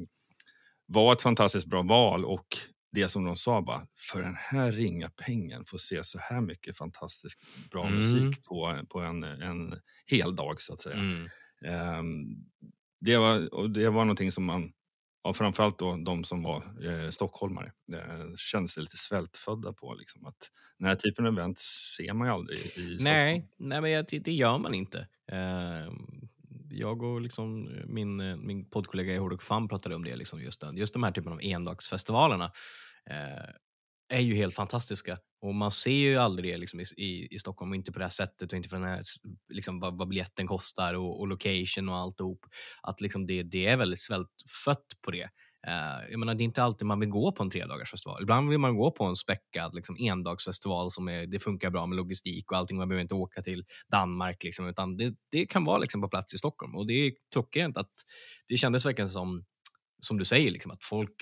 var 0.86 1.14
ett 1.14 1.22
fantastiskt 1.22 1.68
bra 1.68 1.82
val 1.82 2.26
och 2.26 2.48
det 2.92 3.10
som 3.10 3.26
de 3.26 3.36
sa 3.38 3.62
bara, 3.62 3.88
för 4.12 4.22
den 4.22 4.36
här 4.36 4.72
ringa 4.72 5.10
pengen 5.26 5.66
få 5.66 5.78
se 5.78 6.04
så 6.04 6.20
här 6.20 6.42
mycket 6.42 6.78
fantastiskt 6.78 7.40
bra 7.72 7.88
Mm. 7.88 7.96
musik 7.98 8.44
på, 8.46 8.82
på 8.90 9.00
en, 9.00 9.24
en 9.24 9.80
hel 10.06 10.36
dag 10.36 10.62
så 10.62 10.74
att 10.74 10.82
säga. 10.82 10.96
Mm. 10.98 11.28
Ehm, 11.66 12.26
det, 13.02 13.18
var, 13.18 13.54
och 13.54 13.70
det 13.70 13.90
var 13.90 14.06
någonting 14.06 14.32
som 14.32 14.44
man, 14.46 14.72
ja, 15.26 15.34
framförallt 15.34 15.80
då 15.80 15.96
de 15.96 16.24
som 16.24 16.44
var 16.44 16.64
eh, 16.86 17.10
stockholmare, 17.10 17.72
eh, 17.94 18.34
kände 18.36 18.68
sig 18.68 18.84
lite 18.84 18.98
svältfödda 18.98 19.72
på. 19.72 19.94
Liksom, 19.94 20.26
att 20.26 20.52
den 20.80 20.88
här 20.88 20.96
typen 20.96 21.26
av 21.26 21.34
event 21.34 21.60
ser 21.98 22.14
man 22.14 22.28
ju 22.28 22.34
aldrig 22.34 22.58
i 22.58 22.62
Stockholm. 22.62 22.98
Nej, 23.00 23.50
nej 23.58 23.82
men 23.82 24.06
det, 24.10 24.20
det 24.20 24.32
gör 24.32 24.58
man 24.58 24.74
inte. 24.74 25.08
Eh, 25.32 25.94
jag 26.70 27.04
och 27.04 27.22
liksom 27.22 27.70
min, 27.86 28.46
min 28.48 28.70
poddkollega 28.70 29.14
i 29.14 29.18
Hårdrock 29.18 29.42
Fan 29.42 29.68
pratade 29.68 29.96
om 29.96 30.04
det. 30.04 30.16
Liksom 30.16 30.42
just, 30.42 30.62
den, 30.62 30.78
just 30.78 30.94
de 30.94 31.04
här 31.04 31.12
typen 31.12 31.32
av 31.32 31.42
endagsfestivalerna 31.42 32.52
eh, 33.10 33.50
är 34.10 34.20
ju 34.20 34.36
helt 34.36 34.56
fantastiska. 34.56 35.18
Och 35.42 35.56
Man 35.56 35.72
ser 35.72 35.92
ju 35.92 36.18
aldrig 36.18 36.54
det 36.54 36.58
liksom 36.58 36.80
i, 36.80 36.84
i, 36.98 37.28
i 37.32 37.40
Stockholm, 37.40 37.72
och 37.72 37.76
inte 37.76 37.92
på 37.92 38.00
det 38.00 38.06
här 38.06 38.10
sättet 38.10 38.52
och 38.52 38.58
inte 38.58 38.70
för 38.70 38.78
den 38.78 38.88
här, 38.88 39.02
liksom, 39.54 39.80
vad, 39.80 39.98
vad 39.98 40.08
biljetten 40.08 40.48
kostar 40.48 40.94
och, 40.94 41.20
och 41.20 41.28
location 41.28 41.90
och 41.90 41.96
alltihop. 41.96 42.46
Att 42.82 43.02
liksom 43.02 43.26
det, 43.26 43.44
det 43.44 43.66
är 43.66 43.78
väldigt 43.78 44.02
svältfött 44.02 44.86
på 45.02 45.12
det. 45.12 45.30
Uh, 45.68 46.12
jag 46.12 46.20
menar, 46.20 46.36
det 46.36 46.44
är 46.44 46.46
inte 46.46 46.64
alltid 46.64 46.88
man 46.88 47.00
vill 47.00 47.10
gå 47.10 47.32
på 47.32 47.44
en 47.44 47.50
tredagarsfestival. 47.50 48.22
Ibland 48.22 48.50
vill 48.50 48.60
man 48.60 48.76
gå 48.76 48.92
på 48.92 49.04
en 49.06 49.16
späckad 49.16 49.76
liksom, 49.76 49.96
endagsfestival 50.00 50.92
som 50.92 51.08
är, 51.08 51.28
det 51.28 51.40
funkar 51.40 51.70
bra 51.70 51.86
med 51.86 51.96
logistik 51.96 52.52
och 52.52 52.58
allting. 52.58 52.78
Man 52.78 52.90
behöver 52.90 53.02
inte 53.02 53.14
åka 53.14 53.42
till 53.42 53.66
Danmark. 53.92 54.44
Liksom, 54.44 54.68
utan 54.68 54.98
det, 54.98 55.16
det 55.32 55.46
kan 55.46 55.64
vara 55.64 55.78
liksom, 55.78 56.02
på 56.02 56.10
plats 56.10 56.34
i 56.34 56.38
Stockholm. 56.38 56.76
Och 56.76 56.88
det 56.88 56.94
är 56.94 57.12
klockrent 57.32 57.78
att 57.78 57.92
det 58.48 58.58
kändes 58.58 58.86
verkligen 58.86 59.10
som, 59.10 59.46
som 60.00 60.18
du 60.18 60.26
säger, 60.26 60.52
liksom, 60.52 60.72
att 60.72 60.84
folk, 60.84 61.16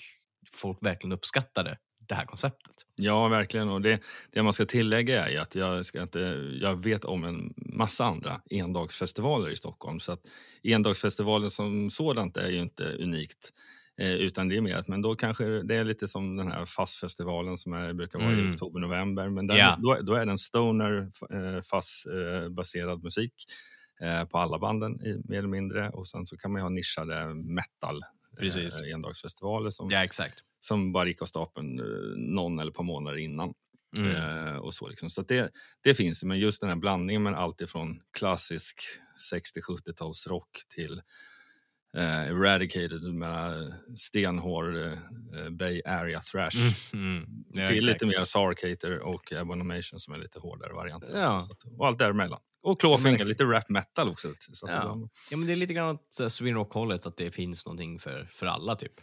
folk 0.51 0.77
verkligen 0.81 1.11
uppskattade 1.11 1.77
det 2.07 2.15
här 2.15 2.25
konceptet. 2.25 2.75
Ja, 2.95 3.27
verkligen. 3.27 3.69
Och 3.69 3.81
det, 3.81 3.99
det 4.31 4.43
man 4.43 4.53
ska 4.53 4.65
tillägga 4.65 5.27
är 5.27 5.39
att 5.39 5.55
jag, 5.55 5.85
ska 5.85 6.01
inte, 6.01 6.19
jag 6.61 6.83
vet 6.83 7.05
om 7.05 7.23
en 7.23 7.53
massa 7.57 8.05
andra 8.05 8.41
endagsfestivaler 8.49 9.49
i 9.49 9.55
Stockholm. 9.55 9.99
Så 9.99 10.11
att 10.11 10.21
endagsfestivalen 10.63 11.51
som 11.51 11.89
sådant 11.89 12.37
är 12.37 12.49
ju 12.49 12.59
inte 12.59 12.83
unikt. 12.83 13.49
Eh, 13.97 14.11
utan 14.13 14.47
det 14.47 14.57
är 14.57 14.61
mer 14.61 14.75
att 14.75 14.87
men 14.87 15.01
då 15.01 15.15
kanske 15.15 15.45
det 15.63 15.75
är 15.75 15.83
lite 15.83 16.07
som 16.07 16.35
den 16.37 16.51
här 16.51 16.65
FASS-festivalen 16.65 17.57
som 17.57 17.73
är, 17.73 17.93
brukar 17.93 18.19
vara 18.19 18.31
Mm. 18.31 18.51
i 18.51 18.55
oktober-november. 18.55 19.29
Men 19.29 19.47
där, 19.47 19.57
Ja. 19.57 19.77
då, 19.79 19.97
då 20.01 20.13
är 20.13 20.25
den 20.25 20.37
stoner 20.37 21.09
eh, 21.33 21.61
FASS-baserad 21.61 23.03
musik 23.03 23.33
eh, 24.01 24.25
på 24.25 24.37
alla 24.37 24.59
banden 24.59 24.99
mer 25.25 25.37
eller 25.37 25.47
mindre. 25.47 25.89
Och 25.89 26.07
sen 26.07 26.25
så 26.25 26.37
kan 26.37 26.51
man 26.51 26.59
ju 26.59 26.63
ha 26.63 26.69
nischade 26.69 27.33
metal 27.33 28.01
Precis. 28.39 28.81
eh, 28.81 28.93
endagsfestivaler 28.93 29.69
som, 29.69 29.89
Ja, 29.91 30.03
exakt. 30.03 30.39
Som 30.65 30.91
bara 30.91 31.07
gick 31.07 31.21
av 31.21 31.25
stapeln 31.25 31.79
eh, 31.79 31.85
någon 32.17 32.59
eller 32.59 32.71
ett 32.71 32.77
par 32.77 32.83
månader 32.83 33.17
innan. 33.17 33.53
Mm. 33.97 34.15
Eh, 34.15 34.55
och 34.55 34.73
så 34.73 34.87
liksom. 34.89 35.09
så 35.09 35.21
det, 35.21 35.51
det 35.83 35.93
finns, 35.95 36.23
men 36.23 36.39
just 36.39 36.61
den 36.61 36.69
här 36.69 36.77
blandningen 36.77 37.23
med 37.23 37.33
allt 37.35 37.61
ifrån 37.61 38.01
klassisk 38.17 38.81
60-70-talsrock 39.31 40.47
till 40.69 41.01
eh, 41.97 42.27
Eradicated 42.27 43.03
med 43.03 43.73
stenhård 43.97 44.75
eh, 44.75 44.91
eh, 45.39 45.49
Bay 45.49 45.81
Area 45.85 46.21
Thrash. 46.21 46.57
Mm, 46.93 47.15
mm. 47.17 47.29
Ja, 47.53 47.67
till 47.67 47.75
exakt. 47.77 47.93
lite 47.93 48.05
mer 48.05 48.23
Sarcater 48.23 48.99
och 48.99 49.31
Abomination 49.31 49.99
som 49.99 50.13
är 50.13 50.17
lite 50.17 50.39
hårdare 50.39 50.73
varianter. 50.73 51.19
Ja. 51.19 51.35
också, 51.35 51.47
så 51.47 51.53
att, 51.53 51.79
och 51.79 51.87
allt 51.87 51.99
däremellan. 51.99 52.39
Och 52.61 52.79
Clawfinger, 52.79 53.15
exakt. 53.15 53.27
lite 53.29 53.43
rap 53.43 53.69
metal 53.69 54.09
också. 54.09 54.27
Ja. 54.61 54.67
det- 54.67 55.09
ja, 55.31 55.37
men 55.37 55.47
det 55.47 55.53
är 55.53 55.55
lite 55.55 55.73
grann 55.73 55.89
åt 55.95 56.19
eh, 56.21 56.27
Sweden 56.27 56.57
Rock-hållet, 56.57 57.05
att 57.05 57.17
det 57.17 57.31
finns 57.31 57.65
någonting 57.65 57.99
för, 57.99 58.29
för 58.33 58.45
alla. 58.45 58.75
typ. 58.75 58.93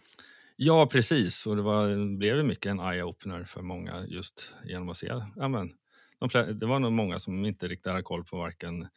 Ja, 0.62 0.86
precis. 0.86 1.46
Och 1.46 1.56
det 1.56 1.62
var, 1.62 2.16
blev 2.18 2.36
ju 2.36 2.42
mycket 2.42 2.70
en 2.70 2.80
eye-opener 2.80 3.44
för 3.44 3.62
många 3.62 4.06
just 4.06 4.54
genom 4.64 4.88
att 4.88 4.96
se. 4.96 5.06
Ja, 5.36 5.48
men, 5.48 5.70
de 6.18 6.58
det 6.58 6.66
var 6.66 6.78
nog 6.78 6.92
många 6.92 7.18
som 7.18 7.44
inte 7.44 7.68
riktigt 7.68 7.86
hade 7.92 8.02
koll 8.02 8.24
på 8.24 8.36
varken 8.38 8.88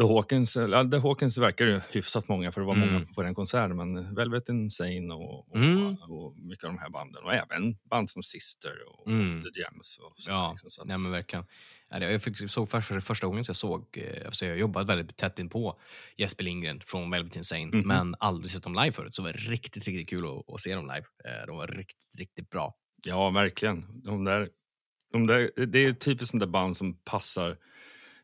The 0.00 0.02
Hawkins, 0.06 0.56
eller, 0.56 0.90
The 0.90 0.98
Hawkins 0.98 1.38
verkar 1.38 1.66
ju 1.66 1.80
hyfsat 1.92 2.28
många 2.28 2.52
för 2.52 2.60
det 2.60 2.66
var 2.66 2.74
Mm. 2.74 2.92
många 2.92 3.06
på 3.16 3.22
den 3.22 3.34
konserten, 3.34 3.76
men 3.76 4.14
Velvet 4.14 4.48
Insane 4.48 5.14
och, 5.14 5.48
och, 5.50 5.56
Mm. 5.56 5.96
och 6.08 6.36
mycket 6.38 6.64
av 6.64 6.70
de 6.72 6.78
här 6.78 6.90
banden 6.90 7.24
och 7.24 7.34
även 7.34 7.74
band 7.90 8.10
som 8.10 8.22
Sister 8.22 8.72
och 8.88 9.08
Mm. 9.08 9.42
The 9.42 9.60
Jams. 9.60 9.98
Och 9.98 10.12
så, 10.18 10.30
Ja, 10.30 10.50
liksom, 10.50 10.70
så 10.70 10.82
att, 10.82 10.88
nej, 10.88 10.98
men 10.98 11.12
verkligen. 11.12 11.44
Jag 11.90 12.50
såg 12.50 12.70
för, 12.70 12.80
för 12.80 13.00
första 13.00 13.26
gången 13.26 13.44
så 13.44 13.50
jag 13.50 13.56
såg, 13.56 13.98
eh, 13.98 14.26
alltså 14.26 14.44
jag 14.46 14.52
har 14.52 14.58
jobbat 14.58 14.86
väldigt 14.86 15.16
tätt 15.16 15.38
in 15.38 15.48
på 15.48 15.80
Jesper 16.16 16.44
Lindgren 16.44 16.80
från 16.86 17.10
Velvet 17.10 17.36
Insane, 17.36 17.66
Mhm. 17.66 17.88
men 17.88 18.14
aldrig 18.20 18.50
sett 18.50 18.62
dem 18.62 18.74
live 18.74 18.92
förut. 18.92 19.14
Så 19.14 19.22
det 19.22 19.28
var 19.28 19.32
riktigt, 19.32 19.84
riktigt 19.84 20.08
kul 20.08 20.26
att, 20.26 20.54
att 20.54 20.60
se 20.60 20.74
dem 20.74 20.84
live. 20.86 21.06
Eh, 21.40 21.46
De 21.46 21.56
var 21.56 21.66
riktigt, 21.66 22.14
riktigt 22.18 22.50
bra. 22.50 22.74
Ja, 23.04 23.30
verkligen. 23.30 24.02
De 24.02 24.24
där, 24.24 24.48
de 25.12 25.26
där, 25.26 25.66
det 25.66 25.78
är 25.84 25.92
typiskt 25.92 26.30
sånt 26.30 26.40
där 26.40 26.46
band 26.46 26.76
som 26.76 26.94
passar 27.04 27.56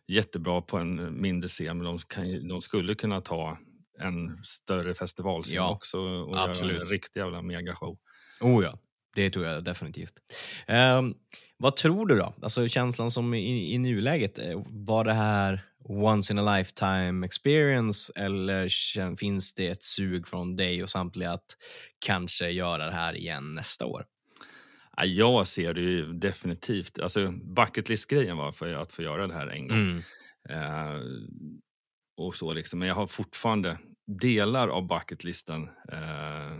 jättebra 0.09 0.61
på 0.63 0.77
en 0.79 1.21
mindre 1.21 1.49
scen, 1.49 1.79
men 1.79 1.85
de, 1.87 1.99
kan, 1.99 2.49
de 2.49 2.63
skulle 2.63 2.95
kunna 2.95 3.21
ta 3.21 3.59
en 3.99 4.45
större 4.45 4.95
festivalscen 4.95 5.55
Ja, 5.57 5.71
också 5.71 5.99
och 5.99 6.37
göra 6.37 6.51
absolut. 6.51 6.81
en 6.83 6.87
riktig 6.89 7.21
jävla 7.21 7.43
megashow. 7.43 7.99
Oh 8.41 8.65
ja, 8.65 8.79
det 9.15 9.31
tror 9.31 9.47
jag 9.47 9.65
definitivt. 9.65 10.13
Ehm, 10.67 11.15
vad 11.59 11.77
tror 11.77 12.07
du 12.07 12.17
då? 12.17 12.35
Alltså 12.43 12.69
känslan 12.69 13.11
som 13.11 13.35
i, 13.35 13.75
i 13.75 13.79
nuläget, 13.79 14.39
eh, 14.39 14.63
var 14.67 15.05
det 15.05 15.15
här 15.15 15.65
once 15.89 16.33
in 16.33 16.39
a 16.39 16.57
lifetime 16.57 17.27
experience 17.27 18.13
eller 18.17 19.17
finns 19.17 19.55
det 19.55 19.69
ett 19.69 19.85
sug 19.85 20.29
från 20.29 20.57
dig 20.57 20.83
och 20.83 20.91
samtliga 20.91 21.33
att 21.33 21.57
kanske 21.99 22.51
göra 22.51 22.87
det 22.87 22.93
här 22.93 23.17
igen 23.17 23.55
nästa 23.55 23.87
år? 23.87 24.05
Ja, 24.97 25.05
jag 25.05 25.47
ser 25.47 25.75
det 25.75 25.81
ju 25.81 26.13
definitivt. 26.13 26.99
Alltså, 26.99 27.31
bucket 27.31 27.89
list-grejen 27.89 28.37
var 28.37 28.53
för 28.53 28.75
att 28.75 28.93
få 28.93 29.03
göra 29.03 29.27
det 29.27 29.35
här 29.35 29.47
en 29.47 29.69
gång. 29.69 29.79
Mm. 29.79 30.03
Eh, 30.49 31.01
och 32.17 32.35
så 32.35 32.53
liksom. 32.53 32.79
Men 32.79 32.89
jag 32.89 32.95
har 32.95 33.07
fortfarande 33.07 33.79
delar 34.07 34.69
av 34.69 34.87
bucketlisten. 34.87 35.69
Eh, 35.93 36.59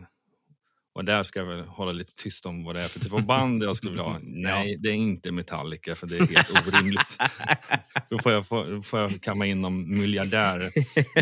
och 0.97 1.05
där 1.05 1.23
ska 1.23 1.39
jag 1.39 1.47
väl 1.47 1.61
hålla 1.61 1.93
lite 1.93 2.17
tyst 2.17 2.47
om 2.47 2.65
vad 2.65 2.75
det 2.75 2.83
är 2.83 2.89
för 2.89 3.01
typ 3.01 3.13
av 3.13 3.27
band 3.27 3.63
jag 3.63 3.77
skulle 3.77 3.91
vilja 3.91 4.05
ha. 4.05 4.19
Nej, 4.23 4.77
det 4.77 4.89
är 4.89 4.93
inte 4.93 5.33
Metallica 5.33 5.95
för 5.95 6.07
det 6.07 6.17
är 6.17 6.27
helt 6.27 6.69
orimligt. 6.69 7.19
Då 8.11 8.19
får 8.19 8.33
jag, 8.33 8.47
får, 8.47 8.83
får 8.83 9.01
jag 9.01 9.23
kamma 9.23 9.47
in 9.47 9.61
någon 9.61 9.99
miljardär 9.99 10.63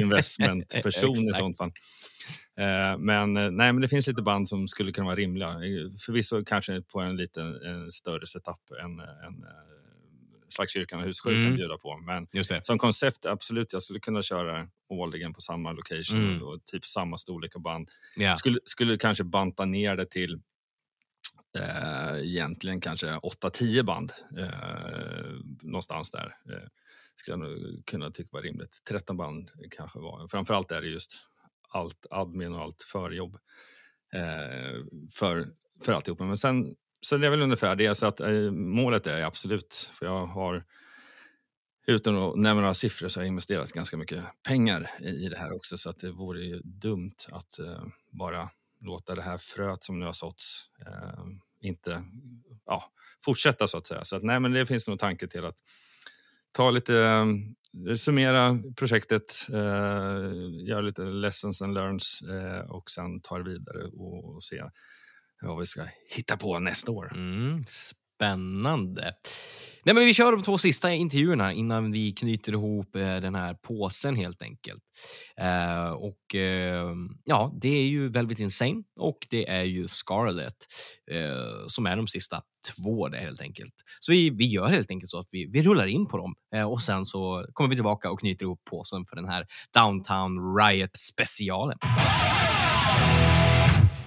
investmentperson 0.01 1.16
i 1.31 1.35
sånt 1.35 1.57
fall. 1.57 1.72
Eh, 2.59 2.99
men, 2.99 3.37
eh, 3.37 3.51
nej, 3.51 3.72
men 3.72 3.81
det 3.81 3.89
finns 3.89 4.07
lite 4.07 4.22
band 4.22 4.49
som 4.49 4.68
skulle 4.68 4.93
kunna 4.93 5.05
vara 5.05 5.16
rimliga. 5.16 5.49
Eh, 5.49 5.91
Förvisso 6.07 6.45
kanske 6.45 6.83
på 6.83 7.01
en 7.01 7.16
lite 7.16 7.41
en 7.41 7.93
större 7.93 8.27
setup 8.27 8.70
än, 8.85 9.01
än 9.01 9.45
eh, 10.55 10.57
Slagskyrkan 10.57 11.01
och 11.01 11.07
Hussjö 11.07 11.31
Mm. 11.31 11.45
kan 11.47 11.57
bjuda 11.57 11.79
på. 11.79 11.97
Men 11.97 12.27
som 12.63 12.79
koncept, 12.79 13.27
absolut, 13.27 13.73
jag 13.73 13.83
skulle 13.83 14.01
kunna 14.01 14.23
köra 14.23 14.69
årligen 14.89 15.33
på 15.35 15.41
samma 15.41 15.73
location 15.73 16.25
Mm. 16.25 16.43
och 16.43 16.65
typ 16.65 16.87
samma 16.87 17.19
storlek 17.19 17.57
av 17.57 17.63
band. 17.63 17.89
Ja. 18.17 18.37
Skulle, 18.37 18.59
skulle 18.65 18.99
kanske 18.99 19.25
banta 19.25 19.65
ner 19.65 19.97
det 19.97 20.07
till 20.07 20.41
eh, 21.59 22.19
egentligen 22.23 22.81
kanske 22.81 23.07
8-10 23.07 23.83
band. 23.83 24.13
Eh, 24.39 25.35
någonstans 25.63 26.11
där. 26.11 26.37
Eh, 26.53 26.69
skulle 27.17 27.33
jag 27.33 27.39
nog 27.41 27.83
kunna 27.87 28.11
tycka 28.11 28.29
var 28.33 28.43
rimligt. 28.43 28.83
13 28.89 29.17
band 29.17 29.51
kanske 29.71 29.99
var. 29.99 30.29
Framförallt 30.29 30.71
är 30.73 30.81
det 30.83 30.89
just 30.89 31.13
allt 31.69 32.07
admin 32.11 32.55
och 32.55 32.61
allt 32.63 32.83
förjobb 32.83 33.35
eh, 34.15 34.85
för, 35.13 35.49
för 35.85 35.93
alltihopa. 35.93 36.25
Men 36.25 36.39
sen 36.39 36.75
så 37.05 37.17
det 37.17 37.27
är 37.27 37.31
väl 37.31 37.43
ungefär 37.43 37.77
det. 37.77 37.95
Så 37.95 38.07
att, 38.07 38.21
eh, 38.21 38.51
målet 38.51 39.07
är 39.07 39.25
absolut, 39.25 39.91
för 39.93 40.07
jag 40.07 40.27
har 40.27 40.65
utan 41.87 42.19
att 42.19 42.37
nämna 42.37 42.61
några 42.61 42.75
siffror 42.75 43.09
så 43.09 43.21
har 43.21 43.25
jag 43.25 43.29
investerat 43.29 43.73
ganska 43.73 43.97
mycket 43.97 44.25
pengar 44.49 44.91
i, 45.01 45.09
i 45.09 45.29
det 45.29 45.39
här 45.39 45.53
också. 45.53 45.79
Så 45.79 45.91
att 45.91 45.99
det 45.99 46.11
vore 46.11 46.41
ju 46.41 46.61
dumt 46.65 47.17
att 47.33 47.59
eh, 47.59 47.85
bara 48.11 48.51
låta 48.81 49.15
det 49.15 49.23
här 49.23 49.39
fröet 49.39 49.85
som 49.85 50.01
nu 50.01 50.07
har 50.07 50.13
såtts 50.13 50.69
eh, 50.87 51.25
inte 51.61 52.05
ja, 52.67 52.93
fortsätta 53.25 53.67
så 53.67 53.79
att 53.79 53.87
säga. 53.87 54.05
Så 54.05 54.17
att, 54.17 54.23
nej, 54.23 54.41
men 54.41 54.53
det 54.53 54.67
finns 54.67 54.89
nog 54.89 54.99
tanke 54.99 55.29
till 55.29 55.45
att 55.45 55.57
ta 56.53 56.71
lite 56.71 56.99
eh, 57.89 57.95
summera 57.95 58.59
projektet, 58.77 59.35
eh, 59.49 60.67
göra 60.69 60.81
lite 60.81 61.03
lessons 61.03 61.63
and 61.63 61.75
learns 61.75 62.23
eh, 62.23 62.71
och 62.71 62.91
sen 62.91 63.21
ta 63.21 63.39
det 63.39 63.45
vidare 63.45 63.85
och, 63.85 64.43
se 64.43 64.63
vad 65.49 65.59
vi 65.59 65.67
ska 65.67 65.87
hitta 66.17 66.37
på 66.37 66.59
nästa 66.59 66.93
år. 66.93 67.13
Mm, 67.15 67.65
spännande. 67.69 69.15
Nej, 69.85 69.95
men 69.95 70.05
vi 70.05 70.15
kör 70.15 70.33
de 70.33 70.43
två 70.43 70.59
sista 70.59 70.93
intervjuerna 70.93 71.53
innan 71.53 71.93
vi 71.93 72.13
knyter 72.13 72.53
ihop 72.53 72.97
eh, 72.97 73.17
den 73.17 73.35
här 73.35 73.55
påsen 73.55 74.17
helt 74.17 74.43
enkelt. 74.43 74.83
Eh, 75.41 75.89
och 75.89 76.35
eh, 76.35 76.95
ja, 77.25 77.53
Det 77.61 77.69
är 77.69 77.87
ju 77.87 78.09
Velvet 78.09 78.41
Insane 78.41 78.83
och 79.01 79.27
det 79.31 79.49
är 79.49 79.63
ju 79.63 79.89
Scarlet 79.89 80.57
eh, 81.11 81.67
som 81.67 81.87
är 81.87 81.97
de 81.97 82.07
sista 82.09 82.43
två 82.77 83.09
där 83.09 83.19
helt 83.19 83.41
enkelt. 83.41 83.75
Så 84.01 84.13
vi, 84.13 84.31
vi 84.31 84.47
gör 84.47 84.69
helt 84.69 84.91
enkelt 84.91 85.11
så 85.11 85.19
att 85.19 85.29
vi, 85.31 85.51
vi 85.53 85.63
rullar 85.63 85.87
in 85.87 86.07
på 86.07 86.17
dem 86.17 86.35
eh, 86.55 86.71
och 86.71 86.83
sen 86.83 87.05
så 87.05 87.47
kommer 87.53 87.71
vi 87.71 87.77
tillbaka 87.77 88.11
och 88.11 88.21
knyter 88.21 88.45
ihop 88.45 88.65
påsen 88.71 89.07
för 89.07 89.17
den 89.17 89.29
här 89.29 89.47
Downtown 89.77 90.57
Riot 90.57 90.97
specialen. 90.97 91.79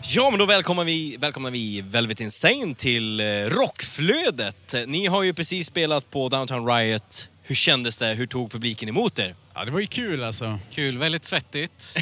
Ja, 0.04 0.30
men 0.30 0.40
då 0.40 0.46
välkomnar 0.46 0.84
vi, 0.84 1.18
välkomnar 1.18 1.52
vi 1.52 1.82
Velvet 1.82 2.20
Insane 2.20 2.76
till 2.76 3.20
eh, 3.20 3.26
Rockflödet. 3.26 4.76
Ni 4.88 5.08
har 5.08 5.24
ju 5.24 5.34
precis 5.34 5.68
spelat 5.68 6.10
på 6.12 6.30
Downtown 6.30 6.68
Riot. 6.68 7.30
Hur 7.44 7.56
kändes 7.56 7.98
det? 7.98 8.14
Hur 8.14 8.28
tog 8.28 8.52
publiken 8.52 8.90
emot 8.90 9.20
er? 9.20 9.36
Ja, 9.54 9.66
det 9.66 9.72
var 9.72 9.80
ju 9.80 9.88
kul 9.88 10.24
alltså. 10.24 10.60
Kul, 10.72 10.98
väldigt 10.98 11.24
svettigt. 11.24 11.98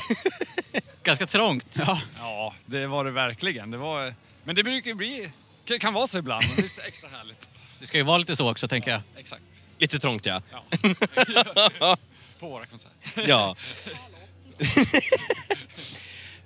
Ganska 1.04 1.26
trångt. 1.26 1.68
Ja. 1.78 2.02
ja, 2.20 2.54
det 2.66 2.88
var 2.88 3.06
det 3.06 3.12
verkligen. 3.12 3.72
Det 3.72 3.78
var, 3.78 4.14
men 4.44 4.56
det 4.56 4.64
brukar 4.64 4.88
ju 4.90 4.96
bli, 4.96 5.30
kan- 5.66 5.80
kan 5.80 5.94
vara 5.94 6.08
så 6.08 6.18
ibland. 6.18 6.46
Det 6.56 6.64
är 6.64 6.68
så 6.68 6.82
extra 6.88 7.10
härligt. 7.18 7.50
Det 7.80 7.88
ska 7.88 7.98
ju 7.98 8.04
vara 8.04 8.18
lite 8.18 8.36
så 8.36 8.52
också, 8.52 8.68
tänker 8.68 8.92
jag. 8.92 9.02
Exakt. 9.18 9.44
Lite 9.78 10.00
trångt, 10.00 10.26
ja. 10.26 10.42
På 12.40 12.48
våra 12.50 12.66
konserter. 12.66 13.26
ja. 13.28 13.56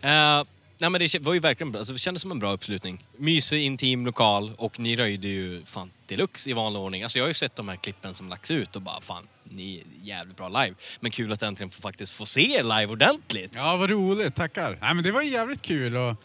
Eh, 0.02 0.44
nej, 0.80 0.90
men 0.90 1.02
det 1.02 1.20
var 1.20 1.34
ju 1.34 1.40
verkligen 1.40 1.72
bra. 1.72 1.80
Alltså, 1.80 1.94
det 1.94 2.00
kändes 2.00 2.22
som 2.22 2.32
en 2.32 2.40
bra 2.40 2.52
uppslutning. 2.52 3.06
Mysig, 3.18 3.62
intim 3.64 4.06
lokal 4.06 4.54
och 4.58 4.80
ni 4.80 4.96
röjde 4.96 5.28
ju 5.28 5.66
fan 5.66 5.92
deluxe 6.06 6.50
i 6.50 6.54
vanlig 6.54 6.82
ordning. 6.82 7.04
Alltså, 7.04 7.20
jag 7.20 7.24
har 7.24 7.30
ju 7.30 7.34
sett 7.34 7.56
de 7.56 7.68
här 7.68 7.76
klippen 7.76 8.16
som 8.16 8.30
lagts 8.30 8.52
ut 8.52 8.76
och 8.76 8.82
bara 8.82 9.02
fan, 9.02 9.28
ni 9.44 9.78
är 9.78 10.08
jävligt 10.08 10.38
bra 10.38 10.50
live. 10.50 10.76
Men 11.00 11.12
kul 11.12 11.32
att 11.32 11.44
äntligen 11.44 11.70
få, 11.70 11.82
faktiskt 11.82 12.14
få 12.14 12.26
se 12.26 12.42
er 12.42 12.64
live 12.64 12.86
ordentligt. 12.86 13.52
Ja, 13.56 13.78
vad 13.78 13.90
roligt. 13.90 14.36
Tackar. 14.36 14.78
Nej, 14.82 14.94
men 14.94 15.04
det 15.04 15.12
var 15.12 15.22
jävligt 15.22 15.62
kul 15.62 15.96
och 15.96 16.16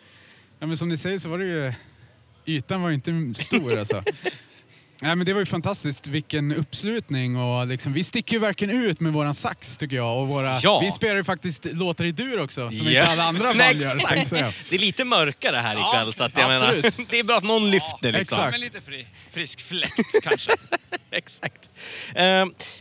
ja, 0.59 0.67
men 0.67 0.77
som 0.77 0.89
ni 0.89 0.97
säger 0.97 1.19
så 1.19 1.29
var 1.29 1.39
det 1.39 1.47
ju... 1.47 1.73
Ytan 2.47 2.83
var 2.83 2.89
ju 2.89 2.95
inte 2.95 3.43
stor 3.43 3.79
alltså. 3.79 4.03
Nej, 5.01 5.17
men 5.17 5.27
det 5.27 5.33
var 5.33 5.41
ju 5.41 5.47
fantastiskt 5.47 6.07
vilken 6.07 6.53
uppslutning 6.53 7.37
och 7.37 7.67
liksom, 7.67 7.93
vi 7.93 8.05
sticker 8.05 8.33
ju 8.33 8.39
verkligen 8.39 8.83
ut 8.85 9.01
med 9.01 9.13
våran 9.13 9.35
sax 9.35 9.77
tycker 9.79 9.97
jag. 9.97 10.19
Och 10.19 10.29
våra, 10.29 10.59
Ja. 10.63 10.81
Vi 10.81 10.91
spelar 10.93 11.17
ju 11.17 11.25
faktiskt 11.25 11.65
låtar 11.65 12.05
i 12.05 12.13
dur 12.13 12.41
också 12.41 12.71
som 12.71 12.87
Ja. 12.87 13.01
inte 13.01 13.13
alla 13.13 13.25
andra 13.25 13.43
band 13.55 13.83
gör. 13.83 14.55
Det 14.71 14.77
är 14.77 14.79
lite 14.79 15.05
mörkare 15.05 15.57
här 15.57 15.75
Ja, 15.75 15.91
ikväll 15.91 16.15
så 16.15 16.25
att 16.25 16.37
jag 16.39 16.53
absolut. 16.53 16.99
menar, 16.99 17.07
det 17.11 17.19
är 17.19 17.25
bra 17.25 17.37
att 17.37 17.45
någon 17.45 17.71
lyfter 17.71 18.13
liksom. 18.13 18.19
exakt. 18.21 18.51
Men 18.51 18.61
lite 18.61 18.81
fri, 18.81 19.07
frisk 19.33 19.61
fläkt 19.61 20.23
kanske. 20.23 20.51
Exakt. 21.11 21.69
Eh, 22.15 22.25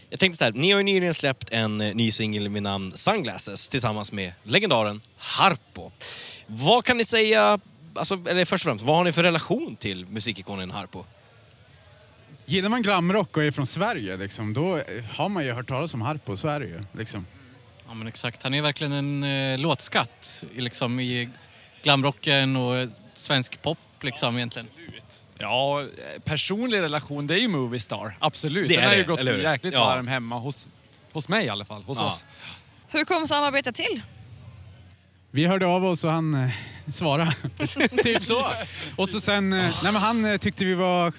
jag 0.09 0.20
tänkte 0.20 0.38
så 0.38 0.43
här, 0.43 0.51
ni 0.51 0.72
har 0.72 0.80
ju 0.80 0.84
nyligen 0.84 1.14
släppt 1.14 1.49
en 1.51 1.82
eh, 1.82 1.95
ny 1.95 2.11
singel 2.11 2.49
med 2.49 2.64
namn 2.64 2.91
Sunglasses 2.95 3.70
tillsammans 3.70 4.11
med 4.11 4.34
legendaren 4.43 5.01
Harpo. 5.18 5.91
Vad 6.47 6.86
kan 6.86 6.97
ni 6.97 7.05
säga, 7.05 7.59
alltså, 7.95 8.14
eller 8.30 8.45
först 8.45 8.66
och 8.66 8.70
främst, 8.70 8.86
vad 8.86 8.95
har 8.97 9.03
ni 9.03 9.11
för 9.11 9.24
relation 9.24 9.76
till 9.76 10.05
musikikonen 10.05 10.72
Harpo? 10.72 11.05
Gillar 12.46 12.70
man 12.70 12.82
glamrock 12.82 13.38
och 13.38 13.44
är 13.44 13.52
från 13.52 13.66
Sverige, 13.66 14.18
liksom, 14.18 14.54
då 14.54 14.78
eh, 14.78 14.84
har 15.16 15.30
man 15.30 15.46
ju 15.46 15.52
hört 15.52 15.68
talas 15.68 15.94
om 15.94 16.02
Harpo, 16.02 16.38
så 16.38 16.48
är 16.48 16.60
det 16.60 16.66
ju. 16.66 16.82
Liksom. 16.91 17.26
Ja, 17.88 17.94
men 17.94 18.08
exakt. 18.08 18.44
Han 18.44 18.54
är 18.54 18.62
verkligen 18.62 18.91
en 18.94 19.24
eh, 19.24 19.60
låtskatt 19.60 20.44
i, 20.56 20.62
liksom, 20.62 21.00
i 21.00 21.30
glamrocken 21.84 22.56
och 22.56 22.76
eh, 22.76 22.89
svensk 23.14 23.62
pop 23.62 23.78
liksom 24.02 24.36
egentligen. 24.38 24.68
Ja, 25.38 25.82
eh, 25.82 25.88
personlig 26.24 26.80
relation, 26.82 27.28
det 27.28 27.34
är 27.34 27.39
ju 27.39 27.48
Moviestar. 27.48 28.18
Absolut. 28.20 28.68
Det 28.70 28.76
Den 28.76 28.84
är 28.84 28.88
har 28.88 28.96
ju 28.96 29.02
det, 29.02 29.08
gått 29.08 29.20
eller 29.20 29.34
hur? 29.36 29.44
jäkligt 29.44 29.74
Ja. 29.74 29.86
varm 29.86 30.08
hemma 30.08 30.39
hos, 30.39 30.68
hos 31.12 31.30
mig 31.30 31.46
i 31.46 31.50
alla 31.50 31.66
fall. 31.66 31.84
Hos 31.84 31.98
Ja. 32.00 32.06
oss. 32.08 32.26
Hur 32.88 33.06
kom 33.06 33.28
samarbetet 33.28 33.76
till? 33.76 34.02
Vi 35.32 35.46
hörde 35.46 35.66
av 35.66 35.86
oss 35.86 36.04
och 36.04 36.12
han 36.12 36.34
eh, 36.34 36.50
svarade. 36.91 37.34
typ 38.04 38.24
så. 38.24 38.52
Och 38.96 39.10
så 39.10 39.22
sen, 39.22 39.54
eh, 39.54 39.60
nej 39.84 39.94
men 39.94 40.02
han 40.02 40.26
eh, 40.26 40.38
tyckte 40.38 40.66
vi 40.66 40.74
var 40.74 41.14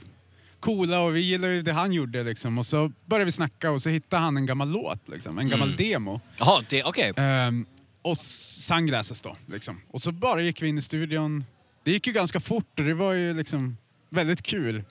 coola 0.65 1.01
och 1.01 1.17
vi 1.17 1.21
gillade 1.21 1.55
ju 1.55 1.63
det 1.63 1.73
han 1.73 1.93
gjorde 1.93 2.23
liksom. 2.23 2.59
Och 2.59 2.67
så 2.67 2.93
började 3.07 3.25
vi 3.25 3.33
snacka 3.33 3.71
och 3.71 3.83
så 3.83 3.91
hittade 3.91 4.23
han 4.23 4.37
en 4.37 4.47
gammal 4.47 4.71
låt, 4.71 5.09
liksom, 5.09 5.39
en 5.39 5.49
gammal 5.49 5.69
Mm. 5.69 5.77
demo. 5.77 6.21
Jaha, 6.39 6.65
det, 6.69 6.85
okej. 6.85 7.13
Ehm, 7.17 7.67
och 8.03 8.17
Sunglasses 8.19 9.21
då. 9.21 9.37
Liksom. 9.47 9.81
Och 9.91 10.03
så 10.03 10.13
bara 10.13 10.43
gick 10.43 10.63
vi 10.63 10.69
in 10.69 10.79
i 10.79 10.83
studion. 10.83 11.45
Det 11.85 11.91
gick 11.91 12.07
ju 12.07 12.13
ganska 12.13 12.41
fort 12.41 12.79
och 12.79 12.85
det 12.85 12.95
var 12.95 13.13
ju 13.13 13.35
liksom 13.35 13.77
väldigt 14.09 14.43
kul. 14.43 14.83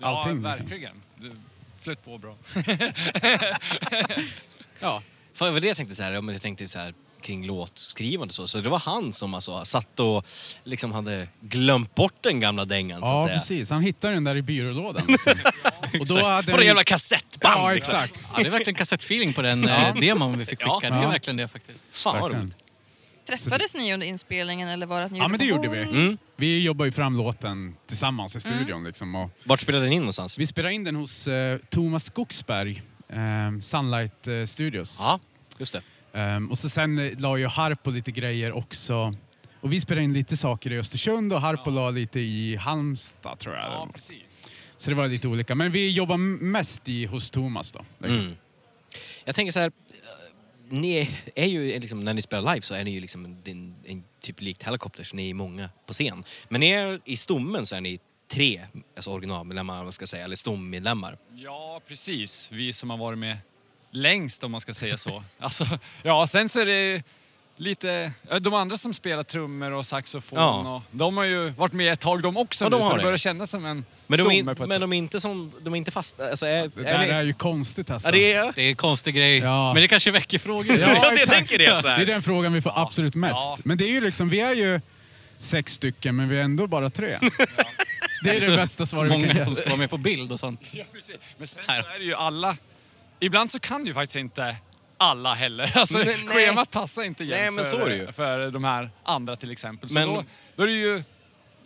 Allting. 0.00 0.42
ja, 0.42 0.48
liksom. 0.50 0.66
verkligen. 0.66 1.02
Du 1.16 1.32
flöt 1.82 2.04
på 2.04 2.18
bra. 2.18 2.36
ja. 4.80 5.02
För 5.34 5.46
det 5.46 5.52
var 5.52 5.60
det 5.60 5.68
jag 5.68 5.76
tänkte 5.76 5.94
så 5.94 6.02
här, 6.02 6.12
ja, 6.12 6.20
men 6.20 6.32
jag 6.32 6.42
tänkte 6.42 6.68
så 6.68 6.78
här 6.78 6.94
kring 7.20 7.46
låtskrivande 7.46 8.34
så. 8.34 8.46
Så 8.46 8.58
det 8.60 8.68
var 8.68 8.78
han 8.78 9.12
som 9.12 9.34
alltså 9.34 9.64
satt 9.64 10.00
och 10.00 10.26
liksom 10.64 10.92
hade 10.92 11.28
glömt 11.40 11.94
bort 11.94 12.14
den 12.22 12.40
gamla 12.40 12.64
dängan 12.64 13.00
så 13.00 13.06
att 13.06 13.12
Ja, 13.12 13.26
säga. 13.26 13.38
precis. 13.38 13.70
Han 13.70 13.82
hittade 13.82 14.14
den 14.14 14.24
där 14.24 14.36
i 14.36 14.42
byrålådan. 14.42 15.02
Liksom. 15.08 15.32
och 16.00 16.06
då 16.06 16.26
hade 16.26 16.52
På 16.52 16.58
det 16.58 16.64
jävla 16.64 16.84
kassettband, 16.84 17.60
Ja, 17.60 17.72
liksom. 17.72 17.94
exakt. 17.98 18.28
Ja, 18.32 18.42
det 18.42 18.46
är 18.46 18.50
verkligen 18.50 18.74
kassettfeeling 18.74 19.32
på 19.32 19.42
den 19.42 19.68
eh, 19.68 19.94
demon 19.94 20.38
vi 20.38 20.44
fick 20.44 20.58
skicka. 20.62 20.70
Ja. 20.70 20.80
Det 20.80 20.86
är 20.96 21.02
Ja. 21.02 21.08
verkligen 21.08 21.36
det 21.36 21.48
faktiskt. 21.48 21.84
Fan 21.90 22.12
vad 22.14 22.22
Verkligen. 22.22 22.42
roligt. 22.44 22.56
Träffades 23.28 23.74
ni 23.74 23.94
under 23.94 24.06
inspelningen 24.06 24.68
eller 24.68 24.86
var 24.86 24.98
det 25.00 25.06
att 25.06 25.12
ni 25.12 25.18
Ja, 25.18 25.28
men 25.28 25.38
det 25.40 25.44
på 25.44 25.50
gjorde 25.50 25.68
vi. 25.68 25.82
Mm. 25.82 26.18
Vi 26.36 26.60
jobbar 26.62 26.84
ju 26.84 26.92
fram 26.92 27.16
låten 27.16 27.76
tillsammans 27.86 28.36
i 28.36 28.40
studion. 28.40 28.84
Liksom, 28.84 29.14
och 29.14 29.30
Vart 29.44 29.60
spelade 29.60 29.86
ni 29.88 29.94
in 29.94 30.02
någonstans? 30.02 30.38
vi 30.38 30.46
spelade 30.46 30.74
in 30.74 30.84
den 30.84 30.96
hos 30.96 31.26
eh, 31.26 31.58
Thomas 31.70 32.04
Skogsberg, 32.04 32.82
eh, 33.08 33.60
Sunlight 33.62 34.28
eh, 34.28 34.44
Studios. 34.44 34.98
Ja, 35.00 35.20
just 35.58 35.72
det. 35.72 35.82
Ehm, 36.12 36.50
och 36.50 36.58
så 36.58 36.68
sen 36.68 36.98
eh, 36.98 37.18
la 37.18 37.38
ju 37.38 37.46
Harpo 37.46 37.90
lite 37.90 38.10
grejer 38.10 38.52
också. 38.52 39.14
Och 39.60 39.72
vi 39.72 39.80
spelade 39.80 40.04
in 40.04 40.12
lite 40.12 40.36
saker 40.36 40.72
i 40.72 40.78
Östersund 40.78 41.32
och 41.32 41.40
Harpo 41.40 41.70
la 41.70 41.90
lite 41.90 42.20
i 42.20 42.56
Halmstad 42.56 43.38
tror 43.38 43.54
jag. 43.54 43.64
Ja, 43.64 43.88
precis. 43.94 44.50
Så 44.76 44.90
det 44.90 44.96
var 44.96 45.08
lite 45.08 45.28
olika. 45.28 45.54
Men 45.54 45.72
vi 45.72 45.90
jobbar 45.90 46.16
mest 46.16 46.88
i, 46.88 47.06
hos 47.06 47.30
Thomas 47.30 47.72
då. 47.72 47.84
liksom. 47.98 48.20
Mm. 48.20 48.36
Jag 49.24 49.34
tänker 49.34 49.52
så 49.52 49.60
här, 49.60 49.66
eh, 49.66 49.72
ni 50.68 51.10
är 51.34 51.46
ju 51.46 51.80
liksom, 51.80 52.04
när 52.04 52.14
ni 52.14 52.22
spelar 52.22 52.54
live 52.54 52.62
så 52.62 52.74
är 52.74 52.84
ni 52.84 52.90
ju 52.90 53.00
liksom 53.00 53.24
en, 53.24 53.74
en, 53.86 54.04
typ 54.20 54.40
likt 54.40 54.62
Helicopters, 54.62 55.14
ni 55.14 55.30
är 55.30 55.34
många 55.34 55.70
på 55.86 55.92
scen. 55.92 56.24
Men 56.48 56.60
ni 56.60 56.70
är, 56.70 57.00
i 57.04 57.16
stommen 57.16 57.66
så 57.66 57.76
är 57.76 57.80
ni 57.80 58.00
tre 58.30 58.60
alltså 58.96 59.10
originalmedlemmar, 59.10 59.84
man 59.84 59.92
ska 59.92 60.06
säga, 60.06 60.24
eller 60.24 60.36
stommedlemmar. 60.36 61.18
Ja, 61.34 61.80
precis. 61.88 62.48
Vi 62.52 62.72
som 62.72 62.90
har 62.90 62.96
varit 62.96 63.18
med 63.18 63.36
längst 63.90 64.44
om 64.44 64.52
man 64.52 64.60
ska 64.60 64.74
säga 64.74 64.96
så. 64.98 65.24
alltså, 65.38 65.66
ja, 66.02 66.26
sen 66.26 66.48
så 66.48 66.60
är 66.60 66.66
det 66.66 67.02
lite... 67.56 68.12
ja, 68.30 68.38
De 68.38 68.54
andra 68.54 68.76
som 68.76 68.94
spelar 68.94 69.22
trummor 69.22 69.70
och 69.70 69.86
saxofon, 69.86 70.38
Ja. 70.38 70.74
och, 70.76 70.82
de 70.90 71.16
har 71.16 71.24
ju 71.24 71.48
varit 71.50 71.72
med 71.72 71.92
ett 71.92 72.00
tag 72.00 72.22
de 72.22 72.36
också 72.36 72.64
Ja, 72.64 72.68
nu, 72.68 72.76
de 72.76 72.82
har 72.82 72.90
så 72.90 72.96
det. 72.96 73.00
det 73.02 73.04
börjar 73.04 73.18
kännas 73.18 73.50
som 73.50 73.64
en 73.66 73.84
Men 74.06 74.18
de, 74.18 74.24
stomme 74.24 74.38
är, 74.40 74.44
på 74.44 74.50
ett 74.50 74.58
men 74.58 74.70
sätt. 74.70 74.80
de 74.80 74.92
är 74.92 74.96
inte 74.96 75.20
som, 75.20 75.52
de 75.60 75.72
är 75.74 75.76
inte 75.78 75.90
fast, 75.90 76.20
alltså 76.20 76.46
är, 76.46 76.68
Det 76.74 76.82
där 76.82 76.98
är 76.98 77.22
ju 77.22 77.32
konstigt 77.32 77.90
alltså. 77.90 78.08
Ja, 78.08 78.12
det 78.12 78.32
är, 78.32 78.52
Det 78.54 78.62
är 78.62 78.68
en 78.68 78.76
konstig 78.76 79.14
grej. 79.14 79.38
Ja. 79.38 79.72
Men 79.74 79.82
det 79.82 79.88
kanske 79.88 80.10
väcker 80.10 80.38
frågor. 80.38 80.78
Ja, 80.78 80.86
det 81.10 81.12
exakt. 81.12 81.32
tänker 81.32 81.58
det, 81.58 81.82
så 81.82 81.88
här. 81.88 81.96
Det 81.96 82.02
är 82.04 82.06
den 82.06 82.22
frågan 82.22 82.52
vi 82.52 82.60
får 82.62 82.72
absolut 82.76 83.14
mest. 83.14 83.34
Ja. 83.34 83.56
Men 83.64 83.78
det 83.78 83.84
är 83.84 83.90
ju 83.90 84.00
liksom, 84.00 84.28
vi 84.28 84.40
är 84.40 84.54
ju 84.54 84.80
sex 85.38 85.72
stycken 85.72 86.16
men 86.16 86.28
vi 86.28 86.38
är 86.38 86.42
ändå 86.42 86.66
bara 86.66 86.90
tre. 86.90 87.18
Det 88.24 88.30
är 88.30 88.34
det 88.40 88.46
så, 88.46 88.56
bästa 88.56 88.86
så 88.86 88.96
svaret 88.96 89.10
vi 89.10 89.14
kan 89.14 89.20
många 89.20 89.34
ge. 89.34 89.44
som 89.44 89.56
ska 89.56 89.68
vara 89.68 89.78
med 89.78 89.90
på 89.90 89.96
bild 89.98 90.32
och 90.32 90.40
sånt. 90.40 90.70
Ja, 90.72 90.84
precis. 90.92 91.16
Men 91.38 91.46
sen 91.46 91.62
så 91.66 91.72
är 91.72 91.98
det 91.98 92.04
ju 92.04 92.14
alla... 92.14 92.56
Ibland 93.20 93.52
så 93.52 93.60
kan 93.60 93.86
ju 93.86 93.94
faktiskt 93.94 94.16
inte 94.16 94.56
alla 94.96 95.34
heller. 95.34 95.72
Alltså, 95.78 95.98
Nej, 95.98 96.06
nej. 96.06 96.26
schemat 96.26 96.70
passar 96.70 97.02
inte 97.02 97.24
Nej, 97.24 97.50
men 97.50 97.64
så 97.64 97.76
är 97.78 97.88
det 97.88 97.96
ju. 97.96 98.06
för, 98.06 98.12
för 98.12 98.50
de 98.50 98.64
här 98.64 98.90
andra 99.02 99.36
till 99.36 99.50
exempel. 99.50 99.88
Så 99.88 99.94
Men- 99.94 100.08
då, 100.08 100.24
då 100.56 100.62
är 100.62 100.66
det 100.66 100.72
ju 100.72 101.02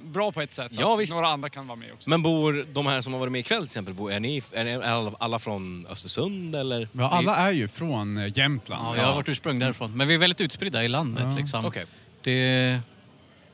bra 0.02 0.32
på 0.32 0.40
ett 0.40 0.52
sätt 0.52 0.72
Ja, 0.74 0.94
att 0.94 1.00
visst. 1.00 1.14
några 1.14 1.28
andra 1.28 1.48
kan 1.50 1.66
vara 1.66 1.76
med 1.76 1.92
också. 1.92 2.10
Men 2.10 2.22
bor 2.22 2.66
de 2.72 2.86
här 2.86 3.00
som 3.00 3.12
har 3.12 3.20
varit 3.20 3.32
med 3.32 3.38
ikväll 3.38 3.58
till 3.60 3.64
exempel, 3.66 3.94
bor, 3.94 4.12
är, 4.12 4.20
ni, 4.20 4.42
är, 4.52 4.64
ni, 4.64 4.70
är 4.70 5.14
alla, 5.22 5.38
från 5.38 5.86
Östersund 5.90 6.54
eller? 6.56 6.88
Ja, 6.92 7.08
alla 7.10 7.36
är 7.36 7.50
ju 7.50 7.68
från 7.68 8.18
eh, 8.18 8.38
Jämtland. 8.38 8.86
Ja, 8.86 8.96
jag 8.96 9.04
har 9.08 9.14
varit 9.14 9.28
ursprung 9.28 9.58
därifrån. 9.58 9.96
Men 9.96 10.08
vi 10.08 10.14
är 10.14 10.18
väldigt 10.18 10.40
utspridda 10.40 10.84
i 10.84 10.88
landet. 10.88 11.24
Ja. 11.28 11.36
Liksom. 11.38 11.64
Okej. 11.64 11.84
Det, 12.22 12.80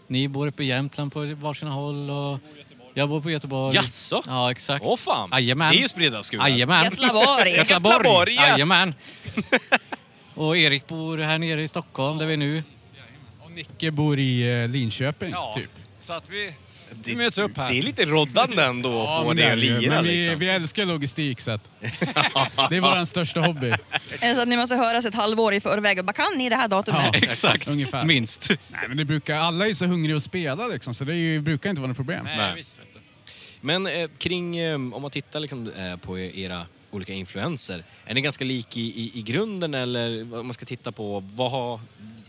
ni 0.06 0.28
bor 0.28 0.46
uppe 0.46 0.62
i 0.62 0.66
Jämtland 0.66 1.12
på 1.12 1.34
varsina 1.34 1.70
håll 1.70 2.10
och 2.10 2.40
jag 3.00 3.08
bor 3.08 3.20
på 3.20 3.30
Göteborg. 3.30 3.76
Jaså? 3.76 4.22
Ja, 4.26 4.50
exakt. 4.50 4.84
Åh 4.84 4.96
fan! 4.96 5.28
Jajamän. 5.32 5.70
Det 5.72 5.78
är 5.78 5.82
ju 5.82 5.88
spridda 5.88 6.22
skurar. 6.22 6.48
Jajamän. 6.48 6.84
Götlaborg. 6.84 7.50
Götlaborg, 7.56 8.34
ja. 8.34 8.48
Jajamän. 8.48 8.94
och 10.34 10.56
Erik 10.56 10.88
bor 10.88 11.18
här 11.18 11.38
nere 11.38 11.62
i 11.62 11.68
Stockholm 11.68 12.18
där 12.18 12.26
vi 12.26 12.32
är 12.32 12.36
nu. 12.36 12.62
Och 13.40 13.50
Nicke 13.50 13.90
bor 13.90 14.18
i 14.18 14.62
eh, 14.62 14.68
Linköping, 14.68 15.30
Ja. 15.30 15.52
typ. 15.56 15.70
Så 16.00 16.12
att 16.12 16.28
vi, 16.30 16.52
vi 17.04 17.16
möts 17.16 17.38
upp 17.38 17.56
här. 17.56 17.68
Det 17.68 17.78
är 17.78 17.82
lite 17.82 18.04
roddande 18.04 18.62
ändå 18.62 19.02
att 19.02 19.24
få 19.24 19.32
det 19.32 19.42
är 19.42 19.52
att 19.52 19.60
det 19.60 19.66
ju. 19.66 19.80
lira. 19.80 19.94
Men 19.94 20.04
vi, 20.04 20.16
liksom. 20.20 20.38
vi 20.38 20.48
älskar 20.48 20.84
logistik 20.86 21.40
så 21.40 21.50
att 21.50 21.64
det 22.70 22.76
är 22.76 22.80
vår 22.80 23.04
största 23.04 23.40
hobby. 23.40 23.72
Det 24.20 24.34
så 24.34 24.40
att 24.42 24.48
ni 24.48 24.56
måste 24.56 24.76
höras 24.76 25.04
ett 25.04 25.14
halvår 25.14 25.54
i 25.54 25.60
förväg 25.60 25.98
och 25.98 26.04
bara 26.04 26.12
kan 26.12 26.38
ni 26.38 26.48
det 26.48 26.56
här 26.56 26.68
datumet? 26.68 27.14
exakt. 27.14 27.68
Ungefär. 27.68 28.04
Minst. 28.04 28.50
Nej, 28.68 28.80
men 28.88 28.96
det 28.96 29.04
brukar, 29.04 29.36
alla 29.36 29.68
är 29.68 29.74
så 29.74 29.86
hungriga 29.86 30.16
att 30.16 30.22
spela 30.22 30.66
liksom, 30.66 30.94
så 30.94 31.04
det 31.04 31.12
är 31.12 31.16
ju, 31.16 31.40
brukar 31.40 31.70
inte 31.70 31.80
vara 31.80 31.88
något 31.88 31.96
problem. 31.96 32.24
Nej. 32.36 32.64
Men 33.60 33.86
eh, 33.86 34.10
kring, 34.18 34.56
eh, 34.56 34.74
om 34.74 35.02
man 35.02 35.10
tittar 35.10 35.40
liksom, 35.40 35.68
eh, 35.72 35.96
på 35.96 36.18
era 36.18 36.66
olika 36.90 37.12
influenser, 37.12 37.84
är 38.04 38.14
ni 38.14 38.20
ganska 38.20 38.44
lik 38.44 38.76
i, 38.76 38.80
i, 38.80 39.18
i 39.18 39.22
grunden 39.22 39.74
eller 39.74 40.22
om 40.22 40.46
man 40.46 40.54
ska 40.54 40.66
titta 40.66 40.92
på 40.92 41.20
vad 41.20 41.50
har 41.50 41.80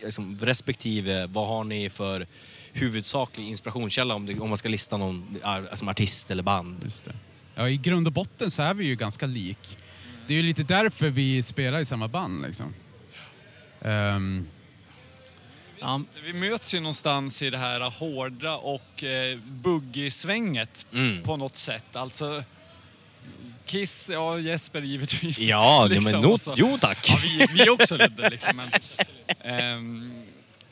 liksom, 0.03 0.38
respektive, 0.41 1.27
vad 1.27 1.47
har 1.47 1.63
ni 1.63 1.89
för 1.89 2.27
huvudsaklig 2.73 3.47
inspirationskälla 3.47 4.15
om, 4.15 4.25
det, 4.25 4.39
om 4.39 4.49
man 4.49 4.57
ska 4.57 4.69
lista 4.69 4.97
någon 4.97 5.38
ar, 5.43 5.75
som 5.75 5.89
artist 5.89 6.32
eller 6.32 6.43
band? 6.43 6.84
Just 6.84 7.05
det. 7.05 7.15
Ja, 7.55 7.69
i 7.69 7.77
grund 7.77 8.07
och 8.07 8.13
botten 8.13 8.51
så 8.51 8.61
är 8.61 8.73
vi 8.73 8.86
ju 8.86 8.95
ganska 8.95 9.25
lik. 9.25 9.77
Det 10.27 10.34
är 10.34 10.38
ju 10.38 10.43
lite 10.43 10.63
därför 10.63 11.09
vi 11.09 11.43
spelar 11.43 11.79
i 11.79 11.86
samma 11.86 12.07
band 12.07 12.41
liksom. 12.41 12.73
Ehm, 13.82 14.47
Ehm, 15.82 16.05
Vi 16.23 16.34
möts 16.34 16.73
ju 16.73 16.79
någonstans 16.79 17.41
i 17.41 17.49
det 17.49 17.57
här 17.57 17.79
hårda 17.89 18.55
och 18.55 19.03
eh, 19.03 19.38
buggy-svänget 19.38 20.86
Mm. 20.93 21.23
på 21.23 21.38
något 21.38 21.57
sätt. 21.57 21.95
Alltså 21.95 22.43
Kiss, 23.65 24.09
ja 24.09 24.39
Jesper 24.39 24.82
givetvis. 24.82 25.39
Ja, 25.39 25.88
nej, 25.89 25.99
men 26.01 26.13
no- 26.15 26.25
och 26.25 26.41
så- 26.41 26.53
jo, 26.57 26.77
tack. 26.82 27.09
Ja, 27.09 27.17
vi, 27.23 27.47
vi 27.53 27.61
är 27.61 27.69
också 27.69 27.97
Ludde 27.97 28.29
liksom. 28.29 28.57
Men, 28.57 28.69
ehm, 29.41 30.23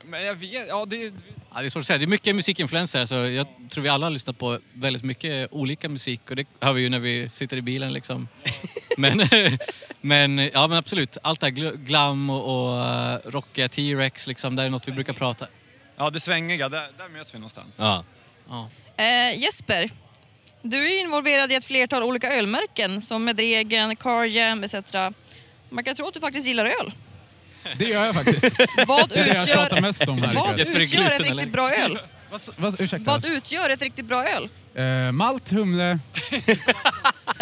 men 0.05 0.23
jag 0.23 0.35
vet, 0.35 0.67
ja 0.67 0.85
det... 0.85 1.13
Ja, 1.53 1.59
det 1.59 1.65
är 1.67 1.69
svårt 1.69 1.81
att 1.81 1.87
säga. 1.87 1.97
Det 1.97 2.05
är 2.05 2.07
mycket 2.07 2.35
musikinfluenser. 2.35 3.05
Så 3.05 3.15
jag 3.15 3.47
tror 3.69 3.83
vi 3.83 3.89
alla 3.89 4.05
har 4.05 4.11
lyssnat 4.11 4.37
på 4.37 4.59
väldigt 4.73 5.03
mycket 5.03 5.53
olika 5.53 5.89
musik 5.89 6.21
och 6.29 6.35
det 6.35 6.47
hör 6.61 6.73
vi 6.73 6.81
ju 6.81 6.89
när 6.89 6.99
vi 6.99 7.29
sitter 7.29 7.57
i 7.57 7.61
bilen. 7.61 7.93
Liksom. 7.93 8.27
Men, 8.97 9.29
men, 10.01 10.37
ja, 10.53 10.67
men 10.67 10.77
absolut, 10.77 11.17
allt 11.23 11.39
det 11.39 11.45
här 11.47 11.53
gl- 11.53 11.75
glam 11.75 12.29
och, 12.29 12.71
och 12.71 12.77
uh, 12.79 13.31
rockiga 13.31 13.69
T-Rex, 13.69 14.27
liksom, 14.27 14.55
det 14.55 14.63
är 14.63 14.69
något 14.69 14.87
vi 14.87 14.91
brukar 14.91 15.13
prata. 15.13 15.47
Ja, 15.97 16.09
det 16.09 16.19
svängiga, 16.19 16.69
där, 16.69 16.87
där 16.97 17.09
möts 17.09 17.33
vi 17.35 17.39
någonstans. 17.39 17.75
Ja. 17.79 18.03
Ja. 18.49 18.69
Eh, 18.97 19.39
Jesper, 19.39 19.89
du 20.61 20.95
är 20.95 21.01
involverad 21.01 21.51
i 21.51 21.55
ett 21.55 21.65
flertal 21.65 22.03
olika 22.03 22.33
ölmärken 22.33 23.01
som 23.01 23.25
med 23.25 23.35
Dregen, 23.35 23.95
Car 23.95 24.23
Jam 24.23 24.63
etc. 24.63 24.75
Man 25.69 25.83
kan 25.83 25.95
tro 25.95 26.07
att 26.07 26.13
du 26.13 26.19
faktiskt 26.19 26.47
gillar 26.47 26.65
öl. 26.65 26.91
Det 27.77 27.85
gör 27.85 28.05
jag 28.05 28.15
faktiskt. 28.15 28.59
Vad 28.87 29.09
det 29.09 29.15
är 29.19 29.23
det 29.23 29.33
jag 29.33 29.43
utgör- 29.43 29.55
tjatar 29.55 29.81
mest 29.81 30.07
om 30.07 30.21
här 30.21 30.33
Vad 30.35 30.59
ikväll. 30.59 30.81
utgör 30.81 31.05
ett 31.11 31.19
riktigt 31.21 31.51
bra 31.53 31.71
öl? 31.71 31.99
Vad, 32.57 32.81
ursäkta? 32.81 33.11
Vad 33.11 33.25
utgör 33.25 33.69
ett 33.69 33.81
riktigt 33.81 34.05
bra 34.05 34.25
öl? 34.25 34.49
Eh, 34.75 35.11
malt, 35.11 35.49
humle. 35.49 35.99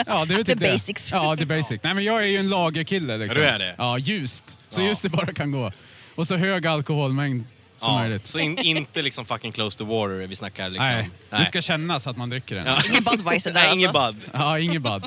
ja, 0.05 0.25
det 0.25 0.34
är 0.34 0.38
väl 0.38 0.38
The 0.38 0.43
typ 0.53 0.59
det. 0.59 0.71
basics. 0.71 1.11
Ja, 1.11 1.36
the 1.38 1.45
basic. 1.45 1.80
Nej, 1.84 1.93
men 1.93 2.03
jag 2.03 2.23
är 2.23 2.28
ju 2.28 2.38
en 2.38 2.49
lagerkille. 2.49 3.17
Liksom. 3.17 3.41
Ja, 3.41 3.47
du 3.47 3.53
är 3.53 3.59
det? 3.59 3.75
Ja, 3.78 3.97
ljust. 3.97 4.57
Så 4.69 4.82
Ja. 4.82 4.86
just 4.88 5.01
det 5.01 5.09
bara 5.09 5.34
kan 5.34 5.51
gå. 5.51 5.71
Och 6.15 6.28
så 6.28 6.36
hög 6.36 6.67
alkoholmängd 6.67 7.43
som 7.78 7.93
Ja, 7.93 7.99
möjligt. 7.99 8.28
så 8.28 8.39
in, 8.39 8.57
inte 8.57 9.01
liksom 9.01 9.25
fucking 9.25 9.51
close 9.51 9.78
to 9.78 9.86
water 9.86 10.28
vi 10.28 10.36
snackar 10.36 10.69
liksom. 10.69 10.88
Nej, 10.88 11.09
det 11.30 11.45
ska 11.45 11.61
kännas 11.61 12.07
att 12.07 12.17
man 12.17 12.30
dricker 12.30 12.55
den. 12.55 12.65
Ja. 12.65 12.78
Ingen 12.89 13.03
Budweiser 13.03 13.53
där, 13.53 13.61
Nej, 13.63 13.73
ingen 13.73 13.95
alltså. 13.95 14.11
Bud. 14.21 14.30
Ja, 14.34 14.59
ingen 14.59 14.82
Bud. 14.84 15.03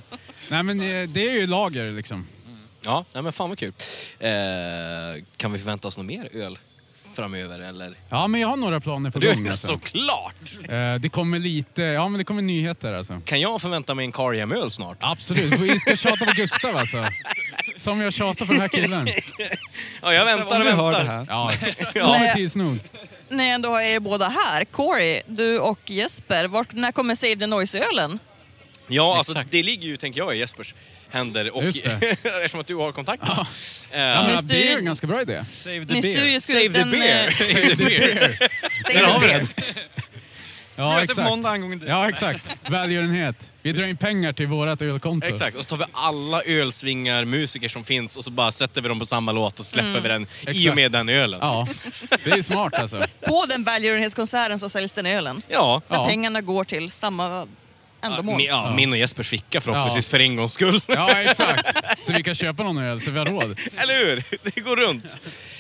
Nej, 0.48 0.62
men 0.62 0.80
eh, 0.80 1.08
det 1.08 1.28
är 1.28 1.32
ju 1.32 1.46
lager 1.46 1.92
liksom. 1.92 2.26
Ja, 2.84 3.04
nej, 3.14 3.22
men 3.22 3.32
fan 3.32 3.48
vad 3.48 3.58
kul. 3.58 3.72
Eh, 4.18 4.30
kan 5.36 5.52
vi 5.52 5.58
förvänta 5.58 5.88
oss 5.88 5.96
något 5.96 6.06
mer 6.06 6.28
öl 6.36 6.58
framöver 7.14 7.60
eller? 7.60 7.94
Ja, 8.08 8.26
men 8.26 8.40
jag 8.40 8.48
har 8.48 8.56
några 8.56 8.80
planer 8.80 9.10
på 9.10 9.18
Du, 9.18 9.34
gång. 9.34 9.48
Alltså. 9.48 9.66
Såklart! 9.66 10.68
Eh, 10.68 10.94
det 10.94 11.08
kommer 11.08 11.38
lite, 11.38 11.82
ja 11.82 12.08
men 12.08 12.18
det 12.18 12.24
kommer 12.24 12.42
nyheter 12.42 12.92
alltså. 12.92 13.20
Kan 13.24 13.40
jag 13.40 13.62
förvänta 13.62 13.94
mig 13.94 14.04
en 14.04 14.12
Carjam-öl 14.12 14.70
snart? 14.70 14.96
Absolut, 15.00 15.52
vi 15.58 15.78
ska 15.78 15.96
tjata 16.08 16.26
på 16.26 16.32
Gustav 16.36 16.76
alltså. 16.76 17.04
Som 17.76 18.00
jag 18.00 18.12
tjatar 18.12 18.46
på 18.46 18.52
den 18.52 18.60
här 18.60 18.68
killen. 18.68 19.08
Ja, 20.02 20.14
jag 20.14 20.24
väntar 20.24 20.60
och 20.60 20.66
väntar. 20.66 21.26
Ja, 21.28 21.52
Ja. 21.94 22.00
kommer 22.06 22.34
tids 22.34 22.56
nog. 22.56 22.78
När 23.28 23.44
jag 23.44 23.54
ändå 23.54 23.68
har 23.68 23.80
er 23.80 24.00
båda 24.00 24.28
här, 24.28 24.64
Corey, 24.64 25.22
du 25.26 25.58
och 25.58 25.90
Jesper, 25.90 26.44
vart, 26.44 26.72
när 26.72 26.92
kommer 26.92 27.14
Save 27.14 27.36
the 27.36 27.46
Noise-ölen? 27.46 28.18
Ja, 28.88 29.16
alltså 29.18 29.34
det 29.50 29.62
ligger 29.62 29.88
ju, 29.88 29.96
tänker 29.96 30.20
jag, 30.20 30.36
i 30.36 30.38
Jespers 30.38 30.74
händer. 31.12 31.56
Och 31.56 31.64
Just 31.64 31.84
det. 31.84 31.92
eftersom 32.24 32.60
att 32.60 32.66
du 32.66 32.74
har 32.74 32.92
kontakt 32.92 33.22
med 33.22 33.30
Eh, 33.92 34.00
Ja, 34.00 34.22
men 34.26 34.46
det 34.46 34.66
är 34.66 34.70
ju 34.72 34.78
en 34.78 34.84
ganska 34.84 35.06
bra 35.06 35.20
idé. 35.22 35.44
Save 35.52 35.84
the 35.86 36.00
beer! 36.00 36.40
Save 36.40 36.68
the 36.68 37.74
beer! 37.76 38.38
Där 38.94 39.04
har 39.04 39.20
vi 39.20 39.26
den. 39.28 39.48
Ja, 40.76 41.02
exakt. 41.02 41.28
måndag 41.28 41.50
angående 41.50 41.84
det. 41.86 41.90
Ja, 41.90 42.08
exakt. 42.08 42.44
Välgörenhet. 42.70 43.52
Vi 43.62 43.72
drar 43.72 43.86
in 43.86 43.96
pengar 43.96 44.32
till 44.32 44.46
vårat 44.46 44.82
ölkonto. 44.82 45.26
Exakt, 45.26 45.56
och 45.56 45.62
så 45.64 45.68
tar 45.68 45.76
vi 45.76 45.84
alla 45.92 46.42
ölsvingar, 46.42 47.24
musiker 47.24 47.68
som 47.68 47.84
finns 47.84 48.16
och 48.16 48.24
så 48.24 48.30
bara 48.30 48.52
sätter 48.52 48.80
vi 48.80 48.88
dem 48.88 48.98
på 48.98 49.06
samma 49.06 49.32
låt 49.32 49.58
och 49.60 49.64
släpper 49.66 49.88
Mm. 49.90 50.02
vi 50.02 50.08
den 50.08 50.22
i 50.22 50.26
Exakt. 50.46 50.68
och 50.70 50.76
med 50.76 50.92
den 50.92 51.08
ölen. 51.08 51.38
Ja, 51.42 51.68
det 52.24 52.30
är 52.30 52.42
smart 52.42 52.74
alltså. 52.74 53.06
På 53.26 53.46
den 53.48 53.64
välgörenhetskonserten 53.64 54.58
så 54.58 54.68
säljs 54.68 54.94
den 54.94 55.06
ölen. 55.06 55.42
Ja. 55.48 55.82
Där 55.88 55.96
Ja. 55.96 56.06
pengarna 56.08 56.40
går 56.40 56.64
till 56.64 56.90
samma 56.90 57.46
ändamål. 58.02 58.36
Min, 58.36 58.46
ja, 58.46 58.74
min 58.76 58.92
och 58.92 58.98
Jespers 58.98 59.28
ficka 59.28 59.60
förhoppningsvis 59.60 60.06
för 60.08 60.20
en 60.20 60.36
gångs 60.36 60.52
skull. 60.52 60.80
Ja, 60.86 61.20
exakt. 61.22 61.76
Så 62.04 62.12
vi 62.12 62.22
kan 62.22 62.34
köpa 62.34 62.62
någon 62.62 62.78
öl 62.78 63.00
så 63.00 63.10
vi 63.10 63.18
har 63.18 63.26
råd. 63.26 63.58
Eller 63.76 64.06
hur? 64.06 64.24
Det 64.54 64.60
går 64.60 64.76
runt. 64.76 65.16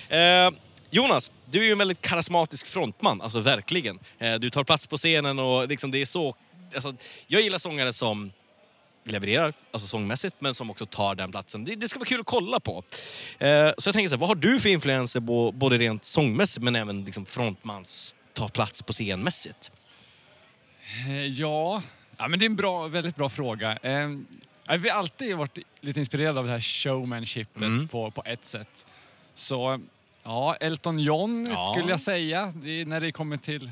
Eh, 0.08 0.60
Jonas, 0.90 1.30
du 1.44 1.60
är 1.60 1.64
ju 1.64 1.72
en 1.72 1.78
väldigt 1.78 2.00
karismatisk 2.02 2.66
frontman, 2.66 3.20
alltså 3.22 3.40
verkligen. 3.40 3.98
Eh, 4.18 4.34
du 4.34 4.50
tar 4.50 4.64
plats 4.64 4.86
på 4.86 4.96
scenen 4.96 5.38
och 5.38 5.68
liksom 5.68 5.90
det 5.90 6.02
är 6.02 6.06
så... 6.06 6.34
Alltså, 6.74 6.94
jag 7.26 7.42
gillar 7.42 7.58
sångare 7.58 7.92
som 7.92 8.32
levererar, 9.04 9.52
alltså 9.72 9.86
sångmässigt, 9.88 10.36
men 10.38 10.54
som 10.54 10.70
också 10.70 10.86
tar 10.86 11.14
den 11.14 11.30
platsen. 11.30 11.64
Det, 11.64 11.74
det 11.74 11.88
ska 11.88 11.98
vara 11.98 12.06
kul 12.08 12.20
att 12.20 12.26
kolla 12.26 12.60
på. 12.60 12.84
Eh, 13.38 13.70
så 13.78 13.88
jag 13.88 13.94
tänker 13.94 14.08
så 14.08 14.14
här, 14.14 14.20
vad 14.20 14.28
har 14.28 14.34
du 14.34 14.60
för 14.60 14.68
influenser 14.68 15.20
bo- 15.20 15.52
både 15.52 15.78
rent 15.78 16.04
sångmässigt 16.04 16.64
men 16.64 16.76
även 16.76 17.04
liksom 17.04 17.26
frontmans 17.26 18.14
ta 18.32 18.48
plats 18.48 18.82
på 18.82 18.92
scenmässigt? 18.92 19.70
Eh, 21.08 21.26
Ja, 21.26 21.82
ja 22.20 22.28
men 22.28 22.38
det 22.38 22.44
är 22.44 22.46
en 22.50 22.56
bra, 22.56 22.88
väldigt 22.88 23.16
bra 23.16 23.28
fråga. 23.28 23.76
Eh, 23.82 24.08
vi 24.78 24.88
har 24.88 24.98
alltid 24.98 25.36
varit 25.36 25.58
lite 25.80 25.98
inspirerade 25.98 26.40
av 26.40 26.46
det 26.46 26.52
här 26.52 26.60
showmanshipet 26.60 27.62
Mm. 27.62 27.88
på, 27.88 28.10
på 28.10 28.22
ett 28.26 28.44
sätt. 28.44 28.86
Så 29.34 29.80
ja, 30.22 30.54
Elton 30.60 30.98
John 30.98 31.46
Ja. 31.50 31.74
skulle 31.74 31.90
jag 31.92 32.00
säga 32.00 32.52
det 32.56 32.70
är 32.80 32.86
när 32.86 33.00
det 33.00 33.12
kommer 33.12 33.36
till 33.36 33.70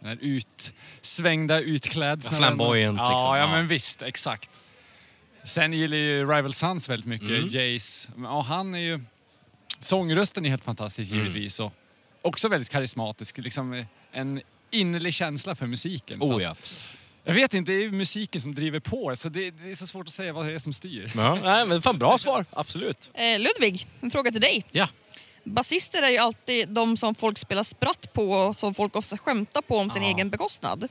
den 0.00 0.08
här 0.08 0.18
utsvängda 0.20 1.60
utklädseln. 1.60 2.34
Ja, 2.34 2.38
flamboyant, 2.38 2.98
ja, 2.98 3.04
liksom. 3.04 3.20
Ja, 3.20 3.38
Ja. 3.38 3.46
men 3.50 3.68
visst, 3.68 4.02
exakt. 4.02 4.50
Sen 5.44 5.72
gillar 5.72 5.96
ju 5.96 6.20
Rival 6.20 6.52
Sons 6.52 6.88
väldigt 6.88 7.06
mycket, 7.06 7.28
Mm. 7.30 7.48
Jace. 7.48 8.08
Ja, 8.22 8.40
han 8.40 8.74
är 8.74 8.78
ju... 8.78 9.00
Sångrösten 9.80 10.46
är 10.46 10.50
helt 10.50 10.64
fantastisk 10.64 11.12
Mm. 11.12 11.24
givetvis 11.24 11.60
och 11.60 11.72
också 12.22 12.48
väldigt 12.48 12.70
karismatisk. 12.70 13.38
Liksom 13.38 13.72
eh, 13.72 13.84
en 14.12 14.40
innerlig 14.70 15.14
känsla 15.14 15.54
för 15.54 15.66
musiken. 15.66 16.18
Oh 16.22 16.42
ja. 16.42 16.56
Jag 17.26 17.34
vet 17.34 17.54
inte, 17.54 17.72
det 17.72 17.84
är 17.84 17.90
musiken 17.90 18.40
som 18.40 18.54
driver 18.54 18.80
på. 18.80 19.16
Så 19.16 19.28
det, 19.28 19.50
det 19.50 19.70
är 19.70 19.74
så 19.74 19.86
svårt 19.86 20.08
att 20.08 20.14
säga 20.14 20.32
vad 20.32 20.46
det 20.46 20.52
är 20.54 20.58
som 20.58 20.72
styr. 20.72 21.12
ja. 21.16 21.34
Nej, 21.42 21.66
men 21.66 21.82
fan 21.82 21.98
bra 21.98 22.18
svar, 22.18 22.44
absolut. 22.52 23.10
Eh, 23.14 23.38
Ludvig, 23.38 23.86
en 24.00 24.10
fråga 24.10 24.30
till 24.30 24.40
dig. 24.40 24.64
Ja. 24.72 24.88
Basister 25.44 26.02
är 26.02 26.08
ju 26.10 26.18
alltid 26.18 26.68
de 26.68 26.96
som 26.96 27.14
folk 27.14 27.38
spelar 27.38 27.62
spratt 27.62 28.12
på 28.12 28.30
och 28.32 28.58
som 28.58 28.74
folk 28.74 28.96
ofta 28.96 29.18
skämtar 29.18 29.62
på 29.62 29.76
om 29.78 29.90
sin 29.90 30.02
Ja. 30.02 30.08
egen 30.08 30.30
bekostnad. 30.30 30.82
Om 30.84 30.88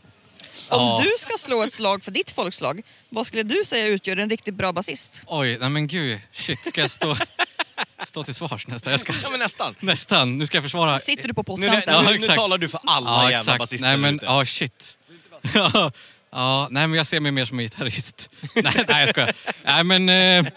Ja. 0.70 1.02
du 1.04 1.12
ska 1.20 1.38
slå 1.38 1.64
ett 1.64 1.74
slag 1.74 2.04
för 2.04 2.12
ditt 2.12 2.32
folkslag, 2.32 2.82
vad 3.10 3.28
skulle 3.28 3.44
du 3.44 3.66
säga 3.66 3.88
utgör 3.88 4.18
en 4.18 4.30
riktigt 4.30 4.54
bra 4.56 4.74
basist? 4.74 5.22
Oj, 5.28 5.58
nej 5.60 5.70
men 5.70 5.88
gud. 5.88 6.20
Shit, 6.34 6.68
ska 6.70 6.82
jag 6.82 6.92
stå, 6.92 7.18
stå 8.08 8.24
till 8.24 8.36
svars 8.36 8.68
nästan? 8.68 8.92
Jag 8.92 9.00
ska, 9.00 9.14
Ja, 9.24 9.30
men 9.30 9.40
nästan. 9.40 9.76
nästan. 9.80 10.38
Nu 10.38 10.46
ska 10.46 10.58
jag 10.58 10.64
försvara... 10.64 11.00
Sitter 11.00 11.28
du 11.28 11.34
på 11.34 11.58
Nu, 11.58 11.70
nu, 11.70 11.76
pottkanten? 11.76 12.04
nu, 12.06 12.10
nu 12.10 12.16
exakt. 12.16 12.36
talar 12.40 12.58
du 12.58 12.68
för 12.68 12.80
alla 12.86 13.10
Ja, 13.10 13.22
jävla 13.32 13.40
exakt. 13.40 13.60
basister 13.60 13.88
Nej 13.88 13.98
men, 13.98 14.20
ja 14.24 14.46
shit. 14.46 14.98
Ja, 16.36 16.62
ja, 16.62 16.68
nej 16.72 16.88
men 16.88 16.98
jag 16.98 17.08
ser 17.08 17.20
mig 17.20 17.32
mer 17.32 17.46
som 17.46 17.60
en 17.60 17.66
gitarrist. 17.66 18.30
nej, 18.56 18.86
nej 18.88 19.00
jag 19.00 19.10
skojar. 19.10 19.34
Nej 19.64 19.84
men, 19.84 20.10
eh, 20.10 20.52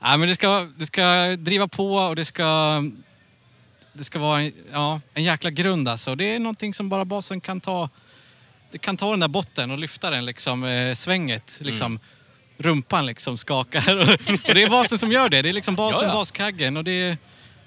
nej, 0.00 0.18
men 0.18 0.20
det, 0.20 0.34
ska, 0.34 0.68
det 0.76 0.86
ska 0.86 1.36
driva 1.36 1.68
på 1.68 1.94
och 1.94 2.16
det 2.16 2.24
ska, 2.24 2.82
det 3.92 4.04
ska 4.04 4.18
vara 4.18 4.40
en, 4.40 4.52
ja, 4.72 5.00
en 5.14 5.24
jäkla 5.24 5.50
grund 5.50 5.88
alltså. 5.88 6.14
Det 6.14 6.34
är 6.34 6.38
någonting 6.38 6.74
som 6.74 6.88
bara 6.88 7.04
basen 7.04 7.40
kan 7.40 7.60
ta. 7.60 7.88
Det 8.70 8.78
kan 8.78 8.96
ta 8.96 9.10
den 9.10 9.20
där 9.20 9.28
botten 9.28 9.70
och 9.70 9.78
lyfta 9.78 10.10
den 10.10 10.26
liksom, 10.26 10.64
eh, 10.64 10.94
svänget. 10.94 11.58
Liksom, 11.60 11.98
Rumpan 12.58 13.06
liksom 13.06 13.38
skakar. 13.38 14.00
och 14.48 14.54
det 14.54 14.62
är 14.62 14.70
basen 14.70 14.98
som 14.98 15.12
gör 15.12 15.28
det. 15.28 15.42
Det 15.42 15.48
är 15.48 15.52
liksom 15.52 15.76
basen, 15.76 16.02
Ja, 16.02 16.08
ja. 16.08 16.14
baskaggen 16.14 16.76
och 16.76 16.84
det 16.84 16.92
är... 16.92 17.08
Ja, 17.08 17.16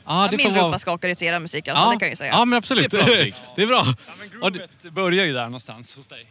Ja, 0.07 0.27
det 0.31 0.37
min 0.37 0.45
får 0.45 0.53
vara... 0.53 0.65
rumpa 0.65 0.79
skakar 0.79 1.23
i 1.23 1.25
era 1.25 1.39
musik, 1.39 1.67
alltså, 1.67 1.91
det 1.91 1.99
kan 1.99 2.05
jag 2.05 2.09
ju 2.09 2.15
säga. 2.15 2.31
Ja, 2.31 2.45
men 2.45 2.57
absolut. 2.57 2.91
Det 2.91 2.99
är 2.99 3.05
bra 3.05 3.33
det 3.55 3.61
är 3.61 3.67
bra. 3.67 3.83
Ja, 3.85 4.13
men 4.19 4.29
groovet 4.29 4.93
börjar 4.93 5.25
ju 5.25 5.33
där 5.33 5.45
någonstans 5.45 5.95
hos 5.95 6.07
dig. 6.07 6.27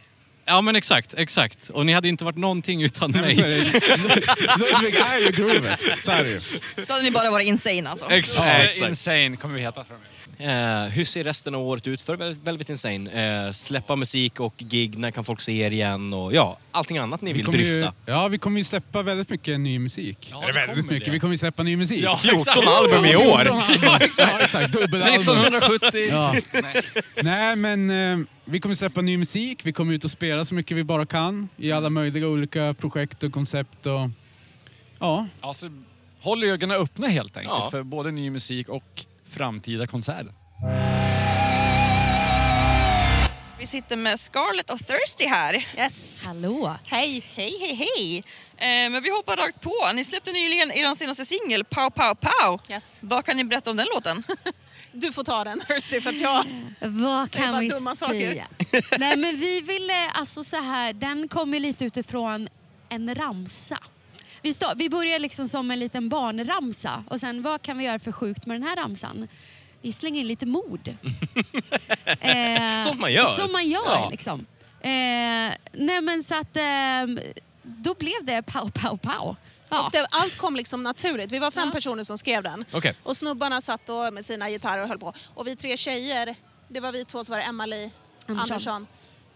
Ja 0.47 0.61
men 0.61 0.75
exakt, 0.75 1.13
exakt. 1.13 1.69
Och 1.69 1.85
ni 1.85 1.93
hade 1.93 2.07
inte 2.07 2.25
varit 2.25 2.37
någonting 2.37 2.83
utan 2.83 3.11
Nej, 3.11 3.21
men 3.21 3.27
mig. 3.27 3.35
så 3.35 3.41
är 3.41 3.47
det. 3.47 4.57
Ludvig 4.57 4.95
är 4.95 5.19
ju 5.19 5.31
groovet. 5.31 5.79
Så 6.03 6.11
är 6.11 6.23
det 6.23 6.29
ju. 6.29 6.41
Då 6.87 6.93
hade 6.93 7.03
ni 7.03 7.11
bara 7.11 7.31
varit 7.31 7.47
insane 7.47 7.89
alltså. 7.89 8.09
Exakt. 8.09 8.47
Ja, 8.47 8.53
exakt. 8.63 8.89
Insane 8.89 9.37
kommer 9.37 9.55
vi 9.55 9.61
heta 9.61 9.83
för 9.83 9.95
Eh, 10.39 10.83
hur 10.89 11.05
ser 11.05 11.23
resten 11.23 11.55
av 11.55 11.61
året 11.61 11.87
ut 11.87 12.01
för 12.01 12.17
Vel- 12.17 12.37
Velvet 12.43 12.69
Insane? 12.69 13.45
Eh, 13.45 13.51
släppa 13.51 13.95
musik 13.95 14.39
och 14.39 14.53
gig, 14.57 14.97
när 14.97 15.11
kan 15.11 15.23
folk 15.23 15.41
se 15.41 15.51
er 15.61 15.71
igen? 15.71 16.13
Och 16.13 16.33
ja, 16.33 16.57
allting 16.71 16.97
annat 16.97 17.21
ni 17.21 17.31
Vi 17.33 17.37
vill 17.37 17.45
kommer 17.45 17.57
ju, 17.59 17.73
dryfta. 17.75 17.93
ja, 18.05 18.27
vi 18.27 18.37
kommer 18.37 18.57
ju 18.57 18.63
släppa 18.63 19.01
väldigt 19.01 19.29
mycket 19.29 19.59
ny 19.59 19.79
musik. 19.79 20.27
Ja, 20.31 20.43
Eller 20.43 20.53
det 20.61 20.67
väldigt 20.67 20.89
mycket, 20.89 21.05
det. 21.05 21.11
vi 21.11 21.19
kommer 21.19 21.33
ju 21.33 21.37
släppa 21.37 21.63
ny 21.63 21.75
musik. 21.77 22.03
Ja, 22.03 22.17
14 22.17 22.39
exakt. 22.39 22.67
album 22.67 23.05
i 23.05 23.15
år. 23.15 23.21
14 23.39 23.57
album. 23.61 23.79
Ja, 23.83 23.97
exakt. 24.01 24.31
Ja, 24.39 24.45
exakt. 24.45 24.71
Dubbelalbum. 24.73 25.21
1970. 25.37 25.99
Ja. 26.09 26.35
Nej, 27.23 27.55
men 27.55 27.89
eh, 27.89 28.25
vi 28.45 28.59
kommer 28.59 28.75
släppa 28.75 29.01
ny 29.01 29.17
musik. 29.17 29.59
Vi 29.63 29.73
kommer 29.73 29.93
ut 29.93 30.03
och 30.05 30.11
spela 30.11 30.45
så 30.45 30.55
mycket 30.55 30.77
vi 30.77 30.83
bara 30.83 31.05
kan 31.05 31.49
i 31.57 31.71
alla 31.71 31.89
möjliga 31.89 32.27
olika 32.27 32.73
projekt 32.79 33.23
och 33.23 33.31
koncept. 33.31 33.85
Och, 33.85 34.09
ja. 34.99 35.27
Alltså, 35.41 35.69
håll 36.21 36.43
ögonen 36.43 36.81
öppna 36.81 37.07
helt 37.07 37.37
enkelt 37.37 37.53
Ja. 37.59 37.71
för 37.71 37.83
både 37.83 38.11
ny 38.11 38.29
musik 38.29 38.69
och 38.69 39.05
framtida 39.37 39.87
konserter. 39.87 40.33
Vi 43.59 43.67
sitter 43.67 43.95
med 43.95 44.19
Scarlett 44.19 44.69
och 44.69 44.79
Thirsty 44.79 45.25
här. 45.27 45.67
Yes. 45.77 46.25
Hallå. 46.27 46.75
Hej, 46.87 47.23
hej, 47.35 47.57
hej, 47.61 47.75
hej. 47.95 48.17
Eh, 48.57 48.89
men 48.91 49.03
vi 49.03 49.09
hoppar 49.09 49.35
rakt 49.37 49.61
på. 49.61 49.91
Ni 49.93 50.03
släppte 50.03 50.31
nyligen 50.31 50.71
er 50.71 50.95
senaste 50.95 51.25
singel, 51.25 51.63
Pow 51.63 51.89
Pow 51.89 52.13
Pow. 52.15 52.59
Yes. 52.69 52.97
Vad 53.01 53.25
kan 53.25 53.37
ni 53.37 53.43
berätta 53.43 53.71
om 53.71 53.77
den 53.77 53.87
låten? 53.93 54.23
Du 54.97 55.11
får 55.11 55.23
ta 55.23 55.43
den 55.43 55.61
Thirsty 55.67 56.01
för 56.01 56.09
att 56.09 56.19
jag 56.21 56.45
Vad 56.81 57.29
säger 57.29 57.43
kan 57.43 57.51
bara 57.53 57.59
vi 57.61 57.69
dumma 57.69 57.95
säga? 57.95 58.45
saker. 58.69 58.97
Nej 58.99 59.17
men 59.17 59.39
vi 59.39 59.61
ville, 59.61 60.09
alltså 60.09 60.43
så 60.43 60.57
här, 60.61 60.93
den 60.93 61.27
kommer 61.27 61.59
lite 61.59 61.85
utifrån 61.85 62.49
en 62.89 63.15
ramsa. 63.15 63.77
Vi, 64.45 64.53
stå, 64.53 64.73
vi 64.75 64.89
börjar 64.89 65.19
liksom 65.19 65.47
som 65.47 65.71
en 65.71 65.79
liten 65.79 66.09
barnramsa 66.09 67.03
och 67.09 67.19
sen 67.19 67.41
vad 67.41 67.61
kan 67.61 67.77
vi 67.77 67.83
göra 67.85 67.99
för 67.99 68.11
sjukt 68.11 68.45
med 68.45 68.55
den 68.55 68.63
här 68.63 68.75
ramsan? 68.75 69.27
Vi 69.81 69.91
slänger 69.93 70.21
in 70.21 70.27
lite 70.27 70.45
mod. 70.45 70.97
Eh, 72.19 72.83
Sånt 72.83 72.99
man 72.99 73.13
gör. 73.13 73.35
Som 73.35 73.51
man 73.51 73.69
gör 73.69 73.81
Ja. 73.85 74.07
liksom. 74.11 74.45
Eh, 74.81 74.89
nej 75.71 76.01
men 76.01 76.23
så 76.23 76.35
att 76.35 76.55
eh, 76.57 77.25
då 77.63 77.93
blev 77.93 78.23
det 78.25 78.41
pow 78.41 78.71
pow 78.71 78.97
pow. 78.97 79.35
Ja. 79.69 79.85
Och 79.85 79.91
det, 79.91 80.07
allt 80.11 80.37
kom 80.37 80.55
liksom 80.55 80.83
naturligt. 80.83 81.31
Vi 81.31 81.39
var 81.39 81.51
fem 81.51 81.71
personer 81.71 82.03
som 82.03 82.17
skrev 82.17 82.43
den. 82.43 82.65
Okej. 82.73 82.95
Och 83.03 83.17
snubbarna 83.17 83.61
satt 83.61 83.85
då 83.85 84.11
med 84.11 84.25
sina 84.25 84.49
gitarrer 84.49 84.81
och 84.83 84.87
höll 84.89 84.99
på. 84.99 85.13
Och 85.33 85.47
vi 85.47 85.55
tre 85.55 85.77
tjejer, 85.77 86.35
det 86.67 86.79
var 86.79 86.91
vi 86.91 87.05
två, 87.05 87.23
så 87.23 87.31
var 87.31 87.37
det 87.37 87.43
Emma-Li 87.43 87.91
Andersson. 88.27 88.41
Andersson. 88.51 88.87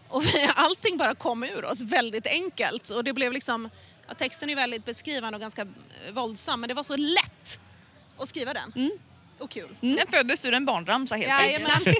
Och 0.08 0.24
vi, 0.24 0.48
allting 0.54 0.96
bara 0.96 1.14
kom 1.14 1.44
ur 1.44 1.64
oss 1.64 1.80
väldigt 1.80 2.26
enkelt. 2.26 2.90
Och 2.90 3.04
det 3.04 3.12
blev 3.12 3.32
liksom, 3.32 3.70
ja, 4.10 4.14
texten 4.14 4.50
är 4.50 4.56
väldigt 4.56 4.84
beskrivande 4.84 5.36
och 5.36 5.40
ganska 5.40 5.62
eh, 5.62 6.12
våldsam, 6.12 6.60
men 6.60 6.68
det 6.68 6.74
var 6.74 6.82
så 6.82 6.96
lätt 6.96 7.60
att 8.18 8.28
skriva 8.28 8.54
den. 8.54 8.72
Mm. 8.76 8.90
Och 9.38 9.50
kul. 9.50 9.68
Den 9.80 10.06
föddes 10.10 10.44
ur 10.44 10.54
en 10.54 10.64
barnramsa 10.64 11.16
helt 11.16 11.28
Jajamän. 11.28 11.94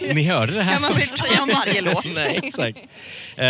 Ni 0.16 0.24
hörde 0.24 0.52
det 0.52 0.62
här 0.62 0.72
Kan 0.72 0.82
man 0.82 0.92
väl 0.92 1.02
inte 1.02 1.18
säga 1.18 1.42
om 1.42 1.48
varje 1.48 1.80
låt. 1.94 2.04
nej, 2.04 2.40
exakt. 2.42 2.78
Eh, 3.36 3.44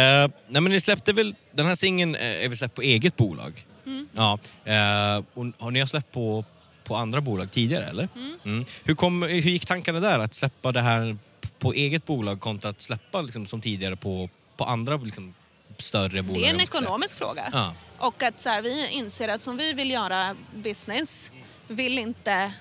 nej, 0.48 0.62
men 0.62 0.64
ni 0.64 0.80
släppte 0.80 1.12
väl, 1.12 1.34
den 1.52 1.66
här 1.66 1.74
singeln 1.74 2.14
eh, 2.14 2.44
är 2.44 2.48
väl 2.48 2.58
släppt 2.58 2.74
på 2.74 2.82
eget 2.82 3.16
bolag? 3.16 3.66
Mm. 3.86 4.08
Ja. 4.14 4.38
Eh, 4.64 5.24
och 5.34 5.46
har 5.58 5.70
ni 5.70 5.80
har 5.80 5.86
släppt 5.86 6.12
på, 6.12 6.44
på 6.84 6.96
andra 6.96 7.20
bolag 7.20 7.52
tidigare 7.52 7.84
eller? 7.84 8.08
Mm. 8.44 8.64
Hur, 8.84 8.94
kom, 8.94 9.22
hur 9.22 9.40
gick 9.40 9.66
tankarna 9.66 10.00
där 10.00 10.18
att 10.18 10.34
släppa 10.34 10.72
det 10.72 10.80
här 10.80 11.16
på 11.58 11.72
eget 11.72 12.06
bolag 12.06 12.40
kontra 12.40 12.70
att 12.70 12.82
släppa 12.82 13.22
liksom, 13.22 13.46
som 13.46 13.60
tidigare 13.60 13.96
på, 13.96 14.30
på 14.56 14.64
andra 14.64 14.96
liksom, 14.96 15.34
större 15.78 16.22
bolag? 16.22 16.42
Det 16.42 16.48
är 16.48 16.54
en 16.54 16.66
ska 16.66 16.78
säga? 16.78 16.86
ekonomisk 16.86 17.18
fråga. 17.18 17.48
Ja. 17.52 17.74
Och 17.98 18.22
att 18.22 18.40
så 18.40 18.48
här, 18.48 18.62
vi 18.62 18.88
inser 18.90 19.28
att 19.28 19.40
som 19.40 19.56
vi 19.56 19.72
vill 19.72 19.90
göra 19.90 20.36
business 20.54 21.32
vill 21.68 21.98
inte 21.98 22.52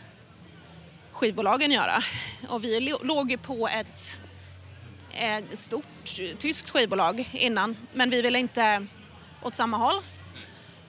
skivbolagen 1.12 1.72
göra. 1.72 2.04
Och 2.50 2.64
vi 2.64 2.80
låg 3.02 3.32
ju 3.32 3.38
på 3.38 3.68
ett 3.68 4.22
eh, 5.12 5.44
stort 5.54 6.20
tyskt 6.38 6.70
skivbolag 6.70 7.30
innan 7.34 7.78
men 7.94 8.10
vi 8.10 8.22
ville 8.22 8.40
inte 8.40 8.88
åt 9.42 9.56
samma 9.56 9.78
håll. 9.78 9.96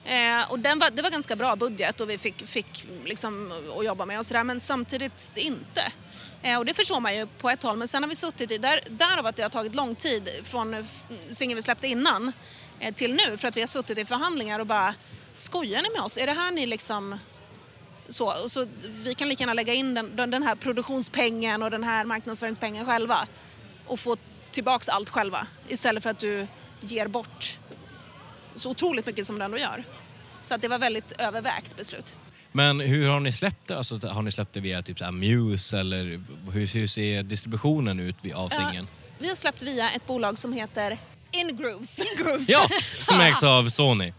Eh, 0.05 0.51
och 0.51 0.59
den 0.59 0.79
var, 0.79 0.89
det 0.89 1.01
var 1.01 1.09
ganska 1.09 1.35
bra 1.35 1.55
budget 1.55 2.01
och 2.01 2.09
vi 2.09 2.17
fick, 2.17 2.47
fick 2.47 2.85
liksom 3.05 3.53
att 3.77 3.85
jobba 3.85 4.05
med 4.05 4.19
och 4.19 4.25
sådär 4.25 4.43
men 4.43 4.61
samtidigt 4.61 5.31
inte. 5.35 5.91
Eh, 6.41 6.57
och 6.57 6.65
det 6.65 6.73
förstår 6.73 6.99
man 6.99 7.15
ju 7.15 7.27
på 7.27 7.49
ett 7.49 7.63
håll 7.63 7.77
men 7.77 7.87
sen 7.87 8.03
har 8.03 8.09
vi 8.09 8.15
suttit 8.15 8.51
i, 8.51 8.57
där, 8.57 8.79
därav 8.89 9.25
att 9.25 9.35
det 9.35 9.43
har 9.43 9.49
tagit 9.49 9.75
lång 9.75 9.95
tid 9.95 10.29
från 10.43 10.87
singeln 11.29 11.55
vi 11.55 11.61
släppte 11.61 11.87
innan 11.87 12.31
eh, 12.79 12.93
till 12.93 13.13
nu 13.13 13.37
för 13.37 13.47
att 13.47 13.57
vi 13.57 13.61
har 13.61 13.67
suttit 13.67 13.97
i 13.97 14.05
förhandlingar 14.05 14.59
och 14.59 14.67
bara 14.67 14.95
skojar 15.33 15.81
ni 15.81 15.89
med 15.89 16.01
oss? 16.01 16.17
Är 16.17 16.25
det 16.25 16.33
här 16.33 16.51
ni 16.51 16.65
liksom 16.65 17.19
så, 18.07 18.43
och 18.43 18.51
så 18.51 18.67
vi 18.83 19.15
kan 19.15 19.29
lika 19.29 19.41
gärna 19.41 19.53
lägga 19.53 19.73
in 19.73 19.93
den, 19.93 20.15
den 20.15 20.31
den 20.31 20.43
här 20.43 20.55
produktionspengen 20.55 21.63
och 21.63 21.71
den 21.71 21.83
här 21.83 22.05
marknadsföringspengen 22.05 22.85
själva 22.85 23.27
och 23.87 23.99
få 23.99 24.15
tillbaks 24.51 24.89
allt 24.89 25.09
själva 25.09 25.47
istället 25.67 26.03
för 26.03 26.09
att 26.09 26.19
du 26.19 26.47
ger 26.79 27.07
bort 27.07 27.59
så 28.55 28.69
otroligt 28.69 29.05
mycket 29.05 29.25
som 29.25 29.39
du 29.39 29.45
ändå 29.45 29.57
gör. 29.57 29.83
Så 30.41 30.55
att 30.55 30.61
det 30.61 30.67
var 30.67 30.79
väldigt 30.79 31.11
övervägt 31.11 31.77
beslut. 31.77 32.17
Men 32.51 32.79
hur 32.79 33.07
har 33.09 33.19
ni 33.19 33.31
släppt 33.31 33.67
det? 33.67 33.77
Alltså, 33.77 34.07
har 34.07 34.21
ni 34.21 34.31
släppt 34.31 34.53
det 34.53 34.59
via 34.59 34.81
typ 34.81 34.97
så 34.97 35.03
här 35.05 35.11
Muse 35.11 35.79
eller 35.79 36.03
hur, 36.51 36.65
hur 36.67 36.87
ser 36.87 37.23
distributionen 37.23 37.99
ut 37.99 38.15
av 38.35 38.49
singeln? 38.49 38.87
Vi 39.19 39.27
har 39.29 39.35
släppt 39.35 39.61
via 39.61 39.89
ett 39.89 40.07
bolag 40.07 40.39
som 40.39 40.53
heter 40.53 40.97
Ingrooves. 41.31 41.99
Ingrooves. 42.11 42.49
Ja, 42.49 42.69
som 43.01 43.19
ägs 43.19 43.43
av 43.43 43.69
Sony. 43.69 44.13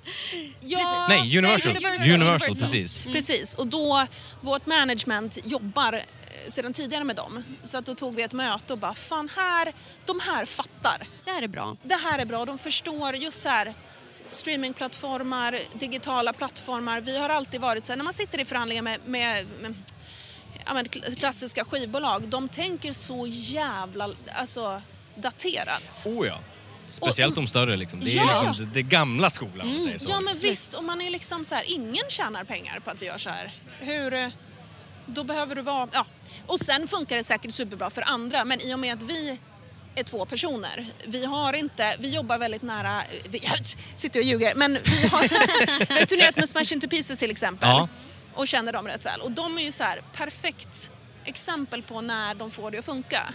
Ja, 0.61 1.07
Nej, 1.09 1.39
Universal. 1.39 1.77
Universal, 2.15 2.57
precis. 2.57 3.01
Mm. 3.01 3.13
Precis, 3.13 3.55
och 3.55 3.67
då, 3.67 4.07
vårt 4.41 4.67
management 4.67 5.39
jobbar 5.45 5.93
eh, 5.93 6.01
sedan 6.49 6.73
tidigare 6.73 7.05
med 7.05 7.17
dem. 7.17 7.43
Så 7.63 7.79
att 7.79 7.87
då 7.87 7.95
tog 7.95 8.15
vi 8.15 8.23
ett 8.23 8.33
möte 8.33 8.73
och 8.73 8.79
bara, 8.79 8.95
fan 8.95 9.29
här, 9.37 9.73
de 10.07 10.21
här 10.21 10.45
fattar. 10.45 11.07
Det 11.25 11.31
här 11.31 11.43
är 11.43 11.49
bra. 11.49 11.77
Det 11.83 11.95
här 11.95 12.19
är 12.19 12.27
bra, 12.27 12.45
de 12.45 12.59
förstår 12.59 13.17
just 13.17 13.43
så 13.43 13.49
här 13.49 13.75
streamingplattformar, 14.33 15.59
digitala 15.75 16.33
plattformar. 16.33 17.01
Vi 17.01 17.19
har 17.19 17.29
alltid 17.29 17.61
varit 17.61 17.85
så 17.85 17.93
här, 17.93 17.97
när 17.97 18.05
man 18.05 18.13
sitter 18.13 18.41
i 18.41 18.45
förhandlingar 18.45 18.83
med, 18.83 18.99
med, 19.07 19.47
med 19.63 21.15
klassiska 21.19 21.65
skivbolag, 21.65 22.29
de 22.29 22.49
tänker 22.49 22.93
så 22.93 23.27
jävla 23.29 24.11
alltså, 24.33 24.83
daterat. 25.17 26.03
Oh 26.07 26.27
ja. 26.27 26.39
Speciellt 26.91 27.35
de 27.35 27.47
större 27.47 27.77
liksom. 27.77 28.01
Det 28.01 28.11
är 28.11 28.17
Ja. 28.17 28.43
liksom 28.49 28.71
det, 28.73 28.83
gamla 28.83 29.31
skolan 29.31 29.69
man 29.73 29.81
säger 29.81 29.99
så. 29.99 30.11
Ja 30.11 30.21
men 30.21 30.37
visst, 30.39 30.75
och 30.75 30.85
man 30.85 31.01
är 31.01 31.11
liksom 31.11 31.45
så 31.45 31.55
här, 31.55 31.65
ingen 31.67 32.05
tjänar 32.09 32.45
pengar 32.45 32.81
på 32.81 32.91
att 32.91 33.03
vi 33.03 33.07
gör 33.07 33.19
så 33.19 33.31
här. 33.31 33.55
Hur, 33.81 34.15
eh, 34.15 34.29
då 35.07 35.25
behöver 35.25 35.55
du 35.55 35.63
vara, 35.63 35.89
ja. 35.93 36.07
Och 36.47 36.61
sen 36.61 36.89
funkar 36.89 37.17
det 37.17 37.25
säkert 37.25 37.53
superbra 37.53 37.91
för 37.91 38.03
andra, 38.09 38.45
men 38.45 38.61
i 38.61 38.75
och 38.75 38.79
med 38.79 38.95
att 38.95 39.03
vi 39.03 39.39
är 39.95 40.03
två 40.03 40.25
personer. 40.25 40.87
Vi 41.07 41.25
har 41.25 41.53
inte, 41.53 41.97
vi 41.99 42.15
jobbar 42.15 42.39
väldigt 42.39 42.63
nära, 42.63 43.03
vi, 43.29 43.39
jag 43.43 43.67
sitter 43.95 44.21
och 44.21 44.27
ljuger, 44.27 44.55
men 44.55 44.79
vi 44.85 45.07
har, 45.07 45.23
vi 45.95 46.01
har 46.01 46.07
turnerat 46.07 46.37
med 46.37 46.49
Smash 46.49 46.73
Into 46.73 46.89
Pieces 46.89 47.19
till 47.19 47.31
exempel. 47.31 47.69
Ja. 47.69 47.89
Och 48.35 48.49
känner 48.49 48.73
dem 48.73 48.87
rätt 48.87 49.07
väl. 49.07 49.21
Och 49.21 49.33
de 49.33 49.59
är 49.59 49.63
ju 49.63 49.73
så 49.73 49.85
här 49.85 50.03
perfekt 50.13 50.91
exempel 51.25 51.83
på 51.83 52.01
när 52.01 52.35
de 52.35 52.51
får 52.51 52.71
det 52.71 52.79
att 52.79 52.85
funka. 52.85 53.35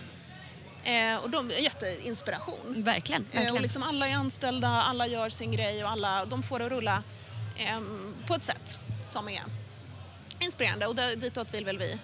Eh, 0.84 1.18
och 1.23 1.30
de 1.30 1.49
är 1.52 1.60
jätteinspiration. 1.60 2.84
Verkligen. 2.84 3.22
Eh, 3.22 3.36
verkligen. 3.36 3.56
och 3.56 3.61
liksom 3.61 3.84
alla 3.84 4.07
är 4.07 4.15
anställda, 4.15 4.68
alla 4.68 5.07
gör 5.07 5.30
sin 5.30 5.52
grej 5.52 5.84
och 5.84 5.90
alla, 5.90 6.26
de 6.26 6.44
får 6.44 6.60
det 6.60 6.65
att 6.65 6.72
rulla 6.72 7.03
eh, 7.57 7.80
på 8.27 8.36
ett 8.36 8.44
sätt 8.44 8.77
som 9.07 9.30
är 9.30 9.44
inspirerande 10.40 10.88
och 10.88 10.95
där, 10.95 11.15
ditåt 11.15 11.53
vill 11.53 11.65
väl 11.65 11.77
vi. 11.77 11.99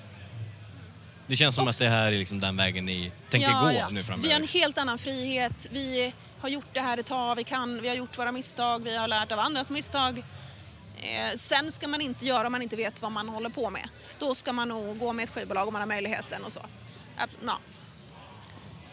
Det 1.32 1.38
känns 1.38 1.56
som 1.56 1.68
att 1.68 1.80
det 1.80 1.90
här 1.90 2.12
är 2.12 2.18
liksom 2.18 2.40
den 2.40 2.58
vägen 2.58 2.86
ni 2.86 3.12
tänker 3.30 3.50
Ja, 3.50 3.62
gå 3.62 3.72
ja. 3.72 3.90
nu 3.90 3.94
Vi 3.94 3.98
har 4.00 4.04
framöver. 4.04 4.36
en 4.36 4.48
helt 4.48 4.78
annan 4.78 4.98
frihet, 4.98 5.68
vi 5.72 6.14
har 6.42 6.50
gjort 6.50 6.68
det 6.74 6.80
här 6.80 6.98
ett 6.98 7.06
tag, 7.06 7.36
vi, 7.36 7.44
kan, 7.44 7.82
vi 7.82 7.88
har 7.88 7.96
gjort 7.96 8.18
våra 8.18 8.32
misstag, 8.32 8.84
vi 8.84 8.98
har 8.98 9.08
lärt 9.08 9.32
av 9.32 9.40
andras 9.40 9.72
misstag. 9.72 10.18
Eh, 10.98 11.36
sen 11.36 11.72
ska 11.72 11.88
man 11.88 12.02
inte 12.02 12.26
göra 12.26 12.46
om 12.46 12.52
man 12.52 12.62
inte 12.62 12.76
vet 12.76 13.02
vad 13.02 13.12
man 13.12 13.30
håller 13.30 13.50
på 13.50 13.70
med. 13.70 13.90
Då 14.20 14.36
ska 14.36 14.54
man 14.54 14.70
nog 14.70 15.00
gå 15.00 15.14
med 15.14 15.24
ett 15.24 15.30
skivbolag 15.30 15.68
om 15.68 15.74
man 15.74 15.82
har 15.82 15.88
möjligheten 15.88 16.44
och 16.44 16.52
så. 16.52 16.62
Ja. 17.18 17.60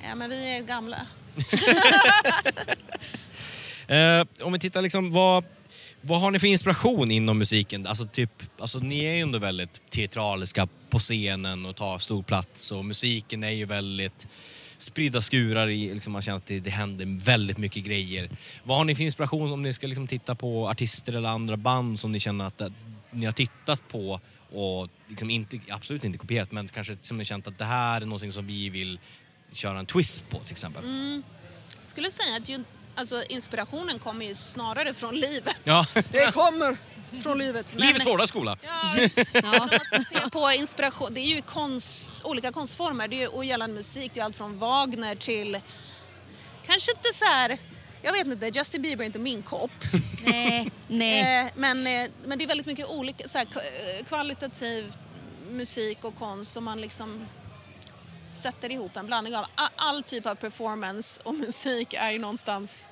ja, 0.02 0.15
men 0.15 0.31
vi 0.31 0.56
är 0.56 0.62
gamla. 0.62 0.98
Eh, 3.89 4.27
om 4.43 4.52
vi 4.52 4.59
tittar 4.59 4.82
liksom, 4.82 5.10
vad, 5.12 5.44
vad 6.01 6.20
har 6.20 6.31
ni 6.31 6.39
för 6.39 6.47
inspiration 6.47 7.11
inom 7.11 7.39
musiken? 7.39 7.87
Alltså, 7.87 8.07
typ, 8.07 8.31
alltså, 8.59 8.79
ni 8.79 9.05
är 9.05 9.12
ju 9.12 9.20
ändå 9.20 9.39
väldigt 9.39 9.91
teatraliska 9.91 10.69
på 10.91 10.99
scenen 10.99 11.66
och 11.66 11.77
tar 11.77 11.99
stor 11.99 12.23
plats 12.23 12.73
och 12.73 12.85
musiken 12.85 13.45
är 13.45 13.51
ju 13.51 13.65
väldigt 13.65 14.27
spridda 14.79 15.23
skurar 15.23 15.69
i, 15.69 15.95
liksom, 15.95 16.12
man 16.12 16.23
känner 16.23 16.39
att 16.39 16.47
det, 16.47 16.61
det 16.61 16.70
händer 16.70 17.25
väldigt 17.25 17.59
mycket 17.59 17.85
grejer. 17.85 18.31
Vad 18.65 18.77
har 18.77 18.85
ni 18.85 18.95
för 18.95 19.03
inspiration 19.03 19.53
om 19.53 19.62
ni 19.62 19.73
ska 19.73 19.87
liksom, 19.87 20.07
titta 20.07 20.35
på 20.35 20.69
artister 20.69 21.12
eller 21.12 21.29
andra 21.29 21.57
band 21.57 22.01
som 22.01 22.12
ni 22.12 22.20
känner 22.20 22.45
att, 22.45 22.61
att 22.61 22.73
ni 23.11 23.27
har 23.27 23.33
tittat 23.33 23.89
på 23.89 24.20
och 24.53 24.89
liksom 25.09 25.31
inte, 25.31 25.61
absolut 25.69 26.05
inte 26.05 26.19
kopierat 26.19 26.53
men 26.53 26.69
kanske 26.69 26.97
som 27.01 27.19
ni 27.19 27.25
känt 27.25 27.47
att 27.47 27.59
det 27.59 27.65
här 27.65 28.01
är 28.01 28.07
någonting 28.07 28.33
som 28.33 28.47
vi 28.47 28.70
vill 28.70 28.99
köra 29.53 29.79
en 29.79 29.87
twist 29.87 30.29
på 30.29 30.39
till 30.39 30.53
exempel? 30.53 30.85
Mm. 30.85 31.23
Jag 31.81 31.89
skulle 31.89 32.11
säga 32.11 32.37
att 32.37 32.49
ju 32.49 32.65
Alltså 32.99 33.23
inspirationen 33.29 33.99
kommer 33.99 34.27
ju 34.27 34.35
snarare 34.35 34.95
från 34.95 35.15
livet. 35.16 35.57
Ja. 35.65 35.87
Det 36.12 36.35
kommer 36.35 36.77
från 37.23 37.39
livet. 37.39 37.75
Men- 37.75 37.87
Livets 37.87 38.05
hårda 38.05 38.27
skola. 38.27 38.57
Ja, 38.62 39.01
just, 39.01 39.19
ja. 39.35 39.43
Man 39.43 39.81
ska 39.85 39.99
se 40.05 40.31
på 40.31 40.51
inspiration. 40.53 41.15
Det 41.15 41.20
är 41.20 41.27
ju 41.37 41.43
konst, 41.43 42.20
olika 42.25 42.53
konstformer. 42.53 43.09
Det 43.09 43.16
är 43.16 43.20
ju, 43.20 43.27
och 43.27 43.45
gällande 43.45 43.75
musik, 43.77 44.11
det 44.15 44.20
är 44.20 44.25
allt 44.25 44.37
från 44.37 44.59
Wagner 44.59 45.15
till 45.15 45.61
kanske 46.66 46.93
inte 46.93 47.15
så 47.15 47.25
här. 47.25 47.59
Jag 48.03 48.12
vet 48.12 48.27
inte, 48.27 48.47
Justin 48.55 48.83
Bieber 48.83 49.05
är 49.05 49.07
inte 49.07 49.19
min 49.19 49.43
kopp. 49.43 49.70
Nej, 50.25 50.70
nej. 50.89 51.41
Eh, 51.47 51.51
men, 51.55 51.87
eh, 51.87 52.11
men 52.25 52.39
det 52.39 52.45
är 52.45 52.49
väldigt 52.49 52.66
mycket 52.66 52.87
olika, 52.87 53.29
så 53.29 53.39
här, 53.39 53.47
eh, 53.47 54.05
kvalitativ 54.05 54.97
musik 55.51 56.05
och 56.05 56.15
konst 56.19 56.53
som 56.53 56.65
man 56.65 56.81
liksom 56.81 57.27
sätter 58.28 58.72
ihop 58.72 58.96
en 58.96 59.06
blandning 59.06 59.36
av. 59.36 59.44
All, 59.76 60.02
typ 60.02 60.26
av 60.26 60.34
performance 60.34 61.20
och 61.24 61.34
musik 61.34 61.94
är 61.94 62.10
ju 62.10 62.18
någonstans 62.18 62.88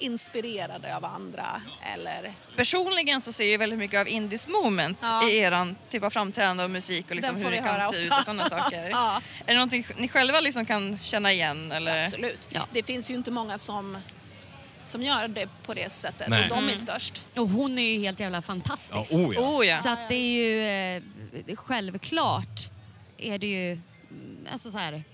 inspirerade 0.00 0.96
av 0.96 1.04
andra 1.04 1.62
eller 1.94 2.34
Personligen 2.56 3.20
så 3.20 3.32
ser 3.32 3.52
jag 3.52 3.58
väldigt 3.58 3.78
mycket 3.78 4.00
av 4.00 4.08
Indies 4.08 4.48
moment 4.48 4.98
i 5.30 5.36
eran 5.36 5.76
typ 5.90 6.02
av 6.02 6.10
framträdande 6.10 6.64
och 6.64 6.70
musik 6.70 7.10
och 7.10 7.16
liksom 7.16 7.36
hur 7.36 7.44
får 7.44 7.50
det 7.50 7.56
kan 7.56 7.92
se 7.92 8.00
ut 8.02 8.12
och 8.12 8.18
sådana 8.24 8.48
saker. 8.48 8.88
Ja. 8.92 9.22
Är 9.40 9.46
det 9.46 9.54
någonting 9.54 9.86
ni 9.96 10.08
själva 10.08 10.40
liksom 10.40 10.66
kan 10.66 10.98
känna 11.02 11.32
igen? 11.32 11.72
Eller? 11.72 11.98
Absolut. 11.98 12.48
Det 12.72 12.82
finns 12.82 13.10
ju 13.10 13.14
inte 13.14 13.30
många 13.30 13.58
som, 13.58 13.98
som 14.84 15.02
gör 15.02 15.28
det 15.28 15.48
på 15.66 15.74
det 15.74 15.92
sättet 15.92 16.28
Nej. 16.28 16.42
och 16.42 16.48
de 16.48 16.58
är 16.58 16.62
Mm. 16.62 16.76
störst. 16.76 17.26
Och 17.36 17.48
hon 17.48 17.78
är 17.78 17.92
ju 17.92 17.98
helt 18.00 18.20
jävla 18.20 18.42
fantastisk. 18.42 19.12
Ja, 19.12 19.16
oh 19.16 19.34
ja. 19.34 19.40
Oh 19.40 19.66
ja. 19.66 19.82
Så 19.82 19.88
att 19.88 20.08
det 20.08 20.14
är 20.14 20.32
ju 20.32 20.62
eh, 21.46 21.56
självklart 21.56 22.70
är 23.18 23.38
det 23.38 23.46
ju, 23.46 23.80
alltså 24.52 24.70
så 24.70 24.78
här, 24.78 25.04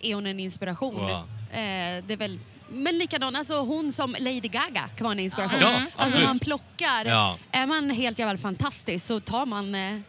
är 0.00 0.14
hon 0.14 0.26
en 0.26 0.40
inspiration. 0.40 0.94
Wow. 0.94 1.10
Eh, 1.52 2.04
det 2.06 2.12
är 2.12 2.16
väl, 2.16 2.38
men 2.70 2.98
likadant, 2.98 3.36
alltså 3.38 3.60
hon 3.60 3.92
som 3.92 4.16
Lady 4.18 4.40
Gaga 4.40 4.88
kan 4.96 5.04
vara 5.04 5.12
en 5.12 5.18
inspiration. 5.18 5.60
Ja, 5.60 5.82
alltså 5.96 6.20
man 6.20 6.38
plockar, 6.38 7.04
Ja. 7.04 7.38
är 7.52 7.66
man 7.66 7.90
helt 7.90 8.18
jävla 8.18 8.38
fantastisk 8.38 9.06
så 9.06 9.20
tar 9.20 9.46
man 9.46 9.74
eh, 9.74 9.94
eh, 9.94 10.00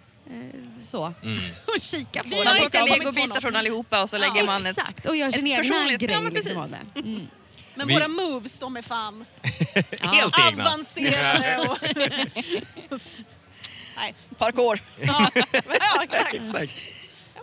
så 0.80 1.14
Mm. 1.24 1.38
och 1.76 1.82
kikar 1.82 2.24
på 2.24 2.30
Man 2.30 2.38
den. 2.46 2.58
plockar 2.60 2.88
legobitar 3.00 3.42
från 3.42 3.56
allihopa 3.56 4.02
och 4.02 4.10
så 4.10 4.18
lägger 4.18 4.44
man 4.46 4.66
ett, 4.66 4.78
Exakt, 4.78 5.06
och 5.06 5.16
gör 5.16 5.32
sin 5.32 5.48
ett 5.48 5.66
egna 5.66 5.94
grej 5.98 6.12
Ja, 6.12 6.22
men 6.22 6.34
liksom 6.34 6.56
precis. 6.56 6.78
det. 6.94 7.00
Mm. 7.00 7.28
Men 7.76 7.88
Vi- 7.88 7.94
våra 7.94 8.08
moves, 8.08 8.60
de 8.60 8.78
är 8.78 8.82
fan 8.82 9.26
Helt 10.02 10.36
egna. 10.48 10.68
avancerade. 10.68 11.58
Och 12.90 13.00
Nej. 13.96 14.16
Parkour. 14.38 14.80
Ja, 15.02 15.32
exakt. 16.34 16.72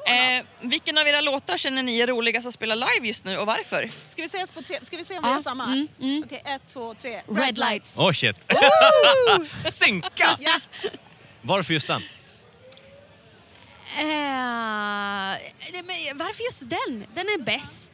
Eh, 0.07 0.45
vilken 0.61 0.99
av 0.99 1.07
era 1.07 1.21
låtar 1.21 1.57
känner 1.57 1.83
ni 1.83 2.01
är 2.01 2.07
roligast 2.07 2.47
att 2.47 2.55
spela 2.55 2.75
live 2.75 3.07
just 3.07 3.25
nu 3.25 3.39
och 3.39 3.47
varför? 3.47 3.91
Ska 4.07 4.23
vi, 4.23 4.27
ses 4.27 4.53
på 4.53 4.63
tre? 4.63 4.79
Ska 4.83 4.97
vi 4.97 5.05
se 5.05 5.19
om 5.19 5.25
vi 5.25 5.31
har 5.31 5.43
samma? 5.43 5.65
mm, 5.65 6.23
Okej, 6.27 6.43
ett, 6.45 6.63
två, 6.73 6.95
tre. 6.95 7.21
Red 7.29 7.59
lights. 7.59 7.99
Oh 7.99 8.13
shit. 8.13 8.41
Woo! 8.49 9.47
Synka! 9.59 10.37
Ja. 10.41 10.55
Varför 11.43 11.75
just 11.75 11.87
den? 11.87 12.03
Eh, 13.99 14.05
varför 16.15 16.45
just 16.45 16.61
den? 16.71 17.07
Den 17.15 17.27
är 17.27 17.39
bäst. 17.43 17.93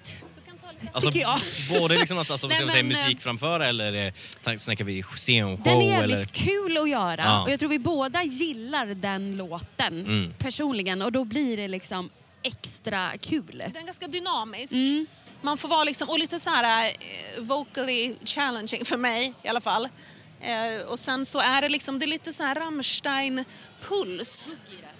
Alltså, 0.92 1.10
Tycker 1.10 1.20
jag. 1.26 1.40
Både 1.80 1.98
liksom 1.98 2.18
att 2.18 2.30
alltså, 2.30 2.46
Nej, 2.46 2.56
ska 2.56 2.64
man 2.64 2.70
säga 2.72 2.82
men, 2.82 2.88
musik 2.92 3.20
framför 3.20 3.60
eller 3.60 4.12
eh, 4.46 4.56
snackar 4.58 4.84
vi 4.84 5.02
scenshow? 5.02 5.60
Den 5.64 5.80
är 5.82 5.90
jävligt 5.90 6.14
eller? 6.14 6.24
kul 6.24 6.78
att 6.78 6.88
göra 6.88 7.22
Ja. 7.24 7.42
och 7.42 7.50
jag 7.50 7.58
tror 7.60 7.68
vi 7.70 7.78
båda 7.78 8.22
gillar 8.22 8.86
den 8.86 9.36
låten 9.36 10.00
Mm. 10.00 10.34
personligen 10.38 11.02
och 11.02 11.12
då 11.12 11.24
blir 11.24 11.56
det 11.56 11.68
liksom 11.68 12.10
extra 12.42 13.18
kul. 13.18 13.62
Den 13.72 13.82
är 13.82 13.86
ganska 13.86 14.06
dynamisk. 14.08 14.72
Mm. 14.72 15.06
Man 15.42 15.58
får 15.58 15.68
vara 15.68 15.84
liksom, 15.84 16.08
och 16.08 16.18
lite 16.18 16.40
så 16.40 16.50
här 16.50 16.86
eh, 16.90 17.42
vocally 17.42 18.14
challenging 18.24 18.84
för 18.84 18.96
mig 18.96 19.32
i 19.42 19.48
alla 19.48 19.60
fall. 19.60 19.88
Eh, 20.40 20.86
och 20.88 20.98
sen 20.98 21.26
så 21.26 21.38
är 21.40 21.62
det 21.62 21.68
liksom, 21.68 21.98
det 21.98 22.04
är 22.04 22.08
lite 22.08 22.32
så 22.32 22.42
här 22.42 22.54
Rammstein-puls. 22.54 24.56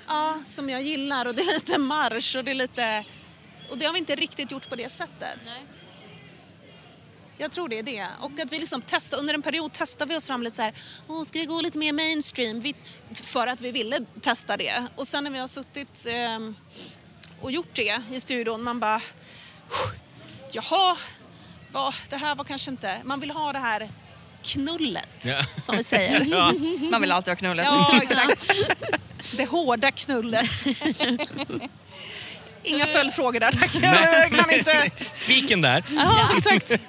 Ja, 0.09 0.39
som 0.45 0.71
jag 0.71 0.83
gillar 0.83 1.27
och 1.27 1.35
det 1.35 1.43
är 1.43 1.55
lite 1.55 1.79
marsch 1.79 2.37
och 2.37 2.45
det 2.45 2.51
är 2.51 2.55
lite... 2.55 3.05
Och 3.71 3.79
det 3.79 3.85
har 3.87 3.93
vi 3.93 3.99
inte 3.99 4.15
riktigt 4.15 4.51
gjort 4.51 4.69
på 4.69 4.77
det 4.77 4.93
sättet. 4.93 5.39
Jag 7.39 7.53
tror 7.53 7.69
det 7.69 7.79
är 7.79 7.83
det. 7.83 8.07
Och 8.21 8.41
att 8.41 8.53
vi 8.53 8.59
liksom 8.59 8.83
testar, 8.87 9.19
under 9.19 9.35
en 9.35 9.43
period 9.43 9.71
testar 9.75 10.07
vi 10.07 10.17
oss 10.17 10.27
fram 10.27 10.43
lite 10.43 10.57
så 10.57 10.63
här, 10.63 10.75
Åh, 11.09 11.25
ska 11.25 11.39
vi 11.39 11.45
gå 11.45 11.61
lite 11.61 11.79
mer 11.79 11.93
mainstream? 11.93 12.61
Vi, 12.61 12.75
för 13.15 13.47
att 13.47 13.61
vi 13.61 13.71
ville 13.71 14.01
testa 14.21 14.57
det. 14.57 14.87
Och 14.97 15.09
sen 15.09 15.25
när 15.25 15.31
vi 15.31 15.39
har 15.39 15.47
suttit 15.49 16.07
ehm, 16.09 16.55
och 17.41 17.51
gjort 17.53 17.69
det 17.75 18.01
i 18.13 18.21
studion, 18.21 18.63
man 18.63 18.81
bara, 18.81 19.01
jaha, 20.53 20.97
vad, 21.73 21.95
det 22.11 22.17
här 22.17 22.35
var 22.35 22.45
kanske 22.45 22.71
inte, 22.71 22.99
man 23.05 23.21
vill 23.21 23.31
ha 23.31 23.53
det 23.53 23.59
här 23.59 23.91
knullet, 24.43 25.09
Ja. 25.25 25.45
som 25.61 25.77
vi 25.77 25.85
säger. 25.85 26.25
Ja. 26.31 26.53
Man 26.91 27.01
vill 27.01 27.13
alltid 27.13 27.31
ha 27.31 27.37
knullet. 27.37 27.65
Ja, 27.65 28.01
exakt. 28.03 28.51
Det 29.37 29.45
hårda 29.47 29.91
knullet. 29.91 30.51
Inga 32.67 32.87
följdfrågor 32.87 33.41
där 33.41 33.53
tack. 33.53 33.75
Jag 33.83 34.31
kan 34.33 34.51
inte... 34.51 34.91
Spiken 35.13 35.61
där. 35.61 35.85
Ja, 35.95 36.31
exakt. 36.37 36.73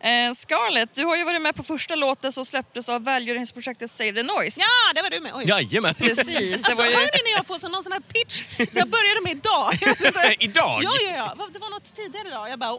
Eh, 0.00 0.34
Scarlett, 0.34 0.94
du 0.94 1.04
har 1.04 1.16
ju 1.16 1.24
varit 1.24 1.42
med 1.42 1.54
på 1.54 1.62
första 1.62 1.94
låten 1.94 2.32
som 2.32 2.44
släpptes 2.46 2.88
av 2.88 3.04
välgörenhetsprojektet 3.04 3.90
Save 3.92 4.12
the 4.12 4.22
Noise. 4.22 4.60
Ja, 4.60 4.92
det 4.94 5.02
var 5.02 5.10
du 5.10 5.20
med. 5.20 5.32
Oj. 5.34 5.44
Jajamän. 5.48 5.94
Precis. 5.94 6.26
Det 6.26 6.54
Alltså, 6.54 6.74
var 6.74 6.84
ju... 6.90 6.94
hör 6.96 7.02
ni 7.02 7.30
när 7.30 7.36
jag 7.36 7.46
får 7.46 7.58
sån, 7.58 7.72
någon 7.72 7.82
sån 7.82 7.92
här 7.92 8.00
pitch? 8.00 8.42
Jag 8.58 8.88
började 8.88 9.20
med 9.22 9.32
idag. 9.32 9.72
Idag? 10.38 10.80
Ja, 10.82 10.90
ja, 11.06 11.34
ja. 11.38 11.48
Det 11.52 11.58
var 11.58 11.70
något 11.70 11.96
tidigare 11.96 12.28
idag. 12.28 12.50
Jag 12.50 12.58
bara... 12.58 12.78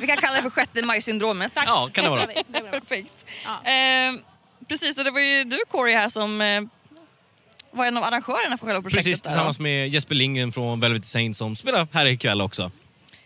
Vi 0.00 0.06
kan 0.06 0.16
kalla 0.16 0.36
det 0.36 0.42
för 0.42 0.50
sjätte 0.50 0.82
maj-syndromet. 0.82 1.54
Tack. 1.54 1.64
Ja, 1.66 1.90
kan 1.92 2.04
det 2.04 2.10
vara. 2.10 2.26
Det. 2.26 2.60
Perfekt. 2.70 3.24
Eh, 3.64 4.24
precis, 4.68 4.98
och 4.98 5.04
det 5.04 5.10
var 5.10 5.20
ju 5.20 5.44
du 5.44 5.58
Corey 5.68 5.94
här 5.94 6.08
som 6.08 6.40
eh, 6.40 6.62
var 7.72 7.86
en 7.86 7.96
av 7.96 8.04
arrangörerna 8.04 8.58
för 8.58 8.66
själva 8.66 8.82
projektet. 8.82 9.04
Precis, 9.04 9.22
där, 9.22 9.30
tillsammans 9.30 9.58
med 9.58 9.88
Jesper 9.88 10.14
Lindgren 10.14 10.52
från 10.52 10.80
Velvet 10.80 11.04
Saint 11.04 11.36
som 11.36 11.56
spelar 11.56 11.88
här 11.92 12.06
ikväll 12.06 12.40
också. 12.40 12.70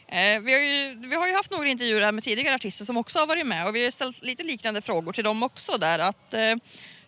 Eh, 0.08 0.40
vi, 0.40 0.52
har 0.52 0.60
ju, 0.60 1.08
vi 1.08 1.16
har 1.16 1.26
ju 1.26 1.34
haft 1.34 1.50
några 1.50 1.68
intervjuer 1.68 2.00
här 2.00 2.12
med 2.12 2.24
tidigare 2.24 2.54
artister 2.54 2.84
som 2.84 2.96
också 2.96 3.18
har 3.18 3.26
varit 3.26 3.46
med 3.46 3.66
och 3.66 3.74
vi 3.74 3.84
har 3.84 3.90
ställt 3.90 4.24
lite 4.24 4.42
liknande 4.42 4.82
frågor 4.82 5.12
till 5.12 5.24
dem 5.24 5.42
också 5.42 5.78
där. 5.78 5.98
Att, 5.98 6.34
eh, 6.34 6.54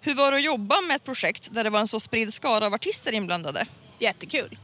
hur 0.01 0.15
var 0.15 0.31
det 0.31 0.37
att 0.37 0.45
jobba 0.45 0.81
med 0.81 0.97
ett 0.97 1.05
projekt 1.05 1.49
där 1.51 1.65
det 1.65 1.71
var 1.71 1.81
en 1.81 1.89
så 1.89 2.01
spridd 2.01 2.35
skara 2.35 2.67
av 2.67 2.75
artister 2.75 3.13
inblandade? 3.13 3.67
Jättekul. 3.99 4.59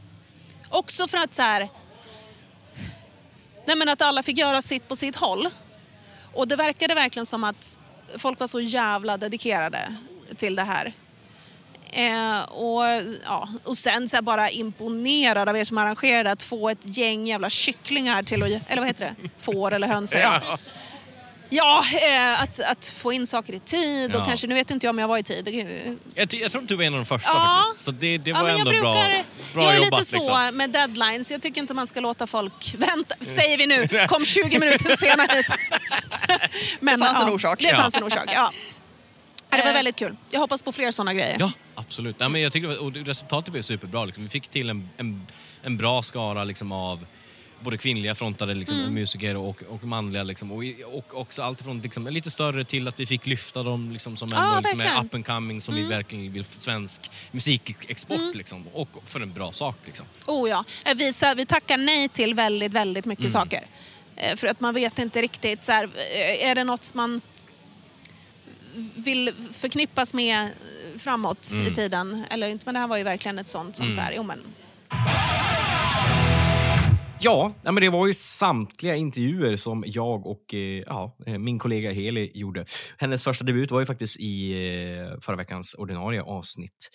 Också 0.69 1.07
för 1.07 1.17
att 1.17 1.33
så 1.33 1.41
här... 1.41 1.69
Nej, 3.65 3.75
men 3.75 3.89
att 3.89 4.01
alla 4.01 4.23
fick 4.23 4.37
göra 4.37 4.61
sitt 4.61 4.87
på 4.87 4.95
sitt 4.95 5.15
håll. 5.15 5.49
Och 6.33 6.47
det 6.47 6.55
verkade 6.55 6.95
verkligen 6.95 7.25
som 7.25 7.43
att 7.43 7.79
folk 8.17 8.39
var 8.39 8.47
så 8.47 8.59
jävla 8.59 9.17
dedikerade 9.17 9.95
till 10.35 10.55
det 10.55 10.63
här. 10.63 10.93
Eh, 11.95 12.41
och, 12.43 12.83
ja, 13.25 13.49
och 13.63 13.77
sen 13.77 14.09
så 14.09 14.15
här 14.17 14.21
bara 14.21 14.49
imponerad 14.49 15.49
av 15.49 15.57
er 15.57 15.65
som 15.65 15.77
arrangerade 15.77 16.31
att 16.31 16.43
få 16.43 16.69
ett 16.69 16.97
gäng 16.97 17.27
jävla 17.27 17.49
kycklingar 17.49 18.23
till 18.23 18.43
att... 18.43 18.49
Eller 18.67 18.81
vad 18.81 18.87
heter 18.87 19.05
det? 19.21 19.29
Får 19.39 19.71
eller 19.73 19.87
höns? 19.87 20.13
Ja. 20.13 20.41
Ja, 21.49 21.83
eh, 22.09 22.41
att, 22.43 22.59
att 22.59 22.85
få 22.97 23.13
in 23.13 23.27
saker 23.27 23.53
i 23.53 23.59
tid 23.59 24.15
och 24.15 24.21
Ja. 24.21 24.25
kanske, 24.25 24.47
nu 24.47 24.53
vet 24.55 24.71
inte 24.71 24.85
jag 24.85 24.89
om 24.89 24.99
jag 24.99 25.07
var 25.07 25.17
i 25.17 25.23
tid. 25.23 25.47
Jag, 26.15 26.33
jag 26.33 26.51
tror 26.51 26.61
att 26.61 26.67
du 26.67 26.75
var 26.75 26.83
en 26.83 26.93
av 26.93 26.99
de 26.99 27.05
första 27.05 27.31
Ja. 27.31 27.61
faktiskt. 27.67 27.85
Så 27.85 27.91
det, 27.91 28.17
det 28.17 28.29
Ja, 28.29 28.37
var 28.37 28.43
men 28.43 28.59
ändå 28.59 28.73
jag 28.73 28.81
bra, 28.81 28.93
brukar, 28.93 29.23
bra 29.53 29.63
Jag 29.63 29.73
är 29.73 29.77
jobbat. 29.77 29.99
lite 29.99 30.11
så 30.11 30.17
liksom. 30.17 30.57
med 30.57 30.69
deadlines. 30.69 31.31
Jag 31.31 31.41
tycker 31.41 31.61
inte 31.61 31.73
man 31.73 31.87
ska 31.87 31.99
låta 31.99 32.27
folk 32.27 32.75
vänta. 32.77 33.15
Säger 33.21 33.57
vi 33.57 33.67
nu. 33.67 34.07
Kom 34.07 34.25
20 34.25 34.59
minuter 34.59 34.95
senare 34.95 35.27
hit. 35.37 35.45
Men, 36.79 36.99
Det 36.99 37.05
fanns 37.05 37.19
en 37.21 37.27
ja, 37.27 37.33
orsak. 37.33 37.59
Det 37.59 37.65
Ja. 37.67 37.75
fanns 37.77 37.95
en 37.95 38.03
orsak, 38.03 38.29
ja. 38.35 38.51
Ja, 39.53 39.57
Det 39.57 39.63
var 39.63 39.69
Eh. 39.69 39.73
väldigt 39.73 39.95
kul. 39.95 40.15
Jag 40.31 40.39
hoppas 40.39 40.63
på 40.63 40.71
fler 40.71 40.91
sådana 40.91 41.13
grejer. 41.13 41.37
Ja, 41.39 41.51
absolut. 41.75 42.15
Ja, 42.19 42.29
men 42.29 42.41
jag 42.41 42.61
var- 42.61 42.83
och 42.83 42.93
resultatet 42.93 43.51
blev 43.51 43.61
superbra. 43.61 44.05
Liksom. 44.05 44.23
Vi 44.23 44.29
fick 44.29 44.47
till 44.47 44.69
en, 44.69 44.89
en, 44.97 45.27
en 45.63 45.77
bra 45.77 46.01
skara 46.01 46.43
liksom, 46.43 46.71
av 46.71 47.05
både 47.59 47.77
kvinnliga 47.77 48.15
frontade 48.15 48.53
liksom, 48.53 48.77
Mm. 48.79 48.93
musiker 48.93 49.35
och, 49.35 49.63
och 49.69 49.83
manliga. 49.83 50.23
Liksom, 50.23 50.51
och, 50.51 50.63
och 50.93 51.19
också 51.21 51.41
allt 51.41 51.61
från 51.61 51.81
liksom, 51.81 52.07
lite 52.07 52.31
större 52.31 52.65
till 52.65 52.87
att 52.87 52.99
vi 52.99 53.05
fick 53.05 53.25
lyfta 53.25 53.63
dem 53.63 53.91
liksom, 53.91 54.17
som, 54.17 54.33
ändå, 54.33 54.59
liksom, 54.59 54.79
är 54.79 55.03
up 55.05 55.13
and 55.13 55.25
coming 55.25 55.61
som 55.61 55.73
vi 55.75 55.81
Mm. 55.81 55.91
verkligen 55.97 56.33
vill 56.33 56.43
för 56.43 56.61
svensk 56.61 57.11
musikexport. 57.31 58.17
Mm. 58.17 58.37
Liksom, 58.37 58.67
och 58.73 58.89
för 59.05 59.19
en 59.19 59.33
bra 59.33 59.51
sak. 59.51 59.75
Liksom. 59.85 60.05
Oh 60.27 60.49
ja. 60.49 60.63
Eh, 60.85 60.95
Vi, 60.95 61.13
så, 61.13 61.33
vi 61.35 61.45
tackar 61.45 61.77
nej 61.77 62.09
till 62.09 62.33
väldigt, 62.33 62.73
väldigt 62.73 63.05
mycket 63.05 63.25
Mm. 63.25 63.31
saker. 63.31 63.63
Eh, 64.15 64.35
För 64.35 64.47
att 64.47 64.59
man 64.59 64.73
vet 64.73 64.99
inte 64.99 65.21
riktigt, 65.21 65.63
så 65.63 65.71
här, 65.71 65.89
är 66.39 66.55
det 66.55 66.63
något 66.63 66.93
man 66.93 67.21
vill 68.95 69.33
förknippas 69.51 70.13
med 70.13 70.49
framåt 70.97 71.49
Mm. 71.53 71.67
i 71.67 71.75
tiden 71.75 72.25
eller 72.29 72.47
inte? 72.47 72.63
Men 72.65 72.73
det 72.73 72.79
här 72.79 72.87
var 72.87 72.97
ju 72.97 73.03
verkligen 73.03 73.39
ett 73.39 73.47
sånt 73.47 73.75
som 73.75 73.85
Mm. 73.85 73.95
så 73.95 74.01
här, 74.01 74.13
jo 74.15 74.23
men 74.23 74.39
Ja, 77.23 77.51
men 77.63 77.75
det 77.75 77.89
var 77.89 78.07
ju 78.07 78.13
samtliga 78.13 78.95
intervjuer 78.95 79.55
som 79.55 79.83
jag 79.87 80.25
och 80.25 80.53
eh, 80.53 80.59
ja, 80.59 81.17
eh, 81.25 81.37
min 81.37 81.59
kollega 81.59 81.91
Heli 81.91 82.31
gjorde. 82.33 82.65
Hennes 82.97 83.23
första 83.23 83.45
debut 83.45 83.71
var 83.71 83.79
ju 83.79 83.85
faktiskt 83.85 84.19
i 84.19 84.51
eh, 84.51 85.19
förra 85.21 85.35
veckans 85.35 85.75
ordinarie 85.77 86.21
avsnitt, 86.21 86.89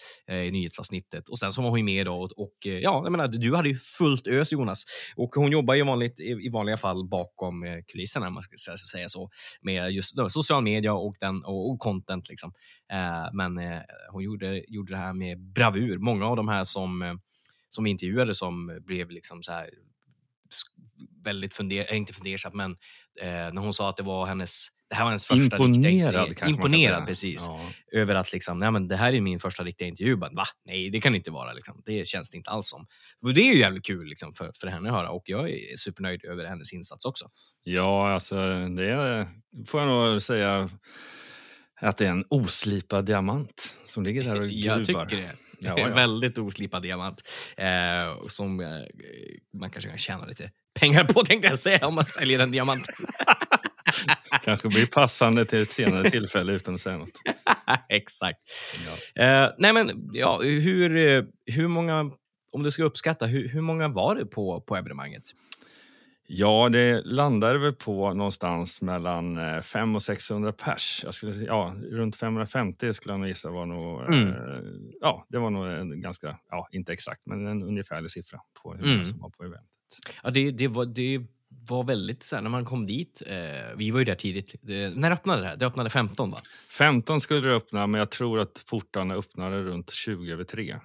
i 0.47 0.51
nyhetsavsnittet. 0.51 1.29
Och 1.29 1.39
sen 1.39 1.53
så 1.53 1.63
var 1.63 1.71
hon 1.71 1.79
ju 1.79 1.85
med 1.85 2.07
då 2.07 2.15
och, 2.15 2.31
och 2.37 2.55
ja, 2.63 3.01
jag 3.05 3.13
menar, 3.13 3.29
du 3.29 3.57
hade 3.57 3.69
ju 3.69 3.77
fullt 3.77 4.27
ös 4.27 4.53
Jonas. 4.53 4.85
Och 5.17 5.35
hon 5.35 5.51
jobbar 5.53 5.75
ju 5.75 5.85
vanligt, 5.85 6.21
i, 6.21 6.49
vanliga 6.49 6.77
fall 6.77 7.09
bakom 7.09 7.65
kulisserna, 7.93 8.27
om 8.27 8.35
man 8.35 8.43
ska 8.43 8.53
säga- 8.93 9.09
så, 9.09 9.31
med 9.61 9.91
just 9.93 10.17
då, 10.17 10.29
social 10.29 10.63
media 10.63 10.95
och, 10.95 11.17
den, 11.21 11.45
och, 11.45 11.71
och 11.71 11.79
content. 11.79 12.29
Liksom. 12.29 12.53
Men 13.33 13.59
hon 14.13 14.23
gjorde, 14.23 14.65
gjorde 14.69 14.93
det 14.93 14.99
här 14.99 15.13
med 15.13 15.39
bravur. 15.53 15.99
Många 15.99 16.27
av 16.27 16.37
de 16.37 16.49
här 16.49 16.65
som, 16.65 17.19
som 17.69 17.87
intervjuade 17.87 18.35
som 18.35 18.81
blev 18.87 19.11
liksom 19.11 19.43
så 19.43 19.53
här 19.53 19.69
väldigt 21.25 21.55
funder, 21.55 21.95
inte 21.95 22.13
fundersam, 22.13 22.53
men 22.55 22.71
eh, 23.21 23.27
när 23.29 23.61
hon 23.61 23.75
sa 23.75 23.91
att 23.91 23.97
det 23.97 24.03
var 24.03 24.27
hennes 24.27 24.69
det 24.89 24.95
här 24.95 25.05
var 25.05 25.11
hennes 25.11 25.27
första 25.27 25.57
Imponerad, 25.57 26.29
riktiga 26.29 26.49
Imponerad, 26.49 27.07
precis. 27.07 27.47
Ja. 27.47 27.61
Över 27.93 28.15
att 28.15 28.33
liksom, 28.33 28.59
nej 28.59 28.71
men 28.71 28.89
det 28.89 28.97
här 28.97 29.13
är 29.13 29.21
min 29.21 29.41
första 29.41 29.65
riktiga 29.65 29.89
intervju. 29.89 30.17
Bara, 30.17 30.31
Va? 30.31 30.45
Nej, 30.65 30.91
det 30.91 31.01
kan 31.01 31.13
det 31.13 31.17
inte 31.19 31.31
vara. 31.31 31.53
Liksom. 31.53 31.83
Det 31.85 32.07
känns 32.07 32.31
det 32.31 32.37
inte 32.37 32.51
alls 32.51 32.69
som. 32.69 32.87
Och 33.23 33.35
det 33.35 33.41
är 33.41 33.53
ju 33.53 33.59
jävligt 33.59 33.85
kul 33.87 34.07
liksom, 34.07 34.33
för, 34.33 34.51
för 34.61 34.67
henne 34.67 34.89
att 34.89 34.95
höra 34.95 35.11
och 35.11 35.23
jag 35.27 35.51
är 35.51 35.77
supernöjd 35.77 36.25
över 36.25 36.45
hennes 36.45 36.73
insats 36.73 37.05
också. 37.05 37.29
Ja, 37.63 38.13
alltså 38.13 38.37
det 38.69 39.29
får 39.67 39.81
jag 39.81 39.89
nog 39.89 40.23
säga 40.23 40.71
att 41.81 41.97
det 41.97 42.07
är 42.07 42.11
en 42.11 42.25
oslipad 42.29 43.05
diamant 43.05 43.75
som 43.85 44.03
ligger 44.03 44.25
där 44.25 44.41
och 44.41 44.47
Jag 44.51 44.85
gruvar. 44.85 45.07
tycker 45.07 45.23
det. 45.23 45.48
Ja, 45.77 45.79
ja. 45.79 45.89
väldigt 45.89 46.39
oslipad 46.39 46.83
diamant 46.83 47.23
eh, 47.57 48.27
som 48.27 48.61
eh, 48.61 48.67
man 49.59 49.71
kanske 49.71 49.91
kan 49.91 49.99
tjäna 49.99 50.27
lite 50.27 50.51
pengar 50.81 51.05
på 51.05 51.25
tänkte 51.25 51.49
jag 51.49 51.59
säga 51.59 51.87
om 51.87 51.95
man 51.95 52.05
säljer 52.05 52.39
en 52.39 52.51
diamant. 52.51 52.87
Kanske 54.45 54.69
blir 54.69 54.87
passande 54.87 55.45
till 55.45 55.63
ett 55.63 55.71
senare 55.71 56.11
tillfälle 56.11 56.53
utan 56.53 56.75
att 56.75 56.81
säga 56.81 56.97
något. 56.97 57.21
Exakt. 57.89 58.39
Eh, 59.15 59.49
nej 59.59 59.73
men, 59.73 60.11
ja, 60.13 60.41
hur, 60.41 61.27
hur 61.53 61.69
många, 61.69 62.11
om 62.53 62.63
du 62.63 62.71
ska 62.71 62.83
uppskatta, 62.83 63.27
hur, 63.27 63.49
hur 63.49 63.61
många 63.61 63.89
var 63.89 64.17
det 64.17 64.27
på, 64.27 64.61
på 64.61 64.77
evenemanget? 64.77 65.23
Ja, 66.31 66.69
det 66.69 67.03
landade 67.05 67.59
väl 67.59 67.73
på 67.73 68.15
någonstans 68.15 68.83
mellan 68.83 69.37
eh, 69.39 69.61
500 69.61 69.97
och 69.97 70.03
600 70.03 70.53
pers. 70.53 71.01
Jag 71.05 71.15
skulle, 71.15 71.45
ja, 71.45 71.77
runt 71.91 72.17
550 72.17 72.95
skulle 72.95 73.13
jag 73.13 73.21
nog 73.21 73.29
gissa 73.29 73.51
var 73.51 73.67
nog... 73.67 74.01
Mm. 74.15 74.29
Eh, 74.29 74.35
ja, 75.01 75.27
det 75.29 75.39
var 75.39 75.51
nog 75.51 75.67
en 75.67 76.01
ganska, 76.01 76.39
ja, 76.51 76.69
inte 76.73 76.93
exakt, 76.93 77.21
men 77.27 77.47
en 77.47 77.63
ungefärlig 77.63 78.11
siffra 78.11 78.41
på 78.63 78.73
hur 78.75 78.81
många 78.81 78.93
Mm. 78.95 79.05
som 79.05 79.19
var 79.19 79.31
på 79.31 79.45
eventet. 79.45 79.69
Ja, 80.23 80.31
det, 80.31 80.51
det, 80.51 80.69
var, 80.69 80.85
det 80.85 81.21
var 81.69 81.85
väldigt 81.85 82.23
så 82.23 82.37
här, 82.37 82.43
när 82.43 82.51
man 82.51 82.65
kom 82.65 82.87
dit, 82.87 83.23
eh, 83.27 83.77
vi 83.77 83.91
var 83.91 83.99
ju 83.99 84.05
där 84.05 84.15
tidigt. 84.15 84.55
Det, 84.63 84.97
när 84.97 85.11
öppnade 85.11 85.43
det 85.43 85.49
här? 85.49 85.57
Det 85.57 85.67
öppnade 85.67 85.91
15 85.91 86.31
va? 86.31 86.39
15 86.79 87.21
skulle 87.21 87.49
det 87.49 87.55
öppna, 87.55 87.87
men 87.87 87.99
jag 87.99 88.11
tror 88.11 88.41
att 88.41 88.65
portarna 88.71 89.15
öppnade 89.15 89.63
runt 89.63 89.91
20 89.91 90.33
över 90.33 90.45
3. 90.45 90.77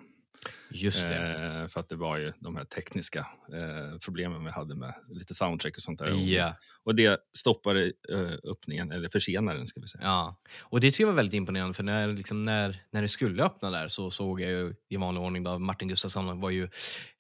Just 0.74 1.10
det. 1.10 1.16
Eh, 1.16 1.68
för 1.68 1.80
att 1.80 1.90
det 1.90 1.96
var 1.96 2.18
ju 2.18 2.34
de 2.40 2.56
här 2.56 2.64
tekniska 2.64 3.20
eh, 3.54 4.00
problemen 4.00 4.46
vi 4.46 4.52
hade 4.52 4.76
med 4.76 4.94
lite 5.10 5.34
soundcheck 5.34 5.78
och 5.78 5.84
sånt 5.84 6.00
där. 6.00 6.08
Och, 6.14 6.56
och 6.84 6.96
det 6.96 7.20
stoppade 7.38 7.86
eh, 7.86 8.52
öppningen, 8.52 8.92
eller 8.92 9.10
försenade 9.10 9.58
den 9.58 9.68
ska 9.68 9.82
vi 9.82 9.88
säga. 9.88 10.04
Ja, 10.04 10.40
och 10.62 10.80
det 10.80 10.92
tycker 10.92 11.04
jag 11.04 11.08
var 11.08 11.16
väldigt 11.16 11.34
imponerande 11.34 11.74
för 11.74 11.84
när, 11.84 12.08
liksom, 12.08 12.46
när, 12.46 12.84
när 12.92 13.02
det 13.02 13.08
skulle 13.08 13.44
öppna 13.44 13.72
där 13.72 13.88
så 13.88 14.12
såg 14.12 14.42
jag 14.42 14.52
ju 14.52 14.74
i 14.90 14.98
vanlig 14.98 15.24
ordning 15.24 15.44
då 15.44 15.60
Martin 15.60 15.88
Gustafsson 15.88 16.40
var 16.40 16.50
ju 16.50 16.70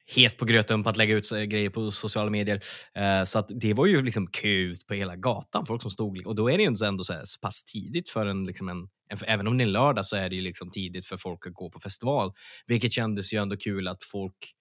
het 0.06 0.38
på 0.38 0.46
gröten 0.46 0.84
på 0.84 0.90
att 0.90 0.98
lägga 0.98 1.16
ut 1.16 1.30
grejer 1.30 1.70
på 1.70 1.92
sociala 1.92 2.30
medier. 2.30 2.62
Eh, 2.96 3.24
så 3.24 3.40
att 3.40 3.52
det 3.62 3.74
var 3.74 3.86
ju 3.86 4.02
liksom 4.02 4.28
kö 4.28 4.48
ut 4.48 4.88
på 4.88 4.94
hela 4.94 5.16
gatan, 5.16 5.66
folk 5.66 5.82
som 5.82 5.92
stod. 5.92 6.28
Och 6.28 6.36
då 6.36 6.50
är 6.50 6.58
det 6.58 6.64
ju 6.64 6.68
ändå, 6.68 6.86
ändå 6.86 7.04
så, 7.04 7.14
här, 7.14 7.26
så 7.26 7.40
pass 7.40 7.64
tidigt 7.64 8.10
för 8.10 8.26
en, 8.26 8.46
liksom 8.46 8.70
en, 8.70 8.88
en 9.10 9.18
för, 9.18 9.30
även 9.30 9.48
om 9.48 9.58
det 9.58 9.62
är 9.62 9.66
en 9.66 9.72
lördag 9.72 10.06
så 10.06 10.16
är 10.16 10.30
det 10.30 10.36
ju 10.36 10.42
liksom 10.42 10.72
tidigt 10.72 11.06
för 11.06 11.18
folk 11.18 11.48
att 11.48 11.54
gå 11.54 11.70
på 11.70 11.80
festival. 11.80 12.32
Vilket 12.68 12.94
kändes 12.94 13.34
ju 13.34 13.38
ändå 13.38 13.58
kul 13.58 13.88
att 13.88 14.04
folk 14.04 14.54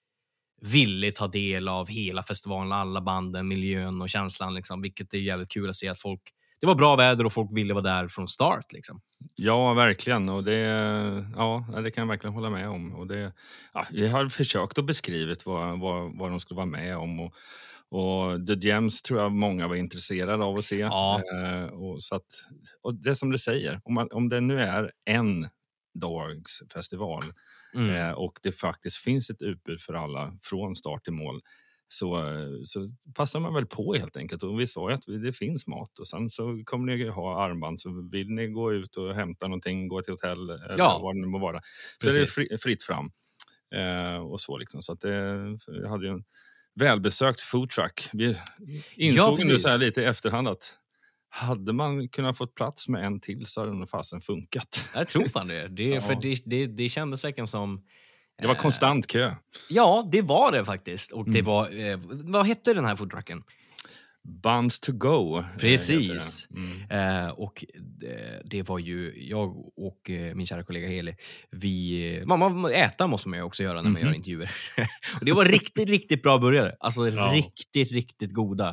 ville 0.62 1.12
ta 1.12 1.28
del 1.28 1.68
av 1.68 1.88
hela 1.88 2.22
festivalen, 2.22 2.72
alla 2.72 3.00
banden, 3.00 3.48
miljön 3.48 4.02
och 4.02 4.08
känslan. 4.08 4.54
Liksom, 4.54 4.82
vilket 4.82 5.14
är 5.14 5.18
jävligt 5.18 5.50
kul 5.50 5.68
att 5.68 5.76
se 5.76 5.88
att 5.88 6.00
folk 6.00 6.22
det 6.62 6.66
var 6.66 6.74
bra 6.74 6.96
väder 6.96 7.26
och 7.26 7.32
folk 7.32 7.50
ville 7.52 7.74
vara 7.74 7.82
där 7.82 8.08
från 8.08 8.28
start. 8.28 8.72
Liksom. 8.72 9.00
Ja, 9.34 9.74
verkligen. 9.74 10.28
Och 10.28 10.44
det, 10.44 10.58
ja, 11.36 11.66
det 11.84 11.90
kan 11.90 12.02
jag 12.02 12.08
verkligen 12.08 12.34
hålla 12.34 12.50
med 12.50 12.68
om. 12.68 12.94
Och 12.94 13.06
det, 13.06 13.32
ja, 13.74 13.86
vi 13.90 14.08
har 14.08 14.28
försökt 14.28 14.78
att 14.78 14.84
beskrivit 14.84 15.46
vad, 15.46 15.80
vad, 15.80 16.18
vad 16.18 16.30
de 16.30 16.40
skulle 16.40 16.56
vara 16.56 16.66
med 16.66 16.96
om. 16.96 17.20
Och, 17.20 17.34
och 17.88 18.46
The 18.46 18.54
Gems 18.54 19.02
tror 19.02 19.20
jag 19.20 19.32
många 19.32 19.68
var 19.68 19.76
intresserade 19.76 20.44
av 20.44 20.58
att 20.58 20.64
se. 20.64 20.80
Eh, 20.80 21.64
och, 21.64 22.02
så 22.02 22.14
att, 22.14 22.26
och 22.82 22.94
det 22.94 23.14
som 23.14 23.30
du 23.30 23.38
säger, 23.38 23.80
om, 23.84 23.94
man, 23.94 24.08
om 24.12 24.28
det 24.28 24.40
nu 24.40 24.60
är 24.62 24.92
en 25.04 25.48
dags 25.94 26.62
festival 26.72 27.22
Mm. 27.74 27.94
eh, 27.94 28.10
och 28.12 28.38
det 28.42 28.52
faktiskt 28.52 28.96
finns 28.96 29.30
ett 29.30 29.42
utbud 29.42 29.80
för 29.80 29.94
alla 29.94 30.38
från 30.42 30.76
start 30.76 31.04
till 31.04 31.12
mål 31.12 31.40
så, 31.92 32.24
så 32.66 32.90
passar 33.14 33.40
man 33.40 33.54
väl 33.54 33.66
på 33.66 33.94
helt 33.94 34.16
enkelt. 34.16 34.42
Och 34.42 34.60
vi 34.60 34.66
sa 34.66 34.88
ju 34.90 34.94
att 34.94 35.22
det 35.22 35.32
finns 35.32 35.66
mat 35.66 35.98
och 35.98 36.06
sen 36.08 36.30
så 36.30 36.62
kommer 36.64 36.96
ni 36.96 37.08
ha 37.08 37.42
armband. 37.44 37.80
Så 37.80 38.08
vill 38.12 38.28
ni 38.30 38.46
gå 38.46 38.72
ut 38.72 38.96
och 38.96 39.14
hämta 39.14 39.46
någonting, 39.48 39.88
gå 39.88 40.02
till 40.02 40.12
hotell 40.12 40.50
eller 40.50 40.74
Ja. 40.78 40.98
vad 41.02 41.14
det 41.16 41.20
nu 41.20 41.26
må 41.26 41.38
vara. 41.38 41.60
Så 42.02 42.08
är 42.08 42.12
det 42.12 42.18
Precis. 42.18 42.34
fri, 42.34 42.58
fritt 42.58 42.82
fram. 42.82 43.10
Eh, 43.74 44.16
och 44.16 44.40
så 44.40 44.58
liksom. 44.58 44.82
Så 44.82 44.92
att 44.92 45.00
det, 45.00 45.56
jag 45.66 45.88
hade 45.88 46.06
ju 46.06 46.12
en 46.12 46.24
välbesökt 46.74 47.40
foodtruck. 47.40 48.08
Vi 48.12 48.36
insåg 48.96 49.38
nu 49.38 49.44
precis. 49.44 49.62
så 49.62 49.68
här 49.68 49.78
lite 49.78 50.00
i 50.00 50.04
efterhand 50.04 50.48
att 50.48 50.76
hade 51.28 51.72
man 51.72 52.08
kunnat 52.08 52.36
få 52.36 52.46
plats 52.46 52.88
med 52.88 53.04
en 53.06 53.20
till 53.20 53.46
så 53.46 53.60
hade 53.60 53.72
det 53.72 53.78
nog 53.78 53.88
fasen 53.88 54.20
funkat. 54.20 54.84
Jag 54.94 55.08
tror 55.08 55.24
fan 55.28 55.48
det. 55.48 55.68
det, 55.68 55.84
Ja. 55.88 56.00
för 56.00 56.14
det, 56.22 56.42
det, 56.44 56.66
det 56.66 56.88
kändes 56.88 57.24
verkligen 57.24 57.46
som... 57.46 57.84
Det 58.42 58.48
var 58.48 58.54
eh, 58.54 58.60
konstant 58.60 59.06
kö. 59.06 59.34
Ja, 59.68 60.08
det 60.12 60.22
var 60.22 60.52
det 60.52 60.64
faktiskt. 60.64 61.12
Och 61.12 61.24
det 61.30 61.38
Mm. 61.38 61.44
var, 61.44 61.90
eh, 61.90 61.98
vad 62.12 62.46
hette 62.46 62.74
den 62.74 62.84
här 62.84 62.96
foodtrucken? 62.96 63.42
Buns 64.42 64.80
to 64.80 64.92
go. 64.92 65.38
eh, 65.38 65.44
Precis. 65.58 66.46
det. 66.50 66.56
Mm. 66.90 67.24
Eh, 67.24 67.30
och 67.30 67.64
eh, 68.04 68.40
det 68.44 68.62
var 68.68 68.78
ju 68.78 69.12
jag 69.28 69.56
och 69.76 70.10
eh, 70.10 70.34
min 70.34 70.46
kära 70.46 70.62
kollega 70.64 70.88
Heli. 70.88 71.16
Vi, 71.50 72.22
mamma, 72.26 72.70
äta 72.70 73.06
måste 73.06 73.28
man 73.28 73.38
ju 73.38 73.42
också 73.42 73.62
göra 73.62 73.74
när 73.82 73.90
man 73.90 73.92
Mhm. 73.92 74.06
gör 74.08 74.14
intervjuer. 74.14 74.50
och 75.20 75.24
det 75.24 75.32
var 75.32 75.44
riktigt, 75.44 75.88
riktigt 75.88 76.22
bra 76.22 76.38
burgare. 76.38 76.76
Alltså 76.80 77.08
Ja. 77.08 77.32
riktigt, 77.34 77.92
riktigt 77.92 78.32
goda. 78.32 78.68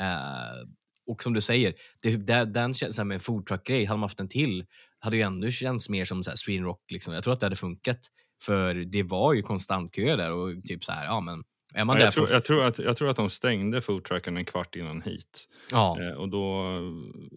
Eh, 0.00 0.66
och 1.06 1.22
som 1.22 1.32
du 1.34 1.40
säger, 1.40 1.74
det, 2.02 2.16
där, 2.16 2.44
den 2.44 2.74
känns 2.74 2.98
med 2.98 3.10
en 3.14 3.20
foodtruck-grej, 3.20 3.84
hade 3.84 3.98
man 3.98 4.04
haft 4.04 4.20
en 4.20 4.28
till, 4.28 4.64
hade 4.98 5.16
ju 5.16 5.22
ändå 5.22 5.50
känts 5.50 5.88
mer 5.88 6.04
som 6.04 6.22
så 6.22 6.30
här 6.30 6.36
Sweden 6.36 6.64
Rock. 6.64 6.82
Liksom. 6.90 7.14
Jag 7.14 7.24
tror 7.24 7.32
att 7.34 7.40
det 7.40 7.46
hade 7.46 7.56
funkat. 7.56 7.98
För 8.46 8.74
det 8.74 9.02
var 9.02 9.32
ju 9.32 9.42
konstant 9.42 9.94
kö 9.94 10.16
där 10.16 10.32
och 10.32 10.50
typ 10.64 10.84
så 10.84 10.92
här, 10.92 11.04
ja 11.04 11.20
men 11.20 11.44
är 11.74 11.84
man 11.84 11.96
Ja, 11.96 11.98
där 11.98 12.06
jag, 12.06 12.14
tror, 12.14 12.30
jag, 12.30 12.44
tror 12.44 12.64
att, 12.64 12.78
jag 12.78 12.96
tror 12.96 13.08
att 13.10 13.16
de 13.16 13.30
stängde 13.30 13.80
foodtrucken 13.82 14.36
en 14.36 14.44
kvart 14.44 14.76
innan 14.76 15.02
hit. 15.02 15.48
Ja. 15.70 15.98
Eh, 16.02 16.12
och 16.16 16.28
då, 16.28 16.66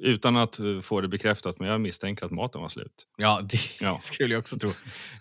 utan 0.01 0.37
att 0.37 0.59
eh, 0.59 0.79
få 0.81 1.01
det 1.01 1.07
bekräftat, 1.07 1.59
men 1.59 1.69
jag 1.69 1.81
misstänker 1.81 2.25
att 2.25 2.31
maten 2.31 2.61
var 2.61 2.69
slut. 2.69 3.07
Ja, 3.17 3.41
det 3.43 3.57
Ja. 3.79 3.99
skulle 4.01 4.33
jag 4.33 4.39
också 4.39 4.59
tro. 4.59 4.69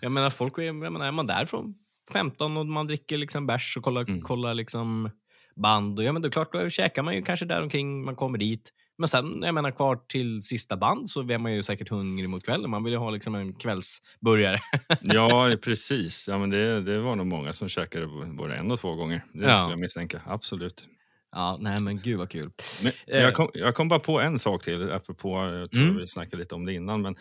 Jag 0.01 0.11
menar, 0.11 0.29
folk 0.29 0.57
är, 0.57 0.61
jag 0.61 0.75
menar, 0.75 1.05
är 1.05 1.11
man 1.11 1.25
där 1.25 1.45
från 1.45 1.75
15 2.13 2.57
och 2.57 2.65
man 2.65 2.87
dricker 2.87 3.17
liksom 3.17 3.47
bärs 3.47 3.77
och 3.77 3.83
kollar, 3.83 4.01
Mm. 4.01 4.21
kollar 4.21 4.53
liksom 4.53 5.09
band, 5.55 5.99
och 5.99 6.05
ja, 6.05 6.11
men 6.11 6.21
det 6.21 6.27
är 6.27 6.31
klart, 6.31 6.53
då 6.53 6.69
käkar 6.69 7.03
man 7.03 7.15
ju 7.15 7.21
kanske 7.21 7.45
där 7.45 7.61
omkring 7.61 8.05
man 8.05 8.15
kommer 8.15 8.37
dit. 8.37 8.71
Men 8.97 9.07
sen, 9.07 9.41
jag 9.41 9.53
menar, 9.55 9.71
kvar 9.71 9.95
till 10.07 10.41
sista 10.41 10.77
band 10.77 11.09
så 11.09 11.19
är 11.31 11.37
man 11.37 11.53
ju 11.53 11.63
säkert 11.63 11.89
hungrig 11.89 12.29
mot 12.29 12.43
kvällen. 12.45 12.69
Man 12.69 12.83
vill 12.83 12.93
ju 12.93 12.99
ha 12.99 13.09
liksom 13.09 13.35
en 13.35 13.53
kvällsburgare. 13.53 14.59
Ja, 15.01 15.51
precis. 15.61 16.27
Ja, 16.27 16.37
men 16.37 16.49
det, 16.49 16.81
det 16.81 16.99
var 16.99 17.15
nog 17.15 17.27
många 17.27 17.53
som 17.53 17.69
käkade 17.69 18.07
både 18.37 18.55
en 18.55 18.71
och 18.71 18.79
två 18.79 18.95
gånger. 18.95 19.25
Det 19.33 19.45
Ja. 19.45 19.57
skulle 19.57 19.71
jag 19.71 19.79
misstänka. 19.79 20.21
Absolut. 20.25 20.87
Ja, 21.31 21.57
nej 21.59 21.81
men 21.81 21.97
gud 21.97 22.17
vad 22.17 22.29
kul. 22.29 22.51
Men 22.83 22.91
Eh. 23.07 23.21
jag, 23.23 23.33
kom, 23.33 23.49
jag 23.53 23.75
kom 23.75 23.87
bara 23.87 23.99
på 23.99 24.19
en 24.21 24.39
sak 24.39 24.63
till, 24.63 24.91
apropå, 24.91 25.37
jag 25.53 25.71
tror 25.71 25.83
Mm. 25.83 25.97
vi 25.97 26.07
snackade 26.07 26.37
lite 26.37 26.55
om 26.55 26.65
det 26.65 26.73
innan, 26.73 27.01
men 27.01 27.15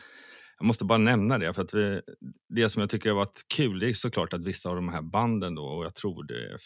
jag 0.58 0.66
måste 0.66 0.84
bara 0.84 0.98
nämna 0.98 1.38
det. 1.38 1.52
För 1.52 1.62
att 1.62 1.74
vi, 1.74 2.00
det 2.48 2.68
som 2.68 2.80
jag 2.80 2.90
tycker 2.90 3.10
har 3.10 3.16
varit 3.16 3.44
kul, 3.56 3.78
det 3.78 3.88
är 3.90 3.94
såklart 3.94 4.32
att 4.32 4.44
vissa 4.44 4.68
av 4.68 4.74
de 4.76 4.88
här 4.88 5.02
banden 5.02 5.54
då, 5.54 5.64
och 5.64 5.84
jag 5.84 5.94
tror 5.94 6.24
det 6.24 6.58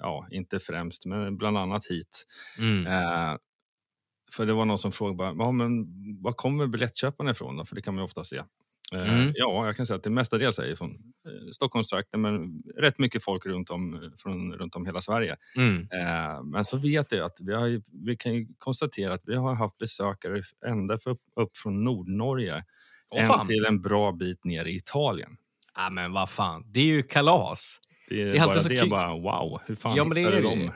ja, 0.00 0.26
inte 0.30 0.58
främst, 0.60 1.06
men 1.06 1.36
bland 1.36 1.58
annat 1.58 1.86
hit. 1.86 2.26
Mm. 2.58 2.86
Eh, 2.86 3.36
för 4.32 4.46
det 4.46 4.52
var 4.52 4.64
någon 4.64 4.78
som 4.78 4.92
frågade, 4.92 5.16
bara, 5.16 5.44
ja, 5.46 5.52
men 5.52 5.86
var 6.22 6.32
kommer 6.32 6.66
biljettköparna 6.66 7.30
ifrån 7.30 7.56
då? 7.56 7.64
För 7.64 7.74
det 7.74 7.82
kan 7.82 7.94
man 7.94 8.00
ju 8.02 8.04
ofta 8.04 8.24
se. 8.24 8.36
Eh, 8.36 8.44
Mm. 8.94 9.32
Ja, 9.36 9.66
jag 9.66 9.76
kan 9.76 9.86
säga 9.86 9.96
att 9.96 10.02
det 10.02 10.10
mestadels 10.10 10.58
är 10.58 10.74
från 10.76 10.90
eh, 10.90 11.50
Stockholmstrakten, 11.52 12.20
men 12.20 12.62
rätt 12.78 12.98
mycket 12.98 13.24
folk 13.24 13.46
runt 13.46 13.70
om, 13.70 14.12
från, 14.16 14.52
runt 14.52 14.76
om 14.76 14.86
hela 14.86 15.00
Sverige. 15.00 15.36
Mm. 15.56 15.88
Eh, 15.92 16.42
men 16.44 16.64
så 16.64 16.76
vet 16.76 17.12
jag 17.12 17.24
att 17.26 17.38
vi, 17.40 17.54
har, 17.54 17.82
vi 18.06 18.16
kan 18.16 18.34
ju 18.34 18.46
konstatera 18.58 19.14
att 19.14 19.22
vi 19.26 19.34
har 19.36 19.54
haft 19.54 19.78
besökare 19.78 20.42
ända 20.66 20.98
för, 20.98 21.10
upp 21.36 21.56
från 21.56 21.84
Nordnorge 21.84 22.64
fan. 23.26 23.46
till 23.46 23.64
en 23.64 23.80
bra 23.82 24.12
bit 24.12 24.44
ner 24.44 24.64
i 24.64 24.76
Italien. 24.76 25.36
Ja, 25.76 25.90
men 25.90 26.12
vad 26.12 26.30
fan, 26.30 26.64
det 26.66 26.80
är 26.80 26.84
ju 26.84 27.02
kalas. 27.02 27.80
Det 28.08 28.22
är, 28.22 28.32
Det 28.32 28.38
är 28.38 28.46
bara 28.46 28.54
så 28.54 28.68
det, 28.68 28.76
kul. 28.76 28.90
bara 28.90 29.12
wow, 29.12 29.60
hur 29.66 29.74
fan 29.74 29.96
Ja, 29.96 30.04
men 30.04 30.14
det 30.14 30.22
är 30.22 30.42
de? 30.42 30.58
det. 30.58 30.72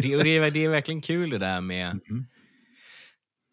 det, 0.00 0.22
det, 0.22 0.28
är, 0.36 0.50
det 0.50 0.64
är 0.64 0.68
verkligen 0.68 1.00
kul 1.00 1.30
det 1.30 1.38
där 1.38 1.60
med, 1.60 1.86
Mm-hmm. 2.10 2.24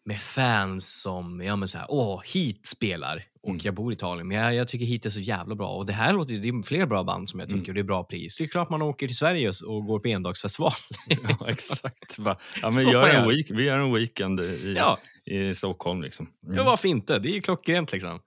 Med 0.04 0.20
fans 0.20 1.02
som, 1.02 1.40
ja 1.40 1.56
men 1.56 1.68
så 1.68 1.78
här, 1.78 1.86
åh, 1.90 2.22
Heat 2.34 2.66
spelar 2.66 3.24
och 3.42 3.48
Mm. 3.48 3.60
jag 3.64 3.74
bor 3.74 3.92
i 3.92 3.94
Italien, 3.94 4.28
men 4.28 4.36
jag, 4.36 4.54
jag 4.54 4.68
tycker 4.68 4.86
Heat 4.86 5.06
är 5.06 5.10
så 5.10 5.20
jävla 5.20 5.54
bra. 5.54 5.68
Och 5.68 5.86
det 5.86 5.92
här 5.92 6.12
låter 6.12 6.34
det 6.34 6.48
är 6.48 6.62
fler 6.62 6.86
bra 6.86 7.02
band 7.04 7.28
som 7.28 7.40
jag 7.40 7.48
tycker, 7.48 7.58
Mm. 7.58 7.68
och 7.70 7.74
det 7.74 7.80
är 7.80 7.84
bra 7.84 8.04
pris. 8.04 8.36
Det 8.36 8.44
är 8.44 8.48
klart 8.48 8.70
man 8.70 8.82
åker 8.82 9.06
till 9.06 9.16
Sverige 9.16 9.48
och- 9.66 9.86
går 9.86 9.98
på 10.00 10.08
endagsfestival. 10.08 10.72
Ja, 11.08 11.46
exakt. 11.48 12.18
Ja, 12.62 12.70
men 12.70 12.88
gör 12.90 13.08
en 13.08 13.28
week, 13.28 13.50
vi 13.50 13.64
gör 13.64 13.78
en 13.78 13.92
weekend 13.94 14.40
i, 14.40 14.74
Ja. 14.78 14.98
i 15.24 15.54
Stockholm. 15.54 16.02
Liksom. 16.02 16.28
Mm. 16.44 16.56
Ja, 16.56 16.64
varför 16.64 16.88
inte? 16.88 17.18
Det 17.18 17.28
är 17.28 17.32
ju 17.34 17.40
klockrent 17.40 17.92
liksom. 17.92 18.20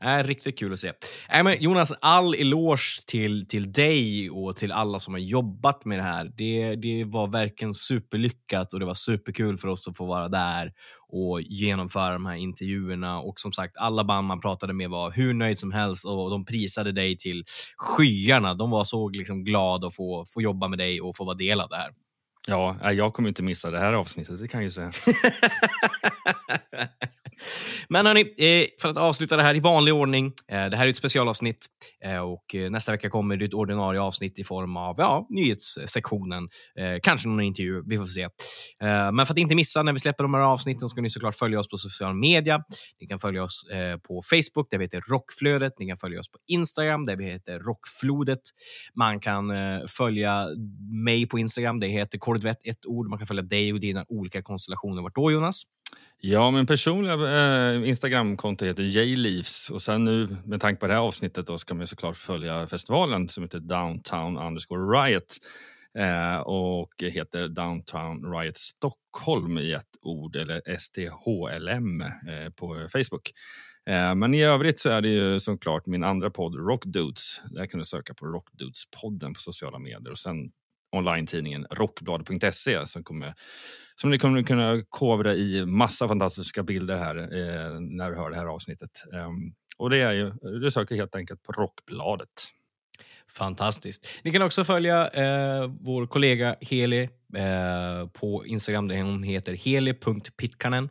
Är 0.00 0.24
riktigt 0.24 0.58
kul 0.58 0.72
att 0.72 0.78
se. 0.78 0.92
Äh, 1.28 1.42
men 1.44 1.62
Jonas, 1.62 1.92
all 2.00 2.34
eloge 2.34 3.06
till, 3.06 3.48
till 3.48 3.72
dig 3.72 4.30
och 4.30 4.56
till 4.56 4.72
alla 4.72 5.00
som 5.00 5.14
har 5.14 5.18
jobbat 5.20 5.84
med 5.84 5.98
det 5.98 6.02
här. 6.02 6.32
Det, 6.36 6.76
det 6.76 7.04
var 7.04 7.26
verkligen 7.26 7.74
superlyckat 7.74 8.72
och 8.72 8.80
det 8.80 8.86
var 8.86 8.94
superkul 8.94 9.58
för 9.58 9.68
oss 9.68 9.88
att 9.88 9.96
få 9.96 10.06
vara 10.06 10.28
där 10.28 10.72
och 11.08 11.40
genomföra 11.40 12.12
de 12.12 12.26
här 12.26 12.34
intervjuerna. 12.34 13.20
Och 13.20 13.40
som 13.40 13.52
sagt, 13.52 13.76
alla 13.76 14.04
band 14.04 14.26
man 14.26 14.40
pratade 14.40 14.72
med 14.72 14.90
var 14.90 15.10
hur 15.10 15.34
nöjd 15.34 15.58
som 15.58 15.72
helst 15.72 16.06
och 16.06 16.30
de 16.30 16.44
prisade 16.44 16.92
dig 16.92 17.18
till 17.18 17.44
skyarna. 17.76 18.54
De 18.54 18.70
var 18.70 18.84
så 18.84 19.08
liksom 19.08 19.44
glada 19.44 19.86
att 19.86 19.94
få, 19.94 20.24
få 20.34 20.42
jobba 20.42 20.68
med 20.68 20.78
dig 20.78 21.00
och 21.00 21.16
få 21.16 21.24
vara 21.24 21.36
del 21.36 21.60
av 21.60 21.68
det 21.68 21.76
här. 21.76 21.90
Ja, 22.48 22.92
jag 22.92 23.12
kommer 23.12 23.28
inte 23.28 23.42
missa 23.42 23.70
det 23.70 23.78
här 23.78 23.92
avsnittet, 23.92 24.40
det 24.40 24.48
kan 24.48 24.60
jag 24.60 24.64
ju 24.64 24.70
säga. 24.70 24.92
Men 27.88 28.06
hörni, 28.06 28.20
eh, 28.20 28.66
för 28.82 28.88
att 28.88 28.96
avsluta 28.96 29.36
det 29.36 29.42
här 29.42 29.54
i 29.54 29.60
vanlig 29.60 29.94
ordning. 29.94 30.26
Eh, 30.26 30.66
det 30.66 30.76
här 30.76 30.86
är 30.86 30.90
ett 30.90 30.96
specialavsnitt 30.96 31.66
eh, 32.04 32.18
och 32.18 32.54
nästa 32.70 32.92
vecka 32.92 33.10
kommer 33.10 33.36
det 33.36 33.44
ett 33.44 33.54
ordinarie 33.54 34.00
avsnitt 34.00 34.38
i 34.38 34.44
form 34.44 34.76
av 34.76 34.94
ja, 34.98 35.26
nyhetssektionen. 35.30 36.48
Kanske 37.02 37.28
någon 37.28 37.40
intervju, 37.40 37.82
vi 37.86 37.98
får 37.98 38.06
se. 38.06 38.28
Men 39.12 39.26
för 39.26 39.34
att 39.34 39.38
inte 39.38 39.54
missa 39.54 39.82
när 39.82 39.92
vi 39.92 39.98
släpper 39.98 40.24
de 40.24 40.34
här 40.34 40.40
avsnitten 40.40 40.88
ska 40.88 41.00
ni 41.00 41.10
såklart 41.10 41.34
följa 41.34 41.58
oss 41.58 41.68
på 41.68 41.76
social 41.76 42.14
media. 42.14 42.62
Ni 43.00 43.06
kan 43.06 43.18
följa 43.18 43.42
oss 43.42 43.64
på 44.08 44.22
Facebook 44.30 44.70
där 44.70 44.78
vi 44.78 44.84
heter 44.84 45.00
Rockflödet. 45.00 45.72
Ni 45.78 45.86
kan 45.86 45.96
följa 45.96 46.20
oss 46.20 46.30
på 46.30 46.38
Instagram 46.46 47.06
där 47.06 47.16
vi 47.16 47.24
heter 47.24 47.58
Rockflodet. 47.58 48.40
Man 48.94 49.20
kan 49.20 49.52
följa 49.88 50.46
mig 51.04 51.26
på 51.26 51.38
Instagram, 51.38 51.80
det 51.80 51.86
heter 51.86 52.18
Kordvett, 52.36 52.66
ett 52.66 52.86
ord. 52.86 53.08
Man 53.08 53.18
kan 53.18 53.26
följa 53.26 53.42
dig 53.42 53.72
och 53.72 53.80
dina 53.80 54.04
olika 54.08 54.42
konstellationer. 54.42 55.02
Vart 55.02 55.14
då 55.14 55.30
Jonas? 55.30 55.62
Ja, 56.20 56.50
min 56.50 56.66
personliga 56.66 57.14
eh, 57.14 57.88
Instagramkonto 57.88 58.64
heter 58.64 58.82
Jleaves 58.82 59.70
och 59.70 59.82
sen 59.82 60.04
nu 60.04 60.36
med 60.44 60.60
tanke 60.60 60.80
på 60.80 60.86
det 60.86 60.92
här 60.92 61.00
avsnittet 61.00 61.46
då 61.46 61.58
ska 61.58 61.74
man 61.74 61.86
såklart 61.86 62.16
följa 62.16 62.66
festivalen 62.66 63.28
som 63.28 63.42
heter 63.42 63.58
Downtown 63.58 64.38
underscore 64.38 64.80
Riot 64.80 65.36
eh, 65.98 66.36
och 66.36 67.02
heter 67.02 67.48
Downtown 67.48 68.32
Riot 68.32 68.56
Stockholm 68.56 69.58
i 69.58 69.72
ett 69.72 69.96
ord 70.02 70.36
eller 70.36 70.76
STHLM 70.78 72.00
eh, 72.02 72.50
på 72.56 72.88
Facebook. 72.92 73.32
Eh, 73.90 74.14
men 74.14 74.34
i 74.34 74.42
övrigt 74.42 74.80
så 74.80 74.90
är 74.90 75.00
det 75.00 75.08
ju 75.08 75.40
såklart 75.40 75.86
min 75.86 76.04
andra 76.04 76.30
podd 76.30 76.54
Rockdudes. 76.54 77.40
Där 77.50 77.66
kan 77.66 77.78
du 77.78 77.84
söka 77.84 78.14
på 78.14 78.26
Rockdudes-podden 78.26 79.34
på 79.34 79.40
sociala 79.40 79.78
medier 79.78 80.10
och 80.10 80.18
sen 80.18 80.50
online-tidningen 80.96 81.66
rockblad.se 81.70 82.86
som, 82.86 83.04
kommer, 83.04 83.34
som 84.00 84.10
ni 84.10 84.18
kommer 84.18 84.42
kunna 84.42 84.82
kovra 84.88 85.34
i 85.34 85.66
massa 85.66 86.08
fantastiska 86.08 86.62
bilder 86.62 86.96
här 86.96 87.16
eh, 87.16 87.80
när 87.80 88.10
du 88.10 88.16
hör 88.16 88.30
det 88.30 88.36
här 88.36 88.46
avsnittet. 88.46 88.90
Eh, 89.12 89.30
och 89.78 89.90
det 89.90 90.00
är 90.00 90.12
ju, 90.12 90.32
du 90.60 90.70
söker 90.70 90.94
helt 90.94 91.14
enkelt 91.14 91.42
på 91.42 91.52
Rockbladet. 91.52 92.28
Fantastiskt. 93.30 94.06
Ni 94.22 94.32
kan 94.32 94.42
också 94.42 94.64
följa 94.64 95.08
eh, 95.08 95.70
vår 95.80 96.06
kollega 96.06 96.56
Heli 96.60 97.08
eh, 97.34 98.08
på 98.08 98.46
Instagram 98.46 98.88
där 98.88 99.02
hon 99.02 99.22
heter 99.22 99.52
heli.pitkanen. 99.52 100.88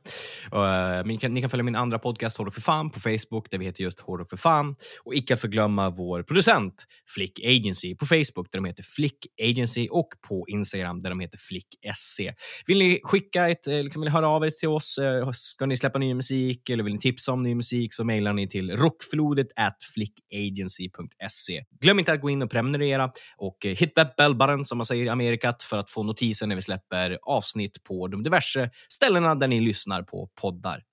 Eh, 0.53 1.05
ni, 1.05 1.17
kan, 1.17 1.33
ni 1.33 1.41
kan 1.41 1.49
följa 1.49 1.63
min 1.63 1.75
andra 1.75 1.99
podcast 1.99 2.37
Hårdrock 2.37 2.53
för 2.53 2.61
fan 2.61 2.89
på 2.89 2.99
Facebook 2.99 3.51
där 3.51 3.57
vi 3.57 3.65
heter 3.65 3.83
just 3.83 3.99
Hårdrock 3.99 4.29
för 4.29 4.37
fan. 4.37 4.75
Och 5.03 5.15
icke 5.15 5.33
att 5.33 5.41
förglömma 5.41 5.89
vår 5.89 6.23
producent 6.23 6.85
Flick 7.15 7.39
Agency 7.39 7.95
på 7.95 8.05
Facebook 8.05 8.51
där 8.51 8.59
de 8.59 8.65
heter 8.65 8.83
Flick 8.83 9.17
Agency 9.41 9.87
och 9.91 10.07
på 10.27 10.45
Instagram 10.47 11.01
där 11.01 11.09
de 11.09 11.19
heter 11.19 11.37
Flick 11.37 11.67
SC. 11.95 12.19
Vill 12.67 12.77
ni 12.77 12.99
skicka 13.03 13.49
ett, 13.49 13.67
eh, 13.67 13.83
liksom, 13.83 14.01
vill 14.01 14.11
höra 14.11 14.27
av 14.27 14.45
er 14.45 14.49
till 14.49 14.69
oss? 14.69 14.97
Eh, 14.97 15.31
ska 15.31 15.65
ni 15.65 15.77
släppa 15.77 15.99
ny 15.99 16.13
musik 16.13 16.69
eller 16.69 16.83
vill 16.83 16.93
ni 16.93 16.99
tipsa 16.99 17.31
om 17.31 17.43
ny 17.43 17.55
musik 17.55 17.93
så 17.93 18.03
mejlar 18.03 18.33
ni 18.33 18.47
till 18.47 18.77
rockflodet 18.77 19.47
at 19.55 19.77
flickagency.se. 19.93 21.63
Glöm 21.81 21.99
inte 21.99 22.13
att 22.13 22.21
gå 22.21 22.29
in 22.29 22.41
och 22.41 22.51
prenumerera 22.51 23.11
och 23.37 23.57
hit 23.61 23.95
that 23.95 24.15
bell 24.15 24.35
button 24.35 24.65
som 24.65 24.77
man 24.77 24.85
säger 24.85 25.05
i 25.05 25.09
Amerikat 25.09 25.63
för 25.63 25.77
att 25.77 25.89
få 25.89 26.03
notiser 26.03 26.24
när 26.34 26.56
vi 26.56 26.61
släpper 26.61 27.18
avsnitt 27.22 27.84
på 27.84 28.07
de 28.07 28.23
diverse 28.23 28.69
ställena 28.89 29.35
där 29.35 29.47
ni 29.47 29.60
lyssnar 29.60 30.03
på 30.03 30.30
poddar. 30.35 30.84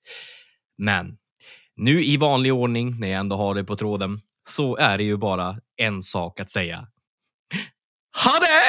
Men 0.79 1.19
nu 1.77 2.03
i 2.03 2.17
vanlig 2.17 2.53
ordning, 2.55 3.01
när 3.01 3.09
jag 3.09 3.21
ändå 3.21 3.37
har 3.37 3.55
det 3.55 3.65
på 3.65 3.77
tråden, 3.77 4.21
så 4.49 4.77
är 4.77 4.99
det 4.99 5.05
ju 5.05 5.17
bara 5.17 5.57
en 5.77 6.03
sak 6.03 6.41
att 6.41 6.51
säga. 6.51 6.89
Ha 8.25 8.33
det! 8.41 8.63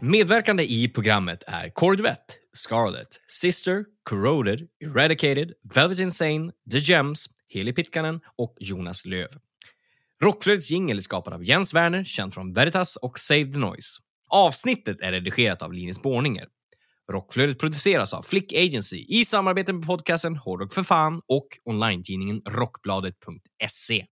Medverkande 0.06 0.64
i 0.64 0.88
programmet 0.88 1.42
är 1.46 1.70
Corvette, 1.70 2.34
Scarlet, 2.52 3.08
Sister, 3.28 3.84
Corroded, 4.02 4.68
Eradicated, 4.80 5.52
Velvet 5.74 5.98
Insane, 5.98 6.52
The 6.70 6.78
Gems, 6.78 7.26
Heli 7.48 7.72
Pitkanen 7.72 8.20
och 8.38 8.56
Jonas 8.60 9.06
Löv. 9.06 9.28
Rockflödets 10.22 10.70
jingel 10.70 10.96
är 10.96 11.00
skapad 11.00 11.32
av 11.34 11.44
Jens 11.44 11.74
Werner, 11.74 12.04
känd 12.04 12.34
från 12.34 12.52
Veritas 12.52 12.96
och 12.96 13.18
Save 13.18 13.52
the 13.52 13.58
Noise. 13.58 14.00
Avsnittet 14.30 15.00
är 15.00 15.12
redigerat 15.12 15.62
av 15.62 15.72
Linus 15.72 16.02
Borninger. 16.02 16.46
Rockflödet 17.12 17.58
produceras 17.58 18.14
av 18.14 18.22
Flick 18.22 18.52
Agency 18.52 19.06
i 19.08 19.24
samarbete 19.24 19.72
med 19.72 19.86
podcasten 19.86 20.36
Hårdrock 20.36 20.72
för 20.72 20.82
fan 20.82 21.20
och 21.28 21.46
online-tidningen 21.64 22.40
Rockbladet.se. 22.48 24.06